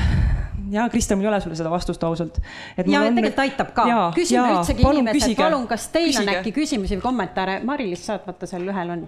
ja 0.70 0.88
Krista, 0.88 1.16
mul 1.16 1.26
ei 1.26 1.28
ole 1.28 1.40
sulle 1.40 1.56
seda 1.58 1.70
vastust 1.70 2.04
ausalt. 2.04 2.38
ja 2.76 3.00
on... 3.00 3.14
tegelikult 3.14 3.38
aitab 3.44 3.72
ka. 3.76 3.86
küsime 4.16 4.46
üldsegi 4.54 4.86
inimesed, 4.88 5.36
palun, 5.38 5.66
kas 5.70 5.88
teil 5.92 6.10
küsige. 6.10 6.24
on 6.24 6.32
äkki 6.34 6.54
küsimusi 6.56 6.98
või 6.98 7.04
kommentaare, 7.04 7.58
Mari-Liis 7.66 8.06
saad, 8.08 8.24
vaata 8.26 8.48
seal 8.50 8.66
ühel 8.68 8.94
on. 8.96 9.04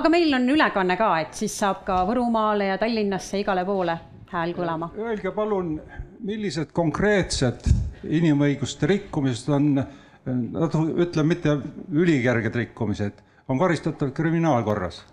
aga 0.00 0.12
meil 0.12 0.34
on 0.38 0.48
ülekanne 0.56 0.96
ka, 1.00 1.10
et 1.24 1.38
siis 1.38 1.54
saab 1.60 1.84
ka 1.86 2.00
Võrumaale 2.08 2.72
ja 2.72 2.80
Tallinnasse 2.80 3.40
igale 3.42 3.64
poole 3.68 3.98
hääl 4.34 4.54
kõlama. 4.56 4.90
Öelge 4.98 5.30
palun, 5.34 5.76
millised 6.24 6.72
konkreetsed 6.74 7.68
inimõiguste 8.04 8.88
rikkumised 8.90 9.52
on, 9.54 9.84
ütleme 10.26 11.34
mitte 11.34 11.58
ülikerged 11.92 12.62
rikkumised, 12.64 13.20
on 13.48 13.60
karistatavad 13.60 14.14
kriminaalkorras? 14.16 15.04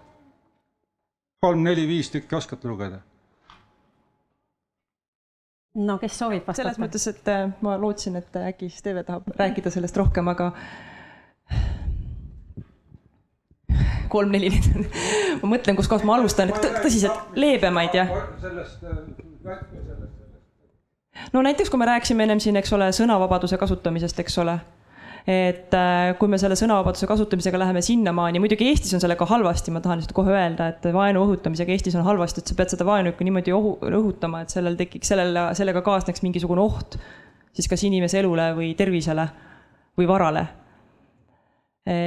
Kolm, 1.42 1.64
neli, 1.64 1.88
viis 1.88 2.12
tükki 2.12 2.36
oskate 2.36 2.68
lugeda? 2.68 3.00
no 5.76 5.98
kes 5.98 6.18
soovib 6.20 6.44
vastata? 6.46 6.62
selles 6.62 6.80
mõttes, 6.84 7.08
et 7.10 7.30
äh, 7.32 7.48
ma 7.66 7.78
lootsin, 7.82 8.20
et 8.20 8.36
äkki 8.38 8.70
Steve 8.70 9.02
tahab 9.08 9.30
rääkida 9.40 9.72
sellest 9.74 9.98
rohkem, 9.98 10.28
aga 10.30 10.52
kolm-neli, 14.12 14.52
ma 15.42 15.54
mõtlen, 15.56 15.80
kus 15.80 15.90
kohas 15.90 16.06
ma 16.06 16.20
alustan, 16.20 16.52
tõsiselt 16.84 17.34
leebemaid 17.40 17.98
ja. 17.98 18.06
Äh, 19.48 19.64
no 21.34 21.42
näiteks, 21.48 21.74
kui 21.74 21.82
me 21.82 21.90
rääkisime 21.90 22.28
ennem 22.28 22.44
siin, 22.44 22.60
eks 22.62 22.76
ole, 22.78 22.92
sõnavabaduse 23.00 23.58
kasutamisest, 23.58 24.22
eks 24.22 24.38
ole 24.44 24.60
et 25.30 25.76
äh, 25.78 26.12
kui 26.18 26.32
me 26.32 26.40
selle 26.42 26.58
sõnavabaduse 26.58 27.10
kasutamisega 27.10 27.60
läheme 27.62 27.84
sinnamaani, 27.86 28.42
muidugi 28.42 28.70
Eestis 28.72 28.94
on 28.98 29.04
sellega 29.04 29.28
halvasti, 29.30 29.74
ma 29.74 29.82
tahan 29.84 30.02
lihtsalt 30.02 30.16
kohe 30.18 30.34
öelda, 30.34 30.72
et 30.74 30.88
vaenu 30.96 31.26
õhutamisega 31.28 31.76
Eestis 31.76 31.98
on 32.00 32.08
halvasti, 32.08 32.42
et 32.42 32.52
sa 32.52 32.58
pead 32.58 32.74
seda 32.74 32.88
vaenu 32.88 33.14
ikka 33.14 33.28
niimoodi 33.28 33.54
ohu, 33.54 33.76
õhutama, 33.86 34.42
et 34.46 34.54
sellel 34.54 34.80
tekiks, 34.80 35.14
sellel, 35.14 35.38
sellega 35.58 35.84
kaasneks 35.86 36.26
mingisugune 36.26 36.64
oht 36.64 36.98
siis 37.54 37.68
kas 37.70 37.84
inimese 37.88 38.22
elule 38.22 38.52
või 38.58 38.72
tervisele 38.80 39.28
või 40.00 40.08
varale. 40.10 40.46
E 41.88 41.98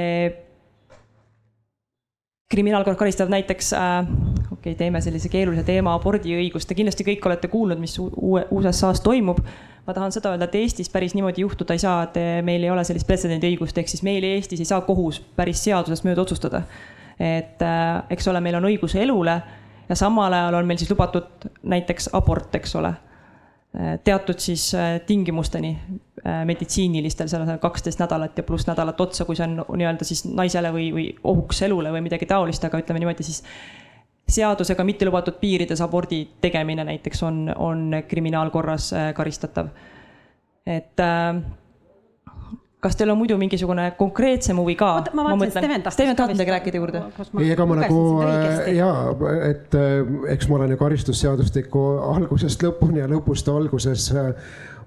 kriminaalkord 2.51 2.97
karistab 2.97 3.31
näiteks 3.33 3.71
äh,, 3.73 4.09
okei 4.51 4.51
okay,, 4.55 4.75
teeme 4.79 5.01
sellise 5.01 5.29
keerulise 5.33 5.65
teema, 5.67 5.95
abordiõigust, 5.97 6.69
te 6.69 6.77
kindlasti 6.77 7.05
kõik 7.07 7.25
olete 7.27 7.49
kuulnud, 7.51 7.81
mis 7.81 7.97
USA-s 7.99 9.01
toimub 9.03 9.41
ma 9.85 9.93
tahan 9.93 10.13
seda 10.13 10.33
öelda, 10.33 10.47
et 10.49 10.55
Eestis 10.59 10.89
päris 10.89 11.13
niimoodi 11.15 11.43
juhtuda 11.43 11.75
ei 11.75 11.81
saa, 11.81 12.03
et 12.07 12.17
meil 12.45 12.63
ei 12.63 12.71
ole 12.73 12.83
sellist 12.87 13.07
pretsedendiõigust, 13.07 13.77
ehk 13.77 13.91
siis 13.91 14.03
meil 14.05 14.25
Eestis 14.25 14.63
ei 14.63 14.69
saa 14.69 14.81
kohus 14.85 15.21
päris 15.37 15.61
seadusest 15.63 16.07
mööda 16.07 16.25
otsustada. 16.25 16.63
et 17.19 17.61
äh, 17.63 18.03
eks 18.11 18.27
ole, 18.27 18.41
meil 18.43 18.57
on 18.57 18.65
õigus 18.67 18.95
elule 18.99 19.41
ja 19.89 19.95
samal 19.95 20.33
ajal 20.33 20.57
on 20.57 20.67
meil 20.67 20.81
siis 20.81 20.89
lubatud 20.91 21.47
näiteks 21.63 22.09
abort, 22.13 22.55
eks 22.55 22.75
ole 22.75 22.91
äh, 22.91 23.95
teatud 24.03 24.39
siis 24.39 24.73
tingimusteni 25.05 25.77
meditsiinilistel, 26.25 27.27
seal 27.29 27.43
on 27.45 27.59
kaksteist 27.61 27.99
nädalat 28.01 28.37
ja 28.37 28.43
pluss 28.43 28.65
nädalat 28.67 29.01
otsa, 29.01 29.25
kui 29.25 29.37
see 29.37 29.45
on 29.45 29.59
nii-öelda 29.77 30.07
siis 30.07 30.23
naisele 30.25 30.71
või, 30.73 30.87
või 30.91 31.03
ohuks 31.23 31.61
elule 31.67 31.91
või 31.93 32.01
midagi 32.07 32.25
taolist, 32.25 32.63
aga 32.65 32.81
ütleme 32.81 33.03
niimoodi 33.03 33.23
siis 33.23 33.43
seadusega 34.27 34.83
mitte 34.83 35.05
lubatud 35.05 35.37
piirides 35.41 35.81
abordi 35.85 36.23
tegemine 36.41 36.83
näiteks 36.83 37.23
on, 37.23 37.45
on 37.55 37.91
kriminaalkorras 38.07 38.93
äh, 38.93 39.13
karistatav. 39.13 39.67
et 40.65 40.99
äh, 40.99 41.41
kas 42.79 42.95
teil 42.95 43.09
on 43.09 43.17
muidu 43.17 43.37
mingisugune 43.37 43.91
konkreetsem 43.97 44.57
huvi 44.57 44.75
ka? 44.75 45.03
ma 45.13 45.27
vaatasin, 45.29 45.51
Steven 45.51 45.83
tahtis. 45.83 45.93
Steven 45.93 46.15
tahab 46.15 46.33
midagi 46.33 46.51
rääkida 46.51 46.81
juurde? 46.81 47.03
ei, 47.39 47.51
ega 47.51 47.65
ma 47.65 47.77
nagu 47.83 48.01
äh, 48.25 48.73
jaa, 48.77 49.13
et 49.49 49.77
eks 50.33 50.49
ma 50.49 50.59
olen 50.59 50.73
ju 50.73 50.81
karistusseadustiku 50.81 51.85
algusest 52.15 52.65
lõpuni 52.65 53.03
ja 53.03 53.11
lõpust 53.11 53.51
alguses 53.53 54.09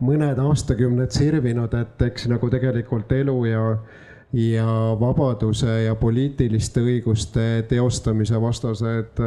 mõned 0.03 0.39
aastakümned 0.43 1.15
sirvinud, 1.15 1.75
et 1.75 2.07
eks 2.11 2.27
nagu 2.31 2.51
tegelikult 2.51 3.13
elu 3.15 3.39
ja 3.51 3.63
ja 4.33 4.97
vabaduse 5.01 5.85
ja 5.85 5.95
poliitiliste 5.95 6.83
õiguste 6.85 7.45
teostamise 7.69 8.41
vastased, 8.41 9.23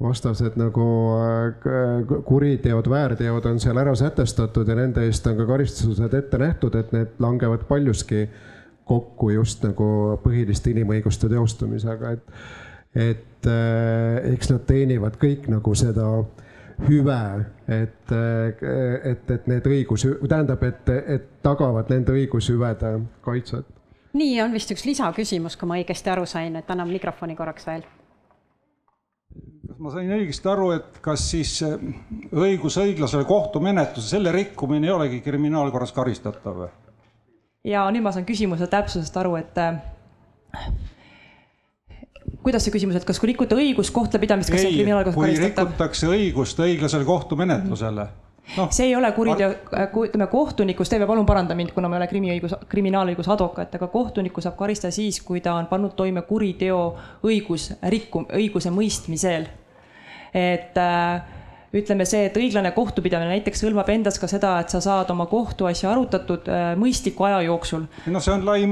vastased 0.00 0.56
nagu 0.56 0.86
äh, 1.18 2.14
kuriteod, 2.24 2.88
väärteod 2.90 3.50
on 3.50 3.60
seal 3.60 3.80
ära 3.82 3.94
sätestatud 3.98 4.68
ja 4.68 4.78
nende 4.78 5.04
eest 5.04 5.26
on 5.28 5.36
ka 5.36 5.48
karistused 5.48 6.14
ette 6.14 6.40
nähtud, 6.40 6.78
et 6.78 6.92
need 6.96 7.20
langevad 7.20 7.66
paljuski 7.68 8.24
kokku 8.88 9.34
just 9.34 9.64
nagu 9.66 10.16
põhiliste 10.24 10.72
inimõiguste 10.72 11.28
teostamisega, 11.28 12.16
et, 12.16 12.36
et 13.12 13.48
äh, 13.52 14.32
eks 14.32 14.54
nad 14.54 14.64
teenivad 14.64 15.20
kõik 15.20 15.50
nagu 15.52 15.74
seda 15.76 16.08
hüve, 16.88 17.22
et, 17.74 18.12
et, 18.14 19.30
et 19.34 19.48
need 19.50 19.66
õigus, 19.66 20.06
tähendab, 20.30 20.62
et, 20.62 20.92
et 21.18 21.26
tagavad 21.42 21.90
nende 21.90 22.14
õigushüvede 22.14 22.92
kaitset 23.26 23.66
nii, 24.16 24.40
on 24.42 24.52
vist 24.56 24.72
üks 24.72 24.84
lisaküsimus, 24.88 25.56
kui 25.58 25.68
ma 25.68 25.78
õigesti 25.78 26.12
aru 26.12 26.26
sain, 26.28 26.56
et 26.56 26.70
annan 26.70 26.90
mikrofoni 26.90 27.36
korraks 27.36 27.66
veel. 27.68 27.86
kas 29.68 29.78
ma 29.84 29.92
sain 29.92 30.12
õigesti 30.16 30.50
aru, 30.50 30.70
et 30.78 31.00
kas 31.04 31.30
siis 31.30 31.58
äh, 31.66 31.78
õigus 32.32 32.78
õiglasele 32.80 33.26
kohtumenetluse, 33.28 34.08
selle 34.16 34.32
rikkumine 34.32 34.88
ei 34.88 34.94
olegi 34.94 35.20
kriminaalkorras 35.24 35.92
karistatav 35.96 36.68
ja 37.68 37.88
nüüd 37.92 38.04
ma 38.04 38.12
saan 38.14 38.26
küsimuse 38.28 38.68
täpsusest 38.70 39.16
aru, 39.20 39.36
et 39.40 39.58
äh, 39.60 39.82
kuidas 42.42 42.64
see 42.64 42.72
küsimus, 42.74 42.96
et 42.96 43.08
kas 43.08 43.20
kui 43.20 43.32
rikuta 43.32 43.58
õigust 43.58 43.92
kohtlepidamist, 43.94 44.52
kas 44.52 44.62
ei, 44.62 44.64
see 44.64 44.72
on 44.72 44.80
kriminaalkorras 44.80 45.20
karistatav? 45.20 45.68
kui 45.68 45.74
rikutakse 45.74 46.14
õigust 46.14 46.64
õiglasele 46.64 47.08
kohtumenetlusele 47.08 48.06
mm. 48.06 48.08
-hmm 48.08 48.27
no, 48.56 48.68
see 48.70 48.88
ei 48.88 48.96
ole 48.96 49.10
kuriteo, 49.12 49.50
äh, 49.76 49.88
ütleme 50.08 50.26
kohtunikus, 50.26 50.88
Teeme 50.88 51.06
palun 51.06 51.26
paranda 51.26 51.54
mind, 51.58 51.72
kuna 51.76 51.88
ma 51.88 51.96
ei 51.96 52.02
ole 52.02 52.10
krimiõigus, 52.10 52.54
kriminaalõiguse 52.68 53.32
advokaat, 53.34 53.74
aga 53.74 53.88
kohtunikku 53.92 54.44
saab 54.44 54.56
karistada 54.58 54.94
siis, 54.94 55.20
kui 55.22 55.42
ta 55.44 55.54
on 55.58 55.66
pannud 55.70 55.96
toime 55.98 56.22
kuriteo 56.28 56.82
õigusrikkum-, 57.26 58.30
õiguse 58.38 58.72
mõistmisel. 58.74 59.48
et 60.34 60.76
äh, 60.76 61.37
ütleme 61.74 62.04
see, 62.08 62.24
et 62.28 62.36
õiglane 62.40 62.70
kohtupidamine 62.72 63.34
näiteks 63.34 63.60
hõlmab 63.66 63.90
endas 63.92 64.16
ka 64.20 64.28
seda, 64.30 64.54
et 64.62 64.72
sa 64.72 64.80
saad 64.80 65.10
oma 65.12 65.26
kohtuasja 65.28 65.90
arutatud 65.92 66.48
äh, 66.48 66.70
mõistliku 66.80 67.26
aja 67.28 67.42
jooksul. 67.44 67.84
no 68.06 68.22
see 68.24 68.32
on 68.32 68.46
lai. 68.46 68.62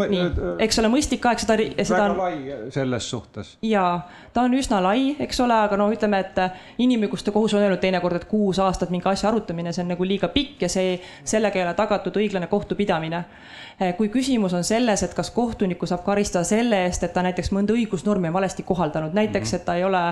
eks 0.64 0.80
ole, 0.80 0.90
mõistlik 0.92 1.26
aeg, 1.28 1.42
seda, 1.42 1.58
seda. 1.76 2.06
väga 2.06 2.16
lai 2.16 2.70
selles 2.72 3.10
suhtes. 3.10 3.56
jaa, 3.62 3.98
ta 4.32 4.46
on 4.48 4.56
üsna 4.56 4.80
lai, 4.84 5.12
eks 5.20 5.42
ole, 5.44 5.60
aga 5.68 5.76
no 5.80 5.90
ütleme, 5.92 6.22
et 6.24 6.40
äh, 6.40 6.64
inimõiguste 6.86 7.34
kohus 7.36 7.56
on 7.56 7.66
öelnud 7.66 7.82
teinekord, 7.84 8.16
et 8.16 8.28
kuus 8.30 8.60
aastat 8.64 8.94
mingi 8.94 9.08
asja 9.12 9.28
arutamine, 9.28 9.76
see 9.76 9.84
on 9.84 9.92
nagu 9.92 10.08
liiga 10.08 10.32
pikk 10.32 10.64
ja 10.64 10.72
see, 10.72 10.96
sellega 11.24 11.60
ei 11.60 11.66
ole 11.66 11.76
tagatud 11.76 12.16
õiglane 12.16 12.48
kohtupidamine 12.48 13.20
äh, 13.20 13.92
kui 14.00 14.08
küsimus 14.08 14.56
on 14.56 14.64
selles, 14.64 15.04
et 15.04 15.14
kas 15.14 15.30
kohtunikku 15.36 15.86
saab 15.86 16.04
karistada 16.08 16.48
selle 16.48 16.86
eest, 16.88 17.04
et 17.04 17.12
ta 17.12 17.24
näiteks 17.26 17.52
mõnda 17.52 17.76
õigusnormi 17.76 18.32
on 18.32 18.40
valesti 18.40 18.64
kohaldanud, 18.64 19.12
näiteks 19.16 19.58
et 19.60 19.68
ta 19.68 19.76
ei 19.76 19.84
ole 19.84 20.06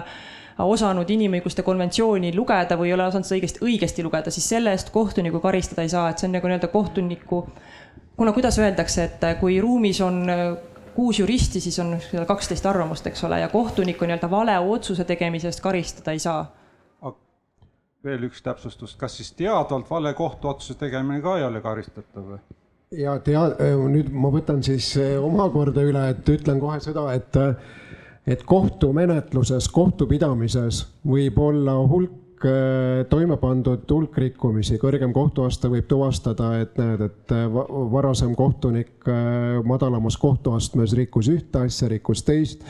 osanud 0.58 1.10
inimõiguste 1.10 1.62
konventsiooni 1.66 2.34
lugeda 2.36 2.76
või 2.78 2.90
ei 2.90 2.94
ole 2.94 3.08
osanud 3.08 3.26
seda 3.26 3.38
õigesti, 3.40 3.62
õigesti 3.64 4.04
lugeda, 4.06 4.30
siis 4.30 4.48
selle 4.48 4.74
eest 4.74 4.92
kohtunikku 4.94 5.40
karistada 5.42 5.82
ei 5.82 5.90
saa, 5.90 6.10
et 6.10 6.22
see 6.22 6.28
on 6.28 6.36
nagu 6.36 6.50
nii-öelda 6.50 6.70
kohtuniku, 6.72 7.40
kuna 8.16 8.32
kuidas 8.32 8.58
öeldakse, 8.62 9.08
et 9.08 9.26
kui 9.40 9.58
ruumis 9.62 10.00
on 10.04 10.22
äh, 10.30 10.44
kuus 10.94 11.18
juristi, 11.18 11.60
siis 11.60 11.78
on 11.82 11.96
kaksteist 12.26 12.66
arvamust, 12.66 13.06
eks 13.06 13.24
ole, 13.24 13.40
ja 13.40 13.48
kohtunikku 13.48 14.06
nii-öelda 14.06 14.30
vale 14.30 14.58
otsuse 14.58 15.04
tegemise 15.04 15.50
eest 15.50 15.64
karistada 15.64 16.14
ei 16.14 16.22
saa. 16.22 16.44
veel 18.04 18.26
üks 18.26 18.42
täpsustus, 18.44 18.98
kas 19.00 19.16
siis 19.16 19.32
teadvalt 19.32 19.88
vale 19.90 20.10
kohtuotsuse 20.14 20.74
tegemine 20.76 21.22
ka 21.24 21.38
ei 21.38 21.44
ole 21.44 21.60
karistatav 21.64 22.26
või? 22.34 22.42
ja 22.92 23.14
tea-, 23.24 23.72
nüüd 23.88 24.10
ma 24.12 24.30
võtan 24.30 24.60
siis 24.62 24.90
äh, 25.00 25.16
omakorda 25.24 25.82
üle, 25.82 26.02
et 26.12 26.28
ütlen 26.28 26.60
kohe 26.60 26.78
seda, 26.84 27.06
et 27.16 27.38
äh, 27.40 27.56
et 28.26 28.42
kohtumenetluses, 28.48 29.68
kohtupidamises 29.72 30.84
võib 31.06 31.38
olla 31.44 31.76
hulk 31.76 32.46
äh, 32.48 33.04
toime 33.10 33.36
pandud 33.40 33.84
hulk 33.90 34.16
rikkumisi, 34.18 34.78
kõrgem 34.80 35.12
kohtuaste 35.12 35.68
võib 35.72 35.88
tuvastada, 35.90 36.54
et 36.64 36.78
näed, 36.80 37.04
et 37.04 37.34
äh, 37.36 37.58
varasem 37.92 38.34
kohtunik 38.38 39.08
äh, 39.08 39.60
madalamas 39.68 40.16
kohtuastmes 40.20 40.96
rikkus 40.96 41.28
ühte 41.32 41.66
asja, 41.68 41.88
rikkus 41.92 42.24
teist. 42.24 42.64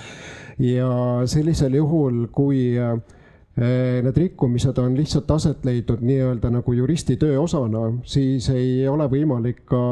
ja 0.58 1.22
sellisel 1.26 1.74
juhul, 1.74 2.26
kui 2.30 2.78
need 3.54 4.16
rikkumised 4.18 4.78
on 4.82 4.96
lihtsalt 4.98 5.30
aset 5.30 5.64
leidnud 5.66 6.00
nii-öelda 6.02 6.50
nagu 6.50 6.72
juristi 6.74 7.16
töö 7.18 7.40
osana, 7.42 7.88
siis 8.06 8.48
ei 8.50 8.86
ole 8.90 9.06
võimalik 9.10 9.64
ka, 9.70 9.82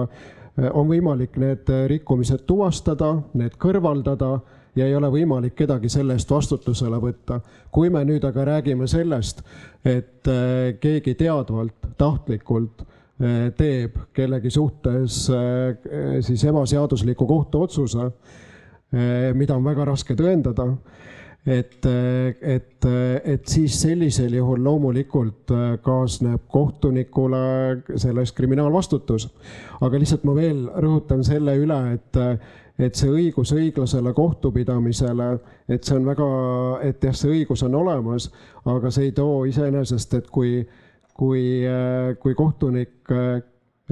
on 0.70 0.88
võimalik 0.90 1.38
need 1.38 1.70
rikkumised 1.90 2.42
tuvastada, 2.46 3.12
need 3.38 3.54
kõrvaldada 3.62 4.32
ja 4.76 4.86
ei 4.86 4.94
ole 4.96 5.10
võimalik 5.12 5.56
kedagi 5.56 5.90
selle 5.92 6.16
eest 6.16 6.30
vastutusele 6.30 6.98
võtta. 7.02 7.40
kui 7.70 7.90
me 7.90 8.04
nüüd 8.04 8.24
aga 8.24 8.44
räägime 8.44 8.88
sellest, 8.88 9.42
et 9.84 10.28
äh, 10.28 10.74
keegi 10.80 11.14
teadvalt, 11.18 11.92
tahtlikult 11.98 12.82
äh, 12.84 13.50
teeb 13.56 13.98
kellegi 14.14 14.50
suhtes 14.50 15.26
äh, 15.30 16.20
siis 16.20 16.44
ebaseadusliku 16.44 17.26
kohtuotsuse, 17.26 18.10
mida 19.32 19.54
on 19.56 19.64
väga 19.64 19.86
raske 19.88 20.12
tõendada 20.12 20.66
et, 21.48 21.86
et, 22.44 22.86
et 23.24 23.46
siis 23.48 23.78
sellisel 23.80 24.34
juhul 24.36 24.60
loomulikult 24.60 25.48
kaasneb 25.80 26.42
kohtunikule 26.52 27.40
selles 27.96 28.34
kriminaalvastutus. 28.36 29.30
aga 29.80 29.98
lihtsalt 29.98 30.28
ma 30.28 30.34
veel 30.36 30.66
rõhutan 30.84 31.24
selle 31.24 31.56
üle, 31.56 31.80
et 31.94 32.20
et 32.82 32.98
see 32.98 33.10
õigus 33.10 33.52
õiglasele 33.54 34.12
kohtupidamisele, 34.16 35.28
et 35.68 35.84
see 35.84 35.96
on 35.96 36.06
väga, 36.08 36.28
et 36.88 37.04
jah, 37.04 37.16
see 37.16 37.30
õigus 37.38 37.62
on 37.66 37.76
olemas, 37.78 38.28
aga 38.68 38.90
see 38.90 39.10
ei 39.10 39.16
too 39.16 39.44
iseenesest, 39.50 40.16
et 40.18 40.30
kui, 40.30 40.62
kui, 41.18 41.44
kui 42.22 42.34
kohtunik 42.38 43.12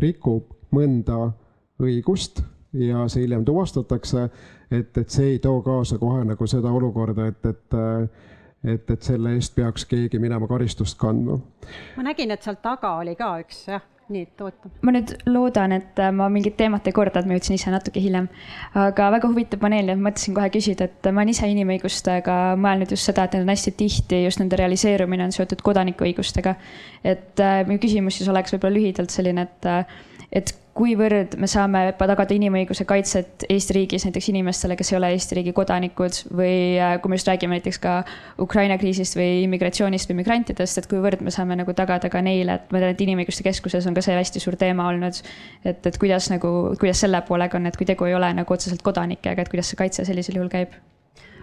rikub 0.00 0.56
mõnda 0.74 1.30
õigust 1.80 2.42
ja 2.76 3.06
see 3.10 3.24
hiljem 3.24 3.44
tuvastatakse, 3.44 4.26
et, 4.70 4.90
et 4.96 5.08
see 5.10 5.34
ei 5.34 5.38
too 5.42 5.62
kaasa 5.66 5.98
kohe 5.98 6.24
nagu 6.24 6.50
seda 6.50 6.72
olukorda, 6.72 7.30
et, 7.30 7.46
et 7.54 7.80
et, 8.60 8.90
et 8.92 9.02
selle 9.02 9.30
eest 9.38 9.54
peaks 9.56 9.86
keegi 9.88 10.18
minema 10.20 10.44
karistust 10.44 10.98
kandma. 11.00 11.38
ma 11.96 12.02
nägin, 12.04 12.30
et 12.30 12.44
seal 12.44 12.58
taga 12.60 12.98
oli 13.00 13.14
ka 13.16 13.30
üks 13.40 13.62
jah 13.70 13.86
nii, 14.10 14.26
et 14.26 14.42
oota. 14.44 14.70
ma 14.82 14.94
nüüd 14.94 15.12
loodan, 15.30 15.74
et 15.76 16.00
äh, 16.02 16.10
ma 16.14 16.28
mingit 16.32 16.56
teemat 16.58 16.86
ei 16.88 16.94
korda, 16.96 17.22
et 17.22 17.28
ma 17.28 17.36
jõudsin 17.36 17.56
ise 17.56 17.72
natuke 17.72 18.02
hiljem. 18.02 18.28
aga 18.78 19.10
väga 19.16 19.30
huvitav 19.30 19.62
paneel 19.62 19.92
ja 19.92 19.96
mõtlesin 19.98 20.36
kohe 20.36 20.50
küsida, 20.54 20.88
et 20.90 21.10
ma 21.10 21.22
olen 21.22 21.32
ise 21.34 21.48
inimõigustega 21.50 22.36
mõelnud 22.60 22.94
just 22.94 23.10
seda, 23.10 23.26
et 23.26 23.36
need 23.36 23.46
on 23.46 23.54
hästi 23.54 23.74
tihti 23.78 24.22
just 24.24 24.42
nende 24.42 24.58
realiseerumine 24.60 25.28
on 25.28 25.34
seotud 25.36 25.62
kodanikuõigustega. 25.66 26.54
et 27.04 27.44
äh, 27.44 27.60
minu 27.68 27.82
küsimus 27.82 28.20
siis 28.20 28.30
oleks 28.32 28.54
võib-olla 28.54 28.76
lühidalt 28.78 29.14
selline, 29.14 29.46
et, 29.48 29.70
äh, 29.70 30.00
et 30.32 30.52
kuivõrd 30.80 31.34
me 31.40 31.48
saame 31.50 31.80
tagada 31.98 32.34
inimõiguse 32.36 32.86
kaitset 32.88 33.44
Eesti 33.50 33.74
riigis 33.76 34.04
näiteks 34.06 34.28
inimestele, 34.32 34.76
kes 34.78 34.92
ei 34.92 34.98
ole 35.00 35.10
Eesti 35.14 35.36
riigi 35.40 35.54
kodanikud 35.56 36.20
või 36.38 36.52
äh, 36.80 36.94
kui 37.02 37.12
me 37.12 37.18
just 37.18 37.28
räägime 37.28 37.58
näiteks 37.58 37.80
ka 37.82 37.96
Ukraina 38.40 38.78
kriisist 38.80 39.18
või 39.18 39.42
immigratsioonist 39.44 40.10
või 40.10 40.20
migrantidest, 40.22 40.80
et 40.80 40.88
kuivõrd 40.90 41.24
me 41.26 41.34
saame 41.34 41.58
nagu 41.58 41.74
tagada 41.76 42.12
ka 42.12 42.22
neile, 42.24 42.60
et 42.60 42.70
ma 42.72 42.82
tean, 42.82 42.94
et 42.94 43.04
Inimõiguste 43.04 43.44
Keskuses 43.46 43.88
on 43.90 43.98
ka 43.98 44.04
see 44.06 44.16
hästi 44.16 44.42
suur 44.42 44.56
teema 44.60 44.86
olnud. 44.92 45.20
et, 45.64 45.86
et 45.86 45.98
kuidas 45.98 46.30
nagu, 46.30 46.54
kuidas 46.80 47.02
selle 47.02 47.20
poolega 47.26 47.58
on, 47.58 47.66
et 47.66 47.76
kui 47.76 47.88
tegu 47.88 48.06
ei 48.06 48.14
ole 48.14 48.32
nagu 48.38 48.54
otseselt 48.54 48.82
kodanikega, 48.86 49.42
et 49.42 49.52
kuidas 49.52 49.72
see 49.72 49.80
kaitse 49.80 50.06
sellisel 50.06 50.38
juhul 50.38 50.52
käib 50.52 50.78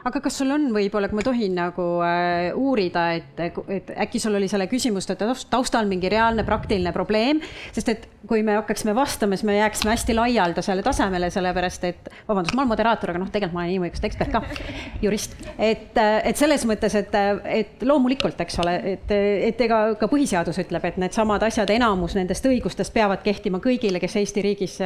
aga 0.05 0.21
kas 0.23 0.37
sul 0.39 0.51
on 0.53 0.69
võib-olla, 0.75 1.09
kui 1.09 1.17
ma 1.17 1.25
tohin 1.25 1.55
nagu 1.57 1.85
äh, 2.05 2.51
uurida, 2.55 3.07
et, 3.17 3.41
et 3.73 3.89
äkki 4.05 4.21
sul 4.21 4.37
oli 4.37 4.49
selle 4.51 4.67
küsimuste 4.69 5.17
taustal 5.17 5.89
mingi 5.89 6.11
reaalne 6.11 6.45
praktiline 6.47 6.93
probleem, 6.95 7.41
sest 7.75 7.91
et 7.93 8.07
kui 8.27 8.43
me 8.43 8.57
hakkaksime 8.57 8.93
vastama, 8.95 9.37
siis 9.37 9.47
me 9.47 9.57
jääksime 9.57 9.93
hästi 9.93 10.15
laialdasele 10.17 10.83
tasemele, 10.83 11.29
sellepärast 11.31 11.87
et 11.87 12.09
vabandust, 12.27 12.55
ma 12.55 12.63
olen 12.63 12.71
moderaator, 12.73 13.13
aga 13.13 13.21
noh, 13.21 13.31
tegelikult 13.31 13.55
ma 13.55 13.63
olen 13.63 13.73
inimõiguste 13.75 14.09
ekspert 14.09 14.33
ka, 14.35 14.41
jurist. 15.05 15.37
et, 15.57 15.97
et 15.97 16.39
selles 16.39 16.65
mõttes, 16.69 16.97
et, 16.99 17.17
et 17.57 17.85
loomulikult, 17.87 18.39
eks 18.45 18.59
ole, 18.63 18.75
et, 18.93 19.15
et 19.49 19.65
ega 19.67 19.81
ka 19.99 20.11
põhiseadus 20.11 20.61
ütleb, 20.65 20.85
et 20.89 20.99
needsamad 21.01 21.43
asjad, 21.47 21.71
enamus 21.73 22.17
nendest 22.19 22.45
õigustest 22.45 22.93
peavad 22.93 23.23
kehtima 23.25 23.61
kõigile, 23.63 24.01
kes 24.03 24.19
Eesti 24.21 24.43
riigis 24.43 24.77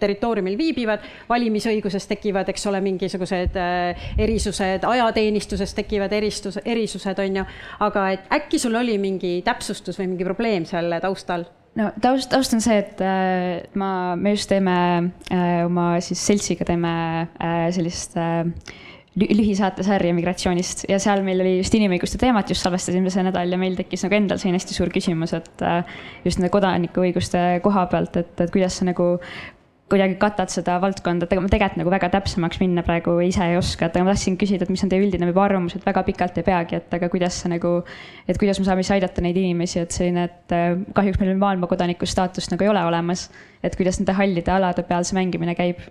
territooriumil 0.00 0.56
viibivad. 0.58 1.04
valimisõiguses 1.28 2.06
tekivad, 2.08 2.48
eks 2.48 2.66
ole, 2.70 2.80
mingisugused 2.84 3.56
äh, 3.60 4.08
erisused 4.18 4.55
erisused, 4.60 4.86
ajateenistuses 4.88 5.74
tekivad 5.76 6.12
eristus, 6.12 6.58
erisused, 6.64 7.18
on 7.18 7.42
ju, 7.42 7.44
aga 7.80 8.08
et 8.14 8.32
äkki 8.32 8.58
sul 8.58 8.74
oli 8.78 8.98
mingi 8.98 9.40
täpsustus 9.44 9.98
või 10.00 10.12
mingi 10.14 10.24
probleem 10.24 10.66
selle 10.68 11.00
taustal? 11.00 11.46
no 11.76 11.90
taust, 12.00 12.30
taust 12.32 12.54
on 12.56 12.64
see, 12.64 12.78
et 12.80 13.00
äh, 13.04 13.66
ma, 13.76 14.16
me 14.16 14.32
just 14.32 14.48
teeme 14.48 14.76
äh, 15.30 15.64
oma 15.66 15.96
siis 16.00 16.22
seltsiga 16.24 16.64
teeme 16.64 16.92
äh, 17.36 17.68
sellist 17.74 18.16
äh, 18.16 18.46
lühisaatesarja 19.16 20.12
migratsioonist 20.12 20.84
ja 20.90 20.98
seal 21.00 21.22
meil 21.24 21.40
oli 21.40 21.54
just 21.58 21.74
inimõiguste 21.76 22.18
teemat 22.20 22.50
just 22.52 22.64
salvestasime 22.64 23.12
see 23.12 23.24
nädal 23.24 23.52
ja 23.52 23.60
meil 23.60 23.76
tekkis 23.78 24.04
nagu 24.04 24.16
endal 24.18 24.40
selline 24.40 24.60
hästi 24.60 24.76
suur 24.76 24.92
küsimus, 24.92 25.32
et 25.36 25.64
äh, 25.64 25.98
just 26.24 26.40
nende 26.40 26.52
kodanikuõiguste 26.52 27.44
koha 27.64 27.86
pealt, 27.92 28.16
et, 28.20 28.34
et 28.40 28.52
kuidas 28.52 28.76
see 28.80 28.88
nagu 28.88 29.14
kuidagi 29.90 30.16
katad 30.18 30.50
seda 30.50 30.80
valdkonda, 30.82 31.28
ma 31.38 31.50
tegelikult 31.50 31.78
nagu 31.78 31.90
väga 31.92 32.08
täpsemaks 32.16 32.58
minna 32.58 32.82
praegu 32.86 33.14
ise 33.22 33.44
ei 33.46 33.58
oska, 33.58 33.86
et 33.86 33.98
aga 33.98 34.06
ma 34.08 34.14
tahtsin 34.14 34.38
küsida, 34.40 34.66
et 34.66 34.72
mis 34.72 34.82
on 34.82 34.90
teie 34.90 35.04
üldine 35.04 35.28
võib-olla 35.28 35.52
arvamus, 35.52 35.76
et 35.78 35.86
väga 35.86 36.02
pikalt 36.08 36.40
ei 36.40 36.46
peagi, 36.46 36.80
et 36.80 36.96
aga 36.98 37.10
kuidas 37.12 37.38
see 37.42 37.52
nagu, 37.52 37.76
et 38.26 38.40
kuidas 38.40 38.58
me 38.58 38.66
saame 38.66 38.82
siis 38.82 38.96
aidata 38.96 39.22
neid 39.22 39.38
inimesi, 39.38 39.78
et 39.84 39.94
selline, 39.94 40.26
et 40.26 40.56
äh, 40.56 40.72
kahjuks 40.96 41.22
meil 41.22 41.38
maailmakodaniku 41.38 42.08
staatust 42.10 42.50
nagu 42.50 42.66
ei 42.66 42.72
ole 42.72 42.82
olemas, 42.88 43.28
et 43.62 43.78
kuidas 43.78 44.00
nende 44.02 44.16
hallide 44.18 44.52
alade 44.56 44.82
peal 44.88 45.06
see 45.06 45.18
mängimine 45.20 45.54
käib? 45.58 45.86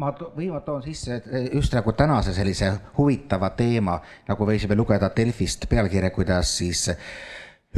Ma 0.00 0.12
või 0.14 0.46
ma 0.48 0.62
toon 0.64 0.84
sisse 0.86 1.18
just 1.52 1.74
nagu 1.76 1.92
tänase 1.98 2.32
sellise 2.32 2.70
huvitava 2.96 3.50
teema, 3.58 3.98
nagu 4.30 4.46
võisime 4.48 4.78
lugeda 4.78 5.10
Delfist 5.16 5.66
pealkirja, 5.68 6.12
kuidas 6.14 6.54
siis 6.62 6.86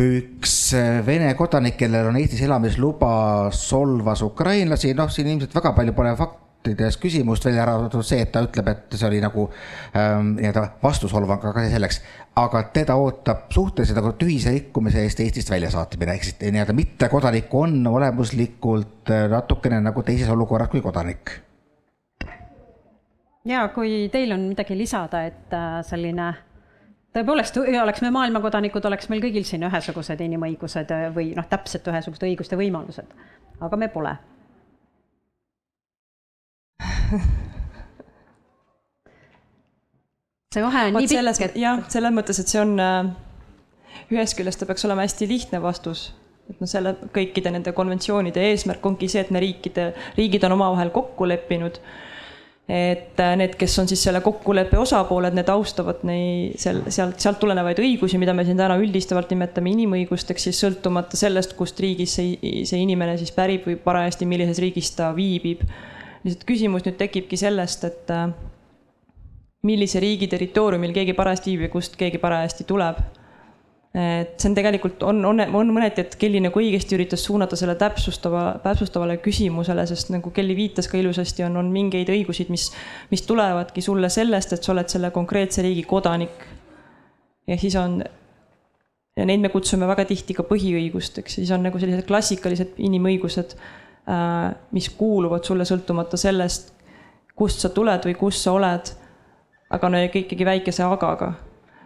üks 0.00 0.72
äh, 0.72 1.02
Vene 1.04 1.34
kodanik, 1.36 1.76
kellel 1.76 2.08
on 2.08 2.16
Eestis 2.16 2.40
elamisluba, 2.46 3.50
solvas 3.52 4.22
ukrainlasi, 4.24 4.94
noh, 4.96 5.10
siin 5.12 5.28
ilmselt 5.28 5.52
väga 5.52 5.74
palju 5.76 5.92
pole 5.96 6.14
faktides 6.16 6.96
küsimust, 7.02 7.44
välja 7.44 7.66
arvatud 7.66 8.06
see, 8.06 8.22
et 8.24 8.30
ta 8.32 8.40
ütleb, 8.46 8.70
et 8.72 8.96
see 8.96 9.08
oli 9.10 9.20
nagu 9.20 9.44
ähm, 9.98 10.32
nii-öelda 10.38 10.62
vastusolvang, 10.82 11.44
aga 11.44 11.64
see 11.66 11.74
selleks. 11.74 12.00
aga 12.40 12.62
teda 12.72 12.96
ootab 12.96 13.50
suhteliselt 13.52 13.98
nagu 14.00 14.14
tühise 14.16 14.54
rikkumise 14.54 15.02
eest 15.04 15.20
Eestist 15.20 15.52
väljasaatmine, 15.52 16.14
ehk 16.16 16.24
siis 16.24 16.38
nii-öelda 16.40 16.76
mittekodanik 16.76 17.52
on 17.54 17.76
olemuslikult 17.86 19.12
äh, 19.12 19.26
natukene 19.28 19.82
nagu 19.84 20.02
teises 20.02 20.30
olukorras 20.32 20.72
kui 20.72 20.80
kodanik. 20.80 21.34
ja 23.44 23.68
kui 23.74 24.08
teil 24.08 24.32
on 24.32 24.48
midagi 24.54 24.78
lisada, 24.78 25.26
et 25.28 25.52
äh, 25.52 25.82
selline 25.84 26.30
tõepoolest, 27.16 27.58
oleks 27.82 28.02
me 28.04 28.10
maailmakodanikud, 28.14 28.84
oleks 28.88 29.08
meil 29.12 29.22
kõigil 29.24 29.44
siin 29.46 29.66
ühesugused 29.68 30.20
inimõigused 30.24 30.92
äh, 30.94 31.08
või 31.14 31.32
noh, 31.36 31.46
täpselt 31.48 31.88
ühesugused 31.92 32.26
õigused 32.28 32.54
ja 32.54 32.60
võimalused, 32.60 33.16
aga 33.60 33.80
me 33.80 33.88
pole. 33.92 34.14
See 40.52 40.60
vahe 40.60 40.88
on 40.88 40.96
Vaat 40.96 41.04
nii 41.04 41.08
pikk, 41.08 41.44
et. 41.46 41.54
jah, 41.60 41.84
selles 41.92 42.12
mõttes, 42.12 42.40
et 42.40 42.50
see 42.50 42.60
on 42.60 42.74
äh, 42.80 43.12
ühest 44.12 44.36
küljest 44.36 44.60
ta 44.60 44.68
peaks 44.68 44.84
olema 44.88 45.04
hästi 45.06 45.28
lihtne 45.28 45.60
vastus, 45.64 46.10
et 46.50 46.60
noh, 46.60 46.68
selle 46.68 46.94
kõikide 47.14 47.52
nende 47.52 47.72
konventsioonide 47.76 48.40
eesmärk 48.50 48.84
ongi 48.88 49.08
see, 49.12 49.22
et 49.24 49.32
me 49.32 49.40
riikide, 49.44 49.92
riigid 50.16 50.44
on 50.48 50.56
omavahel 50.58 50.92
kokku 50.92 51.28
leppinud 51.28 51.80
et 52.72 53.20
äh, 53.20 53.34
need, 53.36 53.56
kes 53.60 53.74
on 53.82 53.88
siis 53.90 54.00
selle 54.06 54.22
kokkuleppe 54.24 54.78
osapooled, 54.80 55.34
need 55.36 55.50
austavad 55.52 56.00
neid 56.08 56.54
seal, 56.60 56.78
sealt, 56.94 57.18
sealt 57.20 57.40
tulenevaid 57.42 57.82
õigusi, 57.82 58.16
mida 58.20 58.32
me 58.32 58.46
siin 58.48 58.56
täna 58.56 58.78
üldistavalt 58.80 59.32
nimetame 59.34 59.74
inimõigusteks, 59.74 60.46
siis 60.48 60.60
sõltumata 60.62 61.18
sellest, 61.20 61.52
kust 61.58 61.82
riigis 61.84 62.16
see, 62.16 62.38
see 62.68 62.80
inimene 62.80 63.18
siis 63.20 63.34
pärib 63.36 63.68
või 63.68 63.76
parajasti, 63.82 64.28
millises 64.30 64.62
riigis 64.62 64.88
ta 64.96 65.10
viibib. 65.16 65.66
lihtsalt 66.24 66.46
küsimus 66.48 66.86
nüüd 66.86 66.96
tekibki 66.96 67.36
sellest, 67.36 67.84
et 67.84 68.14
äh, 68.14 68.30
millise 69.68 70.00
riigi 70.00 70.30
territooriumil 70.32 70.96
keegi 70.96 71.18
parajasti 71.18 71.52
viibib 71.52 71.68
ja 71.68 71.74
kust 71.76 72.00
keegi 72.00 72.22
parajasti 72.22 72.64
tuleb 72.64 73.04
et 73.92 74.40
see 74.40 74.48
on 74.48 74.54
tegelikult, 74.56 75.02
on, 75.04 75.18
on, 75.28 75.40
on 75.58 75.70
mõneti, 75.74 76.00
et 76.00 76.14
Kelly 76.16 76.40
nagu 76.40 76.56
õigesti 76.56 76.96
üritas 76.96 77.24
suunata 77.26 77.58
selle 77.60 77.74
täpsustava, 77.80 78.44
täpsustavale 78.64 79.18
küsimusele, 79.20 79.84
sest 79.88 80.08
nagu 80.14 80.32
Kelly 80.32 80.56
viitas 80.56 80.88
ka 80.88 80.96
ilusasti, 80.96 81.44
on, 81.44 81.58
on 81.60 81.68
mingeid 81.74 82.08
õigusid, 82.14 82.48
mis, 82.52 82.70
mis 83.12 83.24
tulevadki 83.28 83.84
sulle 83.84 84.08
sellest, 84.12 84.56
et 84.56 84.64
sa 84.64 84.72
oled 84.72 84.88
selle 84.88 85.12
konkreetse 85.12 85.64
riigi 85.66 85.84
kodanik. 85.88 86.48
ja 87.46 87.58
siis 87.60 87.76
on, 87.76 88.00
ja 89.18 89.28
neid 89.28 89.44
me 89.44 89.52
kutsume 89.52 89.86
väga 89.90 90.08
tihti 90.08 90.40
ka 90.40 90.48
põhiõigusteks, 90.48 91.36
siis 91.42 91.52
on 91.52 91.68
nagu 91.68 91.78
sellised 91.82 92.08
klassikalised 92.08 92.80
inimõigused, 92.80 93.56
äh, 94.08 94.50
mis 94.72 94.88
kuuluvad 94.96 95.44
sulle 95.44 95.68
sõltumata 95.68 96.16
sellest, 96.16 96.72
kust 97.36 97.60
sa 97.60 97.68
tuled 97.68 98.08
või 98.08 98.16
kus 98.16 98.40
sa 98.40 98.56
oled, 98.56 98.96
aga 99.72 99.88
no 99.92 100.00
ikkagi 100.00 100.48
väikese 100.48 100.88
agaga 100.88 101.34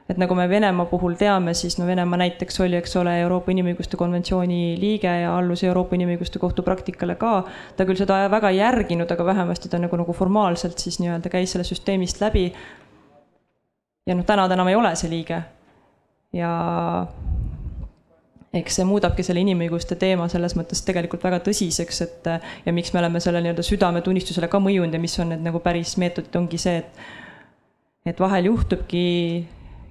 et 0.09 0.19
nagu 0.23 0.35
me 0.39 0.47
Venemaa 0.49 0.87
puhul 0.87 1.17
teame, 1.19 1.55
siis 1.55 1.79
no 1.79 1.87
Venemaa 1.87 2.19
näiteks 2.21 2.61
oli, 2.63 2.79
eks 2.79 2.97
ole, 3.01 3.17
Euroopa 3.25 3.51
Inimõiguste 3.51 3.99
Konventsiooni 3.99 4.77
liige 4.79 5.11
ja 5.23 5.33
allus 5.39 5.65
Euroopa 5.67 5.99
Inimõiguste 5.99 6.39
Kohtu 6.39 6.63
praktikale 6.63 7.17
ka. 7.19 7.43
ta 7.77 7.87
küll 7.87 7.99
seda 7.99 8.21
väga 8.31 8.53
ei 8.55 8.61
järginud, 8.61 9.11
aga 9.11 9.27
vähemasti 9.27 9.69
ta 9.69 9.81
nagu, 9.83 9.99
nagu 9.99 10.15
formaalselt 10.15 10.79
siis 10.79 11.01
nii-öelda 11.03 11.33
käis 11.33 11.53
sellest 11.53 11.75
süsteemist 11.75 12.23
läbi. 12.23 12.53
ja 14.07 14.15
noh, 14.15 14.25
täna 14.25 14.47
ta 14.49 14.55
enam 14.55 14.71
ei 14.71 14.79
ole 14.79 14.95
see 14.97 15.11
liige. 15.11 15.43
ja 16.33 16.53
eks 18.55 18.79
see 18.79 18.87
muudabki 18.87 19.27
selle 19.27 19.43
inimõiguste 19.43 19.99
teema 19.99 20.29
selles 20.33 20.55
mõttes 20.57 20.85
tegelikult 20.87 21.25
väga 21.27 21.43
tõsiseks, 21.45 22.01
et 22.07 22.31
ja 22.65 22.73
miks 22.73 22.95
me 22.95 23.03
oleme 23.03 23.21
selle 23.21 23.43
nii-öelda 23.43 23.67
südametunnistusele 23.67 24.49
ka 24.49 24.63
mõjunud 24.63 24.95
ja 24.95 25.03
mis 25.03 25.19
on 25.19 25.35
need 25.35 25.43
nagu 25.45 25.61
päris 25.65 25.97
meetodid, 25.99 26.35
ongi 26.39 26.63
see, 26.63 26.79
et 26.79 27.07
et 28.07 28.21
vahel 28.23 28.47
juhtubki 28.47 29.03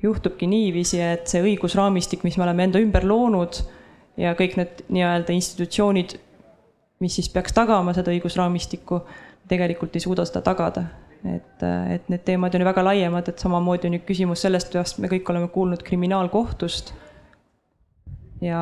juhtubki 0.06 0.48
niiviisi, 0.50 1.02
et 1.02 1.30
see 1.30 1.44
õigusraamistik, 1.44 2.24
mis 2.26 2.38
me 2.38 2.46
oleme 2.46 2.68
enda 2.68 2.82
ümber 2.82 3.06
loonud 3.08 3.60
ja 4.20 4.34
kõik 4.38 4.58
need 4.60 4.84
nii-öelda 4.96 5.36
institutsioonid, 5.36 6.16
mis 7.04 7.18
siis 7.18 7.30
peaks 7.32 7.56
tagama 7.56 7.94
seda 7.96 8.14
õigusraamistikku, 8.14 9.02
tegelikult 9.52 9.96
ei 9.98 10.06
suuda 10.06 10.26
seda 10.28 10.44
tagada. 10.46 10.86
et, 11.26 11.64
et 11.90 12.10
need 12.12 12.22
teemad 12.26 12.54
on 12.54 12.62
ju 12.62 12.68
väga 12.68 12.84
laiemad, 12.86 13.30
et 13.30 13.42
samamoodi 13.42 13.90
on 13.90 13.98
ju 13.98 14.06
küsimus 14.06 14.44
sellest, 14.46 14.74
millest 14.74 15.00
me 15.02 15.10
kõik 15.10 15.30
oleme 15.34 15.48
kuulnud 15.54 15.84
kriminaalkohtust. 15.84 16.94
ja 18.42 18.62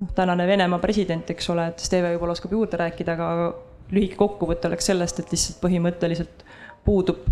noh, 0.00 0.12
tänane 0.14 0.46
Venemaa 0.46 0.78
president, 0.78 1.30
eks 1.30 1.50
ole, 1.50 1.66
et 1.72 1.82
Steve 1.82 2.14
võib-olla 2.14 2.36
oskab 2.36 2.54
juurde 2.54 2.78
rääkida, 2.80 3.16
aga 3.18 3.54
lühike 3.90 4.16
kokkuvõte 4.20 4.68
oleks 4.68 4.90
sellest, 4.90 5.20
et 5.20 5.32
lihtsalt 5.32 5.60
põhimõtteliselt 5.62 6.44
puudub 6.84 7.26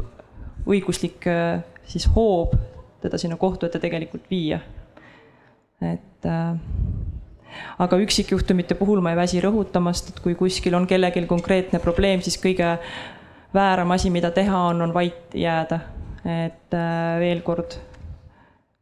õiguslik 0.66 1.26
siis 1.86 2.06
hoob 2.14 2.55
teda 3.01 3.18
sinna 3.18 3.36
kohtu 3.36 3.66
ette 3.66 3.78
tegelikult 3.78 4.30
viia. 4.30 4.60
et 5.82 6.26
äh, 6.26 6.56
aga 7.78 7.98
üksikjuhtumite 8.01 8.74
puhul 8.74 9.02
ma 9.05 9.12
ei 9.12 9.18
väsi 9.18 9.40
rõhutamast, 9.44 10.10
et 10.10 10.22
kui 10.24 10.34
kuskil 10.34 10.74
on 10.74 10.86
kellelgi 10.88 11.26
konkreetne 11.28 11.80
probleem, 11.84 12.22
siis 12.24 12.38
kõige 12.40 12.76
vääram 13.55 13.93
asi, 13.93 14.10
mida 14.10 14.30
teha 14.30 14.62
on, 14.70 14.80
on 14.82 14.94
vait 14.94 15.34
jääda. 15.34 15.80
et 16.24 16.74
äh, 16.74 17.18
veel 17.20 17.43
kord, 17.47 17.78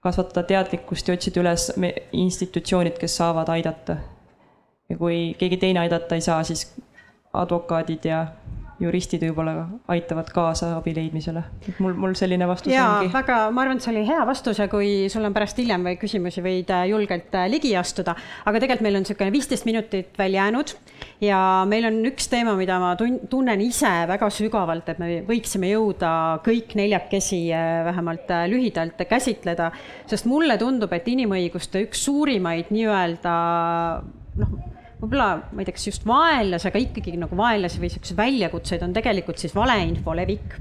kasvatada 0.01 0.47
teadlikkust 0.47 1.09
ja 1.09 1.15
otsida 1.15 1.41
üles 1.43 1.71
institutsioonid, 2.13 2.99
kes 3.01 3.17
saavad 3.17 3.49
aidata. 3.49 3.97
ja 4.89 4.97
kui 4.97 5.35
keegi 5.39 5.57
teine 5.57 5.81
aidata 5.81 6.15
ei 6.15 6.21
saa, 6.21 6.43
siis 6.45 6.69
advokaadid 7.35 8.05
ja 8.05 8.27
juristid 8.85 9.23
võib-olla 9.27 9.67
aitavad 9.93 10.29
kaasa 10.35 10.75
abi 10.79 10.95
leidmisele. 10.97 11.43
et 11.69 11.81
mul, 11.83 11.95
mul 11.99 12.15
selline 12.19 12.47
vastus 12.49 12.73
ja, 12.73 12.87
ongi. 12.99 13.13
väga, 13.15 13.39
ma 13.55 13.65
arvan, 13.65 13.81
et 13.81 13.87
see 13.87 13.93
oli 13.95 14.05
hea 14.09 14.25
vastus 14.29 14.61
ja 14.61 14.69
kui 14.73 14.91
sul 15.13 15.27
on 15.27 15.37
pärast 15.37 15.59
hiljem 15.61 15.87
või 15.89 15.99
küsimusi, 16.01 16.43
võid 16.45 16.73
äh, 16.75 16.87
julgelt 16.91 17.35
äh, 17.39 17.47
ligi 17.53 17.75
astuda. 17.79 18.17
aga 18.45 18.63
tegelikult 18.63 18.87
meil 18.87 18.99
on 18.99 19.07
niisugune 19.07 19.35
viisteist 19.35 19.69
minutit 19.69 20.19
veel 20.21 20.39
jäänud 20.39 20.75
ja 21.25 21.39
meil 21.69 21.89
on 21.91 22.01
üks 22.11 22.29
teema, 22.33 22.57
mida 22.59 22.79
ma 22.83 22.95
tun-, 23.01 23.23
tunnen 23.31 23.65
ise 23.65 23.93
väga 24.11 24.31
sügavalt, 24.35 24.93
et 24.93 25.01
me 25.03 25.11
võiksime 25.29 25.73
jõuda 25.73 26.13
kõik 26.47 26.77
neljakesi 26.79 27.47
äh, 27.55 27.81
vähemalt 27.89 28.31
lühidalt 28.53 29.01
käsitleda, 29.09 29.71
sest 30.11 30.29
mulle 30.31 30.59
tundub, 30.61 30.93
et 30.97 31.09
inimõiguste 31.11 31.85
üks 31.87 32.05
suurimaid 32.09 32.73
nii-öelda 32.75 33.35
noh, 34.41 34.55
võib-olla, 35.05 35.51
ma 35.53 35.63
ei 35.63 35.69
tea, 35.69 35.77
kas 35.77 35.89
just 35.91 36.07
vaenlase, 36.09 36.71
aga 36.71 36.81
ikkagi 36.83 37.17
nagu 37.21 37.37
vaenlasi 37.39 37.83
või 37.83 37.93
siukseid 37.93 38.19
väljakutseid 38.19 38.87
on 38.87 38.97
tegelikult 38.97 39.43
siis 39.43 39.55
valeinfo 39.57 40.17
levik 40.17 40.57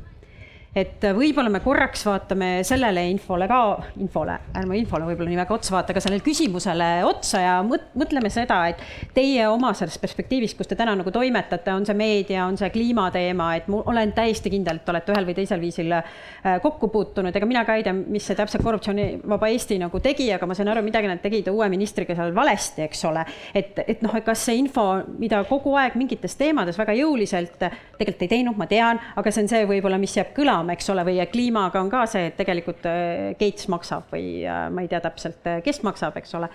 et 0.76 1.06
võib-olla 1.14 1.52
me 1.54 1.62
korraks 1.62 2.02
vaatame 2.08 2.48
sellele 2.66 3.04
infole 3.12 3.46
ka, 3.50 3.60
infole, 4.02 4.40
ärme 4.58 4.78
infole 4.80 5.06
võib-olla 5.06 5.30
nii 5.30 5.40
väga 5.44 5.54
otsa 5.54 5.76
vaata, 5.76 5.94
aga 5.94 6.02
sellele 6.02 6.24
küsimusele 6.26 6.88
otsa 7.06 7.42
ja 7.44 7.56
mõtleme 7.64 8.32
seda, 8.34 8.58
et 8.72 8.82
teie 9.14 9.46
oma 9.52 9.74
sellest 9.78 10.02
perspektiivist, 10.02 10.58
kus 10.58 10.72
te 10.72 10.78
täna 10.80 10.96
nagu 10.98 11.14
toimetate, 11.14 11.70
on 11.74 11.86
see 11.86 11.98
meedia, 11.98 12.48
on 12.50 12.58
see 12.58 12.72
kliimateema, 12.74 13.52
et 13.60 13.70
ma 13.70 13.84
olen 13.94 14.16
täiesti 14.18 14.50
kindel, 14.54 14.82
et 14.82 14.90
olete 14.90 15.14
ühel 15.14 15.30
või 15.30 15.38
teisel 15.38 15.62
viisil 15.62 15.94
äh, 16.00 16.58
kokku 16.64 16.90
puutunud, 16.94 17.36
ega 17.38 17.50
mina 17.50 17.64
ka 17.68 17.78
ei 17.78 17.86
tea, 17.86 17.94
mis 17.94 18.26
see 18.26 18.40
täpselt 18.40 18.66
Korruptsioonivaba 18.66 19.52
Eesti 19.54 19.78
nagu 19.82 20.02
tegi, 20.02 20.32
aga 20.34 20.50
ma 20.50 20.58
sain 20.58 20.74
aru, 20.74 20.82
midagi 20.86 21.12
nad 21.12 21.22
tegid 21.22 21.52
uue 21.54 21.70
ministriga 21.70 22.18
seal 22.18 22.34
valesti, 22.34 22.88
eks 22.88 23.06
ole. 23.12 23.28
et, 23.54 23.78
et 23.86 24.02
noh, 24.02 24.18
et 24.18 24.26
kas 24.26 24.48
see 24.50 24.58
info, 24.58 24.88
mida 25.22 25.44
kogu 25.46 25.78
aeg 25.78 26.00
mingites 26.02 26.34
teemades 26.40 26.82
väga 26.82 26.98
jõuliselt 26.98 27.62
tegelikult 27.62 28.26
ei 28.26 28.32
teinud, 28.32 28.58
ma 28.58 28.66
tean, 28.70 29.00
aga 29.20 29.32
see 29.32 29.46
on 29.46 29.52
see 29.52 29.66
võib-olla, 29.70 30.02
mis 30.02 30.18
jääb 30.18 30.34
kõlama 30.34 30.63
enam, 30.64 30.74
eks 30.74 30.90
ole, 30.94 31.06
või 31.08 31.22
kliimaga 31.32 31.82
on 31.84 31.92
ka 31.92 32.06
see, 32.10 32.30
et 32.32 32.38
tegelikult 32.40 32.86
äh, 32.90 33.34
Gates 33.40 33.70
maksab 33.72 34.10
või 34.14 34.44
äh, 34.48 34.66
ma 34.74 34.84
ei 34.84 34.92
tea 34.92 35.02
täpselt, 35.04 35.42
äh, 35.50 35.62
kes 35.66 35.84
maksab, 35.86 36.18
eks 36.20 36.36
ole. 36.40 36.50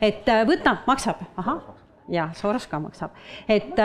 et 0.00 0.28
võta, 0.48 0.78
maksab, 0.88 1.20
ahah, 1.40 1.74
ja 2.12 2.30
Soros 2.36 2.66
ka 2.68 2.80
maksab, 2.82 3.14
et 3.48 3.78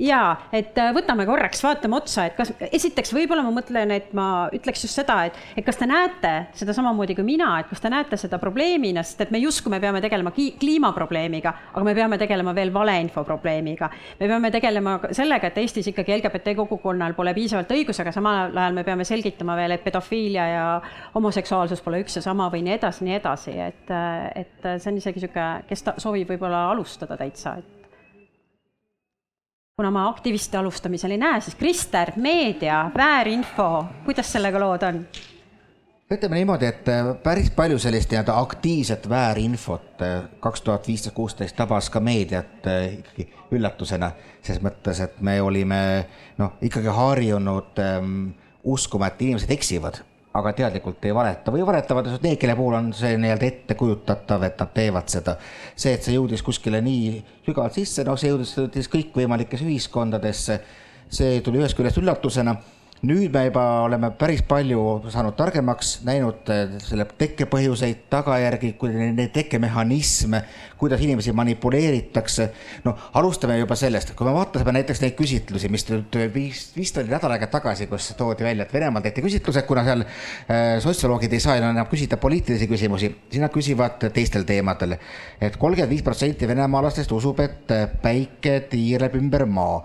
jaa, 0.00 0.48
et 0.52 0.78
äh, 0.80 0.90
võtame 0.94 1.26
korraks, 1.28 1.60
vaatame 1.64 1.98
otsa, 2.00 2.26
et 2.28 2.36
kas, 2.38 2.50
esiteks 2.74 3.12
võib-olla 3.14 3.44
ma 3.46 3.52
mõtlen, 3.54 3.92
et 3.94 4.10
ma 4.16 4.26
ütleks 4.54 4.84
just 4.86 4.98
seda, 4.98 5.20
et, 5.28 5.36
et 5.56 5.66
kas 5.66 5.78
te 5.78 5.86
näete 5.88 6.32
seda 6.56 6.74
samamoodi 6.76 7.14
kui 7.14 7.26
mina, 7.26 7.52
et 7.60 7.70
kas 7.70 7.82
te 7.82 7.92
näete 7.92 8.18
seda 8.20 8.40
probleemina, 8.42 9.04
sest 9.06 9.24
et 9.26 9.34
me 9.34 9.40
justkui 9.42 9.72
me 9.72 9.80
peame 9.82 10.02
tegelema 10.04 10.32
kliimaprobleemiga, 10.34 11.54
aga 11.72 11.84
me 11.86 11.94
peame 11.96 12.18
tegelema 12.20 12.54
veel 12.56 12.72
valeinfo 12.74 13.24
probleemiga. 13.24 13.90
me 14.20 14.30
peame 14.30 14.50
tegelema 14.54 14.96
sellega, 15.10 15.52
et 15.52 15.62
Eestis 15.62 15.92
ikkagi 15.92 16.18
LGBT 16.18 16.56
kogukonnal 16.58 17.14
pole 17.14 17.34
piisavalt 17.34 17.70
õigusi, 17.76 18.02
aga 18.02 18.12
samal 18.14 18.56
ajal 18.56 18.74
me 18.74 18.84
peame 18.84 19.06
selgitama 19.06 19.56
veel, 19.56 19.76
et 19.76 19.84
pedofiilia 19.84 20.48
ja 20.50 20.66
homoseksuaalsus 21.14 21.84
pole 21.84 22.02
üks 22.02 22.18
ja 22.18 22.24
sama 22.24 22.50
või 22.50 22.64
nii 22.66 22.76
edasi, 22.80 23.06
nii 23.06 23.16
edasi, 23.20 23.56
et, 23.70 23.94
et 24.34 24.68
see 24.74 24.90
on 24.90 24.98
isegi 24.98 25.22
niisugune, 25.22 25.48
kes 25.68 25.86
ta 25.86 25.94
soovib 26.02 26.34
võib-olla 26.34 26.66
alustada 26.72 27.16
täitsa, 27.20 27.54
et 27.62 27.83
kuna 29.76 29.90
ma 29.90 30.08
aktivisti 30.08 30.56
alustamisel 30.56 31.10
ei 31.10 31.18
näe, 31.18 31.40
siis 31.40 31.54
Krister, 31.54 32.12
meedia, 32.16 32.90
väärinfo, 32.96 33.86
kuidas 34.04 34.32
sellega 34.32 34.60
lood 34.60 34.82
on? 34.82 35.06
ütleme 36.14 36.36
niimoodi, 36.36 36.66
et 36.68 36.88
äh, 36.88 37.08
päris 37.22 37.48
palju 37.50 37.78
sellist 37.82 38.12
nii-öelda 38.12 38.36
aktiivset 38.38 39.08
väärinfot 39.08 40.02
äh, 40.02 40.28
kaks 40.40 40.62
tuhat 40.62 40.86
viisteist, 40.86 41.14
kuusteist 41.16 41.56
tabas 41.56 41.90
ka 41.90 42.00
meediat 42.00 42.68
äh, 42.70 43.00
ikkagi 43.00 43.26
üllatusena, 43.56 44.12
ses 44.42 44.62
mõttes, 44.62 45.00
et 45.02 45.18
me 45.20 45.40
olime 45.42 45.80
noh, 46.38 46.54
ikkagi 46.62 46.94
harjunud 46.94 47.82
ähm, 47.82 48.28
uskuma, 48.62 49.10
et 49.10 49.26
inimesed 49.26 49.50
eksivad 49.50 50.04
aga 50.34 50.52
teadlikult 50.58 51.04
ei 51.06 51.14
valeta 51.14 51.52
või 51.54 51.62
valetavad 51.66 52.08
need, 52.24 52.38
kelle 52.42 52.56
puhul 52.58 52.74
on 52.74 52.88
see 52.96 53.14
nii-öelda 53.22 53.46
ettekujutatav, 53.46 54.42
et 54.48 54.58
nad 54.58 54.72
teevad 54.74 55.10
seda. 55.12 55.36
see, 55.76 55.92
et 55.94 56.02
see 56.02 56.16
jõudis 56.16 56.42
kuskile 56.42 56.80
nii 56.82 57.20
sügavalt 57.46 57.78
sisse, 57.78 58.04
noh, 58.06 58.18
see 58.18 58.32
jõudis, 58.32 58.56
jõudis 58.58 58.90
kõikvõimalikesse 58.90 59.66
ühiskondadesse. 59.68 60.60
see 61.14 61.40
tuli 61.46 61.60
ühest 61.62 61.78
küljest 61.78 62.00
üllatusena. 62.02 62.56
Nüüd 63.04 63.32
me 63.32 63.44
juba 63.48 63.62
oleme 63.84 64.08
päris 64.18 64.42
palju 64.48 64.80
saanud 65.12 65.36
targemaks, 65.36 65.98
näinud 66.06 66.48
äh, 66.52 66.76
selle 66.82 67.06
tekkepõhjuseid, 67.18 68.06
tagajärgi, 68.12 68.72
neid 69.04 69.32
tekkemehhanisme, 69.34 70.40
kuidas 70.80 71.02
inimesi 71.04 71.32
manipuleeritakse. 71.36 72.48
no 72.84 72.94
alustame 73.20 73.58
juba 73.58 73.76
sellest, 73.76 74.14
kui 74.16 74.26
me 74.26 74.34
vaatasime 74.36 74.74
näiteks 74.78 75.02
neid 75.04 75.16
küsitlusi, 75.18 75.70
mis 75.72 75.86
nüüd 75.90 76.16
vist, 76.34 76.76
vist 76.76 76.98
oli 77.00 77.12
nädal 77.12 77.36
aega 77.36 77.50
tagasi, 77.52 77.88
kus 77.90 78.12
toodi 78.18 78.46
välja, 78.46 78.64
et 78.64 78.72
Venemaal 78.74 79.04
tehti 79.04 79.24
küsitlused, 79.24 79.66
kuna 79.68 79.84
seal 79.84 80.06
äh, 80.06 80.64
sotsioloogid 80.84 81.36
ei 81.36 81.44
saa 81.44 81.58
enam 81.60 81.84
küsida 81.90 82.18
poliitilisi 82.20 82.70
küsimusi, 82.70 83.12
siis 83.28 83.42
nad 83.42 83.52
küsivad 83.52 84.08
teistel 84.14 84.48
teemadel. 84.48 84.96
et 85.40 85.56
kolmkümmend 85.60 85.92
viis 85.92 86.02
protsenti 86.02 86.48
venemaalastest 86.48 87.12
usub, 87.12 87.40
et 87.44 87.70
päike 88.02 88.60
tiirleb 88.70 89.20
ümber 89.20 89.44
maa 89.50 89.78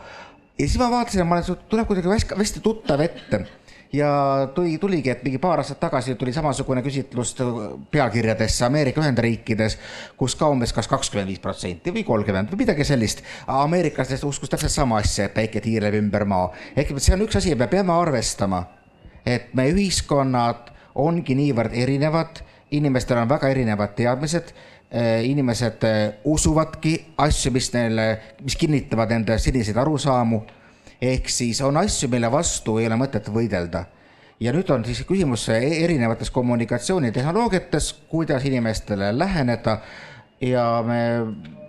ja 0.59 0.67
siis 0.67 0.77
ma 0.79 0.91
vaatasin, 0.91 1.27
ma 1.27 1.39
olen, 1.39 1.63
tuleb 1.69 1.87
kuidagi 1.87 2.35
hästi 2.35 2.59
tuttav 2.63 2.99
ette 2.99 3.45
ja 3.93 4.09
tuli, 4.55 4.77
tuligi, 4.77 5.09
et 5.09 5.23
mingi 5.23 5.39
paar 5.41 5.61
aastat 5.61 5.79
tagasi 5.79 6.15
tuli 6.15 6.33
samasugune 6.33 6.81
küsitlus 6.85 7.33
pealkirjadesse 7.91 8.65
Ameerika 8.65 9.01
Ühendriikides, 9.01 9.77
kus 10.17 10.35
ka 10.37 10.49
umbes 10.51 10.73
kas 10.75 10.87
kakskümmend 10.91 11.31
viis 11.31 11.41
protsenti 11.41 11.93
või 11.95 12.03
kolmkümmend 12.05 12.51
või 12.51 12.63
midagi 12.65 12.85
sellist. 12.85 13.23
ameeriklastest 13.47 14.23
uskus 14.23 14.49
täpselt 14.49 14.71
sama 14.71 14.99
asja, 14.99 15.25
et 15.25 15.33
päike 15.33 15.61
tiirleb 15.61 15.97
ümber 16.03 16.25
maa. 16.25 16.51
ehk 16.75 16.93
see 16.97 17.15
on 17.15 17.25
üks 17.25 17.39
asi, 17.39 17.55
me 17.55 17.67
peame 17.67 17.93
arvestama, 17.93 18.65
et 19.25 19.53
meie 19.53 19.73
ühiskonnad 19.73 20.69
ongi 20.95 21.35
niivõrd 21.35 21.73
erinevad, 21.73 22.43
inimestel 22.71 23.17
on 23.17 23.29
väga 23.29 23.49
erinevad 23.49 23.95
teadmised 23.95 24.53
inimesed 25.23 25.83
äh, 25.85 25.97
usuvadki 26.25 26.95
asju, 27.17 27.51
mis 27.53 27.69
neile, 27.75 28.07
mis 28.41 28.55
kinnitavad 28.57 29.11
nende 29.13 29.37
seniseid 29.37 29.77
arusaamu. 29.77 30.41
ehk 31.01 31.29
siis 31.29 31.61
on 31.61 31.77
asju, 31.77 32.09
mille 32.09 32.31
vastu 32.31 32.77
ei 32.77 32.87
ole 32.87 32.97
mõtet 32.97 33.29
võidelda. 33.29 33.85
ja 34.39 34.53
nüüd 34.53 34.69
on 34.73 34.85
siis 34.85 35.03
küsimus 35.05 35.49
e-, 35.49 35.83
erinevates 35.83 36.31
kommunikatsioonitehnoloogiates, 36.31 37.93
kuidas 38.09 38.45
inimestele 38.45 39.17
läheneda 39.17 39.79
ja 40.41 40.83
me 40.85 40.99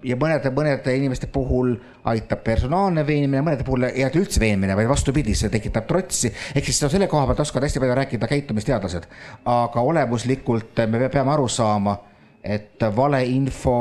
ja 0.02 0.16
mõnede, 0.16 0.50
mõnede 0.56 0.96
inimeste 0.96 1.26
puhul 1.26 1.74
aitab 2.08 2.40
personaalne 2.44 3.04
veenmine, 3.06 3.42
mõnede 3.44 3.66
puhul 3.68 3.84
ei 3.90 4.04
aita 4.04 4.16
üldse 4.18 4.40
veenmine, 4.40 4.72
vaid 4.76 4.88
vastupidi, 4.88 5.34
see 5.34 5.52
tekitab 5.52 5.84
trotsi. 5.86 6.32
ehk 6.54 6.64
siis 6.64 6.80
selle 6.86 7.06
koha 7.06 7.26
pealt 7.26 7.44
oskavad 7.44 7.68
hästi 7.68 7.82
palju 7.82 7.94
rääkida 8.00 8.26
käitumisteadlased. 8.26 9.10
aga 9.44 9.80
olemuslikult 9.80 10.86
me 10.88 11.08
peame 11.08 11.32
aru 11.36 11.48
saama 11.48 11.98
et 12.44 12.86
valeinfo 12.96 13.80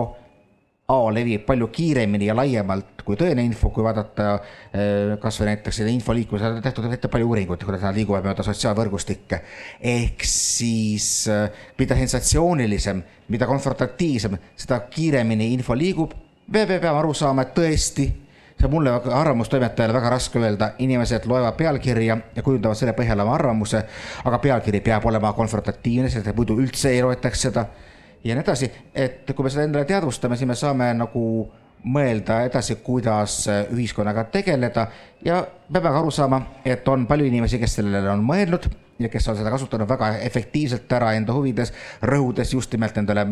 A 0.90 1.12
levib 1.14 1.44
palju 1.46 1.68
kiiremini 1.70 2.26
ja 2.26 2.34
laiemalt 2.34 3.04
kui 3.06 3.18
tõene 3.18 3.44
info, 3.46 3.70
kui 3.74 3.84
vaadata 3.86 4.30
eh, 4.74 5.12
kasvõi 5.22 5.52
näiteks 5.52 5.82
selle 5.82 5.92
info 5.94 6.16
liikumise, 6.18 6.50
tehtud 6.66 6.88
ette 6.90 7.12
palju 7.14 7.28
uuringuid, 7.30 7.62
kuidas 7.62 7.84
nad 7.86 7.98
liiguvad 7.98 8.26
mööda 8.26 8.42
sotsiaalvõrgustikke. 8.46 9.38
ehk 9.82 10.26
siis 10.26 11.28
eh, 11.30 11.62
mida 11.78 11.98
sensatsioonilisem, 11.98 13.04
mida 13.30 13.46
konfrontatiivsem, 13.50 14.38
seda 14.58 14.80
kiiremini 14.90 15.52
info 15.54 15.78
liigub. 15.78 16.16
me 16.48 16.66
peame 16.66 16.90
aru 16.90 17.14
saama, 17.14 17.46
et 17.46 17.54
tõesti 17.54 18.08
see 18.60 18.66
on 18.66 18.74
mulle 18.74 18.92
arvamustoimetajale 18.92 19.94
väga 19.94 20.10
raske 20.10 20.42
öelda, 20.42 20.72
inimesed 20.82 21.30
loevad 21.30 21.54
pealkirja 21.56 22.18
ja 22.36 22.44
kujundavad 22.44 22.76
selle 22.76 22.98
põhjal 22.98 23.22
oma 23.22 23.38
arvamuse, 23.38 23.84
aga 24.26 24.42
pealkiri 24.42 24.82
peab 24.90 25.06
olema 25.06 25.32
konfrontatiivne, 25.38 26.10
sest 26.10 26.34
muidu 26.36 26.58
üldse 26.60 26.90
ei 26.92 27.06
loetaks 27.06 27.46
seda 27.46 27.68
ja 28.24 28.36
nii 28.36 28.44
edasi, 28.44 28.72
et 28.96 29.32
kui 29.36 29.46
me 29.46 29.54
seda 29.54 29.66
endale 29.68 29.86
teadvustame, 29.90 30.38
siis 30.38 30.48
me 30.48 30.56
saame 30.60 30.92
nagu 30.98 31.24
mõelda 31.84 32.42
edasi, 32.48 32.76
kuidas 32.84 33.46
ühiskonnaga 33.72 34.26
tegeleda. 34.34 34.88
Ja 35.26 35.40
me 35.70 35.80
peame 35.80 35.98
aru 36.02 36.12
saama, 36.12 36.42
et 36.66 36.88
on 36.88 37.08
palju 37.08 37.30
inimesi, 37.30 37.60
kes 37.60 37.80
sellele 37.80 38.12
on 38.12 38.24
mõelnud 38.26 38.68
ja 39.00 39.10
kes 39.10 39.28
on 39.32 39.38
seda 39.40 39.52
kasutanud 39.54 39.88
väga 39.88 40.18
efektiivselt 40.28 40.92
ära 40.92 41.14
enda 41.16 41.34
huvides, 41.34 41.72
rõhudes 42.04 42.54
just 42.54 42.76
nimelt 42.76 43.00
nendele 43.00 43.26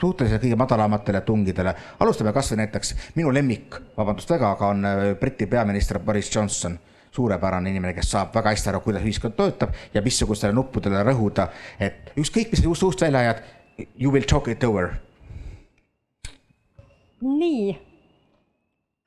suhteliselt 0.00 0.42
kõige 0.42 0.58
madalamatele 0.58 1.20
tungidele. 1.20 1.74
alustame 2.00 2.32
kasvõi 2.32 2.58
näiteks 2.62 2.94
minu 3.14 3.32
lemmik, 3.32 3.80
vabandust 3.96 4.30
väga, 4.30 4.50
aga 4.50 4.68
on 4.68 4.84
äh, 4.84 5.02
Briti 5.20 5.46
peaminister 5.46 5.98
Boris 5.98 6.34
Johnson. 6.34 6.78
Suurepärane 7.10 7.70
inimene, 7.70 7.94
kes 7.96 8.10
saab 8.10 8.34
väga 8.34 8.50
hästi 8.52 8.68
aru, 8.68 8.80
kuidas 8.84 9.02
ühiskond 9.02 9.32
töötab 9.34 9.72
ja 9.94 10.02
missugustele 10.04 10.52
nuppudele 10.52 11.00
rõhuda, 11.08 11.48
et 11.80 12.12
ükskõik, 12.20 12.52
mis 12.52 12.60
suust 12.78 13.00
välja 13.00 13.22
ajad, 13.24 13.40
You 13.78 14.10
will 14.10 14.26
talk 14.26 14.48
it 14.48 14.64
over. 14.64 14.96
nii, 17.22 17.72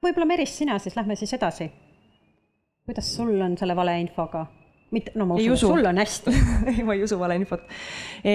võib-olla 0.04 0.28
Meris, 0.28 0.56
sina 0.58 0.78
siis, 0.80 0.96
lähme 1.00 1.16
siis 1.16 1.34
edasi. 1.34 1.70
kuidas 2.86 3.16
sul 3.16 3.36
on 3.42 3.58
selle 3.58 3.76
valeinfoga? 3.76 4.46
mitte, 4.92 5.14
no 5.16 5.26
ma 5.26 5.38
usun, 5.40 5.54
usu. 5.56 5.68
sul 5.72 5.86
on 5.88 6.00
hästi 6.02 6.34
ei, 6.74 6.84
ma 6.84 6.96
ei 6.98 7.04
usu 7.06 7.16
valeinfot 7.20 7.62
e 8.28 8.34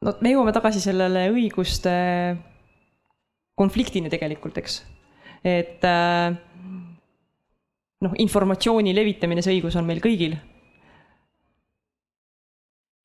no 0.00 0.14
me 0.24 0.32
jõuame 0.32 0.54
tagasi 0.56 0.80
sellele 0.80 1.26
õiguste 1.34 1.92
konfliktini 3.60 4.08
tegelikult, 4.08 4.56
eks. 4.62 4.78
et 5.44 5.84
äh, 5.84 6.32
noh, 8.00 8.14
informatsiooni 8.24 8.94
levitamine, 8.96 9.44
see 9.44 9.58
õigus 9.58 9.76
on 9.76 9.84
meil 9.88 10.00
kõigil 10.04 10.38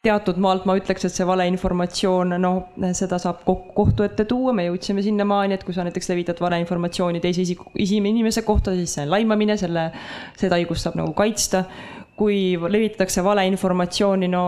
teatud 0.05 0.39
maalt 0.41 0.67
ma 0.69 0.75
ütleks, 0.79 1.07
et 1.07 1.15
see 1.15 1.27
valeinformatsioon, 1.27 2.35
noh, 2.41 2.61
seda 2.97 3.19
saab 3.21 3.43
kohtu 3.45 4.05
ette 4.05 4.27
tuua, 4.29 4.53
me 4.55 4.67
jõudsime 4.69 5.03
sinnamaani, 5.05 5.57
et 5.57 5.65
kui 5.67 5.75
sa 5.75 5.85
näiteks 5.87 6.11
levitad 6.13 6.41
valeinformatsiooni 6.43 7.23
teise 7.23 7.43
isiku, 7.45 7.71
inimese 7.75 8.45
kohta, 8.47 8.75
siis 8.77 8.95
see 8.97 9.05
on 9.07 9.13
laimamine, 9.15 9.57
selle, 9.61 9.89
seda 10.39 10.59
õigust 10.61 10.87
saab 10.87 10.99
nagu 11.01 11.15
kaitsta. 11.17 11.65
kui 12.15 12.55
levitatakse 12.55 13.19
valeinformatsiooni, 13.23 14.29
no 14.31 14.43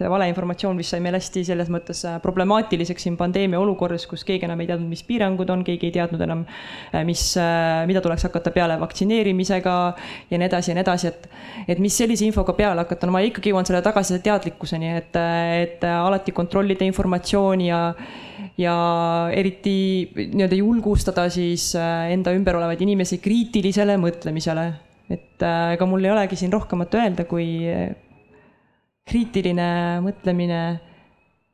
see 0.00 0.08
valeinformatsioon, 0.10 0.78
mis 0.78 0.90
sai 0.92 1.00
meil 1.04 1.16
hästi 1.18 1.42
selles 1.50 1.68
mõttes 1.72 2.00
äh, 2.08 2.16
problemaatiliseks 2.24 3.04
siin 3.06 3.18
pandeemia 3.20 3.60
olukorras, 3.60 4.06
kus 4.08 4.24
keegi 4.26 4.46
enam 4.48 4.62
ei 4.62 4.70
teadnud, 4.70 4.88
mis 4.88 5.04
piirangud 5.06 5.52
on, 5.52 5.64
keegi 5.66 5.90
ei 5.90 5.94
teadnud 5.98 6.24
enam, 6.24 6.46
äh, 6.94 7.04
mis, 7.08 7.24
äh, 7.40 7.82
mida 7.90 8.02
tuleks 8.04 8.24
hakata 8.28 8.52
peale 8.54 8.78
vaktsineerimisega 8.80 9.76
ja 10.30 10.40
nii 10.40 10.48
edasi 10.48 10.72
ja 10.72 10.78
nii 10.78 10.86
edasi, 10.86 11.12
et, 11.12 11.28
et 11.74 11.82
mis 11.82 12.00
sellise 12.00 12.26
infoga 12.28 12.56
peale 12.56 12.84
hakata, 12.84 13.08
no 13.08 13.16
ma 13.16 13.24
ikkagi 13.26 13.52
jõuan 13.52 13.68
selle 13.68 13.82
tagasi 13.84 14.20
teadlikkuseni, 14.24 14.92
et, 15.02 15.20
et 15.66 15.88
alati 15.90 16.34
kontrollida 16.36 16.88
informatsiooni 16.88 17.70
ja 17.70 17.84
ja 18.60 18.74
eriti 19.36 19.72
nii-öelda 20.16 20.56
julgustada 20.58 21.26
siis 21.32 21.70
enda 21.76 22.32
ümber 22.36 22.58
olevaid 22.58 22.80
inimesi 22.84 23.18
kriitilisele 23.22 23.96
mõtlemisele. 24.00 24.66
et 25.12 25.44
ega 25.44 25.86
mul 25.88 26.04
ei 26.04 26.12
olegi 26.12 26.36
siin 26.40 26.52
rohkemat 26.52 26.94
öelda, 27.00 27.24
kui 27.28 27.46
kriitiline 29.08 30.00
mõtlemine 30.04 30.60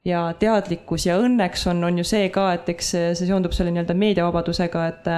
ja 0.07 0.21
teadlikkus 0.39 1.07
ja 1.09 1.19
õnneks 1.23 1.67
on, 1.71 1.83
on 1.85 1.99
ju 2.01 2.07
see 2.07 2.29
ka, 2.35 2.51
et 2.57 2.69
eks 2.75 2.93
see, 2.95 3.11
seondub 3.27 3.55
selle 3.57 3.73
nii-öelda 3.75 3.97
meediavabadusega, 3.99 4.87
et 4.93 5.13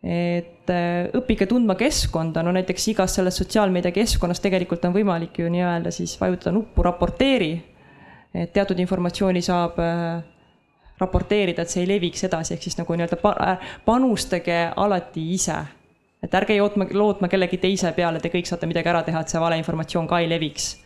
et 0.00 0.70
õppige 1.18 1.44
tundma 1.44 1.74
keskkonda, 1.76 2.40
no 2.40 2.54
näiteks 2.56 2.86
igas 2.94 3.18
selles 3.18 3.36
sotsiaalmeedia 3.36 3.92
keskkonnas 3.92 4.40
tegelikult 4.40 4.86
on 4.88 4.94
võimalik 4.94 5.42
ju 5.42 5.50
nii-öelda 5.52 5.92
siis 5.92 6.14
vajutada 6.20 6.54
nuppu 6.56 6.82
raporteeri. 6.86 7.52
et 8.32 8.52
teatud 8.52 8.78
informatsiooni 8.78 9.42
saab 9.42 9.76
äh, 9.82 10.22
raporteerida, 11.00 11.62
et 11.62 11.68
see 11.68 11.82
ei 11.82 11.88
leviks 11.88 12.24
edasi, 12.24 12.54
ehk 12.54 12.62
siis 12.62 12.78
nagu 12.78 12.96
nii-öelda 12.96 13.56
panustage 13.84 14.60
alati 14.76 15.32
ise. 15.34 15.58
et 16.22 16.34
ärge 16.34 16.56
jootma, 16.56 16.86
lootma 16.92 17.28
kellegi 17.28 17.58
teise 17.58 17.92
peale, 17.92 18.20
te 18.20 18.28
kõik 18.32 18.46
saate 18.48 18.66
midagi 18.66 18.88
ära 18.88 19.02
teha, 19.02 19.20
et 19.20 19.28
see 19.28 19.40
valeinformatsioon 19.40 20.08
ka 20.08 20.20
ei 20.20 20.28
leviks 20.28 20.78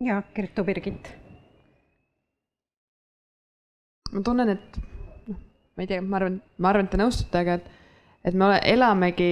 ja 0.00 0.22
Kertu 0.34 0.64
Birgit. 0.64 1.12
ma 4.14 4.20
tunnen, 4.22 4.48
et 4.54 4.76
noh, 5.26 5.38
ma 5.74 5.82
ei 5.82 5.88
tea, 5.90 6.02
ma 6.02 6.20
arvan, 6.20 6.36
ma 6.62 6.70
arvan, 6.70 6.86
et 6.86 6.92
te 6.92 7.00
nõustute, 7.00 7.40
aga 7.40 7.56
et, 7.58 7.64
et 8.30 8.36
me 8.38 8.46
ole, 8.46 8.60
elamegi 8.70 9.30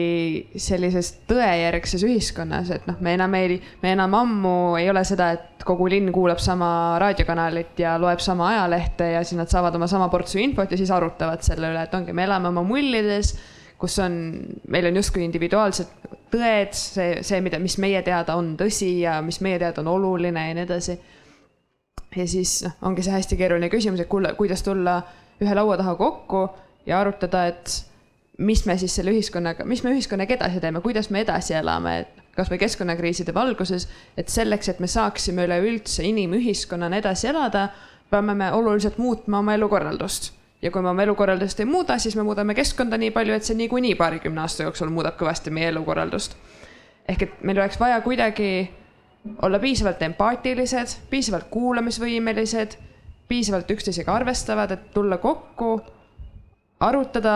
sellises 0.58 1.12
tõejärgses 1.30 2.02
ühiskonnas, 2.08 2.72
et 2.74 2.88
noh, 2.90 2.98
me 2.98 3.14
enam 3.14 3.36
ei, 3.38 3.60
me 3.84 3.92
enam 3.94 4.16
ammu 4.18 4.56
ei 4.80 4.90
ole 4.90 5.04
seda, 5.06 5.30
et 5.36 5.62
kogu 5.66 5.86
linn 5.86 6.10
kuulab 6.14 6.42
sama 6.42 6.98
raadiokanalit 6.98 7.78
ja 7.84 7.94
loeb 8.02 8.18
sama 8.24 8.48
ajalehte 8.50 9.12
ja 9.12 9.22
siis 9.22 9.38
nad 9.38 9.52
saavad 9.54 9.78
oma 9.78 9.86
sama 9.86 10.10
portsu 10.10 10.42
infot 10.42 10.74
ja 10.74 10.80
siis 10.80 10.90
arutavad 10.90 11.46
selle 11.46 11.70
üle, 11.70 11.86
et 11.86 11.94
ongi, 11.94 12.16
me 12.16 12.26
elame 12.26 12.50
oma 12.50 12.66
mullides 12.66 13.36
kus 13.82 13.98
on, 13.98 14.14
meil 14.70 14.86
on 14.86 14.98
justkui 15.00 15.24
individuaalsed 15.26 15.88
tõed, 16.32 16.76
see, 16.76 17.16
see, 17.26 17.40
mida, 17.44 17.58
mis 17.62 17.74
meie 17.82 18.02
teada 18.06 18.36
on 18.38 18.54
tõsi 18.60 18.92
ja 19.02 19.16
mis 19.26 19.40
meie 19.42 19.58
teada 19.58 19.82
on 19.82 19.90
oluline 19.96 20.46
ja 20.48 20.56
nii 20.56 20.66
edasi. 20.68 20.98
ja 22.16 22.26
siis 22.28 22.60
noh, 22.66 22.76
ongi 22.88 23.02
see 23.02 23.14
hästi 23.16 23.38
keeruline 23.40 23.70
küsimus, 23.72 24.00
et 24.04 24.10
kuule, 24.12 24.34
kuidas 24.38 24.62
tulla 24.62 25.00
ühe 25.42 25.54
laua 25.58 25.76
taha 25.80 25.96
kokku 25.98 26.44
ja 26.86 27.00
arutada, 27.00 27.46
et 27.50 27.74
mis 28.38 28.62
me 28.66 28.76
siis 28.78 28.94
selle 28.94 29.14
ühiskonnaga, 29.14 29.66
mis 29.68 29.82
me 29.82 29.90
ühiskonnaga 29.96 30.38
edasi 30.38 30.60
teeme, 30.62 30.80
kuidas 30.84 31.10
me 31.10 31.24
edasi 31.26 31.56
elame, 31.58 31.96
et 32.04 32.36
kasvõi 32.36 32.60
keskkonnakriiside 32.62 33.34
valguses, 33.34 33.88
et 34.16 34.30
selleks, 34.30 34.70
et 34.70 34.78
me 34.80 34.86
saaksime 34.88 35.48
üleüldse 35.48 36.06
inimühiskonnana 36.06 37.02
edasi 37.02 37.28
elada, 37.32 37.66
peame 38.10 38.36
me 38.38 38.52
oluliselt 38.54 39.02
muutma 39.02 39.42
oma 39.42 39.58
elukorraldust 39.58 40.30
ja 40.62 40.70
kui 40.70 40.82
me 40.82 40.92
oma 40.92 41.02
elukorraldust 41.02 41.60
ei 41.60 41.66
muuda, 41.66 41.98
siis 41.98 42.16
me 42.16 42.22
muudame 42.26 42.54
keskkonda 42.54 42.98
nii 43.00 43.10
palju, 43.14 43.34
et 43.34 43.46
see 43.46 43.58
niikuinii 43.58 43.94
paarikümne 43.98 44.44
aasta 44.44 44.68
jooksul 44.68 44.92
muudab 44.94 45.18
kõvasti 45.20 45.50
meie 45.50 45.72
elukorraldust. 45.72 46.36
ehk 47.08 47.22
et 47.22 47.42
meil 47.42 47.58
oleks 47.58 47.80
vaja 47.80 48.00
kuidagi 48.00 48.70
olla 49.42 49.58
piisavalt 49.58 50.02
empaatilised, 50.02 50.96
piisavalt 51.10 51.48
kuulamisvõimelised, 51.50 52.76
piisavalt 53.28 53.70
üksteisega 53.70 54.14
arvestavad, 54.14 54.70
et 54.70 54.90
tulla 54.94 55.18
kokku, 55.18 55.80
arutada 56.80 57.34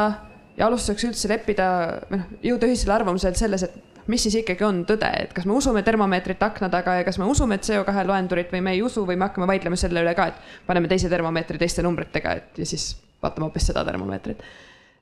ja 0.57 0.67
alustuseks 0.67 1.05
üldse 1.11 1.29
leppida 1.31 1.69
või 2.11 2.21
noh, 2.21 2.33
jõuda 2.43 2.71
ühisele 2.71 2.95
arvamusele 2.95 3.39
selles, 3.39 3.67
et 3.67 4.07
mis 4.07 4.23
siis 4.23 4.39
ikkagi 4.39 4.65
on 4.65 4.85
tõde, 4.87 5.09
et 5.23 5.33
kas 5.35 5.47
me 5.47 5.55
usume 5.59 5.83
termomeetrit 5.87 6.43
akna 6.43 6.71
taga 6.71 7.01
ja 7.01 7.07
kas 7.07 7.19
me 7.19 7.27
usume 7.31 7.59
CO2 7.59 8.07
loendurit 8.07 8.55
või 8.55 8.63
me 8.63 8.77
ei 8.77 8.83
usu 8.87 9.07
või 9.07 9.19
me 9.19 9.27
hakkame 9.27 9.51
vaidlema 9.51 9.79
selle 9.79 10.03
üle 10.03 10.15
ka, 10.15 10.31
et 10.31 10.67
paneme 10.67 10.91
teise 10.91 11.11
termomeetri 11.11 11.59
teiste 11.59 11.83
numbritega, 11.87 12.37
et 12.39 12.63
ja 12.63 12.67
siis 12.67 12.93
vaatame 13.23 13.49
hoopis 13.49 13.71
seda 13.71 13.85
termomeetrit. 13.85 14.43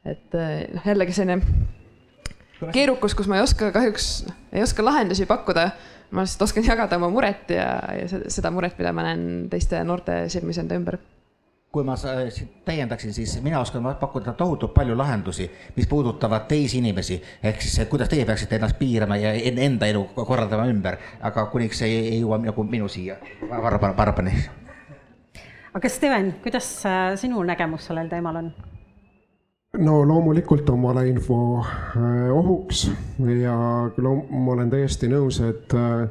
et 0.04 0.36
noh, 0.74 0.86
jällegi 0.86 1.16
selline 1.16 1.40
keerukus, 2.72 3.14
kus 3.14 3.28
ma 3.28 3.40
ei 3.40 3.44
oska 3.44 3.72
kahjuks, 3.74 4.26
ei 4.52 4.62
oska 4.62 4.84
lahendusi 4.84 5.26
pakkuda. 5.26 5.70
ma 6.10 6.22
lihtsalt 6.22 6.46
oskan 6.46 6.64
jagada 6.66 6.96
oma 7.00 7.08
muret 7.10 7.50
ja, 7.50 7.66
ja 7.98 8.22
seda 8.30 8.50
muret, 8.54 8.78
mida 8.78 8.92
ma 8.92 9.08
näen 9.08 9.48
teiste 9.50 9.82
noorte 9.84 10.24
silmis 10.30 10.60
enda 10.62 10.78
ümber 10.78 11.00
kui 11.74 11.82
ma 11.82 11.96
täiendaksin, 12.64 13.10
siis 13.10 13.32
mina 13.42 13.58
oskan 13.58 13.82
pakkuda 13.98 14.32
tohutult 14.38 14.70
palju 14.74 14.94
lahendusi, 14.98 15.48
mis 15.76 15.88
puudutavad 15.90 16.46
teisi 16.46 16.78
inimesi. 16.78 17.22
ehk 17.42 17.62
siis, 17.62 17.88
kuidas 17.90 18.08
teie 18.08 18.24
peaksite 18.24 18.60
ennast 18.60 18.78
piirama 18.78 19.16
ja 19.16 19.32
enda 19.66 19.86
elu 19.90 20.04
korraldama 20.14 20.68
ümber, 20.70 21.00
aga 21.20 21.46
kuniks 21.50 21.82
ei, 21.82 21.96
ei 22.12 22.20
jõua 22.20 22.38
nagu 22.44 22.64
minu 22.64 22.88
siia 22.88 23.16
Barbani. 23.96 24.36
Aga 25.74 25.88
Steven, 25.88 26.34
kuidas 26.42 26.86
äh, 26.86 27.16
sinu 27.18 27.42
nägemus 27.42 27.88
sellel 27.88 28.08
teemal 28.08 28.36
on? 28.36 28.52
no 29.78 30.04
loomulikult 30.06 30.70
on 30.70 30.82
valeinfo 30.82 31.36
äh, 31.58 32.30
ohuks 32.30 32.86
ja 33.42 33.56
ma 33.98 34.52
olen 34.54 34.70
täiesti 34.70 35.10
nõus, 35.10 35.40
et 35.42 35.74
äh, 35.74 36.08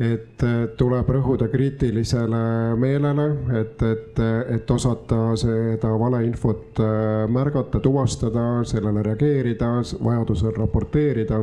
et 0.00 0.42
tuleb 0.78 1.08
rõhuda 1.12 1.48
kriitilisele 1.50 2.40
meelele, 2.78 3.24
et, 3.58 3.82
et, 3.82 4.20
et 4.54 4.70
osata 4.70 5.34
seda 5.36 5.90
valeinfot 5.98 6.78
märgata, 7.28 7.80
tuvastada, 7.82 8.44
sellele 8.70 9.02
reageerida, 9.02 9.72
vajadusel 10.04 10.54
raporteerida. 10.56 11.42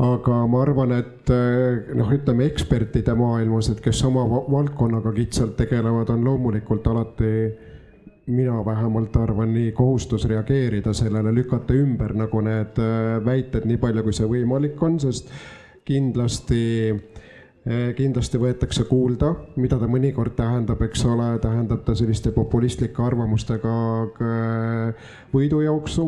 Aga 0.00 0.36
ma 0.48 0.62
arvan, 0.64 0.94
et 0.96 1.30
äh, 1.34 1.94
noh, 1.96 2.12
ütleme 2.14 2.46
ekspertide 2.48 3.14
maailmas, 3.18 3.70
et 3.72 3.82
kes 3.84 4.00
oma 4.08 4.24
valdkonnaga 4.26 5.12
kitsalt 5.16 5.56
tegelevad, 5.60 6.12
on 6.14 6.24
loomulikult 6.24 6.86
alati 6.88 7.34
mina 8.30 8.60
vähemalt 8.64 9.16
arvan 9.18 9.52
nii, 9.54 9.72
kohustus 9.76 10.24
reageerida 10.30 10.92
sellele, 10.94 11.32
lükata 11.34 11.74
ümber 11.74 12.14
nagu 12.16 12.42
need 12.46 12.78
äh, 12.80 13.16
väited 13.24 13.66
nii 13.68 13.80
palju, 13.82 14.06
kui 14.06 14.16
see 14.16 14.30
võimalik 14.30 14.80
on, 14.86 15.00
sest 15.02 15.32
kindlasti 15.88 16.60
Eh, 17.60 17.90
kindlasti 17.92 18.38
võetakse 18.40 18.86
kuulda, 18.88 19.34
mida 19.60 19.76
ta 19.76 19.84
mõnikord 19.84 20.32
tähendab, 20.32 20.80
eks 20.86 21.02
ole, 21.04 21.26
tähendab 21.44 21.82
ta 21.84 21.92
selliste 21.92 22.32
populistlike 22.32 23.02
arvamustega 23.04 23.72
võidujooksu. 25.34 26.06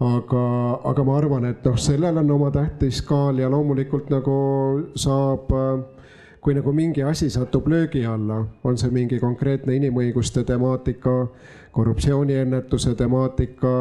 Aga, 0.00 0.44
aga 0.84 1.04
ma 1.04 1.18
arvan, 1.18 1.44
et 1.48 1.64
noh, 1.64 1.76
sellel 1.80 2.18
on 2.20 2.30
oma 2.30 2.50
tähtis 2.52 3.02
kaal 3.06 3.38
ja 3.40 3.48
loomulikult 3.52 4.10
nagu 4.12 4.38
saab, 4.94 5.52
kui 6.40 6.54
nagu 6.54 6.72
mingi 6.72 7.02
asi 7.02 7.30
satub 7.30 7.68
löögi 7.68 8.04
alla, 8.06 8.44
on 8.64 8.76
see 8.78 8.92
mingi 8.92 9.18
konkreetne 9.20 9.76
inimõiguste 9.76 10.44
temaatika, 10.44 11.26
korruptsiooniennetuse 11.72 12.94
temaatika 12.94 13.72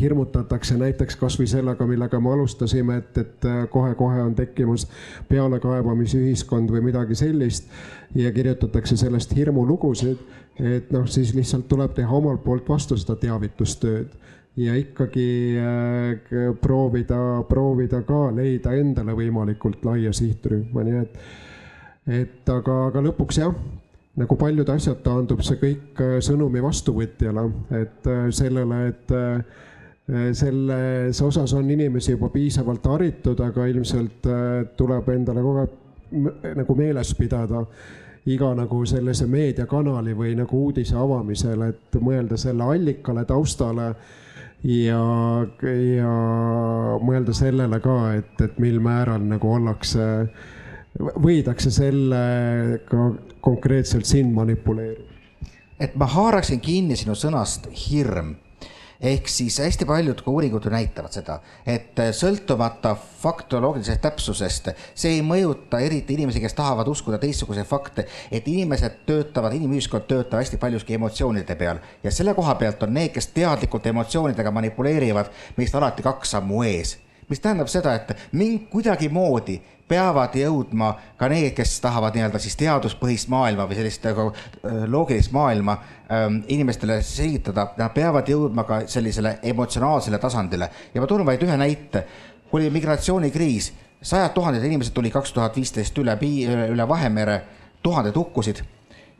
hirmutatakse 0.00 0.78
näiteks 0.80 1.16
kasvõi 1.20 1.46
sellega, 1.50 1.84
millega 1.86 2.20
me 2.24 2.32
alustasime, 2.32 2.96
et, 3.02 3.18
et 3.20 3.46
kohe-kohe 3.70 4.22
on 4.24 4.32
tekkimas 4.38 4.86
pealekaebamisühiskond 5.28 6.72
või 6.72 6.86
midagi 6.86 7.18
sellist 7.20 7.68
ja 8.16 8.32
kirjutatakse 8.32 8.96
sellest 8.96 9.34
hirmulugusid, 9.36 10.24
et 10.56 10.92
noh, 10.94 11.04
siis 11.10 11.34
lihtsalt 11.36 11.68
tuleb 11.68 11.92
teha 11.98 12.16
omalt 12.16 12.44
poolt 12.44 12.68
vastu 12.68 12.96
seda 12.96 13.18
teavitustööd 13.20 14.16
ja 14.56 14.74
ikkagi 14.78 15.28
äh, 15.60 16.56
proovida, 16.62 17.42
proovida 17.48 18.02
ka 18.06 18.28
leida 18.32 18.72
endale 18.78 19.16
võimalikult 19.18 19.84
laia 19.84 20.12
sihtrühma, 20.14 20.84
nii 20.86 21.00
et, 21.02 21.24
et 22.22 22.52
aga, 22.56 22.86
aga 22.88 23.02
lõpuks 23.10 23.42
jah 23.42 23.52
nagu 24.20 24.36
paljud 24.38 24.68
asjad 24.70 25.02
taandub 25.04 25.42
see 25.46 25.58
kõik 25.60 26.02
äh, 26.02 26.16
sõnumi 26.24 26.62
vastuvõtjale, 26.62 27.44
et 27.80 28.10
äh, 28.10 28.26
sellele, 28.34 28.80
et 28.92 29.14
äh, 29.14 29.62
selles 30.36 31.20
osas 31.24 31.54
on 31.56 31.70
inimesi 31.70 32.12
juba 32.12 32.28
piisavalt 32.28 32.84
haritud, 32.92 33.40
aga 33.40 33.64
ilmselt 33.70 34.26
tuleb 34.76 35.06
endale 35.14 35.40
kogu 35.40 35.62
aeg 35.62 36.58
nagu 36.58 36.76
meeles 36.76 37.14
pidada 37.16 37.62
iga 38.28 38.50
nagu 38.56 38.82
sellise 38.86 39.24
meediakanali 39.32 40.12
või 40.16 40.34
nagu 40.36 40.60
uudise 40.66 40.98
avamisel, 41.00 41.64
et 41.70 41.96
mõelda 42.04 42.36
selle 42.40 42.68
allikale, 42.68 43.24
taustale 43.24 43.88
ja, 44.68 45.00
ja 45.72 46.12
mõelda 47.00 47.32
sellele 47.36 47.80
ka, 47.80 47.96
et, 48.20 48.36
et 48.44 48.60
mil 48.60 48.84
määral 48.84 49.24
nagu 49.24 49.56
ollakse 49.56 50.04
võidakse 50.98 51.72
sellega 51.74 53.10
konkreetselt 53.44 54.06
sind 54.06 54.34
manipuleerida? 54.34 55.10
et 55.80 55.96
ma 55.98 56.06
haaraksin 56.06 56.60
kinni 56.62 56.96
sinu 56.96 57.16
sõnast 57.18 57.66
hirm. 57.88 58.36
Ehk 59.04 59.26
siis 59.28 59.56
hästi 59.60 59.84
paljud 59.84 60.20
ka 60.22 60.30
uuringud 60.30 60.64
ju 60.64 60.70
näitavad 60.72 61.12
seda, 61.12 61.34
et 61.66 61.98
sõltumata 62.14 62.94
faktoloogilisest 62.94 64.00
täpsusest, 64.00 64.70
see 64.94 65.16
ei 65.18 65.24
mõjuta 65.26 65.82
eriti 65.82 66.14
inimesi, 66.14 66.40
kes 66.40 66.54
tahavad 66.56 66.88
uskuda 66.88 67.18
teistsuguseid 67.20 67.68
fakte, 67.68 68.06
et 68.30 68.46
inimesed 68.48 69.02
töötavad, 69.04 69.58
inimühiskond 69.58 70.06
töötab 70.08 70.40
hästi 70.40 70.62
paljuski 70.62 70.96
emotsioonide 70.96 71.58
peal. 71.58 71.82
Ja 72.06 72.14
selle 72.14 72.36
koha 72.38 72.54
pealt 72.54 72.86
on 72.86 72.94
need, 72.94 73.12
kes 73.12 73.32
teadlikult 73.34 73.90
emotsioonidega 73.92 74.54
manipuleerivad, 74.54 75.34
meist 75.58 75.74
alati 75.74 76.06
kaks 76.06 76.38
sammu 76.38 76.62
ees 76.70 77.00
mis 77.28 77.40
tähendab 77.40 77.68
seda, 77.72 77.94
et 77.94 78.12
mind 78.32 78.68
kuidagimoodi 78.72 79.60
peavad 79.88 80.34
jõudma 80.38 80.90
ka 81.20 81.28
need, 81.28 81.52
kes 81.56 81.76
tahavad 81.84 82.16
nii-öelda 82.16 82.40
siis 82.40 82.56
teaduspõhist 82.60 83.28
maailma 83.32 83.66
või 83.68 83.78
sellist 83.78 84.04
nagu 84.08 84.30
loogilist 84.88 85.32
maailma 85.32 85.76
ähm, 85.76 86.40
inimestele 86.48 87.00
selgitada, 87.04 87.68
nad 87.76 87.92
peavad 87.94 88.28
jõudma 88.28 88.64
ka 88.68 88.80
sellisele 88.90 89.38
emotsionaalsele 89.42 90.18
tasandile 90.18 90.70
ja 90.94 91.02
ma 91.02 91.08
toon 91.10 91.26
vaid 91.26 91.42
ühe 91.44 91.56
näite. 91.60 92.06
kui 92.50 92.62
oli 92.62 92.70
migratsioonikriis, 92.70 93.72
sajad 94.02 94.30
tuhanded 94.32 94.64
inimesed 94.64 94.94
tuli 94.94 95.10
kaks 95.10 95.32
tuhat 95.32 95.56
viisteist 95.56 95.96
üle, 95.98 96.14
üle 96.70 96.88
Vahemere, 96.88 97.40
tuhanded 97.82 98.16
hukkusid 98.16 98.62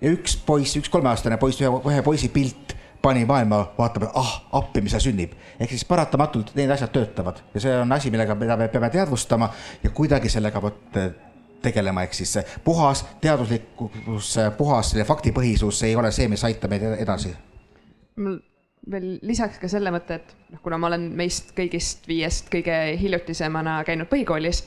ja 0.00 0.10
üks 0.10 0.36
poiss, 0.46 0.76
üks 0.76 0.88
kolmeaastane 0.88 1.36
poiss, 1.36 1.60
ühe, 1.60 1.70
ühe 1.90 2.02
poisi 2.02 2.28
pilt 2.28 2.76
pani 3.04 3.26
maailma 3.28 3.60
vaatama, 3.78 4.08
ah 4.16 4.32
appi, 4.60 4.80
mis 4.84 4.94
seal 4.96 5.04
sünnib. 5.10 5.36
ehk 5.60 5.70
siis 5.70 5.84
paratamatult 5.88 6.54
need 6.56 6.72
asjad 6.72 6.92
töötavad 6.94 7.42
ja 7.54 7.60
see 7.66 7.76
on 7.82 7.92
asi, 7.92 8.10
millega, 8.14 8.36
mida 8.40 8.56
me 8.56 8.68
peame 8.72 8.90
teadvustama 8.94 9.50
ja 9.82 9.90
kuidagi 9.90 10.32
sellega 10.32 10.62
vot 10.62 10.98
tegelema, 11.64 12.04
ehk 12.04 12.16
siis 12.16 12.38
puhas 12.64 13.04
teaduslikkus, 13.20 14.34
puhas 14.58 14.94
faktipõhisus 15.08 15.82
ei 15.88 15.96
ole 15.96 16.12
see, 16.12 16.28
mis 16.32 16.44
aitab 16.48 16.72
meid 16.72 16.88
edasi. 16.96 17.34
mul 18.16 18.40
veel 18.90 19.06
lisaks 19.22 19.60
ka 19.60 19.68
selle 19.68 19.92
mõtte, 19.94 20.20
et 20.20 20.34
noh, 20.52 20.60
kuna 20.64 20.78
ma 20.80 20.90
olen 20.90 21.08
meist 21.16 21.54
kõigist 21.56 22.08
viiest 22.08 22.50
kõige 22.52 22.76
hiljutisemana 23.00 23.78
käinud 23.88 24.10
põhikoolis 24.10 24.64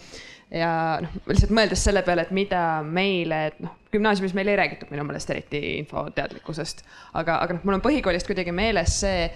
ja 0.54 0.72
noh, 1.04 1.20
lihtsalt 1.28 1.52
mõeldes 1.56 1.84
selle 1.84 2.04
peale, 2.08 2.28
et 2.28 2.32
mida 2.36 2.62
meile, 2.86 3.42
et 3.52 3.60
noh, 3.64 3.76
gümnaasiumis 3.92 4.36
meil 4.38 4.54
ei 4.54 4.60
räägitud 4.60 4.92
minu 4.94 5.04
meelest 5.08 5.30
eriti 5.34 5.62
infoteadlikkusest, 5.82 6.86
aga, 7.20 7.42
aga 7.44 7.58
noh, 7.58 7.68
mul 7.68 7.80
on 7.80 7.86
põhikoolist 7.86 8.30
kuidagi 8.30 8.56
meeles 8.56 9.00
see, 9.04 9.28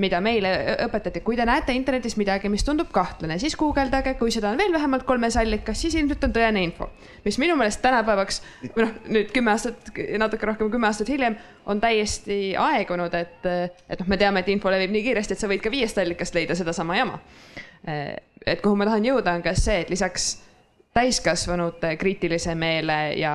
mida 0.00 0.22
meile 0.24 0.50
õpetati, 0.86 1.20
kui 1.20 1.36
te 1.36 1.44
näete 1.44 1.74
internetis 1.76 2.14
midagi, 2.16 2.48
mis 2.48 2.64
tundub 2.64 2.88
kahtlane, 2.94 3.36
siis 3.38 3.54
guugeldage, 3.60 4.14
kui 4.16 4.32
seda 4.32 4.48
on 4.50 4.60
veel 4.60 4.72
vähemalt 4.72 5.04
kolmes 5.04 5.36
allikas, 5.36 5.82
siis 5.84 5.98
ilmselt 6.00 6.24
on 6.24 6.32
tõene 6.32 6.62
info. 6.64 6.88
mis 7.26 7.36
minu 7.38 7.56
meelest 7.60 7.82
tänapäevaks, 7.84 8.40
või 8.72 8.86
noh, 8.86 8.94
nüüd 9.12 9.34
kümme 9.36 9.52
aastat, 9.52 9.92
natuke 10.18 10.48
rohkem 10.48 10.66
kui 10.66 10.78
kümme 10.78 10.88
aastat 10.88 11.12
hiljem, 11.12 11.36
on 11.68 11.80
täiesti 11.80 12.56
aegunud, 12.58 13.14
et, 13.14 13.44
et 13.44 14.00
noh, 14.00 14.08
me 14.08 14.18
teame, 14.18 14.40
et 14.40 14.48
info 14.48 14.72
levib 14.72 14.96
nii 14.96 15.04
kiiresti, 15.10 15.36
et 15.36 15.44
sa 15.44 15.50
võid 15.52 15.62
ka 15.62 15.70
viiest 15.70 16.00
allikast 16.00 16.40
leida 16.40 16.56
sedasama 16.56 16.96
jama 16.96 17.20
et 17.86 18.62
kuhu 18.62 18.76
ma 18.76 18.86
tahan 18.88 19.04
jõuda, 19.06 19.36
on 19.36 19.44
ka 19.44 19.54
see, 19.58 19.82
et 19.82 19.90
lisaks 19.90 20.32
täiskasvanute 20.92 21.94
kriitilise 21.96 22.54
meele 22.54 22.98
ja 23.16 23.32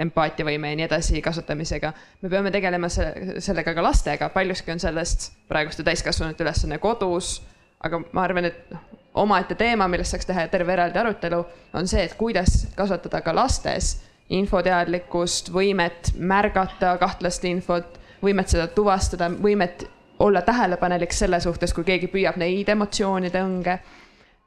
empaatiavõime 0.00 0.70
ja 0.72 0.78
nii 0.78 0.86
edasi 0.86 1.20
kasutamisega. 1.22 1.92
me 2.22 2.30
peame 2.32 2.50
tegelema 2.50 2.88
sellega 2.88 3.74
ka 3.74 3.82
lastega, 3.82 4.28
paljuski 4.28 4.72
on 4.72 4.80
sellest 4.80 5.32
praeguste 5.48 5.84
täiskasvanute 5.84 6.44
ülesanne 6.44 6.78
kodus. 6.78 7.42
aga 7.84 8.00
ma 8.12 8.22
arvan, 8.22 8.44
et 8.44 8.70
noh, 8.70 8.80
omaette 9.14 9.54
teema, 9.54 9.88
millest 9.88 10.10
saaks 10.10 10.26
teha 10.26 10.46
terve 10.48 10.72
eraldi 10.72 10.98
arutelu, 10.98 11.44
on 11.74 11.86
see, 11.88 12.02
et 12.04 12.14
kuidas 12.16 12.66
kasvatada 12.74 13.20
ka 13.20 13.34
lastes 13.34 13.98
infoteadlikkust, 14.32 15.52
võimet 15.52 16.14
märgata 16.16 16.96
kahtlast 16.98 17.44
infot 17.44 18.00
võimet 18.24 18.52
seda 18.52 18.66
tuvastada, 18.72 19.28
võimet 19.28 19.86
olla 20.18 20.42
tähelepanelik 20.42 21.12
selle 21.12 21.40
suhtes, 21.40 21.74
kui 21.74 21.84
keegi 21.84 22.06
püüab 22.12 22.36
neid 22.36 22.68
emotsioonide 22.68 23.42
õnge. 23.42 23.78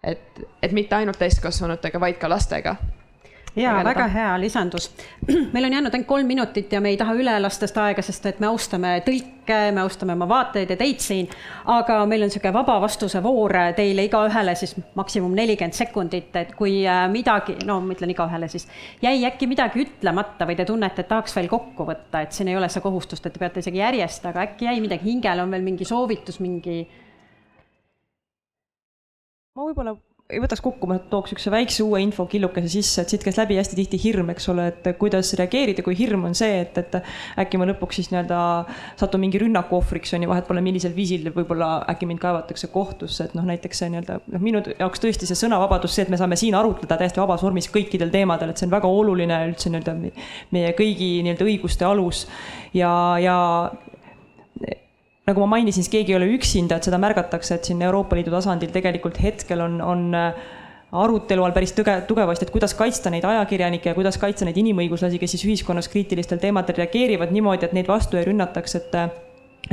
et, 0.03 0.39
et 0.63 0.71
mitte 0.71 0.95
ainult 0.95 1.19
täiskasvanutega, 1.19 1.99
vaid 1.99 2.17
ka 2.21 2.29
lastega 2.29 2.75
ja 3.57 3.73
väga 3.83 4.07
hea 4.07 4.39
lisandus. 4.39 4.91
meil 5.53 5.65
on 5.65 5.73
jäänud 5.73 5.93
ainult 5.93 6.07
kolm 6.07 6.27
minutit 6.27 6.71
ja 6.71 6.81
me 6.81 6.89
ei 6.89 6.97
taha 6.97 7.15
üle 7.17 7.33
lasta 7.41 7.67
seda 7.67 7.87
aega, 7.89 8.03
sest 8.05 8.25
et 8.29 8.39
me 8.43 8.47
austame 8.47 8.93
tõlke, 9.05 9.57
me 9.73 9.81
austame 9.81 10.13
oma 10.13 10.27
vaatajaid 10.29 10.73
ja 10.73 10.77
teid 10.79 11.01
siin. 11.03 11.29
aga 11.65 11.99
meil 12.05 12.25
on 12.25 12.31
niisugune 12.31 12.53
vaba 12.53 12.77
vastuse 12.81 13.21
voor 13.23 13.55
teile 13.75 14.05
igaühele 14.07 14.55
siis 14.55 14.75
maksimum 14.95 15.35
nelikümmend 15.35 15.73
sekundit, 15.73 16.35
et 16.35 16.53
kui 16.55 16.79
äh, 16.87 17.05
midagi, 17.11 17.57
no 17.65 17.79
ma 17.81 17.95
ütlen 17.95 18.13
igaühele 18.13 18.49
siis, 18.51 18.67
jäi 19.01 19.25
äkki 19.25 19.47
midagi 19.47 19.85
ütlemata 19.85 20.47
või 20.47 20.57
te 20.59 20.65
tunnete, 20.65 21.03
et 21.03 21.11
tahaks 21.11 21.35
veel 21.35 21.49
kokku 21.51 21.87
võtta, 21.87 22.21
et 22.23 22.35
siin 22.35 22.51
ei 22.51 22.57
ole 22.59 22.69
see 22.69 22.83
kohustust, 22.83 23.25
et 23.25 23.33
te 23.33 23.41
peate 23.41 23.63
isegi 23.63 23.81
järjest, 23.81 24.25
aga 24.29 24.45
äkki 24.47 24.69
jäi 24.69 24.81
midagi 24.83 25.09
hingele, 25.09 25.43
on 25.43 25.51
veel 25.51 25.65
mingi 25.65 25.87
soovitus, 25.87 26.41
mingi 26.43 26.83
ma 29.57 29.65
võib-olla 29.65 29.97
ei 30.27 30.41
võtaks 30.43 30.59
kokku, 30.59 30.89
ma 30.91 30.97
tooks 30.99 31.31
niisuguse 31.31 31.51
väikse 31.53 31.83
uue 31.85 32.01
infokillukese 32.03 32.67
sisse, 32.67 33.03
et 33.03 33.13
siit 33.13 33.21
käis 33.23 33.37
läbi 33.39 33.55
hästi 33.55 33.77
tihti 33.79 33.99
hirm, 34.01 34.27
eks 34.33 34.49
ole, 34.51 34.65
et 34.73 34.89
kuidas 34.99 35.29
reageerida, 35.39 35.85
kui 35.85 35.95
hirm 35.95 36.25
on 36.27 36.35
see, 36.35 36.57
et, 36.65 36.75
et 36.81 36.97
äkki 37.39 37.59
ma 37.61 37.67
lõpuks 37.69 38.01
siis 38.01 38.11
nii-öelda 38.11 38.39
satun 38.99 39.23
mingi 39.23 39.39
rünnaku 39.39 39.79
ohvriks, 39.79 40.11
on 40.17 40.25
ju, 40.25 40.31
vahet 40.33 40.49
pole, 40.49 40.63
millisel 40.65 40.91
viisil 40.97 41.31
võib-olla 41.31 41.69
äkki 41.93 42.11
mind 42.11 42.19
kaevatakse 42.23 42.67
kohtusse, 42.75 43.29
et 43.29 43.39
noh, 43.39 43.47
näiteks 43.47 43.83
see 43.83 43.91
nii-öelda 43.93 44.19
noh, 44.25 44.43
minu 44.43 44.65
jaoks 44.73 45.05
tõesti 45.05 45.31
see 45.31 45.39
sõnavabadus, 45.45 45.95
see, 45.95 46.03
et 46.03 46.11
me 46.11 46.19
saame 46.19 46.35
siin 46.39 46.59
arutleda 46.59 46.99
täiesti 46.99 47.23
vabas 47.23 47.47
vormis 47.47 47.71
kõikidel 47.71 48.11
teemadel, 48.11 48.51
et 48.51 48.59
see 48.59 48.67
on 48.67 48.75
väga 48.75 48.91
oluline 48.91 49.41
üldse 49.47 49.71
nii-öelda 49.71 49.95
meie 50.51 50.75
kõigi 50.75 51.13
nii-öelda 51.23 51.47
õiguste 51.47 51.87
alus. 51.87 52.25
Ja, 52.75 52.91
ja 53.23 53.37
nagu 55.27 55.43
ma 55.43 55.57
mainisin, 55.57 55.83
siis 55.83 55.91
keegi 55.91 56.13
ei 56.13 56.19
ole 56.19 56.29
üksinda, 56.37 56.77
et 56.77 56.87
seda 56.87 56.99
märgatakse, 57.01 57.57
et 57.57 57.67
siin 57.67 57.81
Euroopa 57.83 58.15
Liidu 58.15 58.31
tasandil 58.31 58.71
tegelikult 58.71 59.19
hetkel 59.19 59.61
on, 59.65 59.81
on 59.83 60.05
äh, 60.15 60.47
arutelu 60.91 61.43
all 61.43 61.55
päris 61.55 61.75
tuge, 61.75 61.97
tugevasti, 62.07 62.47
et 62.47 62.53
kuidas 62.53 62.75
kaitsta 62.77 63.11
neid 63.11 63.27
ajakirjanikke 63.27 63.91
ja 63.91 63.97
kuidas 63.97 64.19
kaitsta 64.21 64.47
neid 64.47 64.59
inimõiguslasi, 64.63 65.19
kes 65.19 65.35
siis 65.35 65.47
ühiskonnas 65.49 65.91
kriitilistel 65.91 66.39
teemadel 66.39 66.79
reageerivad 66.79 67.33
niimoodi, 67.35 67.67
et 67.67 67.75
neid 67.75 67.91
vastu 67.91 68.19
ei 68.19 68.27
rünnataks, 68.29 68.79
et 68.79 68.95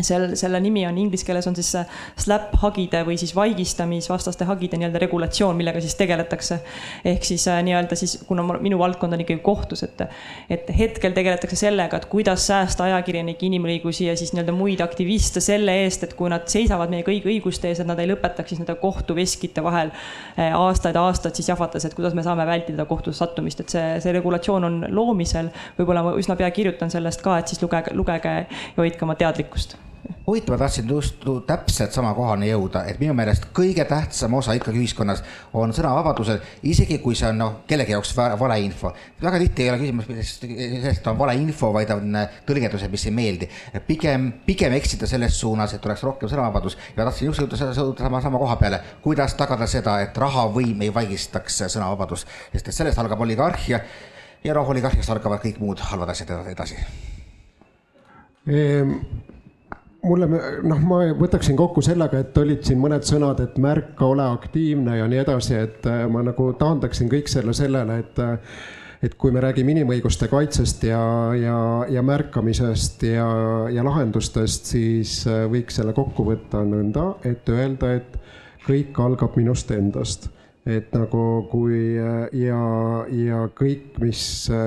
seal 0.03 0.35
selle 0.39 0.61
nimi 0.61 0.87
on 0.87 0.99
inglise 0.99 1.27
keeles 1.27 1.47
on 1.47 1.55
siis 1.57 1.71
see 1.75 1.83
slap 2.25 2.55
hagide 2.63 3.05
või 3.07 3.17
siis 3.21 3.35
vaigistamisvastaste 3.37 4.47
hagide 4.49 4.79
nii-öelda 4.81 5.03
regulatsioon, 5.03 5.57
millega 5.57 5.81
siis 5.83 5.95
tegeletakse. 5.99 6.59
ehk 7.05 7.25
siis 7.25 7.47
äh, 7.49 7.61
nii-öelda 7.67 7.97
siis, 7.99 8.17
kuna 8.27 8.43
minu 8.61 8.79
valdkond 8.79 9.13
on 9.13 9.23
ikkagi 9.23 9.43
kohtus, 9.45 9.85
et, 9.87 10.03
et 10.51 10.71
hetkel 10.79 11.15
tegeletakse 11.15 11.57
sellega, 11.57 11.97
et 11.97 12.09
kuidas 12.11 12.47
säästa 12.47 12.89
ajakirjanikke, 12.89 13.47
inimõigusi 13.47 14.09
ja 14.09 14.17
siis 14.19 14.35
nii-öelda 14.35 14.57
muid 14.57 14.83
aktiviste 14.85 15.43
selle 15.45 15.77
eest, 15.85 16.09
et 16.09 16.17
kui 16.19 16.33
nad 16.33 16.49
seisavad 16.51 16.91
meie 16.91 17.07
kõigi 17.07 17.31
õiguste 17.37 17.71
ees, 17.71 17.83
et 17.83 17.91
nad 17.91 18.01
ei 18.03 18.11
lõpetaks 18.11 18.55
siis 18.55 18.63
nende 18.63 18.77
kohtuveskite 18.81 19.63
vahel 19.65 19.95
aastaid-aastaid 20.37 21.33
äh, 21.33 21.39
siis 21.39 21.53
jahvatas, 21.53 21.87
et 21.87 21.95
kuidas 21.95 22.15
me 22.19 22.27
saame 22.27 22.47
vältida 22.49 22.89
kohtusse 22.91 23.23
sattumist, 23.23 23.63
et 23.63 23.75
see, 23.77 23.87
see 24.03 24.19
regulatsioon 24.19 24.71
on 24.71 24.83
loomisel. 24.91 25.53
võib-olla 25.79 26.03
ma 26.07 26.19
üsna 26.19 26.37
pea 26.41 26.51
kirjutan 26.55 26.91
sellest 26.91 27.23
ka, 27.23 27.39
et 27.39 27.53
siis 27.53 27.63
lugege, 27.63 27.95
lugege 27.95 28.37
ja 28.45 28.79
hoidke 28.83 29.07
oma 29.07 29.19
teadlikkust 29.19 29.84
huvitav, 30.27 30.55
ma 30.55 30.59
tahtsin 30.59 30.89
just 30.89 31.25
täpselt 31.47 31.93
sama 31.93 32.15
kohani 32.15 32.49
jõuda, 32.49 32.85
et 32.89 32.99
minu 33.01 33.15
meelest 33.17 33.47
kõige 33.57 33.85
tähtsam 33.89 34.35
osa 34.39 34.55
ikkagi 34.57 34.81
ühiskonnas 34.81 35.23
on 35.57 35.73
sõnavabadusel, 35.77 36.41
isegi 36.65 36.99
kui 37.03 37.17
see 37.19 37.29
on 37.29 37.41
noh, 37.41 37.57
kellegi 37.69 37.93
jaoks 37.93 38.15
valeinfo. 38.17 38.93
väga 39.23 39.41
tihti 39.43 39.65
ei 39.65 39.71
ole 39.71 39.81
küsimus 39.83 40.09
sellest, 40.09 40.47
et 40.93 41.11
on 41.13 41.19
valeinfo, 41.19 41.73
vaid 41.73 41.93
on 41.95 42.17
äh, 42.21 42.39
tõlgendused, 42.47 42.91
mis 42.93 43.07
ei 43.07 43.13
meeldi. 43.17 43.49
pigem, 43.87 44.31
pigem 44.47 44.73
eksida 44.79 45.07
selles 45.07 45.41
suunas, 45.41 45.75
et 45.75 45.87
oleks 45.87 46.03
rohkem 46.03 46.29
sõnavabadus 46.29 46.79
ja 46.97 47.05
tahtsin 47.05 47.29
just 47.29 47.45
jõuda 47.45 47.57
sama, 48.01 48.21
sama 48.21 48.39
koha 48.39 48.57
peale, 48.61 48.81
kuidas 49.03 49.35
tagada 49.35 49.67
seda, 49.67 49.99
et 50.05 50.17
rahavõim 50.17 50.83
ei 50.83 50.95
vaigistaks 50.95 51.65
sõnavabadust, 51.67 52.29
sest 52.53 52.69
et 52.69 52.81
sellest 52.81 52.99
algab 52.99 53.21
oligarhia 53.21 53.81
ja 54.45 54.57
noh, 54.57 54.69
oligarhiast 54.69 55.11
algavad 55.11 55.45
kõik 55.45 55.61
muud 55.61 55.85
halvad 55.85 56.13
asjad 56.13 56.33
edasi 56.53 56.81
ehm 58.45 59.33
mulle, 60.05 60.29
noh, 60.67 60.81
ma 60.85 61.01
võtaksin 61.19 61.57
kokku 61.59 61.83
sellega, 61.85 62.21
et 62.23 62.39
olid 62.39 62.65
siin 62.67 62.81
mõned 62.81 63.05
sõnad, 63.07 63.41
et 63.45 63.59
märka, 63.63 64.07
ole 64.07 64.27
aktiivne 64.37 64.99
ja 64.99 65.09
nii 65.11 65.21
edasi, 65.25 65.59
et 65.59 65.89
äh, 65.91 66.05
ma 66.11 66.25
nagu 66.27 66.51
taandaksin 66.61 67.11
kõik 67.13 67.31
selle 67.33 67.57
sellele, 67.57 68.01
et 68.05 68.23
äh, 68.23 68.57
et 69.05 69.19
kui 69.21 69.35
me 69.35 69.41
räägime 69.45 69.75
inimõiguste 69.75 70.31
kaitsest 70.33 70.87
ja, 70.89 71.01
ja, 71.37 71.57
ja 71.93 72.01
märkamisest 72.01 73.03
ja, 73.05 73.27
ja 73.69 73.85
lahendustest, 73.85 74.71
siis 74.73 75.19
äh, 75.29 75.45
võiks 75.53 75.77
selle 75.77 75.93
kokku 75.97 76.25
võtta 76.31 76.63
nõnda, 76.65 77.11
et 77.29 77.49
öelda, 77.53 77.99
et 77.99 78.17
kõik 78.65 78.97
algab 79.05 79.37
minust 79.37 79.71
endast. 79.77 80.31
Et 80.65 80.89
nagu 80.97 81.21
kui 81.51 81.99
ja, 82.41 82.61
ja 83.13 83.41
kõik, 83.53 83.99
mis 84.01 84.23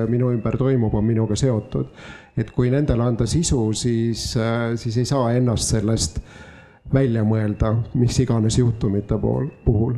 minu 0.06 0.30
ümber 0.30 0.54
toimub, 0.60 0.94
on 0.94 1.08
minuga 1.08 1.34
seotud 1.34 1.90
et 2.38 2.52
kui 2.52 2.70
nendele 2.74 3.04
anda 3.04 3.26
sisu, 3.26 3.74
siis, 3.74 4.30
äh, 4.38 4.76
siis 4.76 4.98
ei 4.98 5.06
saa 5.06 5.32
ennast 5.34 5.74
sellest 5.74 6.22
välja 6.94 7.24
mõelda, 7.28 7.74
mis 7.94 8.20
iganes 8.24 8.58
juhtumite 8.58 9.18
pool, 9.22 9.50
puhul 9.66 9.98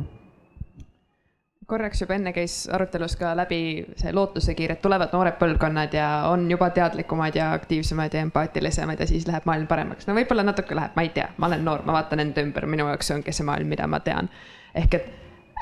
korraks 1.70 2.00
juba 2.02 2.16
enne 2.18 2.32
käis 2.34 2.54
arutelus 2.72 3.14
ka 3.16 3.30
läbi 3.38 3.60
see 4.00 4.12
lootusekiir, 4.14 4.74
et 4.74 4.80
tulevad 4.82 5.12
noored 5.14 5.36
põlvkonnad 5.38 5.94
ja 5.94 6.08
on 6.30 6.48
juba 6.50 6.70
teadlikumad 6.74 7.36
ja 7.38 7.52
aktiivsemad 7.54 8.14
ja 8.14 8.24
empaatilisemad 8.26 9.00
ja 9.00 9.06
siis 9.06 9.28
läheb 9.28 9.46
maailm 9.46 9.68
paremaks. 9.70 10.08
no 10.08 10.16
võib-olla 10.18 10.42
natuke 10.46 10.74
läheb, 10.76 10.96
ma 10.96 11.04
ei 11.06 11.12
tea, 11.14 11.28
ma 11.38 11.46
olen 11.46 11.64
noor, 11.64 11.84
ma 11.86 11.94
vaatan 11.98 12.24
enda 12.26 12.42
ümber, 12.42 12.66
minu 12.66 12.88
jaoks 12.90 13.12
ongi 13.14 13.34
see 13.36 13.46
maailm, 13.46 13.70
mida 13.70 13.86
ma 13.86 14.00
tean. 14.06 14.30
ehk 14.74 14.98
et 14.98 15.06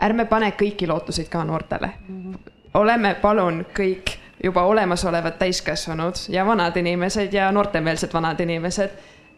ärme 0.09 0.25
pane 0.31 0.53
kõiki 0.63 0.89
lootuseid 0.89 1.29
ka 1.29 1.45
noortele. 1.45 1.93
oleme 2.75 3.15
palun 3.23 3.65
kõik 3.77 4.18
juba 4.45 4.63
olemasolevad 4.63 5.39
täiskasvanud 5.39 6.15
ja 6.29 6.47
vanad 6.47 6.77
inimesed 6.77 7.33
ja 7.33 7.53
noortemeelsed 7.53 8.13
vanad 8.13 8.41
inimesed 8.41 8.91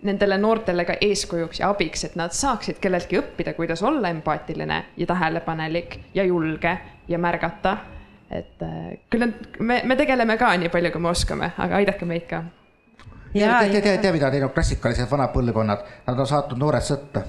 nendele 0.02 0.38
noortele 0.38 0.84
ka 0.84 0.96
eeskujuks 1.00 1.60
ja 1.60 1.70
abiks, 1.70 2.04
et 2.04 2.16
nad 2.16 2.32
saaksid 2.32 2.78
kelleltki 2.80 3.18
õppida, 3.20 3.54
kuidas 3.56 3.82
olla 3.82 4.08
empaatiline 4.08 4.84
ja 4.96 5.06
tähelepanelik 5.06 5.98
ja 6.14 6.24
julge 6.24 6.78
ja 7.08 7.18
märgata. 7.18 7.76
et 8.30 8.62
äh, 8.62 8.98
küll 9.10 9.20
nad, 9.20 9.34
me, 9.58 9.80
me 9.84 9.96
tegeleme 9.96 10.36
ka 10.38 10.52
nii 10.56 10.68
palju, 10.70 10.92
kui 10.94 11.00
me 11.02 11.08
oskame, 11.10 11.50
aga 11.58 11.76
aidake 11.76 12.06
meid 12.06 12.28
ka. 12.30 12.44
tea, 13.32 13.58
tea, 13.70 13.80
tea, 13.80 13.98
tea, 13.98 14.12
mida 14.12 14.30
teinud 14.30 14.54
klassikalised 14.54 15.10
vanad 15.10 15.34
põlvkonnad, 15.34 15.84
nad 16.06 16.18
on 16.18 16.26
saatnud 16.26 16.58
noored 16.58 16.86
sõtta 16.86 17.24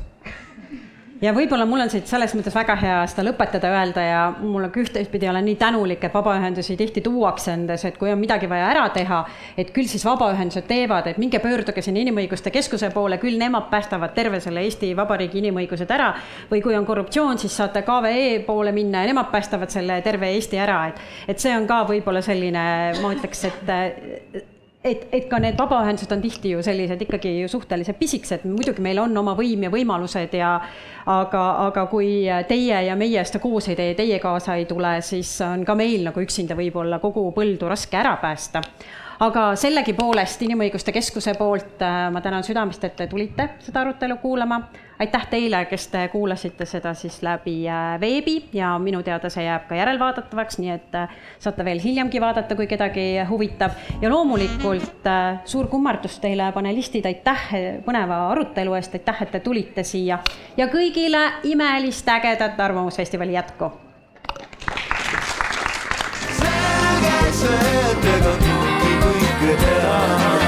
ja 1.21 1.33
võib-olla 1.35 1.65
mul 1.69 1.83
on 1.83 1.91
siit 1.91 2.09
selles 2.09 2.33
mõttes 2.37 2.55
väga 2.55 2.75
hea 2.81 2.97
seda 3.09 3.25
lõpetada 3.27 3.69
öelda 3.75 4.03
ja 4.05 4.21
mul 4.39 4.65
on 4.65 4.77
ühtepidi 4.81 5.29
olen 5.29 5.45
nii 5.45 5.57
tänulik, 5.59 6.03
et 6.03 6.13
vabaühendusi 6.13 6.77
tihti 6.79 7.03
tuuakse 7.05 7.53
endas, 7.53 7.85
et 7.85 7.97
kui 8.01 8.11
on 8.11 8.19
midagi 8.19 8.49
vaja 8.49 8.69
ära 8.71 8.87
teha, 8.93 9.21
et 9.57 9.71
küll 9.75 9.89
siis 9.91 10.05
vabaühendused 10.07 10.65
teevad, 10.69 11.11
et 11.11 11.19
minge 11.21 11.39
pöörduge 11.43 11.83
sinna 11.85 12.01
Inimõiguste 12.01 12.51
Keskuse 12.53 12.89
poole, 12.93 13.19
küll 13.21 13.37
nemad 13.37 13.69
päästavad 13.69 14.15
terve 14.17 14.39
selle 14.41 14.63
Eesti 14.65 14.93
Vabariigi 14.97 15.41
inimõigused 15.43 15.91
ära. 15.91 16.13
või 16.51 16.61
kui 16.61 16.75
on 16.75 16.85
korruptsioon, 16.85 17.37
siis 17.37 17.55
saate 17.57 17.81
KVE 17.87 18.39
poole 18.45 18.71
minna 18.71 19.01
ja 19.01 19.11
nemad 19.11 19.29
päästavad 19.31 19.69
selle 19.69 20.01
terve 20.01 20.31
Eesti 20.33 20.57
ära, 20.57 20.87
et, 20.87 21.01
et 21.27 21.39
see 21.39 21.53
on 21.55 21.67
ka 21.67 21.83
võib-olla 21.87 22.21
selline, 22.21 22.63
ma 23.01 23.13
ütleks, 23.13 23.45
et 23.45 24.60
et, 24.83 25.03
et 25.13 25.27
ka 25.29 25.39
need 25.41 25.57
vabaühendused 25.59 26.11
on 26.15 26.21
tihti 26.23 26.55
ju 26.55 26.63
sellised 26.65 27.01
ikkagi 27.05 27.35
ju 27.41 27.49
suhteliselt 27.51 27.99
pisikesed, 27.99 28.47
muidugi 28.49 28.81
meil 28.81 29.01
on 29.03 29.17
oma 29.21 29.35
võim 29.37 29.67
ja 29.67 29.73
võimalused 29.73 30.33
ja 30.37 30.55
aga, 31.05 31.43
aga 31.67 31.85
kui 31.91 32.25
teie 32.49 32.81
ja 32.87 32.95
meie 32.97 33.25
seda 33.27 33.43
koos 33.43 33.69
ei 33.69 33.77
tee, 33.77 33.93
teie 33.97 34.17
kaasa 34.23 34.57
ei 34.57 34.65
tule, 34.69 34.97
siis 35.05 35.35
on 35.45 35.65
ka 35.67 35.77
meil 35.77 36.07
nagu 36.09 36.25
üksinda 36.25 36.57
võib-olla 36.57 37.01
kogu 37.03 37.27
põldu 37.35 37.69
raske 37.69 38.01
ära 38.01 38.17
päästa 38.21 38.63
aga 39.21 39.51
sellegipoolest 39.59 40.41
Inimõiguste 40.47 40.93
Keskuse 40.95 41.35
poolt 41.37 41.81
äh, 41.85 42.07
ma 42.13 42.21
tänan 42.25 42.45
südamest, 42.45 42.83
et 42.87 42.95
te 42.97 43.07
tulite 43.11 43.51
seda 43.61 43.83
arutelu 43.85 44.17
kuulama 44.21 44.63
aitäh 45.01 45.27
teile, 45.29 45.65
kes 45.65 45.87
te 45.87 46.07
kuulasite 46.13 46.65
seda 46.69 46.93
siis 46.93 47.21
läbi 47.25 47.55
äh, 47.69 47.95
veebi 48.01 48.35
ja 48.53 48.73
minu 48.79 49.01
teada 49.03 49.29
see 49.33 49.45
jääb 49.47 49.65
ka 49.69 49.77
järelvaadatavaks, 49.79 50.59
nii 50.61 50.73
et 50.75 50.97
äh, 50.97 51.15
saate 51.41 51.65
veel 51.65 51.81
hiljemgi 51.81 52.21
vaadata, 52.21 52.55
kui 52.55 52.67
kedagi 52.69 53.05
huvitab. 53.29 53.77
ja 54.01 54.09
loomulikult 54.09 55.07
äh, 55.09 55.41
suur 55.45 55.67
kummardus 55.67 56.19
teile, 56.21 56.51
panelistid, 56.53 57.05
aitäh 57.09 57.47
põneva 57.85 58.27
arutelu 58.31 58.77
eest, 58.77 58.97
aitäh, 58.99 59.23
et 59.25 59.31
te 59.31 59.39
tulite 59.39 59.83
siia 59.83 60.19
ja 60.57 60.67
kõigile 60.69 61.23
imelist 61.49 62.09
ägedat 62.09 62.59
Arvamusfestivali 62.59 63.33
jätku. 63.33 63.71
selge 66.41 67.17
see, 67.41 67.73
et 67.89 68.07
ega 68.15 68.37
tundki 68.45 68.95
kõike 69.01 69.57
teha. 69.65 70.40